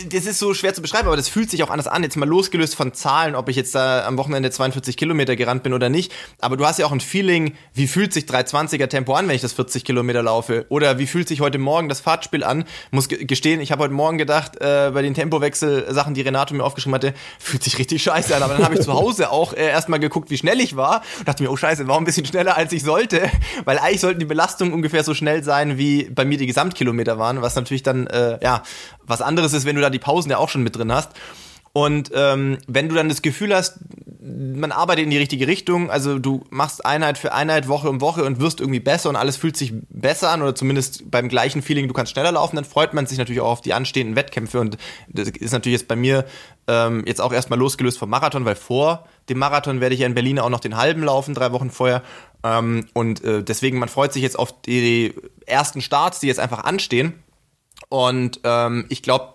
das 0.10 0.26
ist 0.26 0.40
so 0.40 0.54
schwer 0.54 0.74
zu 0.74 0.82
beschreiben, 0.82 1.08
aber 1.08 1.18
das 1.18 1.30
fühlt 1.30 1.50
sich 1.50 1.64
auch 1.64 1.70
anders 1.70 1.88
an. 1.88 2.04
Jetzt 2.04 2.18
mal 2.18 2.28
losgelöst 2.28 2.76
von 2.76 2.94
Zahlen, 2.94 3.36
ob 3.36 3.50
ich 3.50 3.56
jetzt 3.56 3.74
da 3.74 4.06
am 4.06 4.18
Wochenende 4.18 4.52
42 4.52 4.98
Kilometer 4.98 5.36
gerannt 5.36 5.64
bin 5.64 5.74
oder 5.74 5.90
nicht. 5.90 6.12
Aber 6.40 6.58
du 6.58 6.66
hast 6.66 6.80
ja 6.80 6.86
auch 6.86 6.92
ein 6.92 7.00
Feeling, 7.00 7.54
wie 7.74 7.88
fühlt 7.88 8.14
sich 8.14 8.26
320er 8.26 8.88
Tempo 8.88 9.14
an, 9.14 9.28
wenn 9.28 9.36
ich 9.36 9.42
das 9.42 9.54
40 9.54 9.84
Kilometer 9.84 10.22
laufe? 10.22 10.66
Oder 10.70 11.00
wie 11.00 11.08
fühlt 11.08 11.28
sich 11.28 11.42
heute 11.42 11.58
Morgen 11.58 11.90
das 11.90 12.02
Fahrtspiel 12.02 12.44
an? 12.44 12.66
Muss 12.92 13.08
gestehen, 13.08 13.62
ich 13.62 13.72
habe 13.72 13.84
heute 13.84 13.94
Morgen 13.94 14.18
gedacht, 14.18 14.58
äh, 14.62 14.92
bei 14.94 15.02
den 15.02 15.14
Tempowechsel-Sachen, 15.14 16.14
die 16.14 16.22
Renato 16.22 16.54
mir 16.54 16.64
aufgeschrieben 16.64 16.96
hatte, 16.96 17.14
fühlt 17.40 17.64
sich 17.64 17.78
richtig 17.80 18.04
scheiße 18.04 18.36
an. 18.36 18.44
Aber 18.44 18.54
dann 18.54 18.64
habe 18.64 18.76
ich 18.76 18.82
zu 18.82 18.94
Hause 18.94 19.32
auch 19.32 19.54
äh, 19.54 19.68
erstmal 19.68 20.00
geguckt, 20.00 20.30
wie 20.30 20.38
schnell 20.38 20.60
ich 20.60 20.76
war 20.76 21.02
und 21.20 21.28
dachte 21.28 21.44
mir, 21.44 21.52
oh 21.52 21.58
scheiße, 21.58 21.88
war 21.88 21.98
ein 21.98 22.06
bisschen 22.06 22.26
schneller, 22.26 22.58
als 22.58 22.72
ich 22.74 22.84
sollte. 22.84 23.30
Weil 23.66 23.80
eigentlich 23.80 24.02
sollten 24.02 24.20
die 24.20 24.26
Belastungen 24.26 24.74
ungefähr 24.74 25.04
so 25.04 25.14
schnell 25.14 25.44
sein, 25.44 25.78
wie 25.78 26.04
bei 26.04 26.26
mir 26.26 26.38
die 26.38 26.48
Gesamtkilometer 26.48 27.18
waren, 27.18 27.42
was 27.42 27.56
natürlich 27.56 27.84
dann, 27.84 28.08
äh, 28.08 28.38
ja, 28.44 28.64
was 29.04 29.22
anderes 29.22 29.54
ist, 29.54 29.66
wenn 29.66 29.76
du 29.76 29.82
da 29.82 29.90
die 29.90 30.00
Pausen 30.00 30.32
ja 30.32 30.38
auch 30.38 30.50
schon 30.50 30.64
mit 30.64 30.76
drin 30.76 30.92
hast. 30.92 31.12
Und 31.74 32.12
ähm, 32.14 32.58
wenn 32.68 32.90
du 32.90 32.96
dann 32.96 33.08
das 33.08 33.22
Gefühl 33.22 33.56
hast, 33.56 33.80
man 34.22 34.74
arbeitet 34.74 35.06
in 35.06 35.10
die 35.10 35.18
richtige 35.18 35.48
Richtung, 35.48 35.90
also 35.90 36.20
du 36.20 36.44
machst 36.50 36.86
Einheit 36.86 37.18
für 37.18 37.34
Einheit, 37.34 37.70
Woche 37.70 37.90
um 37.90 38.02
Woche 38.02 38.26
und 38.26 38.42
wirst 38.42 38.60
irgendwie 38.60 38.82
besser 38.82 39.10
und 39.10 39.16
alles 39.16 39.38
fühlt 39.38 39.56
sich 39.56 39.74
besser 39.90 40.32
an 40.32 40.42
oder 40.42 40.54
zumindest 40.54 41.10
beim 41.10 41.30
gleichen 41.30 41.62
Feeling, 41.62 41.88
du 41.88 41.94
kannst 41.94 42.12
schneller 42.12 42.34
laufen, 42.34 42.58
dann 42.58 42.66
freut 42.66 42.94
man 42.94 43.08
sich 43.08 43.18
natürlich 43.18 43.40
auch 43.40 43.52
auf 43.52 43.62
die 43.62 43.74
anstehenden 43.74 44.18
Wettkämpfe. 44.18 44.60
Und 44.60 44.78
das 45.08 45.30
ist 45.30 45.54
natürlich 45.54 45.80
jetzt 45.80 45.88
bei 45.88 45.96
mir 45.96 46.26
ähm, 46.68 47.04
jetzt 47.08 47.22
auch 47.22 47.32
erstmal 47.32 47.58
losgelöst 47.58 47.98
vom 47.98 48.10
Marathon, 48.10 48.44
weil 48.44 48.56
vor 48.56 49.06
dem 49.30 49.40
Marathon 49.40 49.80
werde 49.80 49.96
ich 49.96 50.02
ja 50.02 50.08
in 50.08 50.14
Berlin 50.14 50.40
auch 50.40 50.50
noch 50.50 50.60
den 50.60 50.76
halben 50.76 51.04
laufen, 51.04 51.34
drei 51.34 51.54
Wochen 51.54 51.70
vorher. 51.70 52.04
Ähm, 52.44 52.88
und 52.94 53.24
äh, 53.24 53.44
deswegen, 53.44 53.80
man 53.80 53.88
freut 53.88 54.12
sich 54.12 54.24
jetzt 54.24 54.38
auf 54.38 54.62
die 54.62 55.14
ersten 55.46 55.82
Starts, 55.82 56.20
die 56.20 56.28
jetzt 56.28 56.40
einfach 56.40 56.66
anstehen 56.66 57.14
und 57.90 58.40
ähm, 58.44 58.86
ich 58.90 59.02
glaube, 59.04 59.34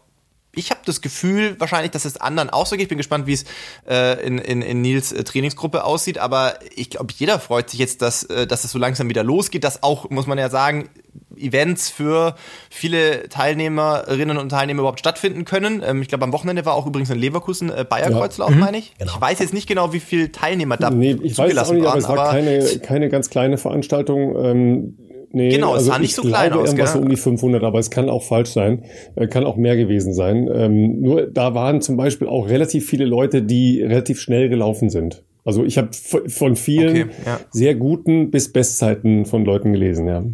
ich 0.56 0.70
habe 0.70 0.80
das 0.84 1.00
Gefühl 1.02 1.54
wahrscheinlich, 1.58 1.92
dass 1.92 2.04
es 2.04 2.16
anderen 2.16 2.50
auch 2.50 2.66
so 2.66 2.76
geht. 2.76 2.84
Ich 2.84 2.88
bin 2.88 2.98
gespannt, 2.98 3.26
wie 3.26 3.34
es 3.34 3.44
äh, 3.88 4.26
in, 4.26 4.38
in, 4.38 4.62
in 4.62 4.80
Nils 4.80 5.12
äh, 5.12 5.22
Trainingsgruppe 5.22 5.84
aussieht. 5.84 6.18
Aber 6.18 6.54
ich 6.74 6.90
glaube, 6.90 7.12
jeder 7.16 7.38
freut 7.38 7.70
sich 7.70 7.78
jetzt, 7.78 8.02
dass, 8.02 8.24
äh, 8.24 8.46
dass 8.46 8.64
es 8.64 8.72
so 8.72 8.78
langsam 8.78 9.08
wieder 9.08 9.22
losgeht. 9.22 9.64
Dass 9.64 9.82
auch, 9.82 10.08
muss 10.08 10.26
man 10.26 10.38
ja 10.38 10.48
sagen, 10.48 10.88
Events 11.36 11.90
für 11.90 12.34
viele 12.70 13.28
Teilnehmerinnen 13.28 14.38
und 14.38 14.48
Teilnehmer 14.48 14.80
überhaupt 14.80 14.98
stattfinden 14.98 15.44
können. 15.44 15.82
Ähm, 15.86 16.00
ich 16.00 16.08
glaube, 16.08 16.24
am 16.24 16.32
Wochenende 16.32 16.64
war 16.64 16.74
auch 16.74 16.86
übrigens 16.86 17.10
in 17.10 17.18
Leverkusen 17.18 17.70
äh, 17.70 17.84
Bayerkreuzlauf, 17.88 18.50
ja. 18.50 18.56
meine 18.56 18.78
ich. 18.78 18.94
Genau. 18.98 19.12
Ich 19.14 19.20
weiß 19.20 19.38
jetzt 19.40 19.52
nicht 19.52 19.68
genau, 19.68 19.92
wie 19.92 20.00
viele 20.00 20.32
Teilnehmer 20.32 20.78
da 20.78 20.90
nee, 20.90 21.16
ich 21.22 21.36
weiß 21.36 21.56
auch 21.58 21.72
nicht, 21.72 21.84
waren, 21.84 21.86
aber 21.86 21.98
es 21.98 22.08
war 22.08 22.30
keine, 22.30 22.64
keine 22.78 23.08
ganz 23.10 23.28
kleine 23.28 23.58
Veranstaltung. 23.58 24.42
Ähm, 24.42 24.98
Nee, 25.32 25.50
genau, 25.50 25.72
es 25.72 25.80
also 25.80 25.90
sah 25.90 25.98
nicht 25.98 26.14
so 26.14 26.22
klein 26.22 26.52
aus. 26.52 26.68
Irgendwas 26.68 26.92
so 26.92 26.98
um 26.98 27.08
die 27.08 27.16
500, 27.16 27.62
aber 27.62 27.78
es 27.78 27.90
kann 27.90 28.08
auch 28.08 28.22
falsch 28.22 28.50
sein, 28.50 28.84
äh, 29.16 29.26
kann 29.26 29.44
auch 29.44 29.56
mehr 29.56 29.76
gewesen 29.76 30.14
sein. 30.14 30.48
Ähm, 30.52 31.00
nur 31.00 31.26
da 31.26 31.54
waren 31.54 31.80
zum 31.80 31.96
Beispiel 31.96 32.28
auch 32.28 32.48
relativ 32.48 32.86
viele 32.86 33.04
Leute, 33.04 33.42
die 33.42 33.82
relativ 33.82 34.20
schnell 34.20 34.48
gelaufen 34.48 34.88
sind. 34.88 35.24
Also 35.44 35.64
ich 35.64 35.78
habe 35.78 35.90
von 35.92 36.56
vielen 36.56 37.02
okay, 37.02 37.06
ja. 37.24 37.40
sehr 37.50 37.74
guten 37.76 38.30
bis 38.30 38.52
Bestzeiten 38.52 39.26
von 39.26 39.44
Leuten 39.44 39.72
gelesen, 39.72 40.08
ja. 40.08 40.24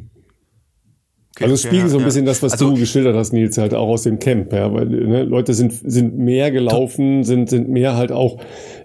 Okay, 1.35 1.45
also 1.45 1.55
es 1.55 1.63
spiegelt 1.63 1.85
okay, 1.85 1.93
so 1.93 1.99
ein 1.99 2.05
bisschen 2.05 2.27
das, 2.27 2.43
was 2.43 2.53
also, 2.53 2.71
du 2.71 2.77
geschildert 2.79 3.17
hast, 3.17 3.33
Nils, 3.33 3.57
halt 3.59 3.75
auch 3.75 3.89
aus 3.89 4.03
dem 4.03 4.19
Camp, 4.19 4.53
ja, 4.53 4.73
weil 4.73 4.87
ne, 4.87 5.23
Leute 5.25 5.55
sind 5.55 5.73
sind 5.73 6.19
mehr 6.19 6.51
gelaufen, 6.51 7.25
sind 7.25 7.49
sind 7.49 7.69
mehr 7.69 7.97
halt 7.97 8.13
auch 8.13 8.39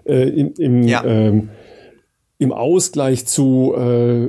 äh, 0.04 0.28
im, 0.28 0.52
im 0.58 0.82
ja. 0.88 1.04
ähm, 1.04 1.50
im 2.38 2.52
Ausgleich 2.52 3.26
zu 3.26 3.74
äh, 3.76 4.28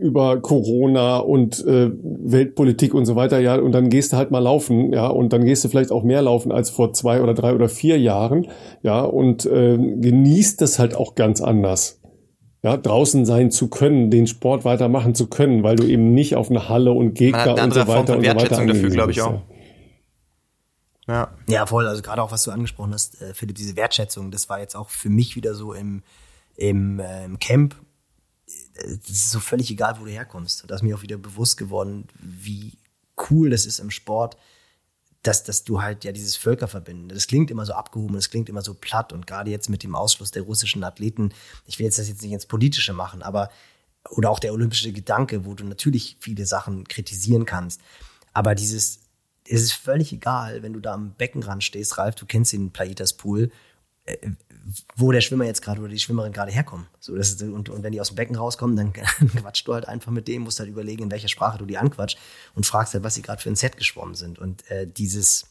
über 0.00 0.40
Corona 0.40 1.18
und 1.18 1.64
äh, 1.66 1.90
Weltpolitik 2.02 2.94
und 2.94 3.06
so 3.06 3.16
weiter, 3.16 3.38
ja, 3.38 3.56
und 3.56 3.72
dann 3.72 3.90
gehst 3.90 4.12
du 4.12 4.16
halt 4.16 4.30
mal 4.30 4.40
laufen, 4.40 4.92
ja, 4.92 5.06
und 5.06 5.32
dann 5.32 5.44
gehst 5.44 5.64
du 5.64 5.68
vielleicht 5.68 5.92
auch 5.92 6.02
mehr 6.02 6.22
laufen 6.22 6.52
als 6.52 6.70
vor 6.70 6.92
zwei 6.92 7.22
oder 7.22 7.34
drei 7.34 7.54
oder 7.54 7.68
vier 7.68 7.98
Jahren, 7.98 8.48
ja, 8.82 9.00
und 9.02 9.46
äh, 9.46 9.76
genießt 9.76 10.60
das 10.60 10.78
halt 10.78 10.96
auch 10.96 11.14
ganz 11.14 11.40
anders. 11.40 12.00
Ja, 12.62 12.76
draußen 12.76 13.24
sein 13.24 13.50
zu 13.50 13.68
können, 13.68 14.10
den 14.10 14.26
Sport 14.26 14.66
weitermachen 14.66 15.14
zu 15.14 15.28
können, 15.28 15.62
weil 15.62 15.76
du 15.76 15.84
eben 15.84 16.12
nicht 16.12 16.36
auf 16.36 16.50
eine 16.50 16.68
Halle 16.68 16.92
und 16.92 17.14
Gegner 17.14 17.62
und 17.62 17.72
so 17.72 17.86
weiter 17.86 18.16
und 18.18 18.24
so 18.24 18.34
weiter 18.34 18.66
dafür, 18.66 18.90
glaube 18.90 19.12
ich 19.12 19.22
auch. 19.22 19.40
Ja. 21.08 21.28
ja, 21.48 21.64
voll. 21.66 21.88
Also 21.88 22.02
gerade 22.02 22.22
auch, 22.22 22.30
was 22.30 22.44
du 22.44 22.50
angesprochen 22.50 22.92
hast, 22.92 23.20
äh, 23.22 23.32
Philipp, 23.32 23.56
diese 23.56 23.76
Wertschätzung, 23.76 24.30
das 24.30 24.48
war 24.50 24.60
jetzt 24.60 24.76
auch 24.76 24.90
für 24.90 25.08
mich 25.08 25.36
wieder 25.36 25.54
so 25.54 25.72
im 25.72 26.02
im, 26.60 27.00
äh, 27.00 27.24
im 27.24 27.38
Camp, 27.38 27.74
es 28.74 29.08
ist 29.08 29.30
so 29.30 29.40
völlig 29.40 29.70
egal, 29.70 29.98
wo 30.00 30.04
du 30.04 30.10
herkommst. 30.10 30.62
Und 30.62 30.70
da 30.70 30.76
ist 30.76 30.82
mir 30.82 30.96
auch 30.96 31.02
wieder 31.02 31.18
bewusst 31.18 31.56
geworden, 31.56 32.08
wie 32.18 32.78
cool 33.30 33.50
das 33.50 33.66
ist 33.66 33.78
im 33.78 33.90
Sport, 33.90 34.36
dass, 35.22 35.44
dass 35.44 35.64
du 35.64 35.82
halt 35.82 36.04
ja 36.04 36.12
dieses 36.12 36.36
Völkerverbinden, 36.36 37.08
das 37.10 37.26
klingt 37.26 37.50
immer 37.50 37.66
so 37.66 37.74
abgehoben, 37.74 38.14
das 38.14 38.30
klingt 38.30 38.48
immer 38.48 38.62
so 38.62 38.74
platt. 38.74 39.12
Und 39.12 39.26
gerade 39.26 39.50
jetzt 39.50 39.68
mit 39.68 39.82
dem 39.82 39.94
Ausschluss 39.94 40.30
der 40.30 40.42
russischen 40.42 40.82
Athleten, 40.82 41.32
ich 41.66 41.78
will 41.78 41.84
jetzt 41.84 41.98
das 41.98 42.08
jetzt 42.08 42.22
nicht 42.22 42.32
ins 42.32 42.46
Politische 42.46 42.92
machen, 42.92 43.22
aber 43.22 43.50
oder 44.08 44.30
auch 44.30 44.38
der 44.38 44.54
olympische 44.54 44.92
Gedanke, 44.92 45.44
wo 45.44 45.52
du 45.52 45.64
natürlich 45.64 46.16
viele 46.20 46.46
Sachen 46.46 46.88
kritisieren 46.88 47.44
kannst, 47.44 47.82
aber 48.32 48.54
dieses, 48.54 49.00
es 49.46 49.60
ist 49.60 49.72
völlig 49.72 50.12
egal, 50.12 50.62
wenn 50.62 50.72
du 50.72 50.80
da 50.80 50.94
am 50.94 51.12
Beckenrand 51.12 51.62
stehst, 51.62 51.98
Ralf, 51.98 52.14
du 52.14 52.24
kennst 52.24 52.54
den 52.54 52.70
Plaitas 52.70 53.12
Pool, 53.12 53.50
äh, 54.04 54.16
wo 54.96 55.12
der 55.12 55.20
Schwimmer 55.20 55.44
jetzt 55.44 55.62
gerade 55.62 55.80
oder 55.80 55.88
die 55.88 55.98
Schwimmerin 55.98 56.32
gerade 56.32 56.52
herkommen. 56.52 56.86
So, 56.98 57.16
das 57.16 57.30
ist, 57.30 57.42
und, 57.42 57.68
und 57.68 57.82
wenn 57.82 57.92
die 57.92 58.00
aus 58.00 58.08
dem 58.08 58.16
Becken 58.16 58.36
rauskommen, 58.36 58.76
dann 58.76 58.92
quatschst 59.36 59.66
du 59.66 59.74
halt 59.74 59.88
einfach 59.88 60.12
mit 60.12 60.28
dem, 60.28 60.42
musst 60.42 60.60
halt 60.60 60.68
überlegen, 60.68 61.04
in 61.04 61.10
welcher 61.10 61.28
Sprache 61.28 61.58
du 61.58 61.66
die 61.66 61.78
anquatscht 61.78 62.18
und 62.54 62.66
fragst 62.66 62.94
halt, 62.94 63.04
was 63.04 63.14
sie 63.14 63.22
gerade 63.22 63.40
für 63.40 63.48
ein 63.48 63.56
Set 63.56 63.76
geschwommen 63.76 64.14
sind. 64.14 64.38
Und 64.38 64.68
äh, 64.70 64.86
dieses, 64.86 65.46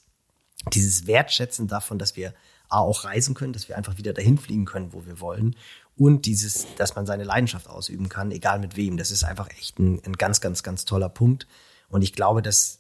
dieses 0.73 1.07
Wertschätzen 1.07 1.67
davon, 1.67 1.99
dass 1.99 2.15
wir 2.15 2.33
A, 2.69 2.79
auch 2.79 3.03
reisen 3.03 3.33
können, 3.33 3.53
dass 3.53 3.67
wir 3.67 3.77
einfach 3.77 3.97
wieder 3.97 4.13
dahin 4.13 4.37
fliegen 4.37 4.65
können, 4.65 4.93
wo 4.93 5.05
wir 5.05 5.19
wollen. 5.19 5.55
Und 5.97 6.25
dieses, 6.25 6.67
dass 6.77 6.95
man 6.95 7.05
seine 7.05 7.23
Leidenschaft 7.23 7.67
ausüben 7.67 8.09
kann, 8.09 8.31
egal 8.31 8.59
mit 8.59 8.77
wem. 8.77 8.95
Das 8.95 9.11
ist 9.11 9.23
einfach 9.23 9.49
echt 9.49 9.79
ein, 9.79 10.01
ein 10.05 10.13
ganz, 10.13 10.39
ganz, 10.39 10.63
ganz 10.63 10.85
toller 10.85 11.09
Punkt. 11.09 11.47
Und 11.89 12.03
ich 12.03 12.13
glaube, 12.13 12.41
dass 12.41 12.79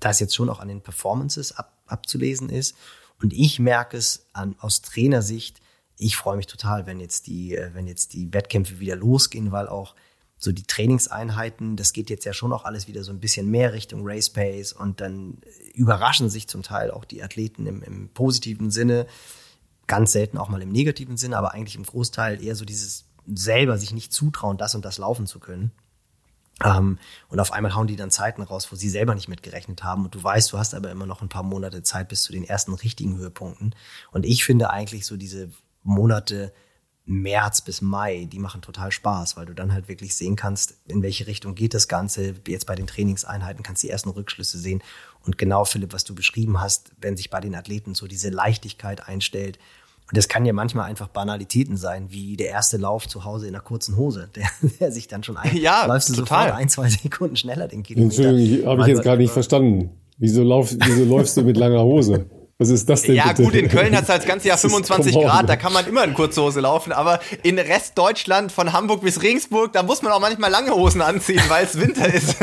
das 0.00 0.18
jetzt 0.18 0.34
schon 0.34 0.48
auch 0.48 0.58
an 0.58 0.68
den 0.68 0.80
Performances 0.80 1.52
ab, 1.52 1.72
abzulesen 1.86 2.48
ist. 2.48 2.74
Und 3.22 3.32
ich 3.32 3.58
merke 3.58 3.96
es 3.96 4.26
an, 4.32 4.56
aus 4.58 4.82
Trainersicht, 4.82 5.60
ich 5.96 6.16
freue 6.16 6.36
mich 6.36 6.46
total, 6.46 6.86
wenn 6.86 6.98
jetzt 6.98 7.26
die, 7.26 7.54
äh, 7.54 7.74
wenn 7.74 7.86
jetzt 7.86 8.14
die 8.14 8.32
Wettkämpfe 8.32 8.80
wieder 8.80 8.96
losgehen, 8.96 9.52
weil 9.52 9.68
auch 9.68 9.94
so 10.38 10.52
die 10.52 10.62
Trainingseinheiten, 10.62 11.76
das 11.76 11.92
geht 11.92 12.08
jetzt 12.08 12.24
ja 12.24 12.32
schon 12.32 12.54
auch 12.54 12.64
alles 12.64 12.88
wieder 12.88 13.04
so 13.04 13.12
ein 13.12 13.20
bisschen 13.20 13.50
mehr 13.50 13.74
Richtung 13.74 14.00
Race 14.04 14.30
Pace 14.30 14.72
und 14.72 15.02
dann 15.02 15.42
überraschen 15.74 16.30
sich 16.30 16.48
zum 16.48 16.62
Teil 16.62 16.90
auch 16.90 17.04
die 17.04 17.22
Athleten 17.22 17.66
im, 17.66 17.82
im 17.82 18.08
positiven 18.08 18.70
Sinne, 18.70 19.06
ganz 19.86 20.12
selten 20.12 20.38
auch 20.38 20.48
mal 20.48 20.62
im 20.62 20.72
negativen 20.72 21.18
Sinne, 21.18 21.36
aber 21.36 21.52
eigentlich 21.52 21.76
im 21.76 21.82
Großteil 21.82 22.42
eher 22.42 22.56
so 22.56 22.64
dieses 22.64 23.04
selber 23.26 23.76
sich 23.76 23.92
nicht 23.92 24.14
zutrauen, 24.14 24.56
das 24.56 24.74
und 24.74 24.84
das 24.86 24.96
laufen 24.96 25.26
zu 25.26 25.40
können. 25.40 25.72
Ähm, 26.64 26.98
und 27.28 27.40
auf 27.40 27.52
einmal 27.52 27.74
hauen 27.74 27.86
die 27.86 27.96
dann 27.96 28.10
Zeiten 28.10 28.42
raus, 28.42 28.70
wo 28.70 28.76
sie 28.76 28.88
selber 28.88 29.14
nicht 29.14 29.28
mitgerechnet 29.28 29.82
haben. 29.82 30.04
Und 30.04 30.14
du 30.14 30.22
weißt, 30.22 30.52
du 30.52 30.58
hast 30.58 30.74
aber 30.74 30.90
immer 30.90 31.06
noch 31.06 31.22
ein 31.22 31.28
paar 31.28 31.42
Monate 31.42 31.82
Zeit 31.82 32.08
bis 32.08 32.22
zu 32.22 32.32
den 32.32 32.44
ersten 32.44 32.74
richtigen 32.74 33.16
Höhepunkten. 33.16 33.74
Und 34.12 34.26
ich 34.26 34.44
finde 34.44 34.70
eigentlich 34.70 35.06
so 35.06 35.16
diese 35.16 35.50
Monate 35.82 36.52
März 37.06 37.62
bis 37.62 37.80
Mai, 37.80 38.28
die 38.30 38.38
machen 38.38 38.62
total 38.62 38.92
Spaß, 38.92 39.36
weil 39.36 39.46
du 39.46 39.54
dann 39.54 39.72
halt 39.72 39.88
wirklich 39.88 40.14
sehen 40.14 40.36
kannst, 40.36 40.76
in 40.86 41.02
welche 41.02 41.26
Richtung 41.26 41.54
geht 41.54 41.74
das 41.74 41.88
Ganze. 41.88 42.34
Jetzt 42.46 42.66
bei 42.66 42.76
den 42.76 42.86
Trainingseinheiten 42.86 43.64
kannst 43.64 43.82
du 43.82 43.88
die 43.88 43.92
ersten 43.92 44.10
Rückschlüsse 44.10 44.58
sehen. 44.58 44.82
Und 45.24 45.36
genau, 45.36 45.64
Philipp, 45.64 45.92
was 45.92 46.04
du 46.04 46.14
beschrieben 46.14 46.60
hast, 46.60 46.92
wenn 47.00 47.16
sich 47.16 47.30
bei 47.30 47.40
den 47.40 47.54
Athleten 47.54 47.94
so 47.94 48.06
diese 48.06 48.30
Leichtigkeit 48.30 49.08
einstellt 49.08 49.58
und 50.10 50.16
das 50.16 50.26
kann 50.26 50.44
ja 50.44 50.52
manchmal 50.52 50.90
einfach 50.90 51.06
Banalitäten 51.06 51.76
sein, 51.76 52.06
wie 52.10 52.36
der 52.36 52.48
erste 52.48 52.78
Lauf 52.78 53.06
zu 53.06 53.24
Hause 53.24 53.46
in 53.46 53.54
einer 53.54 53.62
kurzen 53.62 53.96
Hose, 53.96 54.28
der, 54.34 54.48
der 54.80 54.90
sich 54.90 55.06
dann 55.06 55.22
schon 55.22 55.36
ein, 55.36 55.56
ja, 55.56 55.86
läufst 55.86 56.08
du 56.08 56.14
total. 56.14 56.46
sofort 56.46 56.60
ein, 56.60 56.68
zwei 56.68 56.88
Sekunden 56.88 57.36
schneller 57.36 57.68
den 57.68 57.84
Kilometer. 57.84 58.24
Entschuldigung, 58.24 58.66
habe 58.68 58.82
ich 58.82 58.88
jetzt 58.88 59.02
gerade 59.02 59.22
nicht 59.22 59.32
verstanden. 59.32 59.90
Wieso, 60.18 60.42
lauf, 60.42 60.74
wieso 60.76 61.04
läufst 61.04 61.36
du 61.36 61.42
mit 61.42 61.56
langer 61.56 61.82
Hose? 61.82 62.26
Was 62.58 62.68
ist 62.68 62.90
das 62.90 63.02
denn? 63.02 63.14
Ja, 63.14 63.28
bitte? 63.28 63.44
gut, 63.44 63.54
in 63.54 63.68
Köln 63.70 63.96
hat 63.96 64.02
es 64.02 64.08
halt 64.10 64.20
das 64.22 64.28
ganze 64.28 64.48
Jahr 64.48 64.58
25 64.58 65.14
Grad, 65.14 65.48
da 65.48 65.56
kann 65.56 65.72
man 65.72 65.86
immer 65.86 66.04
in 66.04 66.12
kurze 66.12 66.42
Hose 66.42 66.60
laufen, 66.60 66.92
aber 66.92 67.20
in 67.42 67.58
Rest 67.58 67.96
Deutschland 67.96 68.52
von 68.52 68.72
Hamburg 68.72 69.00
bis 69.00 69.22
Regensburg, 69.22 69.72
da 69.72 69.82
muss 69.82 70.02
man 70.02 70.12
auch 70.12 70.20
manchmal 70.20 70.50
lange 70.50 70.72
Hosen 70.72 71.00
anziehen, 71.00 71.40
weil 71.48 71.64
es 71.64 71.80
Winter 71.80 72.12
ist. 72.12 72.36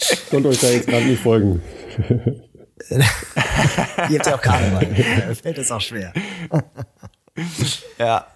Ich 0.00 0.30
konnte 0.30 0.48
euch 0.48 0.58
da 0.58 0.70
jetzt 0.70 0.88
gerade 0.88 1.04
nicht 1.04 1.22
folgen. 1.22 1.62
Ihr 2.90 4.18
habt 4.18 4.26
ja 4.26 4.34
auch 4.34 4.40
Karneval. 4.40 5.34
Fällt 5.42 5.58
es 5.58 5.70
auch 5.70 5.80
schwer. 5.80 6.12
ja. 7.98 8.26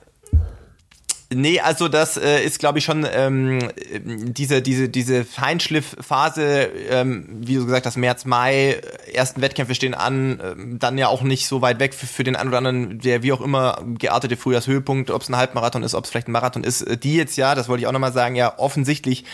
Nee, 1.34 1.60
also 1.60 1.88
das 1.88 2.16
äh, 2.16 2.44
ist, 2.44 2.58
glaube 2.58 2.78
ich, 2.78 2.84
schon 2.84 3.06
ähm, 3.10 3.70
diese, 4.04 4.60
diese, 4.60 4.88
diese 4.88 5.24
Feinschliffphase, 5.24 6.68
ähm, 6.90 7.26
wie 7.30 7.54
du 7.54 7.64
gesagt 7.64 7.86
hast, 7.86 7.96
März, 7.96 8.24
Mai, 8.24 8.80
ersten 9.12 9.40
Wettkämpfe 9.40 9.74
stehen 9.74 9.94
an, 9.94 10.40
ähm, 10.44 10.78
dann 10.78 10.98
ja 10.98 11.08
auch 11.08 11.22
nicht 11.22 11.46
so 11.46 11.62
weit 11.62 11.80
weg 11.80 11.94
für, 11.94 12.06
für 12.06 12.24
den 12.24 12.36
einen 12.36 12.48
oder 12.48 12.58
anderen, 12.58 12.98
der 12.98 13.22
wie 13.22 13.32
auch 13.32 13.40
immer 13.40 13.82
geartete 13.98 14.36
Frühjahrshöhepunkt, 14.36 15.10
ob 15.10 15.22
es 15.22 15.28
ein 15.30 15.36
Halbmarathon 15.36 15.82
ist, 15.82 15.94
ob 15.94 16.04
es 16.04 16.10
vielleicht 16.10 16.28
ein 16.28 16.32
Marathon 16.32 16.64
ist, 16.64 17.02
die 17.02 17.16
jetzt 17.16 17.36
ja, 17.36 17.54
das 17.54 17.68
wollte 17.68 17.82
ich 17.82 17.86
auch 17.86 17.92
nochmal 17.92 18.12
sagen, 18.12 18.34
ja 18.34 18.58
offensichtlich 18.58 19.24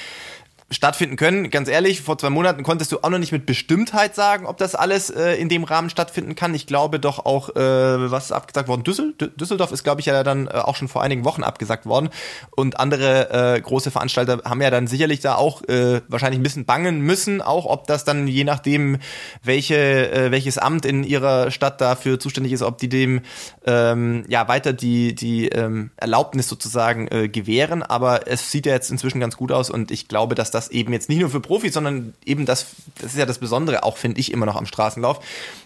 stattfinden 0.71 1.17
können. 1.17 1.49
Ganz 1.49 1.69
ehrlich, 1.69 2.03
vor 2.03 2.19
zwei 2.19 2.29
Monaten 2.29 2.63
konntest 2.63 2.93
du 2.93 2.99
auch 2.99 3.09
noch 3.09 3.19
nicht 3.19 3.33
mit 3.33 3.47
Bestimmtheit 3.47 4.15
sagen, 4.15 4.45
ob 4.45 4.59
das 4.59 4.75
alles 4.75 5.09
äh, 5.09 5.33
in 5.35 5.49
dem 5.49 5.65
Rahmen 5.65 5.89
stattfinden 5.89 6.35
kann. 6.35 6.55
Ich 6.55 6.67
glaube 6.67 7.01
doch 7.01 7.25
auch, 7.25 7.49
äh, 7.57 8.11
was 8.11 8.27
ist 8.27 8.33
abgesagt 8.33 8.69
worden? 8.69 8.85
Düssel 8.85 9.15
Düsseldorf 9.15 9.73
ist, 9.73 9.83
glaube 9.83 10.01
ich, 10.01 10.07
ja 10.07 10.23
dann 10.23 10.47
äh, 10.47 10.51
auch 10.51 10.77
schon 10.77 10.89
vor 10.89 11.03
einigen 11.03 11.25
Wochen 11.25 11.43
abgesagt 11.43 11.87
worden. 11.87 12.11
Und 12.51 12.79
andere 12.79 13.57
äh, 13.57 13.61
große 13.61 13.91
Veranstalter 13.91 14.43
haben 14.45 14.61
ja 14.61 14.71
dann 14.71 14.87
sicherlich 14.87 15.21
da 15.21 15.37
auch 15.37 15.63
äh, 15.69 16.03
wahrscheinlich 16.09 16.39
ein 16.39 16.43
bisschen 16.43 16.67
bangen 16.67 17.01
müssen, 17.01 17.41
auch 17.41 17.65
ob 17.65 17.87
das 17.87 18.05
dann 18.05 18.27
je 18.29 18.45
nachdem, 18.45 18.99
welche, 19.43 20.13
äh, 20.13 20.31
welches 20.31 20.59
Amt 20.59 20.85
in 20.85 21.03
ihrer 21.03 21.51
Stadt 21.51 21.81
dafür 21.81 22.21
zuständig 22.21 22.53
ist, 22.53 22.63
ob 22.63 22.77
die 22.77 22.91
dem 22.91 23.23
ähm, 23.65 24.25
ja 24.29 24.49
weiter 24.49 24.75
die, 24.75 25.15
die 25.15 25.49
ähm, 25.49 25.93
Erlaubnis 25.97 26.47
sozusagen 26.47 27.09
äh, 27.09 27.29
gewähren. 27.31 27.83
Aber 27.83 28.29
es 28.29 28.51
sieht 28.51 28.67
ja 28.67 28.75
jetzt 28.75 28.91
inzwischen 28.91 29.21
ganz 29.21 29.39
gut 29.39 29.51
aus 29.51 29.71
und 29.71 29.91
ich 29.91 30.09
glaube, 30.09 30.35
dass 30.35 30.51
das 30.51 30.58
eben 30.67 30.93
jetzt 30.93 31.09
nicht 31.09 31.21
nur 31.21 31.31
für 31.31 31.39
Profis, 31.39 31.75
sondern 31.75 32.15
eben 32.25 32.45
das, 32.45 32.67
das 33.01 33.13
ist 33.13 33.19
ja 33.19 33.27
das 33.27 33.39
Besondere, 33.39 33.85
auch 33.85 33.97
finde 33.97 34.19
ich 34.19 34.33
immer 34.33 34.47
noch 34.47 34.57
am 34.57 34.67
Straßenlauf, 34.67 35.21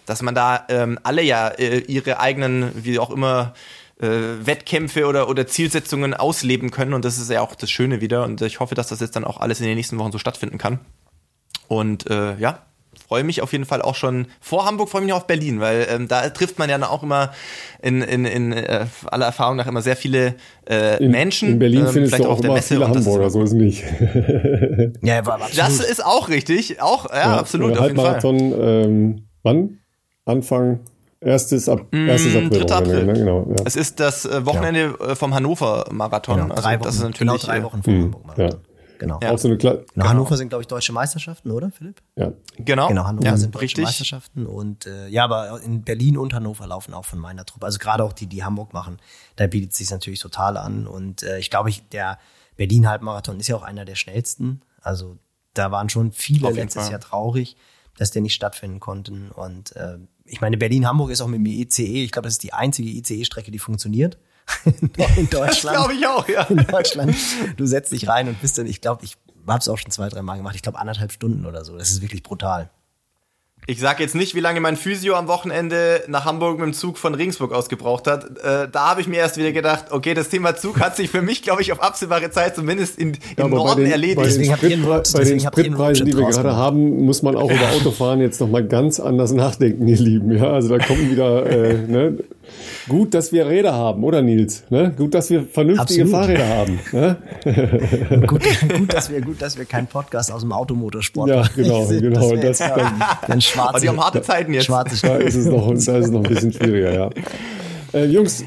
dass 0.05 0.21
man 0.21 0.35
da 0.35 0.65
ähm, 0.69 0.99
alle 1.01 1.23
ja 1.23 1.47
äh, 1.47 1.79
ihre 1.79 2.19
eigenen, 2.19 2.71
wie 2.85 2.99
auch 2.99 3.09
immer, 3.09 3.55
äh, 3.99 4.07
Wettkämpfe 4.45 5.07
oder, 5.07 5.29
oder 5.29 5.47
Zielsetzungen 5.47 6.13
ausleben 6.13 6.69
können 6.69 6.93
und 6.93 7.03
das 7.03 7.17
ist 7.17 7.29
ja 7.29 7.41
auch 7.41 7.55
das 7.55 7.71
Schöne 7.71 8.01
wieder 8.01 8.23
und 8.23 8.41
ich 8.41 8.59
hoffe, 8.59 8.75
dass 8.75 8.87
das 8.87 8.99
jetzt 8.99 9.15
dann 9.15 9.25
auch 9.25 9.39
alles 9.39 9.59
in 9.59 9.65
den 9.65 9.75
nächsten 9.75 9.97
Wochen 9.97 10.11
so 10.11 10.19
stattfinden 10.19 10.57
kann. 10.57 10.79
Und 11.67 12.09
äh, 12.09 12.35
ja, 12.37 12.59
freue 13.07 13.23
mich 13.23 13.41
auf 13.41 13.51
jeden 13.51 13.65
Fall 13.65 13.81
auch 13.81 13.95
schon 13.95 14.27
vor 14.39 14.65
Hamburg, 14.65 14.89
freue 14.89 15.01
mich 15.01 15.13
auch 15.13 15.17
auf 15.17 15.27
Berlin, 15.27 15.59
weil 15.59 15.87
ähm, 15.89 16.07
da 16.07 16.29
trifft 16.29 16.59
man 16.59 16.69
ja 16.69 16.77
dann 16.77 16.89
auch 16.89 17.03
immer 17.03 17.31
in, 17.81 18.01
in, 18.01 18.25
in 18.25 18.53
äh, 18.53 18.85
aller 19.05 19.25
Erfahrung 19.25 19.57
nach 19.57 19.67
immer 19.67 19.81
sehr 19.81 19.95
viele 19.95 20.35
äh, 20.69 21.03
in, 21.03 21.11
Menschen. 21.11 21.49
In 21.49 21.59
Berlin 21.59 21.85
ähm, 21.85 21.91
findest 21.91 22.19
du 22.19 22.27
auch 22.27 22.39
immer 22.41 22.53
Messe 22.53 22.75
viele 22.75 22.87
Hamburger, 22.87 23.29
so 23.29 23.43
ist 23.43 23.51
es 23.51 23.55
nicht. 23.55 23.83
ja, 25.01 25.19
aber 25.19 25.35
absolut. 25.35 25.57
Das 25.57 25.79
ist 25.79 26.05
auch 26.05 26.29
richtig, 26.29 26.81
auch, 26.81 27.09
ja, 27.09 27.17
ja 27.17 27.37
absolut. 27.37 27.79
Halbmarathon, 27.79 28.37
ähm, 28.59 29.27
wann? 29.43 29.79
Anfang 30.25 30.79
Erstes, 31.25 31.69
ab, 31.69 31.85
mm, 31.91 32.09
erstes 32.09 32.35
April. 32.35 32.65
3. 32.65 32.75
April. 32.75 33.05
Ne? 33.05 33.13
Genau, 33.13 33.47
ja. 33.49 33.55
Es 33.65 33.75
ist 33.75 33.99
das 33.99 34.25
äh, 34.25 34.45
Wochenende 34.45 34.95
ja. 34.99 35.11
Äh, 35.11 35.15
vom 35.15 35.33
Hannover 35.33 35.85
Marathon. 35.91 36.35
Genau, 36.35 36.55
drei 36.55 36.55
also, 36.55 36.79
Wochen, 36.79 36.83
das 36.83 36.95
ist 36.95 37.01
natürlich 37.01 37.19
genau 37.19 37.37
drei 37.37 37.63
Wochen 37.63 37.83
vom 37.83 37.93
hm, 37.93 38.03
Hamburg 38.03 38.25
Marathon. 38.25 38.49
Ja. 38.49 38.72
Genau. 39.03 39.19
Ja. 39.21 39.31
Auch 39.31 39.37
so 39.37 39.49
eine 39.49 39.57
Kla 39.57 39.79
genau. 39.93 40.07
Hannover 40.07 40.37
sind, 40.37 40.47
glaube 40.47 40.61
ich, 40.61 40.67
deutsche 40.67 40.93
Meisterschaften, 40.93 41.51
oder, 41.51 41.71
Philipp? 41.71 42.01
Ja. 42.15 42.31
Genau. 42.55 42.87
Genau, 42.87 43.03
Hannover 43.03 43.25
ja, 43.25 43.35
sind 43.35 43.53
deutsche 43.53 43.63
richtig. 43.63 43.83
Meisterschaften. 43.83 44.45
Und 44.45 44.85
äh, 44.85 45.09
ja, 45.09 45.25
aber 45.25 45.61
in 45.61 45.81
Berlin 45.81 46.17
und 46.17 46.33
Hannover 46.33 46.65
laufen 46.67 46.93
auch 46.93 47.03
von 47.03 47.19
meiner 47.19 47.45
Truppe. 47.45 47.65
Also 47.65 47.79
gerade 47.79 48.01
auch 48.01 48.13
die, 48.13 48.27
die 48.27 48.45
Hamburg 48.45 48.71
machen, 48.71 48.99
da 49.35 49.47
bietet 49.47 49.73
es 49.73 49.77
sich 49.79 49.91
natürlich 49.91 50.21
total 50.21 50.55
an. 50.55 50.87
Und 50.87 51.21
äh, 51.21 51.37
ich 51.37 51.49
glaube, 51.49 51.69
ich, 51.69 51.85
der 51.89 52.17
Berlin-Halbmarathon 52.55 53.41
ist 53.41 53.49
ja 53.49 53.57
auch 53.57 53.63
einer 53.63 53.83
der 53.83 53.95
schnellsten. 53.95 54.61
Also 54.81 55.17
da 55.53 55.69
waren 55.69 55.89
schon 55.89 56.13
viele 56.13 56.49
letztes 56.51 56.83
Fall. 56.83 56.91
Jahr 56.91 57.01
traurig, 57.01 57.57
dass 57.97 58.11
der 58.11 58.21
nicht 58.21 58.35
stattfinden 58.35 58.79
konnten. 58.79 59.31
Und 59.31 59.75
äh, 59.75 59.97
ich 60.23 60.39
meine, 60.39 60.55
Berlin-Hamburg 60.55 61.11
ist 61.11 61.19
auch 61.19 61.27
mit 61.27 61.39
dem 61.39 61.45
ICE, 61.45 62.05
ich 62.05 62.13
glaube, 62.13 62.27
das 62.27 62.35
ist 62.35 62.43
die 62.43 62.53
einzige 62.53 62.87
ICE-Strecke, 62.87 63.51
die 63.51 63.59
funktioniert. 63.59 64.17
in 64.65 65.29
Deutschland. 65.29 65.47
Das 65.49 65.61
glaube 65.61 65.93
ich 65.93 66.07
auch, 66.07 66.27
ja. 66.27 66.43
In 66.43 66.65
Deutschland. 66.67 67.15
Du 67.57 67.65
setzt 67.65 67.91
dich 67.91 68.07
rein 68.07 68.27
und 68.27 68.41
bist 68.41 68.57
dann, 68.57 68.67
ich 68.67 68.81
glaube, 68.81 69.03
ich 69.03 69.17
habe 69.47 69.59
es 69.59 69.67
auch 69.67 69.77
schon 69.77 69.91
zwei, 69.91 70.09
drei 70.09 70.21
Mal 70.21 70.37
gemacht. 70.37 70.55
Ich 70.55 70.61
glaube, 70.61 70.79
anderthalb 70.79 71.11
Stunden 71.11 71.45
oder 71.45 71.65
so. 71.65 71.77
Das 71.77 71.91
ist 71.91 72.01
wirklich 72.01 72.23
brutal. 72.23 72.69
Ich 73.65 73.79
sag 73.79 74.01
jetzt 74.01 74.13
nicht, 74.13 74.35
wie 74.35 74.41
lange 74.41 74.59
mein 74.59 74.75
Physio 74.75 75.15
am 75.15 75.29
Wochenende 75.29 76.03
nach 76.07 76.25
Hamburg 76.25 76.59
mit 76.59 76.67
dem 76.67 76.73
Zug 76.73 76.97
von 76.97 77.15
Regensburg 77.15 77.53
aus 77.53 77.69
gebraucht 77.69 78.07
hat. 78.07 78.37
Äh, 78.39 78.67
da 78.69 78.89
habe 78.89 78.99
ich 78.99 79.07
mir 79.07 79.17
erst 79.17 79.37
wieder 79.37 79.53
gedacht, 79.53 79.85
okay, 79.91 80.13
das 80.13 80.27
Thema 80.27 80.57
Zug 80.57 80.81
hat 80.81 80.97
sich 80.97 81.09
für 81.09 81.21
mich, 81.21 81.43
glaube 81.43 81.61
ich, 81.61 81.71
auf 81.71 81.81
absehbare 81.81 82.29
Zeit 82.29 82.57
zumindest 82.57 82.99
in, 82.99 83.13
ja, 83.37 83.45
im 83.45 83.51
Norden 83.51 83.83
den, 83.83 83.91
erledigt. 83.91 84.17
Bei 84.17 84.27
den, 84.27 84.53
Sprit, 84.53 85.13
bei 85.13 85.23
den 85.23 85.39
Spritpreisen, 85.39 86.05
die 86.05 86.17
wir 86.17 86.25
gerade 86.25 86.57
haben, 86.57 87.05
muss 87.05 87.21
man 87.21 87.37
auch 87.37 87.49
über 87.49 87.69
Autofahren 87.69 88.19
jetzt 88.19 88.41
nochmal 88.41 88.65
ganz 88.65 88.99
anders 88.99 89.31
nachdenken, 89.33 89.87
ihr 89.87 89.97
Lieben. 89.97 90.35
Ja, 90.35 90.51
also 90.51 90.77
da 90.77 90.85
kommen 90.85 91.09
wieder 91.09 91.45
äh, 91.45 91.87
ne, 91.87 92.17
Gut, 92.87 93.13
dass 93.13 93.31
wir 93.31 93.47
Räder 93.47 93.73
haben, 93.73 94.03
oder 94.03 94.21
Nils? 94.21 94.63
Ne? 94.69 94.93
Gut, 94.97 95.13
dass 95.13 95.29
wir 95.29 95.43
vernünftige 95.43 96.03
Absolut. 96.03 96.11
Fahrräder 96.11 96.47
haben. 96.47 96.79
Ne? 96.91 97.17
gut, 98.27 98.41
gut, 98.77 98.93
dass 98.93 99.09
wir, 99.09 99.21
gut, 99.21 99.41
dass 99.41 99.57
wir 99.57 99.65
keinen 99.65 99.87
Podcast 99.87 100.31
aus 100.31 100.41
dem 100.41 100.51
Automotorsport 100.51 101.29
Ja, 101.29 101.43
genau, 101.55 101.85
sind. 101.85 102.01
genau. 102.01 102.35
Das, 102.35 102.57
das 102.57 102.75
dann, 102.75 103.03
dann 103.27 103.41
schwarze, 103.41 103.69
Aber 103.69 103.79
die 103.79 103.89
haben 103.89 104.03
harte 104.03 104.21
Zeiten 104.21 104.53
jetzt. 104.53 104.65
Schwarze 104.65 104.99
da 105.01 105.15
ist 105.17 105.35
es 105.35 105.45
noch, 105.45 105.67
da 105.67 105.73
ist 105.73 105.87
es 105.87 106.11
noch 106.11 106.23
ein 106.23 106.29
bisschen 106.29 106.53
schwieriger, 106.53 106.93
ja. 106.93 107.09
Äh, 107.93 108.05
Jungs. 108.05 108.43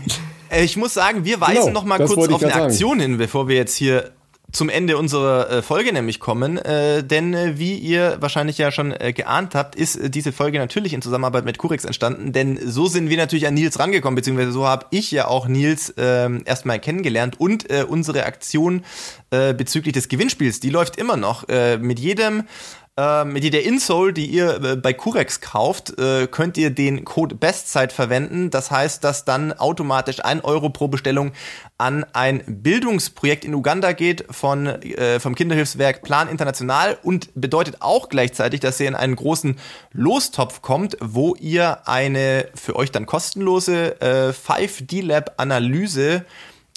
Äh, 0.51 0.65
ich 0.65 0.77
muss 0.77 0.95
sagen, 0.95 1.25
wir 1.25 1.41
weisen 1.41 1.67
genau, 1.67 1.81
noch 1.81 1.85
mal 1.85 1.99
kurz 1.99 2.29
auf 2.33 2.43
eine 2.43 2.55
Aktion 2.55 3.01
hin, 3.01 3.19
bevor 3.19 3.49
wir 3.49 3.57
jetzt 3.57 3.77
hier 3.77 4.11
zum 4.57 4.71
Ende 4.71 4.97
unserer 4.97 5.51
äh, 5.51 5.63
Folge 5.63 5.93
nämlich 5.93 6.19
kommen, 6.19 6.57
äh, 6.57 7.05
denn 7.05 7.35
äh, 7.35 7.59
wie 7.59 7.77
ihr 7.77 8.17
wahrscheinlich 8.21 8.57
ja 8.57 8.73
schon 8.73 8.95
geahnt 9.15 9.55
habt, 9.55 9.77
ist 9.77 10.15
diese 10.15 10.33
Folge 10.33 10.59
natürlich 10.59 10.95
in 10.95 11.03
Zusammenarbeit 11.03 11.45
mit 11.45 11.59
Curex 11.59 11.85
entstanden, 11.85 12.33
denn 12.33 12.59
so 12.65 12.87
sind 12.87 13.11
wir 13.11 13.19
natürlich 13.19 13.47
an 13.47 13.53
Nils 13.53 13.79
rangekommen, 13.79 14.17
beziehungsweise 14.17 14.53
so 14.53 14.67
habe 14.67 14.87
ich 14.93 15.11
ja 15.11 15.29
auch 15.29 15.47
Nils 15.47 15.91
äh, 15.91 16.31
erstmal 16.47 16.81
kennengelernt 16.81 17.39
und 17.39 17.67
unsere 17.89 18.25
Aktion 18.25 18.85
bezüglich 19.31 19.93
des 19.93 20.09
Gewinnspiels, 20.09 20.61
die 20.61 20.71
läuft 20.71 20.97
immer 20.97 21.17
noch. 21.17 21.47
Mit 21.81 21.99
jedem 21.99 22.45
äh, 22.99 23.25
mit 23.25 23.45
jeder 23.45 23.63
Insole, 23.63 24.13
die 24.13 24.27
ihr 24.27 24.63
äh, 24.63 24.77
bei 24.77 24.93
Curex 24.93 25.41
kauft, 25.41 25.99
äh, 25.99 26.27
könnt 26.27 26.57
ihr 26.57 26.71
den 26.71 27.05
Code 27.05 27.35
Bestzeit 27.35 27.93
verwenden. 27.93 28.51
Das 28.51 28.71
heißt, 28.71 29.05
dass 29.05 29.25
dann 29.25 29.53
automatisch 29.53 30.25
ein 30.25 30.41
Euro 30.41 30.71
pro 30.71 30.89
Bestellung 30.89 31.33
an 31.79 32.07
ein 32.15 32.43
Bildungsprojekt 32.47 33.45
in 33.45 33.55
Uganda 33.55 33.93
geht 33.93 34.25
von, 34.31 34.67
äh, 34.67 35.21
vom 35.21 35.35
Kinderhilfswerk 35.35 36.03
Plan 36.03 36.29
International 36.29 36.97
und 37.03 37.29
bedeutet 37.35 37.77
auch 37.81 38.09
gleichzeitig, 38.09 38.61
dass 38.61 38.81
ihr 38.81 38.89
in 38.89 38.95
einen 38.95 39.17
großen 39.17 39.59
Lostopf 39.93 40.63
kommt, 40.63 40.97
wo 41.01 41.35
ihr 41.35 41.87
eine 41.87 42.49
für 42.55 42.77
euch 42.77 42.93
dann 42.93 43.05
kostenlose 43.05 44.01
äh, 44.01 44.33
5D-Lab-Analyse 44.33 46.25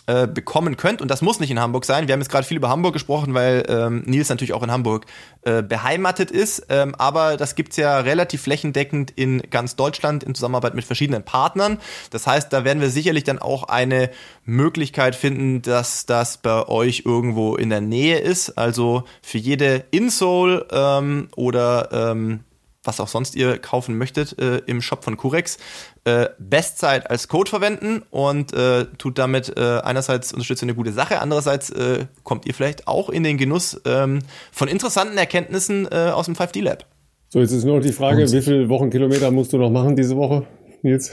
äh, 0.09 0.25
bekommen 0.25 0.75
könnt. 0.75 1.03
Und 1.03 1.11
das 1.11 1.21
muss 1.21 1.39
nicht 1.39 1.51
in 1.51 1.59
Hamburg 1.59 1.85
sein. 1.85 2.07
Wir 2.07 2.13
haben 2.13 2.19
jetzt 2.19 2.31
gerade 2.31 2.47
viel 2.47 2.57
über 2.57 2.69
Hamburg 2.69 2.93
gesprochen, 2.93 3.35
weil 3.35 3.63
ähm, 3.69 4.01
Nils 4.07 4.27
natürlich 4.29 4.53
auch 4.53 4.63
in 4.63 4.71
Hamburg 4.71 5.05
äh, 5.43 5.61
beheimatet 5.61 6.31
ist. 6.31 6.65
Ähm, 6.69 6.95
aber 6.95 7.37
das 7.37 7.53
gibt's 7.53 7.77
ja 7.77 7.99
relativ 7.99 8.41
flächendeckend 8.41 9.11
in 9.11 9.43
ganz 9.51 9.75
Deutschland 9.75 10.23
in 10.23 10.33
Zusammenarbeit 10.33 10.73
mit 10.73 10.83
verschiedenen 10.83 11.21
Partnern. 11.21 11.77
Das 12.09 12.25
heißt, 12.25 12.51
da 12.51 12.63
werden 12.63 12.81
wir 12.81 12.89
sicherlich 12.89 13.23
dann 13.23 13.37
auch 13.37 13.65
eine 13.65 14.09
Möglichkeit 14.45 15.15
finden, 15.15 15.61
dass 15.61 16.07
das 16.07 16.37
bei 16.37 16.67
euch 16.67 17.03
irgendwo 17.05 17.55
in 17.55 17.69
der 17.69 17.81
Nähe 17.81 18.17
ist. 18.17 18.57
Also 18.57 19.03
für 19.21 19.37
jede 19.37 19.85
Insole 19.91 20.65
ähm, 20.71 21.27
oder 21.35 21.89
ähm, 21.91 22.39
was 22.83 22.99
auch 22.99 23.07
sonst 23.07 23.35
ihr 23.35 23.57
kaufen 23.57 23.97
möchtet 23.97 24.39
äh, 24.39 24.57
im 24.65 24.81
Shop 24.81 25.03
von 25.03 25.17
Curex, 25.17 25.57
äh, 26.05 26.27
Bestzeit 26.39 27.09
als 27.09 27.27
Code 27.27 27.49
verwenden 27.49 28.03
und 28.09 28.53
äh, 28.53 28.85
tut 28.97 29.17
damit 29.17 29.57
äh, 29.57 29.79
einerseits 29.83 30.31
unterstützt 30.33 30.63
eine 30.63 30.75
gute 30.75 30.93
Sache, 30.93 31.19
andererseits 31.19 31.69
äh, 31.71 32.05
kommt 32.23 32.45
ihr 32.45 32.53
vielleicht 32.53 32.87
auch 32.87 33.09
in 33.09 33.23
den 33.23 33.37
Genuss 33.37 33.79
ähm, 33.85 34.19
von 34.51 34.67
interessanten 34.67 35.17
Erkenntnissen 35.17 35.87
äh, 35.91 36.11
aus 36.13 36.25
dem 36.25 36.35
5D 36.35 36.61
Lab. 36.61 36.85
So, 37.29 37.39
jetzt 37.39 37.51
ist 37.51 37.63
nur 37.63 37.77
noch 37.77 37.83
die 37.83 37.91
Frage, 37.91 38.23
und? 38.23 38.31
wie 38.31 38.41
viele 38.41 38.69
Wochenkilometer 38.69 39.29
musst 39.29 39.53
du 39.53 39.57
noch 39.57 39.69
machen 39.69 39.95
diese 39.95 40.15
Woche, 40.15 40.47
Nils? 40.81 41.11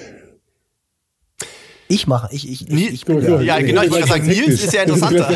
Ich 1.88 2.06
mache, 2.06 2.28
ich, 2.32 2.50
ich, 2.50 2.68
ich, 2.68 2.92
ich 2.92 3.04
bin 3.04 3.22
ja, 3.22 3.40
ja, 3.40 3.60
genau, 3.60 3.82
ich 3.82 3.92
wollte 3.92 4.08
sagen, 4.08 4.26
Nils 4.26 4.64
ist 4.64 4.72
ja 4.72 4.82
interessanter. 4.82 5.28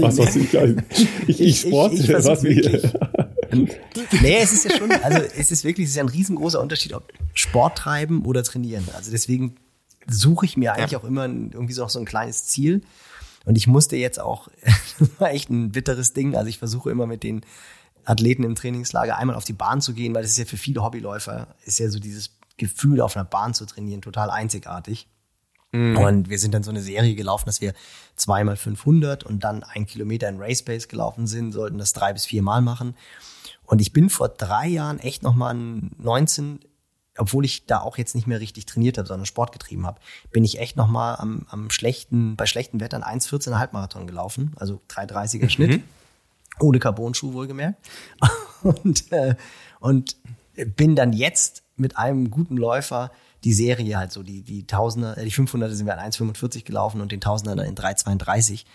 was, 0.00 0.18
was 0.18 0.36
ich, 0.36 0.52
ich, 1.26 1.40
ich 1.40 1.60
Sport, 1.60 1.94
ich, 1.94 2.08
ich, 2.08 2.12
was 2.12 2.42
wir 2.42 2.92
nee, 3.54 4.38
es 4.38 4.52
ist 4.52 4.64
ja 4.64 4.76
schon, 4.76 4.90
also 4.90 5.18
es 5.36 5.50
ist 5.50 5.64
wirklich, 5.64 5.84
es 5.86 5.90
ist 5.90 5.96
ja 5.96 6.02
ein 6.02 6.08
riesengroßer 6.08 6.60
Unterschied, 6.60 6.92
ob 6.92 7.12
Sport 7.34 7.78
treiben 7.78 8.24
oder 8.24 8.42
trainieren. 8.42 8.88
Also 8.94 9.10
deswegen 9.10 9.56
suche 10.06 10.46
ich 10.46 10.56
mir 10.56 10.74
eigentlich 10.74 10.92
ja. 10.92 10.98
auch 10.98 11.04
immer 11.04 11.24
irgendwie 11.24 11.72
so, 11.72 11.86
so 11.88 11.98
ein 11.98 12.04
kleines 12.04 12.44
Ziel. 12.44 12.82
Und 13.44 13.56
ich 13.56 13.66
musste 13.66 13.96
jetzt 13.96 14.20
auch, 14.20 14.48
das 14.98 15.10
war 15.18 15.30
echt 15.30 15.50
ein 15.50 15.72
bitteres 15.72 16.12
Ding. 16.12 16.36
Also 16.36 16.48
ich 16.48 16.58
versuche 16.58 16.90
immer 16.90 17.06
mit 17.06 17.22
den 17.22 17.42
Athleten 18.04 18.44
im 18.44 18.54
Trainingslager 18.54 19.16
einmal 19.16 19.36
auf 19.36 19.44
die 19.44 19.52
Bahn 19.52 19.80
zu 19.80 19.94
gehen, 19.94 20.14
weil 20.14 20.22
das 20.22 20.32
ist 20.32 20.38
ja 20.38 20.44
für 20.44 20.56
viele 20.56 20.82
Hobbyläufer, 20.82 21.48
ist 21.64 21.78
ja 21.78 21.88
so 21.88 21.98
dieses 21.98 22.30
Gefühl, 22.56 23.00
auf 23.00 23.16
einer 23.16 23.24
Bahn 23.24 23.54
zu 23.54 23.66
trainieren, 23.66 24.02
total 24.02 24.30
einzigartig. 24.30 25.08
Mhm. 25.72 25.96
Und 25.96 26.30
wir 26.30 26.38
sind 26.38 26.54
dann 26.54 26.62
so 26.62 26.70
eine 26.70 26.82
Serie 26.82 27.14
gelaufen, 27.14 27.46
dass 27.46 27.60
wir 27.60 27.74
zweimal 28.14 28.56
500 28.56 29.24
und 29.24 29.42
dann 29.42 29.64
ein 29.64 29.86
Kilometer 29.86 30.28
in 30.28 30.40
Race 30.40 30.62
Pace 30.62 30.86
gelaufen 30.86 31.26
sind, 31.26 31.52
sollten 31.52 31.78
das 31.78 31.92
drei 31.92 32.12
bis 32.12 32.26
vier 32.26 32.42
Mal 32.42 32.60
machen. 32.60 32.94
Und 33.74 33.80
ich 33.80 33.92
bin 33.92 34.08
vor 34.08 34.28
drei 34.28 34.68
Jahren 34.68 35.00
echt 35.00 35.24
nochmal 35.24 35.52
19, 35.56 36.60
obwohl 37.18 37.44
ich 37.44 37.66
da 37.66 37.80
auch 37.80 37.98
jetzt 37.98 38.14
nicht 38.14 38.28
mehr 38.28 38.38
richtig 38.38 38.66
trainiert 38.66 38.98
habe, 38.98 39.08
sondern 39.08 39.26
Sport 39.26 39.50
getrieben 39.50 39.84
habe, 39.84 39.98
bin 40.30 40.44
ich 40.44 40.60
echt 40.60 40.76
nochmal 40.76 41.16
am, 41.16 41.44
am 41.50 41.70
schlechten, 41.70 42.36
bei 42.36 42.46
schlechten 42.46 42.78
Wettern 42.78 43.02
1,14 43.02 43.58
Halbmarathon 43.58 44.06
gelaufen, 44.06 44.52
also 44.60 44.80
3,30er 44.90 45.42
mhm. 45.42 45.48
Schnitt. 45.48 45.82
Ohne 46.60 46.78
Carbon-Schuh 46.78 47.32
wohlgemerkt. 47.32 47.84
Und, 48.62 49.10
äh, 49.10 49.34
und 49.80 50.18
bin 50.76 50.94
dann 50.94 51.12
jetzt 51.12 51.64
mit 51.74 51.98
einem 51.98 52.30
guten 52.30 52.56
Läufer 52.56 53.10
die 53.42 53.54
Serie 53.54 53.98
halt 53.98 54.12
so, 54.12 54.22
die, 54.22 54.42
die 54.42 54.68
Tausender, 54.68 55.18
äh, 55.18 55.24
die 55.24 55.32
500 55.32 55.74
sind 55.74 55.86
wir 55.86 55.98
an 55.98 56.12
1,45 56.12 56.62
gelaufen 56.62 57.00
und 57.00 57.10
den 57.10 57.20
Tausender 57.20 57.56
dann 57.56 57.66
in 57.66 57.74
3,32. 57.74 58.66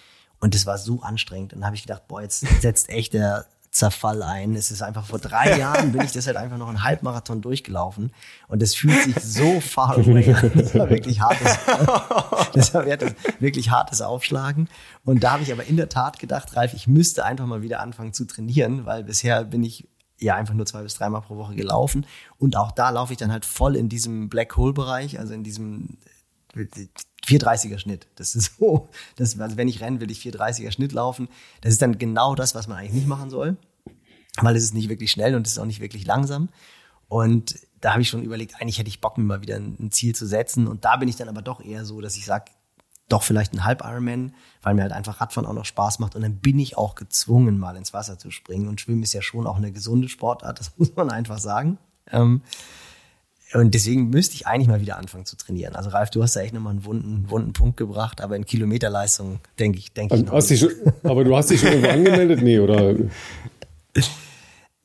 Und 0.42 0.56
das 0.56 0.66
war 0.66 0.78
so 0.78 1.02
anstrengend. 1.02 1.54
Und 1.54 1.60
dann 1.62 1.68
habe 1.68 1.78
ich 1.78 1.84
gedacht, 1.84 2.10
boah, 2.10 2.22
jetzt 2.22 2.46
setzt 2.62 2.90
echt 2.90 3.14
der 3.14 3.46
Zerfall 3.72 4.24
ein. 4.24 4.56
Es 4.56 4.72
ist 4.72 4.82
einfach 4.82 5.06
vor 5.06 5.20
drei 5.20 5.58
Jahren 5.60 5.92
bin 5.92 6.02
ich 6.02 6.12
das 6.12 6.28
halt 6.28 6.38
einfach 6.38 6.58
noch 6.58 6.70
einen 6.70 6.84
Halbmarathon 6.84 7.42
durchgelaufen 7.42 8.12
und 8.48 8.62
es 8.64 8.76
fühlt 8.76 9.04
sich 9.04 9.16
so 9.16 9.60
far 9.60 9.98
away 9.98 10.34
an. 10.34 10.52
Das 10.56 10.76
war 10.76 10.90
wirklich 10.90 11.22
hartes, 11.22 11.58
das 12.54 12.74
war 12.74 12.86
wirklich 12.86 13.70
hartes 13.70 14.02
Aufschlagen. 14.02 14.70
Und 15.06 15.24
da 15.24 15.34
habe 15.34 15.44
ich 15.44 15.52
aber 15.52 15.66
in 15.66 15.78
der 15.78 15.90
Tat 15.90 16.20
gedacht, 16.20 16.56
Ralf, 16.56 16.74
ich 16.74 16.88
müsste 16.88 17.26
einfach 17.26 17.46
mal 17.46 17.62
wieder 17.62 17.80
anfangen 17.80 18.14
zu 18.14 18.26
trainieren, 18.26 18.86
weil 18.86 19.04
bisher 19.04 19.44
bin 19.44 19.64
ich 19.64 19.88
ja 20.18 20.36
einfach 20.36 20.54
nur 20.54 20.66
zwei 20.66 20.82
bis 20.82 20.96
dreimal 20.96 21.22
pro 21.22 21.38
Woche 21.38 21.56
gelaufen. 21.56 22.06
Und 22.38 22.58
auch 22.58 22.72
da 22.72 22.90
laufe 22.90 23.14
ich 23.14 23.18
dann 23.18 23.32
halt 23.32 23.46
voll 23.46 23.76
in 23.76 23.90
diesem 23.90 24.30
Black 24.30 24.58
Hole 24.58 24.74
Bereich, 24.74 25.20
also 25.20 25.34
in 25.34 25.44
diesem 25.44 25.98
430er 26.56 27.78
Schnitt. 27.78 28.08
Das 28.16 28.36
ist 28.36 28.58
so, 28.58 28.90
das, 29.16 29.40
also 29.40 29.58
wenn 29.58 29.68
ich 29.68 29.82
renne, 29.82 30.02
will 30.02 30.12
ich 30.12 30.20
430er 30.20 30.72
Schnitt 30.72 30.92
laufen. 30.92 31.30
Das 31.62 31.72
ist 31.72 31.82
dann 31.82 31.98
genau 31.98 32.36
das, 32.36 32.56
was 32.56 32.68
man 32.68 32.78
eigentlich 32.78 32.94
nicht 32.94 33.08
machen 33.08 33.30
soll, 33.30 33.58
weil 34.42 34.56
es 34.56 34.64
ist 34.64 34.74
nicht 34.74 34.90
wirklich 34.90 35.12
schnell 35.12 35.36
und 35.36 35.46
es 35.46 35.54
ist 35.54 35.60
auch 35.60 35.66
nicht 35.66 35.82
wirklich 35.82 36.06
langsam. 36.06 36.50
Und 37.08 37.60
da 37.82 37.92
habe 37.94 38.02
ich 38.02 38.10
schon 38.10 38.24
überlegt, 38.24 38.62
eigentlich 38.62 38.78
hätte 38.78 38.90
ich 38.90 39.02
Bock, 39.02 39.18
mir 39.18 39.24
mal 39.24 39.42
wieder 39.42 39.56
ein 39.56 39.92
Ziel 39.92 40.16
zu 40.16 40.26
setzen. 40.26 40.68
Und 40.68 40.86
da 40.86 40.98
bin 40.98 41.10
ich 41.10 41.16
dann 41.16 41.30
aber 41.30 41.42
doch 41.42 41.62
eher 41.62 41.86
so, 41.86 42.02
dass 42.02 42.18
ich 42.18 42.26
sage, 42.26 42.52
doch 43.08 43.24
vielleicht 43.24 43.54
ein 43.54 43.64
Halb 43.64 43.82
Ironman, 43.84 44.36
weil 44.62 44.76
mir 44.76 44.84
halt 44.84 44.92
einfach 44.92 45.20
Radfahren 45.20 45.50
auch 45.50 45.54
noch 45.54 45.66
Spaß 45.66 46.00
macht. 46.00 46.16
Und 46.16 46.22
dann 46.22 46.38
bin 46.38 46.60
ich 46.60 46.78
auch 46.78 46.96
gezwungen, 46.96 47.58
mal 47.58 47.76
ins 47.76 47.94
Wasser 47.94 48.20
zu 48.20 48.32
springen. 48.32 48.68
Und 48.68 48.80
Schwimmen 48.80 49.04
ist 49.04 49.14
ja 49.14 49.22
schon 49.22 49.48
auch 49.48 49.58
eine 49.58 49.72
gesunde 49.72 50.10
Sportart, 50.10 50.60
das 50.60 50.74
muss 50.78 50.96
man 50.96 51.10
einfach 51.10 51.40
sagen. 51.40 51.80
Ähm, 52.12 52.42
und 53.54 53.74
deswegen 53.74 54.10
müsste 54.10 54.36
ich 54.36 54.48
eigentlich 54.48 54.68
mal 54.68 54.82
wieder 54.82 54.98
anfangen 54.98 55.26
zu 55.26 55.36
trainieren. 55.36 55.76
Also 55.76 55.90
Ralf, 55.90 56.12
du 56.12 56.22
hast 56.22 56.36
da 56.36 56.42
echt 56.42 56.54
nochmal 56.54 56.74
einen 56.74 56.86
wunden, 56.86 57.26
wunden 57.30 57.54
Punkt 57.54 57.78
gebracht, 57.78 58.22
aber 58.22 58.36
in 58.36 58.46
Kilometerleistung 58.46 59.40
denke 59.58 59.80
ich, 59.80 59.92
denke 59.94 60.16
ich. 60.16 60.26
Noch 60.26 60.34
hast 60.34 60.56
schon, 60.56 60.70
aber 61.04 61.24
du 61.24 61.36
hast 61.36 61.50
dich 61.50 61.60
schon 61.60 61.70
irgendwo 61.70 61.90
angemeldet? 61.90 62.42
Nee, 62.42 62.60
oder? 62.60 62.96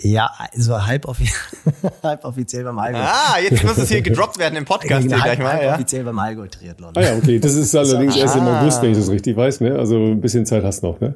Ja, 0.03 0.31
so 0.55 0.85
halb, 0.87 1.07
offi 1.07 1.31
halb 2.03 2.25
offiziell 2.25 2.65
beim 2.65 2.79
Allgäu. 2.79 2.99
Ah, 3.01 3.37
jetzt 3.43 3.63
muss 3.63 3.79
es 3.79 3.89
hier 3.89 4.03
gedroppt 4.03 4.39
werden 4.39 4.57
im 4.57 4.65
Podcast 4.65 5.05
genau, 5.05 5.17
hier 5.17 5.25
gleich 5.25 5.39
mal. 5.39 5.53
Halb 5.53 5.63
ja. 5.63 5.75
offiziell 5.75 6.05
beim 6.05 6.19
Allgäu 6.19 6.49
Triathlon. 6.49 6.93
Ah 6.97 7.01
ja, 7.01 7.17
okay, 7.17 7.39
das 7.39 7.55
ist 7.55 7.75
allerdings 7.77 8.17
erst 8.17 8.37
im 8.37 8.43
August, 8.43 8.83
wenn 8.83 8.91
ich 8.91 8.99
das 8.99 9.09
richtig 9.09 9.37
weiß, 9.37 9.61
ne? 9.61 9.79
Also 9.79 9.97
ein 9.97 10.21
bisschen 10.21 10.45
Zeit 10.45 10.65
hast 10.65 10.83
du 10.83 10.89
noch, 10.89 11.01
ne? 11.01 11.15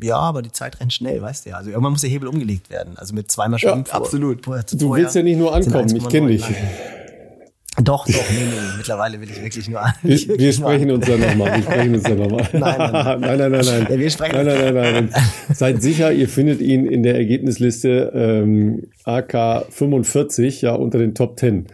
Ja, 0.00 0.16
aber 0.16 0.42
die 0.42 0.52
Zeit 0.52 0.80
rennt 0.80 0.92
schnell, 0.92 1.20
weißt 1.22 1.46
du 1.46 1.50
ja. 1.50 1.56
Also 1.56 1.70
irgendwann 1.70 1.92
muss 1.92 2.00
der 2.00 2.10
Hebel 2.10 2.28
umgelegt 2.28 2.70
werden. 2.70 2.96
Also 2.96 3.14
mit 3.14 3.30
zweimal 3.30 3.58
Schwimmen. 3.58 3.84
Ja, 3.86 3.94
absolut. 3.94 4.44
Vor, 4.44 4.58
du 4.58 4.78
vorher 4.78 5.04
willst 5.04 5.16
ja 5.16 5.22
nicht 5.22 5.38
nur 5.38 5.54
ankommen, 5.54 5.94
ich 5.94 6.08
kenne 6.08 6.28
dich. 6.28 6.44
Doch, 7.76 8.04
doch, 8.04 8.06
nee, 8.06 8.44
nee, 8.44 8.76
mittlerweile 8.76 9.20
will 9.20 9.30
ich 9.30 9.40
wirklich 9.42 9.68
nur 9.68 9.80
an. 9.80 9.92
Wir, 10.02 10.18
wir 10.38 10.52
sprechen 10.52 10.90
uns 10.90 11.06
dann 11.06 11.20
nochmal. 11.20 11.56
Wir 11.56 11.62
sprechen 11.62 11.94
uns 11.94 12.02
dann 12.08 12.18
nochmal. 12.18 12.48
Nein, 12.52 12.78
nein, 12.78 12.92
nein, 13.20 13.20
nein, 13.20 13.52
nein, 13.52 13.64
nein. 13.64 13.86
Ja, 13.90 13.98
wir 13.98 14.10
sprechen 14.10 14.36
nein, 14.36 14.46
nein, 14.46 14.74
nein, 14.74 14.92
nein. 14.92 15.10
Seid 15.54 15.80
sicher, 15.80 16.12
ihr 16.12 16.28
findet 16.28 16.60
ihn 16.60 16.84
in 16.84 17.02
der 17.02 17.14
Ergebnisliste 17.14 18.12
ähm, 18.14 18.88
AK 19.04 19.66
45, 19.70 20.62
ja, 20.62 20.74
unter 20.74 20.98
den 20.98 21.14
Top 21.14 21.38
10. 21.38 21.68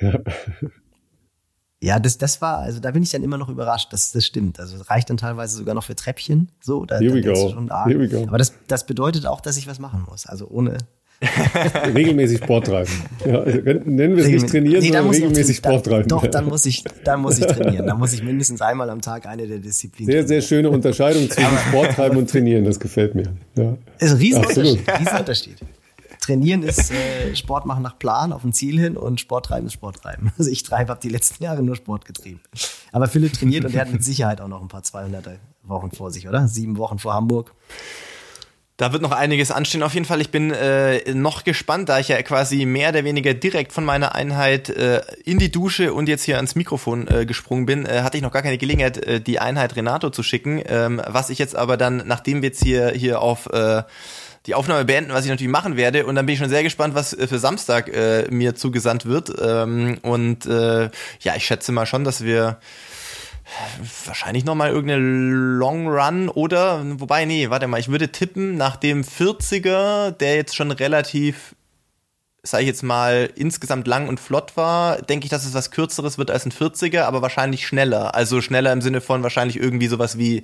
Ja. 0.00 0.20
Ja, 1.82 1.98
das, 1.98 2.16
das 2.16 2.40
war, 2.40 2.58
also 2.58 2.78
da 2.78 2.92
bin 2.92 3.02
ich 3.02 3.10
dann 3.10 3.24
immer 3.24 3.38
noch 3.38 3.48
überrascht, 3.48 3.92
dass 3.92 4.12
das 4.12 4.24
stimmt. 4.24 4.60
Also 4.60 4.76
es 4.76 4.88
reicht 4.88 5.10
dann 5.10 5.16
teilweise 5.16 5.56
sogar 5.56 5.74
noch 5.74 5.82
für 5.82 5.96
Treppchen. 5.96 6.48
So, 6.60 6.84
da, 6.84 7.00
Here 7.00 7.12
we 7.12 7.22
go. 7.22 7.50
Schon 7.50 7.72
arg. 7.72 7.88
Here 7.88 7.98
we 7.98 8.08
go. 8.08 8.22
Aber 8.28 8.38
das, 8.38 8.52
das 8.68 8.86
bedeutet 8.86 9.26
auch, 9.26 9.40
dass 9.40 9.56
ich 9.56 9.66
was 9.66 9.80
machen 9.80 10.04
muss. 10.08 10.26
Also 10.26 10.46
ohne. 10.48 10.78
regelmäßig 11.94 12.38
Sport 12.38 12.66
treiben. 12.66 12.90
Ja, 13.24 13.44
nennen 13.84 14.16
wir 14.16 14.24
es 14.24 14.30
nicht 14.30 14.48
trainieren, 14.48 14.80
Nee, 14.80 14.92
sondern 14.92 15.10
ich 15.10 15.16
regelmäßig 15.22 15.60
dann, 15.60 15.72
Sport 15.72 15.86
treiben. 15.86 16.08
Doch, 16.08 16.26
dann 16.30 16.44
muss 16.46 16.66
ich, 16.66 16.84
dann 17.02 17.20
muss 17.20 17.38
ich 17.38 17.46
trainieren. 17.46 17.86
Dann 17.86 17.98
muss 17.98 18.12
ich 18.12 18.22
mindestens 18.22 18.60
einmal 18.60 18.88
am 18.88 19.00
Tag 19.00 19.26
eine 19.26 19.48
der 19.48 19.58
Disziplinen. 19.58 20.12
Sehr, 20.12 20.26
sehr 20.26 20.40
schöne 20.40 20.70
Unterscheidung 20.70 21.28
zwischen 21.28 21.58
Sport 21.68 21.94
treiben 21.94 22.16
und 22.16 22.30
trainieren. 22.30 22.64
Das 22.64 22.78
gefällt 22.78 23.16
mir. 23.16 23.34
Ja. 23.56 23.76
ist 23.98 24.12
ein 24.12 24.18
Riesenunterschied. 24.18 24.88
Riesenunterschied. 25.00 25.56
Trainieren 26.22 26.62
ist 26.62 26.92
äh, 26.92 27.34
Sport 27.34 27.66
machen 27.66 27.82
nach 27.82 27.98
Plan 27.98 28.32
auf 28.32 28.44
ein 28.44 28.52
Ziel 28.52 28.78
hin 28.78 28.96
und 28.96 29.20
Sport 29.20 29.46
treiben 29.46 29.66
ist 29.66 29.72
Sport 29.72 29.96
treiben. 29.96 30.32
Also 30.38 30.50
ich 30.50 30.62
treibe, 30.62 30.90
habe 30.90 31.00
die 31.00 31.08
letzten 31.08 31.42
Jahre 31.42 31.62
nur 31.62 31.74
Sport 31.74 32.04
getrieben. 32.04 32.40
Aber 32.92 33.08
Philipp 33.08 33.32
trainiert 33.32 33.64
und 33.64 33.74
er 33.74 33.82
hat 33.82 33.92
mit 33.92 34.04
Sicherheit 34.04 34.40
auch 34.40 34.48
noch 34.48 34.62
ein 34.62 34.68
paar 34.68 34.82
200er 34.82 35.38
Wochen 35.64 35.90
vor 35.90 36.10
sich, 36.10 36.28
oder? 36.28 36.46
Sieben 36.46 36.78
Wochen 36.78 36.98
vor 36.98 37.14
Hamburg. 37.14 37.52
Da 38.76 38.92
wird 38.92 39.02
noch 39.02 39.12
einiges 39.12 39.50
anstehen. 39.50 39.82
Auf 39.82 39.94
jeden 39.94 40.06
Fall, 40.06 40.20
ich 40.20 40.30
bin 40.30 40.50
äh, 40.50 41.14
noch 41.14 41.44
gespannt, 41.44 41.88
da 41.88 41.98
ich 41.98 42.08
ja 42.08 42.20
quasi 42.22 42.66
mehr 42.66 42.88
oder 42.88 43.04
weniger 43.04 43.34
direkt 43.34 43.72
von 43.72 43.84
meiner 43.84 44.14
Einheit 44.14 44.70
äh, 44.70 45.02
in 45.24 45.38
die 45.38 45.52
Dusche 45.52 45.92
und 45.92 46.08
jetzt 46.08 46.24
hier 46.24 46.36
ans 46.36 46.54
Mikrofon 46.54 47.06
äh, 47.06 47.26
gesprungen 47.26 47.66
bin, 47.66 47.84
äh, 47.84 48.02
hatte 48.02 48.16
ich 48.16 48.22
noch 48.22 48.32
gar 48.32 48.42
keine 48.42 48.58
Gelegenheit, 48.58 48.96
äh, 48.96 49.20
die 49.20 49.38
Einheit 49.40 49.76
Renato 49.76 50.10
zu 50.10 50.22
schicken. 50.22 50.62
Ähm, 50.66 51.02
was 51.06 51.30
ich 51.30 51.38
jetzt 51.38 51.54
aber 51.54 51.76
dann, 51.76 52.02
nachdem 52.06 52.42
wir 52.42 52.48
jetzt 52.48 52.62
hier, 52.62 52.90
hier 52.90 53.20
auf 53.20 53.46
äh, 53.46 53.82
die 54.46 54.54
Aufnahme 54.54 54.84
beenden, 54.84 55.12
was 55.12 55.24
ich 55.24 55.30
natürlich 55.30 55.52
machen 55.52 55.76
werde. 55.76 56.06
Und 56.06 56.14
dann 56.14 56.26
bin 56.26 56.34
ich 56.34 56.38
schon 56.38 56.48
sehr 56.48 56.62
gespannt, 56.62 56.94
was 56.94 57.12
äh, 57.12 57.26
für 57.26 57.38
Samstag 57.38 57.88
äh, 57.88 58.26
mir 58.30 58.54
zugesandt 58.54 59.06
wird. 59.06 59.32
Ähm, 59.40 59.98
und 60.02 60.46
äh, 60.46 60.90
ja, 61.20 61.36
ich 61.36 61.46
schätze 61.46 61.72
mal 61.72 61.86
schon, 61.86 62.04
dass 62.04 62.22
wir 62.22 62.58
wahrscheinlich 64.06 64.44
noch 64.44 64.54
mal 64.54 64.70
irgendeine 64.70 65.02
Long 65.02 65.88
Run 65.88 66.28
oder 66.28 66.82
wobei 67.00 67.24
nee, 67.24 67.50
warte 67.50 67.66
mal, 67.66 67.80
ich 67.80 67.88
würde 67.88 68.10
tippen 68.10 68.56
nach 68.56 68.76
dem 68.76 69.02
40er, 69.02 70.12
der 70.12 70.36
jetzt 70.36 70.56
schon 70.56 70.70
relativ 70.70 71.54
sage 72.44 72.64
ich 72.64 72.68
jetzt 72.68 72.82
mal 72.82 73.30
insgesamt 73.36 73.86
lang 73.86 74.08
und 74.08 74.18
flott 74.18 74.56
war, 74.56 75.00
denke 75.00 75.24
ich, 75.24 75.30
dass 75.30 75.44
es 75.44 75.54
was 75.54 75.70
kürzeres 75.70 76.18
wird 76.18 76.30
als 76.30 76.44
ein 76.44 76.50
40er, 76.50 77.02
aber 77.02 77.22
wahrscheinlich 77.22 77.66
schneller. 77.66 78.16
Also 78.16 78.40
schneller 78.40 78.72
im 78.72 78.80
Sinne 78.80 79.00
von 79.00 79.22
wahrscheinlich 79.22 79.60
irgendwie 79.60 79.86
sowas 79.86 80.18
wie 80.18 80.42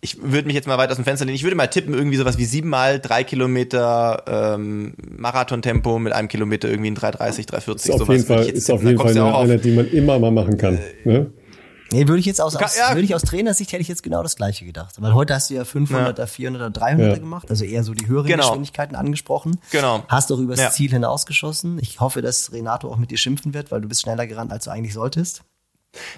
ich 0.00 0.22
würde 0.22 0.46
mich 0.46 0.54
jetzt 0.54 0.68
mal 0.68 0.78
weit 0.78 0.90
aus 0.90 0.96
dem 0.96 1.04
Fenster 1.04 1.24
lehnen. 1.24 1.34
Ich 1.36 1.42
würde 1.42 1.56
mal 1.56 1.66
tippen, 1.66 1.92
irgendwie 1.94 2.16
sowas 2.16 2.38
wie 2.38 2.44
siebenmal 2.44 3.00
drei 3.00 3.24
Kilometer 3.24 4.22
ähm, 4.54 4.94
Marathontempo 5.16 5.98
mit 5.98 6.12
einem 6.12 6.28
Kilometer 6.28 6.68
irgendwie 6.68 6.88
in 6.88 6.94
330, 6.94 7.46
340. 7.46 7.86
Ist 7.88 7.92
auf 7.94 7.98
sowas 8.00 8.14
jeden 8.16 8.26
Fall, 8.26 8.46
ist 8.46 8.70
auf 8.70 8.82
jeden 8.82 8.96
Fall 8.98 9.06
eine 9.10 9.16
ja 9.18 9.30
auf- 9.32 9.42
Einheit, 9.44 9.64
die 9.64 9.72
man 9.72 9.88
immer 9.90 10.18
mal 10.18 10.30
machen 10.30 10.56
kann. 10.56 10.78
Ne? 11.04 11.30
Nee, 11.90 12.06
würde 12.06 12.20
ich 12.20 12.26
jetzt 12.26 12.38
aus, 12.40 12.54
aus, 12.54 12.76
ja. 12.76 12.90
würde 12.90 13.00
ich 13.00 13.14
aus 13.14 13.22
Trainersicht 13.22 13.72
hätte 13.72 13.80
ich 13.80 13.88
jetzt 13.88 14.02
genau 14.02 14.22
das 14.22 14.36
gleiche 14.36 14.66
gedacht. 14.66 14.96
Weil 14.98 15.14
heute 15.14 15.34
hast 15.34 15.48
du 15.48 15.54
ja 15.54 15.62
500er, 15.62 16.26
400er, 16.26 16.68
300er 16.68 17.08
Ja. 17.08 17.14
gemacht, 17.16 17.48
also 17.50 17.64
eher 17.64 17.82
so 17.82 17.94
die 17.94 18.06
höheren 18.06 18.26
Genau. 18.26 18.42
Geschwindigkeiten 18.44 18.94
angesprochen. 18.94 19.58
Genau. 19.72 20.04
Hast 20.06 20.30
doch 20.30 20.38
übers 20.38 20.60
Ja. 20.60 20.70
Ziel 20.70 20.90
hinausgeschossen. 20.90 21.78
Ich 21.80 21.98
hoffe, 22.00 22.20
dass 22.20 22.52
Renato 22.52 22.90
auch 22.92 22.98
mit 22.98 23.10
dir 23.10 23.16
schimpfen 23.16 23.54
wird, 23.54 23.70
weil 23.72 23.80
du 23.80 23.88
bist 23.88 24.02
schneller 24.02 24.26
gerannt, 24.26 24.52
als 24.52 24.66
du 24.66 24.70
eigentlich 24.70 24.92
solltest. 24.92 25.42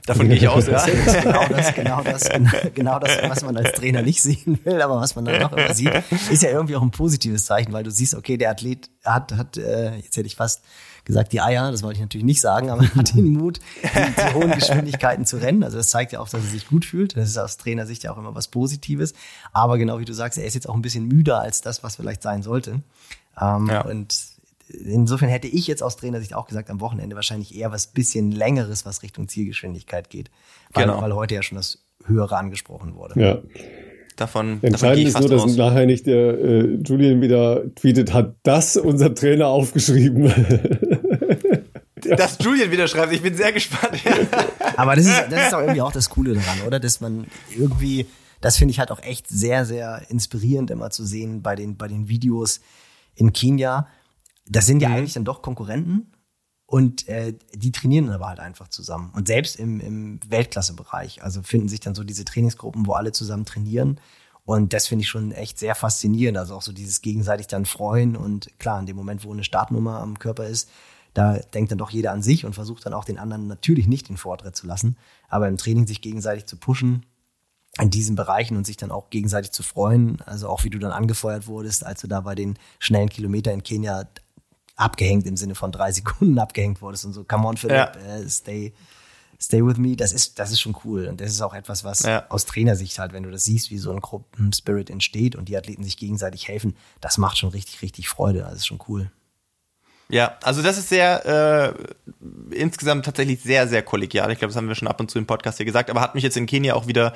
Davon 0.06 0.28
gehe 0.28 0.36
ich 0.36 0.48
aus, 0.48 0.66
ja. 0.66 0.72
Das 0.86 0.88
ist 0.88 1.22
genau 1.22 1.46
das, 1.48 1.74
genau 1.74 2.02
das, 2.04 2.28
genau, 2.28 2.50
genau 2.74 2.98
das, 2.98 3.18
was 3.22 3.42
man 3.42 3.56
als 3.56 3.72
Trainer 3.72 4.02
nicht 4.02 4.22
sehen 4.22 4.58
will, 4.64 4.80
aber 4.80 5.00
was 5.00 5.14
man 5.14 5.24
dann 5.24 5.40
doch 5.40 5.52
immer 5.52 5.74
sieht, 5.74 5.92
ist 6.30 6.42
ja 6.42 6.50
irgendwie 6.50 6.76
auch 6.76 6.82
ein 6.82 6.90
positives 6.90 7.44
Zeichen, 7.44 7.72
weil 7.72 7.84
du 7.84 7.90
siehst, 7.90 8.14
okay, 8.14 8.36
der 8.36 8.50
Athlet 8.50 8.90
hat, 9.04 9.32
hat, 9.32 9.56
äh, 9.56 9.96
jetzt 9.96 10.16
hätte 10.16 10.26
ich 10.26 10.36
fast 10.36 10.62
gesagt, 11.04 11.32
die 11.32 11.40
Eier, 11.40 11.70
das 11.72 11.82
wollte 11.82 11.96
ich 11.96 12.00
natürlich 12.00 12.24
nicht 12.24 12.40
sagen, 12.40 12.70
aber 12.70 12.82
hat 12.94 13.14
den 13.14 13.28
Mut, 13.28 13.60
die, 13.82 13.88
die 13.88 14.34
hohen 14.34 14.52
Geschwindigkeiten 14.52 15.26
zu 15.26 15.38
rennen. 15.38 15.64
Also 15.64 15.76
das 15.76 15.88
zeigt 15.88 16.12
ja 16.12 16.20
auch, 16.20 16.28
dass 16.28 16.42
er 16.44 16.50
sich 16.50 16.68
gut 16.68 16.84
fühlt. 16.84 17.16
Das 17.16 17.28
ist 17.28 17.38
aus 17.38 17.56
Trainersicht 17.56 18.04
ja 18.04 18.12
auch 18.12 18.18
immer 18.18 18.34
was 18.34 18.48
Positives. 18.48 19.14
Aber 19.52 19.78
genau 19.78 19.98
wie 19.98 20.04
du 20.04 20.12
sagst, 20.12 20.38
er 20.38 20.44
ist 20.44 20.54
jetzt 20.54 20.68
auch 20.68 20.74
ein 20.74 20.82
bisschen 20.82 21.06
müder 21.06 21.40
als 21.40 21.62
das, 21.62 21.82
was 21.82 21.96
vielleicht 21.96 22.22
sein 22.22 22.42
sollte. 22.42 22.82
Ähm, 23.40 23.68
Ja. 23.68 23.80
Und 23.82 24.14
insofern 24.84 25.28
hätte 25.28 25.48
ich 25.48 25.66
jetzt 25.66 25.82
aus 25.82 25.96
Trainersicht 25.96 26.34
auch 26.34 26.46
gesagt, 26.46 26.70
am 26.70 26.80
Wochenende 26.80 27.16
wahrscheinlich 27.16 27.56
eher 27.56 27.72
was 27.72 27.88
bisschen 27.88 28.30
längeres, 28.32 28.86
was 28.86 29.02
Richtung 29.02 29.28
Zielgeschwindigkeit 29.28 30.10
geht. 30.10 30.30
Weil, 30.72 30.86
Genau. 30.86 31.00
weil 31.02 31.14
heute 31.14 31.34
ja 31.34 31.42
schon 31.42 31.56
das 31.56 31.84
Höhere 32.06 32.36
angesprochen 32.36 32.94
wurde. 32.94 33.20
Ja. 33.20 33.38
Davon, 34.16 34.56
davon 34.56 34.62
Entscheidend 34.62 34.98
ich 35.08 35.08
ist 35.08 35.20
nur, 35.20 35.28
dass 35.28 35.56
nachher 35.56 35.86
nicht 35.86 36.06
der 36.06 36.38
äh, 36.38 36.74
Julian 36.84 37.20
wieder 37.20 37.74
tweetet, 37.74 38.12
hat 38.12 38.34
das 38.42 38.76
unser 38.76 39.14
Trainer 39.14 39.48
aufgeschrieben. 39.48 40.32
Dass 42.16 42.38
Julian 42.40 42.70
wieder 42.70 42.88
schreibt, 42.88 43.12
ich 43.12 43.20
bin 43.22 43.34
sehr 43.34 43.52
gespannt. 43.52 44.02
Aber 44.76 44.96
das 44.96 45.06
ist, 45.06 45.22
das 45.30 45.48
ist 45.48 45.54
auch 45.54 45.60
irgendwie 45.60 45.82
auch 45.82 45.92
das 45.92 46.08
Coole 46.08 46.34
daran, 46.34 46.62
oder? 46.66 46.80
Dass 46.80 47.00
man 47.00 47.26
irgendwie, 47.56 48.06
das 48.40 48.56
finde 48.56 48.72
ich 48.72 48.78
halt 48.78 48.90
auch 48.90 49.02
echt 49.02 49.28
sehr, 49.28 49.66
sehr 49.66 50.02
inspirierend 50.08 50.70
immer 50.70 50.90
zu 50.90 51.04
sehen 51.04 51.42
bei 51.42 51.54
den, 51.56 51.76
bei 51.76 51.88
den 51.88 52.08
Videos 52.08 52.60
in 53.16 53.32
Kenia. 53.32 53.86
Das 54.50 54.66
sind 54.66 54.82
ja 54.82 54.90
eigentlich 54.90 55.14
dann 55.14 55.24
doch 55.24 55.42
Konkurrenten 55.42 56.12
und 56.66 57.08
äh, 57.08 57.34
die 57.54 57.72
trainieren 57.72 58.06
dann 58.06 58.16
aber 58.16 58.28
halt 58.28 58.40
einfach 58.40 58.68
zusammen. 58.68 59.10
Und 59.14 59.28
selbst 59.28 59.56
im, 59.56 59.80
im 59.80 60.20
Weltklassebereich, 60.28 61.22
also 61.22 61.42
finden 61.42 61.68
sich 61.68 61.80
dann 61.80 61.94
so 61.94 62.04
diese 62.04 62.24
Trainingsgruppen, 62.24 62.86
wo 62.86 62.92
alle 62.92 63.12
zusammen 63.12 63.44
trainieren. 63.44 64.00
Und 64.44 64.72
das 64.72 64.88
finde 64.88 65.02
ich 65.02 65.08
schon 65.08 65.32
echt 65.32 65.58
sehr 65.58 65.74
faszinierend. 65.74 66.36
Also 66.36 66.56
auch 66.56 66.62
so 66.62 66.72
dieses 66.72 67.02
gegenseitig 67.02 67.46
dann 67.46 67.64
freuen 67.64 68.16
und 68.16 68.58
klar, 68.58 68.80
in 68.80 68.86
dem 68.86 68.96
Moment, 68.96 69.24
wo 69.24 69.32
eine 69.32 69.44
Startnummer 69.44 70.00
am 70.00 70.18
Körper 70.18 70.46
ist, 70.46 70.68
da 71.14 71.38
denkt 71.38 71.70
dann 71.70 71.78
doch 71.78 71.90
jeder 71.90 72.12
an 72.12 72.22
sich 72.22 72.44
und 72.44 72.54
versucht 72.54 72.86
dann 72.86 72.94
auch 72.94 73.04
den 73.04 73.18
anderen 73.18 73.46
natürlich 73.46 73.86
nicht 73.86 74.08
den 74.08 74.16
Vortritt 74.16 74.56
zu 74.56 74.66
lassen, 74.66 74.96
aber 75.28 75.48
im 75.48 75.56
Training 75.56 75.86
sich 75.86 76.00
gegenseitig 76.00 76.46
zu 76.46 76.56
pushen 76.56 77.04
in 77.80 77.90
diesen 77.90 78.16
Bereichen 78.16 78.56
und 78.56 78.66
sich 78.66 78.76
dann 78.76 78.90
auch 78.90 79.10
gegenseitig 79.10 79.52
zu 79.52 79.62
freuen. 79.62 80.20
Also 80.26 80.48
auch 80.48 80.64
wie 80.64 80.70
du 80.70 80.78
dann 80.78 80.92
angefeuert 80.92 81.46
wurdest, 81.46 81.84
als 81.84 82.00
du 82.00 82.06
da 82.06 82.20
bei 82.20 82.34
den 82.34 82.58
schnellen 82.78 83.08
Kilometer 83.08 83.52
in 83.52 83.62
Kenia 83.62 84.08
abgehängt 84.80 85.26
im 85.26 85.36
Sinne 85.36 85.54
von 85.54 85.72
drei 85.72 85.92
Sekunden 86.00 86.38
abgehängt 86.38 86.82
wurdest 86.82 87.04
und 87.04 87.12
so, 87.12 87.24
come 87.24 87.46
on 87.46 87.56
Philipp, 87.56 87.76
Ja. 87.76 87.92
äh, 88.16 88.28
stay, 88.28 88.72
Stay 89.42 89.64
with 89.64 89.78
me, 89.78 89.96
das 89.96 90.12
ist, 90.12 90.38
das 90.38 90.50
ist 90.50 90.60
schon 90.60 90.76
cool. 90.84 91.06
Und 91.06 91.22
das 91.22 91.30
ist 91.30 91.40
auch 91.40 91.54
etwas, 91.54 91.82
was 91.82 92.02
ja. 92.02 92.26
aus 92.28 92.44
Trainersicht 92.44 92.98
halt, 92.98 93.14
wenn 93.14 93.22
du 93.22 93.30
das 93.30 93.46
siehst, 93.46 93.70
wie 93.70 93.78
so 93.78 93.90
ein 93.90 94.00
Gruppenspirit 94.00 94.90
entsteht 94.90 95.34
und 95.34 95.48
die 95.48 95.56
Athleten 95.56 95.82
sich 95.82 95.96
gegenseitig 95.96 96.46
helfen, 96.46 96.76
das 97.00 97.16
macht 97.16 97.38
schon 97.38 97.48
richtig, 97.48 97.80
richtig 97.80 98.10
Freude. 98.10 98.40
Das 98.40 98.56
ist 98.56 98.66
schon 98.66 98.80
cool. 98.88 99.10
Ja, 100.10 100.36
also 100.42 100.60
das 100.60 100.76
ist 100.76 100.90
sehr 100.90 101.24
äh, 101.24 102.54
insgesamt 102.54 103.06
tatsächlich 103.06 103.40
sehr, 103.40 103.66
sehr 103.66 103.82
kollegial. 103.82 104.30
Ich 104.30 104.38
glaube, 104.38 104.50
das 104.50 104.56
haben 104.56 104.68
wir 104.68 104.74
schon 104.74 104.88
ab 104.88 105.00
und 105.00 105.10
zu 105.10 105.18
im 105.18 105.26
Podcast 105.26 105.56
hier 105.56 105.64
gesagt, 105.64 105.88
aber 105.88 106.02
hat 106.02 106.14
mich 106.14 106.24
jetzt 106.24 106.36
in 106.36 106.44
Kenia 106.44 106.74
auch 106.74 106.86
wieder 106.86 107.14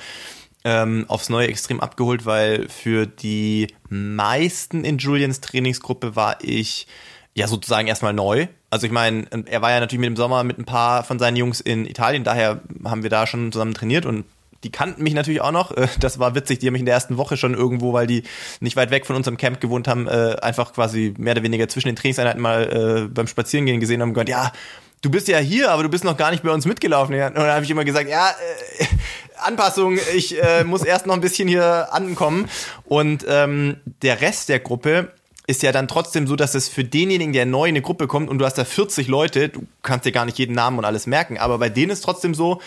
ähm, 0.65 1.05
aufs 1.09 1.29
Neue 1.29 1.49
extrem 1.49 1.81
abgeholt, 1.81 2.25
weil 2.25 2.71
für 2.71 3.07
die 3.07 3.75
meisten 3.91 4.85
in 4.85 4.97
Julians 4.97 5.43
Trainingsgruppe 5.43 6.17
war 6.17 6.39
ich 6.41 6.87
ja 7.35 7.49
sozusagen 7.49 7.89
erstmal 7.89 8.13
neu. 8.13 8.47
Also 8.71 8.87
ich 8.87 8.93
meine, 8.93 9.27
er 9.47 9.63
war 9.63 9.71
ja 9.71 9.81
natürlich 9.81 10.01
mit 10.01 10.09
dem 10.09 10.17
Sommer 10.17 10.45
mit 10.45 10.59
ein 10.59 10.65
paar 10.65 11.05
von 11.05 11.19
seinen 11.19 11.37
Jungs 11.37 11.61
in 11.61 11.87
Italien, 11.87 12.25
daher 12.25 12.61
haben 12.85 13.03
wir 13.03 13.11
da 13.11 13.27
schon 13.27 13.53
zusammen 13.53 13.75
trainiert 13.75 14.07
und 14.07 14.25
die 14.65 14.73
kannten 14.73 15.03
mich 15.03 15.15
natürlich 15.15 15.43
auch 15.43 15.53
noch. 15.53 15.77
Äh, 15.77 15.89
das 16.01 16.19
war 16.19 16.35
witzig, 16.35 16.59
die 16.59 16.67
haben 16.67 16.73
mich 16.73 16.81
in 16.81 16.87
der 16.87 16.95
ersten 16.95 17.17
Woche 17.17 17.37
schon 17.37 17.55
irgendwo, 17.55 17.93
weil 17.93 18.07
die 18.07 18.25
nicht 18.61 18.77
weit 18.77 18.91
weg 18.91 19.07
von 19.07 19.15
unserem 19.15 19.37
Camp 19.37 19.61
gewohnt 19.61 19.87
haben, 19.87 20.09
äh, 20.09 20.37
einfach 20.41 20.73
quasi 20.73 21.15
mehr 21.19 21.33
oder 21.33 21.43
weniger 21.43 21.69
zwischen 21.69 21.89
den 21.89 21.97
Trainingseinheiten 21.97 22.41
mal 22.41 23.05
äh, 23.05 23.09
beim 23.09 23.27
Spazierengehen 23.27 23.81
gesehen 23.81 24.01
haben 24.01 24.09
und 24.09 24.15
gesagt, 24.15 24.31
ja, 24.31 24.53
du 25.03 25.11
bist 25.11 25.29
ja 25.29 25.39
hier, 25.39 25.71
aber 25.71 25.83
du 25.83 25.89
bist 25.89 26.05
noch 26.05 26.17
gar 26.17 26.31
nicht 26.31 26.43
bei 26.43 26.51
uns 26.51 26.65
mitgelaufen. 26.65 27.15
Und 27.15 27.21
dann 27.21 27.37
habe 27.37 27.65
ich 27.65 27.71
immer 27.71 27.85
gesagt, 27.85 28.09
ja, 28.09 28.31
äh, 28.31 28.85
Anpassung, 29.37 29.99
ich 30.15 30.43
äh, 30.43 30.65
muss 30.65 30.83
erst 30.83 31.07
noch 31.07 31.15
ein 31.15 31.21
bisschen 31.21 31.47
hier 31.47 31.93
ankommen. 31.93 32.49
Und 32.85 33.25
ähm, 33.29 33.77
der 34.03 34.21
Rest 34.23 34.49
der 34.49 34.61
Gruppe 34.61 35.13
ist 35.47 35.63
ja 35.63 35.73
dann 35.73 35.89
trotzdem 35.89 36.27
so, 36.27 36.37
dass 36.37 36.55
es 36.55 36.69
für 36.69 36.85
denjenigen, 36.85 37.33
der 37.33 37.47
neu 37.47 37.67
in 37.67 37.75
eine 37.75 37.83
Gruppe 37.83 38.07
kommt 38.07 38.31
und 38.31 38.39
du 38.39 38.45
hast 38.45 38.57
da 38.57 38.65
40 38.65 39.09
Leute, 39.09 39.51
du 39.51 39.67
kannst 39.83 40.07
dir 40.07 40.13
gar 40.13 40.25
nicht 40.25 40.39
jeden 40.39 40.55
Namen 40.55 40.79
und 40.79 40.85
alles 40.85 41.07
merken, 41.07 41.39
aber 41.39 41.59
bei 41.59 41.69
denen 41.69 41.91
ist 41.91 42.03
trotzdem 42.03 42.35
so, 42.35 42.61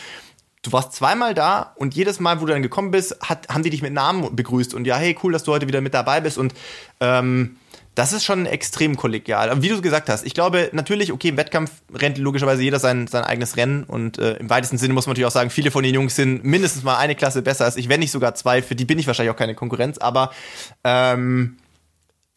du 0.61 0.71
warst 0.71 0.93
zweimal 0.93 1.33
da 1.33 1.73
und 1.75 1.95
jedes 1.95 2.19
Mal, 2.19 2.39
wo 2.39 2.45
du 2.45 2.53
dann 2.53 2.61
gekommen 2.61 2.91
bist, 2.91 3.17
hat, 3.21 3.49
haben 3.49 3.63
die 3.63 3.69
dich 3.69 3.81
mit 3.81 3.93
Namen 3.93 4.35
begrüßt 4.35 4.73
und 4.73 4.85
ja, 4.85 4.97
hey, 4.97 5.17
cool, 5.23 5.31
dass 5.31 5.43
du 5.43 5.53
heute 5.53 5.67
wieder 5.67 5.81
mit 5.81 5.93
dabei 5.93 6.21
bist 6.21 6.37
und 6.37 6.53
ähm, 6.99 7.57
das 7.95 8.13
ist 8.13 8.25
schon 8.25 8.45
extrem 8.45 8.95
kollegial. 8.95 9.63
Wie 9.63 9.69
du 9.69 9.81
gesagt 9.81 10.07
hast, 10.07 10.23
ich 10.23 10.35
glaube 10.35 10.69
natürlich, 10.71 11.11
okay, 11.11 11.29
im 11.29 11.37
Wettkampf 11.37 11.71
rennt 11.91 12.19
logischerweise 12.19 12.61
jeder 12.61 12.77
sein, 12.77 13.07
sein 13.07 13.23
eigenes 13.23 13.57
Rennen 13.57 13.85
und 13.85 14.19
äh, 14.19 14.33
im 14.33 14.51
weitesten 14.51 14.77
Sinne 14.77 14.93
muss 14.93 15.07
man 15.07 15.13
natürlich 15.13 15.25
auch 15.25 15.31
sagen, 15.31 15.49
viele 15.49 15.71
von 15.71 15.83
den 15.83 15.95
Jungs 15.95 16.15
sind 16.15 16.43
mindestens 16.43 16.83
mal 16.83 16.97
eine 16.97 17.15
Klasse 17.15 17.41
besser 17.41 17.65
als 17.65 17.75
ich, 17.75 17.89
wenn 17.89 17.99
nicht 17.99 18.11
sogar 18.11 18.35
zwei. 18.35 18.61
Für 18.61 18.75
die 18.75 18.85
bin 18.85 18.99
ich 18.99 19.07
wahrscheinlich 19.07 19.33
auch 19.33 19.39
keine 19.39 19.55
Konkurrenz, 19.55 19.97
aber 19.97 20.31
ähm, 20.83 21.57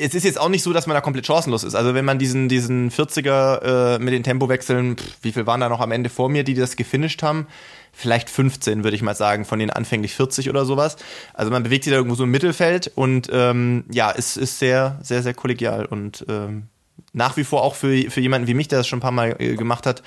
es 0.01 0.15
ist 0.15 0.25
jetzt 0.25 0.41
auch 0.41 0.49
nicht 0.49 0.63
so, 0.63 0.73
dass 0.73 0.87
man 0.87 0.95
da 0.95 1.01
komplett 1.01 1.27
chancenlos 1.27 1.63
ist. 1.63 1.75
Also 1.75 1.95
wenn 1.95 2.05
man 2.05 2.19
diesen, 2.19 2.49
diesen 2.49 2.91
40er 2.91 3.97
äh, 3.97 3.99
mit 3.99 4.15
den 4.15 4.23
Tempowechseln, 4.23 4.97
pff, 4.97 5.19
wie 5.23 5.33
viel 5.33 5.47
waren 5.47 5.61
da 5.61 5.69
noch 5.69 5.81
am 5.81 5.93
Ende 5.93 6.09
vor 6.09 6.29
mir, 6.29 6.43
die 6.43 6.55
das 6.55 6.77
gefinisht 6.77 7.23
haben? 7.23 7.47
Vielleicht 7.93 8.31
15, 8.31 8.83
würde 8.83 8.97
ich 8.97 9.03
mal 9.03 9.15
sagen, 9.15 9.45
von 9.45 9.59
den 9.59 9.71
anfänglich 9.71 10.15
40 10.15 10.49
oder 10.49 10.65
sowas. 10.65 10.97
Also 11.35 11.51
man 11.51 11.63
bewegt 11.63 11.85
sich 11.85 11.91
da 11.91 11.99
irgendwo 11.99 12.15
so 12.15 12.25
im 12.25 12.31
Mittelfeld 12.31 12.91
und 12.95 13.29
ähm, 13.33 13.85
ja, 13.91 14.13
es 14.17 14.37
ist 14.37 14.59
sehr, 14.59 14.99
sehr, 15.03 15.23
sehr 15.23 15.35
kollegial 15.35 15.85
und 15.85 16.25
ähm, 16.29 16.65
nach 17.13 17.37
wie 17.37 17.45
vor 17.45 17.63
auch 17.63 17.75
für, 17.75 18.11
für 18.11 18.21
jemanden 18.21 18.47
wie 18.47 18.55
mich, 18.55 18.69
der 18.69 18.79
das 18.79 18.87
schon 18.87 18.99
ein 18.99 19.03
paar 19.03 19.11
Mal 19.11 19.37
äh, 19.39 19.57
gemacht 19.57 19.87
hat, 19.87 20.03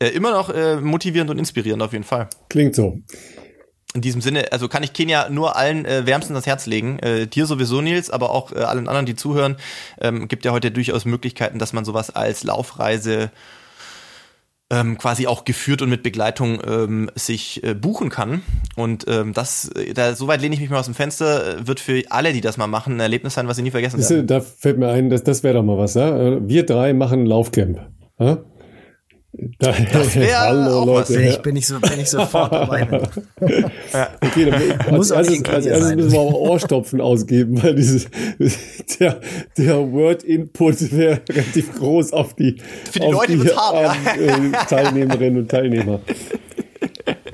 äh, 0.00 0.08
immer 0.08 0.32
noch 0.32 0.48
äh, 0.50 0.76
motivierend 0.76 1.30
und 1.30 1.38
inspirierend 1.38 1.82
auf 1.82 1.92
jeden 1.92 2.04
Fall. 2.04 2.28
Klingt 2.48 2.74
so 2.74 3.00
in 3.96 4.02
diesem 4.02 4.20
Sinne, 4.20 4.52
also 4.52 4.68
kann 4.68 4.82
ich 4.82 4.92
Kenia 4.92 5.28
nur 5.30 5.56
allen 5.56 5.84
äh, 5.84 6.06
wärmstens 6.06 6.36
ans 6.36 6.46
Herz 6.46 6.66
legen. 6.66 6.98
Äh, 7.00 7.26
dir 7.26 7.46
sowieso, 7.46 7.80
Nils, 7.80 8.10
aber 8.10 8.30
auch 8.30 8.52
äh, 8.52 8.56
allen 8.56 8.86
anderen, 8.86 9.06
die 9.06 9.16
zuhören. 9.16 9.56
Ähm, 10.00 10.28
gibt 10.28 10.44
ja 10.44 10.52
heute 10.52 10.70
durchaus 10.70 11.04
Möglichkeiten, 11.04 11.58
dass 11.58 11.72
man 11.72 11.84
sowas 11.84 12.10
als 12.10 12.44
Laufreise 12.44 13.30
ähm, 14.68 14.98
quasi 14.98 15.26
auch 15.26 15.44
geführt 15.44 15.80
und 15.80 15.88
mit 15.88 16.02
Begleitung 16.02 16.60
ähm, 16.66 17.10
sich 17.14 17.64
äh, 17.64 17.74
buchen 17.74 18.10
kann. 18.10 18.42
Und 18.74 19.06
ähm, 19.08 19.32
das, 19.32 19.70
äh, 19.70 19.94
da 19.94 20.14
soweit 20.14 20.42
lehne 20.42 20.54
ich 20.54 20.60
mich 20.60 20.70
mal 20.70 20.80
aus 20.80 20.86
dem 20.86 20.94
Fenster, 20.94 21.60
äh, 21.60 21.66
wird 21.66 21.80
für 21.80 22.02
alle, 22.10 22.32
die 22.32 22.40
das 22.40 22.56
mal 22.56 22.66
machen, 22.66 22.94
ein 22.94 23.00
Erlebnis 23.00 23.34
sein, 23.34 23.48
was 23.48 23.56
sie 23.56 23.62
nie 23.62 23.70
vergessen 23.70 23.98
werden. 23.98 24.26
Da 24.26 24.40
fällt 24.40 24.78
mir 24.78 24.88
ein, 24.88 25.08
das, 25.08 25.22
das 25.24 25.42
wäre 25.42 25.54
doch 25.54 25.62
mal 25.62 25.78
was, 25.78 25.94
ja? 25.94 26.46
Wir 26.46 26.66
drei 26.66 26.92
machen 26.92 27.26
Laufcamp. 27.26 27.80
Ja? 28.18 28.38
Das 29.58 30.16
wäre 30.16 30.38
Hallo, 30.38 30.80
auch 30.80 30.86
Leute. 30.86 31.14
was. 31.14 31.34
Ich 31.34 31.38
bin 31.42 31.54
nicht 31.54 31.66
so, 31.66 31.78
bin 31.80 32.00
ich 32.00 32.08
sofort 32.08 32.52
dabei. 32.52 32.88
ja. 33.92 34.08
Okay, 34.20 34.50
dann 34.50 34.94
muss 34.94 35.12
als, 35.12 35.28
erstes, 35.28 35.48
als 35.52 35.66
erstes 35.66 35.94
müssen 35.96 36.12
wir 36.12 36.20
aber 36.20 36.38
Ohrstopfen 36.38 37.00
ausgeben, 37.00 37.62
weil 37.62 37.74
dieses, 37.74 38.06
der, 38.98 39.20
der 39.56 39.92
Word-Input 39.92 40.92
wäre 40.92 41.20
relativ 41.28 41.74
groß 41.74 42.12
auf 42.12 42.34
die, 42.34 42.56
Für 42.90 43.00
die 43.00 43.06
Leute 43.10 43.36
die, 43.36 43.48
haben, 43.50 43.96
ja. 44.18 44.36
äh, 44.36 44.66
Teilnehmerinnen 44.68 45.42
und 45.42 45.50
Teilnehmer 45.50 46.00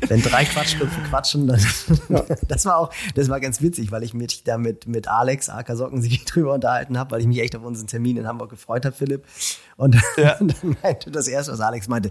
wenn 0.08 0.22
drei 0.22 0.44
Quatschköpfe 0.44 1.00
quatschen, 1.08 1.46
dann, 1.46 1.60
ja. 2.08 2.24
das 2.48 2.64
war 2.66 2.78
auch, 2.78 2.92
das 3.14 3.28
war 3.28 3.40
ganz 3.40 3.62
witzig, 3.62 3.90
weil 3.92 4.02
ich 4.02 4.14
mich 4.14 4.44
da 4.44 4.58
mit, 4.58 4.86
mit 4.86 5.08
Alex 5.08 5.48
Acker 5.48 5.76
sich 6.00 6.24
drüber 6.26 6.54
unterhalten 6.54 6.98
habe, 6.98 7.12
weil 7.12 7.20
ich 7.20 7.26
mich 7.26 7.40
echt 7.40 7.56
auf 7.56 7.62
unseren 7.62 7.86
Termin 7.86 8.16
in 8.16 8.26
Hamburg 8.26 8.50
gefreut 8.50 8.84
habe, 8.84 8.94
Philipp. 8.94 9.24
Und 9.76 9.96
ja. 10.16 10.34
dann 10.38 10.76
meinte 10.82 11.10
das 11.10 11.28
erste, 11.28 11.52
was 11.52 11.60
Alex 11.60 11.88
meinte, 11.88 12.10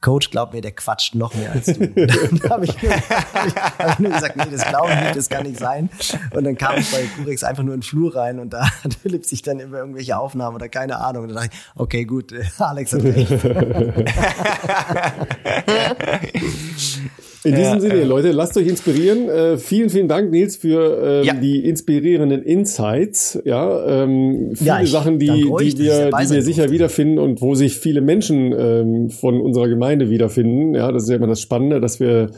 Coach, 0.00 0.30
glaub 0.30 0.52
mir, 0.52 0.60
der 0.60 0.72
quatscht 0.72 1.14
noch 1.14 1.34
mehr 1.34 1.52
als 1.52 1.66
du. 1.66 1.88
dann 1.88 2.50
habe 2.50 2.66
ich, 2.66 2.70
hab 2.70 3.46
ich, 3.46 3.56
hab 3.56 3.92
ich, 3.92 3.98
nur 3.98 4.12
gesagt, 4.12 4.36
nee, 4.36 4.44
das 4.50 4.64
glaube 4.66 4.92
ich 4.92 5.00
nicht, 5.00 5.16
das 5.16 5.28
kann 5.28 5.46
nicht 5.46 5.58
sein. 5.58 5.88
Und 6.32 6.44
dann 6.44 6.56
kam 6.56 6.76
ich 6.76 6.90
bei 6.90 7.06
Kurex 7.16 7.42
einfach 7.42 7.62
nur 7.62 7.74
in 7.74 7.80
den 7.80 7.86
Flur 7.86 8.14
rein 8.14 8.38
und 8.38 8.52
da 8.52 8.68
hat 8.84 8.94
Philipp 8.94 9.24
sich 9.24 9.42
dann 9.42 9.58
über 9.58 9.78
irgendwelche 9.78 10.18
Aufnahmen 10.18 10.54
oder 10.56 10.68
keine 10.68 10.98
Ahnung. 11.00 11.24
Und 11.24 11.28
dann 11.30 11.36
dachte 11.36 11.50
ich, 11.52 11.80
okay, 11.80 12.04
gut, 12.04 12.32
Alex 12.58 12.92
hat 12.92 13.02
recht. 13.02 13.32
In 17.44 17.54
diesem 17.54 17.74
ja, 17.74 17.80
Sinne, 17.80 17.94
äh, 17.94 18.04
Leute, 18.04 18.32
lasst 18.32 18.56
euch 18.56 18.66
inspirieren. 18.66 19.28
Äh, 19.28 19.56
vielen, 19.56 19.90
vielen 19.90 20.08
Dank, 20.08 20.30
Nils, 20.30 20.56
für 20.56 21.22
äh, 21.22 21.26
ja. 21.26 21.34
die 21.34 21.64
inspirierenden 21.64 22.42
Insights. 22.42 23.38
Ja, 23.44 24.02
ähm, 24.04 24.52
viele 24.54 24.68
ja, 24.68 24.80
ich, 24.80 24.90
Sachen, 24.90 25.18
die, 25.18 25.26
die 25.26 25.78
wir, 25.78 26.10
die 26.10 26.30
wir 26.30 26.42
sicher 26.42 26.70
wiederfinden 26.70 27.18
und 27.18 27.40
wo 27.40 27.54
sich 27.54 27.76
viele 27.76 28.00
Menschen 28.00 28.52
ähm, 28.58 29.10
von 29.10 29.40
unserer 29.40 29.68
Gemeinde 29.68 30.10
wiederfinden. 30.10 30.74
Ja, 30.74 30.90
das 30.90 31.04
ist 31.04 31.10
ja 31.10 31.16
immer 31.16 31.26
das 31.26 31.40
Spannende, 31.40 31.80
dass 31.80 32.00
wir 32.00 32.30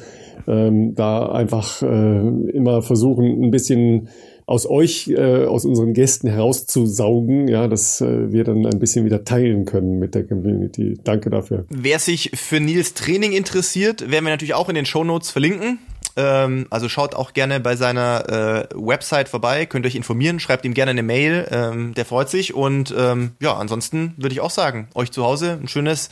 ähm, 0.46 0.94
da 0.94 1.26
einfach 1.30 1.82
äh, 1.82 2.28
immer 2.52 2.82
versuchen, 2.82 3.42
ein 3.42 3.50
bisschen 3.50 4.08
aus 4.48 4.68
euch, 4.68 5.08
äh, 5.08 5.44
aus 5.44 5.66
unseren 5.66 5.92
Gästen 5.92 6.26
herauszusaugen, 6.26 7.48
ja, 7.48 7.68
dass 7.68 8.00
äh, 8.00 8.32
wir 8.32 8.44
dann 8.44 8.64
ein 8.64 8.78
bisschen 8.78 9.04
wieder 9.04 9.22
teilen 9.22 9.66
können 9.66 9.98
mit 9.98 10.14
der 10.14 10.26
Community. 10.26 10.98
Danke 11.04 11.28
dafür. 11.28 11.66
Wer 11.68 11.98
sich 11.98 12.30
für 12.34 12.58
Nils 12.58 12.94
Training 12.94 13.32
interessiert, 13.32 14.10
werden 14.10 14.24
wir 14.24 14.30
natürlich 14.30 14.54
auch 14.54 14.70
in 14.70 14.74
den 14.74 14.86
Show 14.86 15.04
Notes 15.04 15.30
verlinken. 15.30 15.80
Ähm, 16.16 16.66
also 16.70 16.88
schaut 16.88 17.14
auch 17.14 17.34
gerne 17.34 17.60
bei 17.60 17.76
seiner 17.76 18.68
äh, 18.72 18.74
Website 18.74 19.28
vorbei, 19.28 19.66
könnt 19.66 19.84
euch 19.84 19.94
informieren, 19.94 20.40
schreibt 20.40 20.64
ihm 20.64 20.72
gerne 20.72 20.92
eine 20.92 21.02
Mail, 21.02 21.46
ähm, 21.50 21.92
der 21.92 22.06
freut 22.06 22.30
sich. 22.30 22.54
Und 22.54 22.94
ähm, 22.96 23.32
ja, 23.40 23.54
ansonsten 23.54 24.14
würde 24.16 24.32
ich 24.32 24.40
auch 24.40 24.50
sagen, 24.50 24.88
euch 24.94 25.12
zu 25.12 25.24
Hause 25.24 25.58
ein 25.60 25.68
schönes 25.68 26.08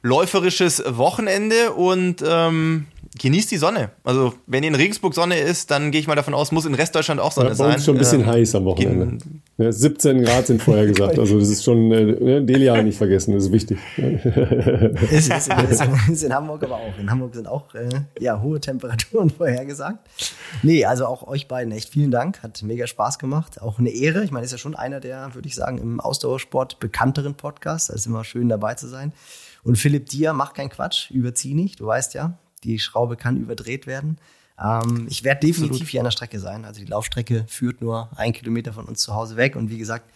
läuferisches 0.00 0.82
Wochenende 0.86 1.72
und 1.72 2.24
ähm, 2.26 2.86
genießt 3.18 3.50
die 3.50 3.56
Sonne. 3.56 3.90
Also, 4.04 4.34
wenn 4.46 4.62
in 4.62 4.74
Regensburg 4.74 5.14
Sonne 5.14 5.38
ist, 5.38 5.70
dann 5.70 5.90
gehe 5.90 6.00
ich 6.00 6.06
mal 6.06 6.14
davon 6.14 6.34
aus, 6.34 6.52
muss 6.52 6.64
in 6.64 6.74
Restdeutschland 6.74 7.20
auch 7.20 7.32
Sonne 7.32 7.48
ja, 7.48 7.52
bei 7.52 7.56
sein. 7.56 7.74
Uns 7.74 7.84
schon 7.84 7.96
ein 7.96 7.98
bisschen 7.98 8.20
ähm, 8.22 8.26
heiß 8.26 8.54
am 8.54 8.64
Wochenende. 8.64 9.18
Ja, 9.58 9.72
17 9.72 10.22
Grad 10.22 10.46
sind 10.46 10.62
vorher 10.62 10.86
gesagt. 10.86 11.18
Also, 11.18 11.38
das 11.38 11.48
ist 11.48 11.64
schon, 11.64 11.90
äh, 11.92 12.04
ne, 12.04 12.42
Delia 12.42 12.82
nicht 12.82 12.98
vergessen, 12.98 13.34
das 13.34 13.44
ist 13.44 13.52
wichtig. 13.52 13.78
ist, 13.96 15.32
ist, 15.32 15.48
ist, 15.70 15.82
ist, 16.10 16.22
in 16.22 16.34
Hamburg 16.34 16.62
aber 16.62 16.76
auch. 16.76 16.98
In 16.98 17.10
Hamburg 17.10 17.34
sind 17.34 17.48
auch 17.48 17.74
äh, 17.74 17.88
ja, 18.20 18.40
hohe 18.40 18.60
Temperaturen 18.60 19.30
vorhergesagt. 19.36 19.98
Nee, 20.62 20.84
also 20.84 21.06
auch 21.06 21.26
euch 21.26 21.48
beiden 21.48 21.72
echt 21.72 21.90
vielen 21.90 22.10
Dank. 22.10 22.42
Hat 22.42 22.62
mega 22.62 22.86
Spaß 22.86 23.18
gemacht. 23.18 23.60
Auch 23.62 23.78
eine 23.78 23.90
Ehre. 23.90 24.24
Ich 24.24 24.30
meine, 24.30 24.44
ist 24.44 24.52
ja 24.52 24.58
schon 24.58 24.74
einer 24.74 25.00
der, 25.00 25.34
würde 25.34 25.48
ich 25.48 25.54
sagen, 25.54 25.78
im 25.78 26.00
Ausdauersport 26.00 26.78
bekannteren 26.80 27.34
Podcasts. 27.34 27.88
Da 27.88 27.94
ist 27.94 28.06
immer 28.06 28.24
schön 28.24 28.48
dabei 28.48 28.74
zu 28.74 28.86
sein. 28.86 29.12
Und 29.64 29.76
Philipp 29.76 30.08
Dier, 30.10 30.32
mach 30.32 30.52
keinen 30.52 30.70
Quatsch, 30.70 31.10
überzieh 31.10 31.52
nicht. 31.52 31.80
Du 31.80 31.86
weißt 31.86 32.14
ja, 32.14 32.38
die 32.66 32.78
Schraube 32.78 33.16
kann 33.16 33.36
überdreht 33.36 33.86
werden. 33.86 34.18
Ähm, 34.62 35.06
ich 35.08 35.24
werde 35.24 35.40
definitiv 35.40 35.72
Absolut. 35.72 35.90
hier 35.90 36.00
an 36.00 36.04
der 36.04 36.10
Strecke 36.10 36.40
sein. 36.40 36.64
Also 36.64 36.80
die 36.80 36.86
Laufstrecke 36.86 37.44
führt 37.48 37.80
nur 37.80 38.10
ein 38.16 38.32
Kilometer 38.32 38.72
von 38.72 38.86
uns 38.86 39.00
zu 39.00 39.14
Hause 39.14 39.36
weg. 39.36 39.56
Und 39.56 39.70
wie 39.70 39.78
gesagt, 39.78 40.10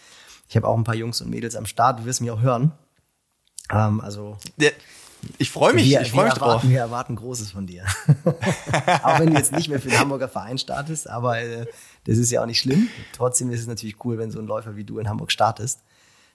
ich 0.49 0.57
habe 0.57 0.67
auch 0.67 0.77
ein 0.77 0.85
paar 0.85 0.95
Jungs 0.95 1.21
und 1.21 1.31
Mädels 1.31 1.57
am 1.57 1.67
Start. 1.67 2.01
Du 2.01 2.05
wirst 2.05 2.21
mich 2.21 2.31
auch 2.31 2.41
hören. 2.41 2.73
Ähm, 3.71 4.01
also. 4.01 4.37
Ja, 4.57 4.71
ich 5.39 5.51
freue 5.51 5.75
mich, 5.75 5.85
wir, 5.85 6.01
ich 6.01 6.11
freue 6.11 6.25
mich 6.25 6.35
erwarten, 6.35 6.61
drauf. 6.63 6.71
Wir 6.71 6.79
erwarten 6.79 7.17
Großes 7.17 7.51
von 7.51 7.67
dir. 7.67 7.85
auch 9.03 9.21
wenn 9.21 9.31
du 9.31 9.37
jetzt 9.37 9.53
nicht 9.53 9.69
mehr 9.69 9.79
für 9.79 9.89
den 9.89 9.99
Hamburger 9.99 10.29
Verein 10.29 10.57
startest, 10.57 11.11
aber 11.11 11.39
äh, 11.41 11.67
das 12.05 12.17
ist 12.17 12.31
ja 12.31 12.43
auch 12.43 12.47
nicht 12.47 12.59
schlimm. 12.59 12.89
Trotzdem 13.13 13.51
ist 13.51 13.61
es 13.61 13.67
natürlich 13.67 14.03
cool, 14.05 14.17
wenn 14.19 14.31
so 14.31 14.39
ein 14.39 14.47
Läufer 14.47 14.77
wie 14.77 14.85
du 14.85 14.99
in 14.99 15.09
Hamburg 15.09 15.31
startest. 15.31 15.81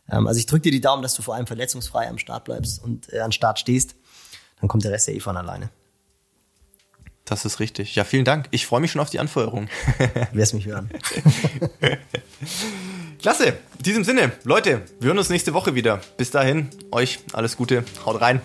Ähm, 0.10 0.28
also 0.28 0.40
ich 0.40 0.46
drücke 0.46 0.62
dir 0.62 0.72
die 0.72 0.82
Daumen, 0.82 1.02
dass 1.02 1.16
du 1.16 1.24
vor 1.24 1.36
allem 1.36 1.48
verletzungsfrei 1.48 2.08
am 2.08 2.20
Start 2.20 2.46
bleibst 2.46 2.84
und 2.84 3.12
äh, 3.12 3.22
an 3.22 3.32
Start 3.32 3.60
stehst. 3.60 3.96
Dann 4.60 4.68
kommt 4.68 4.84
der 4.84 4.92
Rest 4.92 5.08
ja 5.08 5.14
eh 5.14 5.20
von 5.20 5.36
alleine. 5.36 5.70
Das 7.26 7.44
ist 7.44 7.60
richtig. 7.60 7.96
Ja, 7.96 8.04
vielen 8.04 8.24
Dank. 8.24 8.48
Ich 8.52 8.68
freue 8.68 8.80
mich 8.82 8.92
schon 8.92 9.02
auf 9.02 9.10
die 9.10 9.20
Anfeuerung. 9.20 9.68
Wirst 10.32 10.54
mich 10.54 10.68
hören. 10.68 10.92
Klasse. 13.20 13.58
In 13.78 13.84
diesem 13.84 14.04
Sinne, 14.04 14.32
Leute, 14.44 14.84
wir 15.00 15.08
hören 15.08 15.18
uns 15.18 15.30
nächste 15.30 15.54
Woche 15.56 15.74
wieder. 15.74 16.00
Bis 16.18 16.30
dahin, 16.30 16.70
euch 16.92 17.20
alles 17.34 17.58
Gute. 17.58 17.84
Haut 18.06 18.22
rein. 18.22 18.42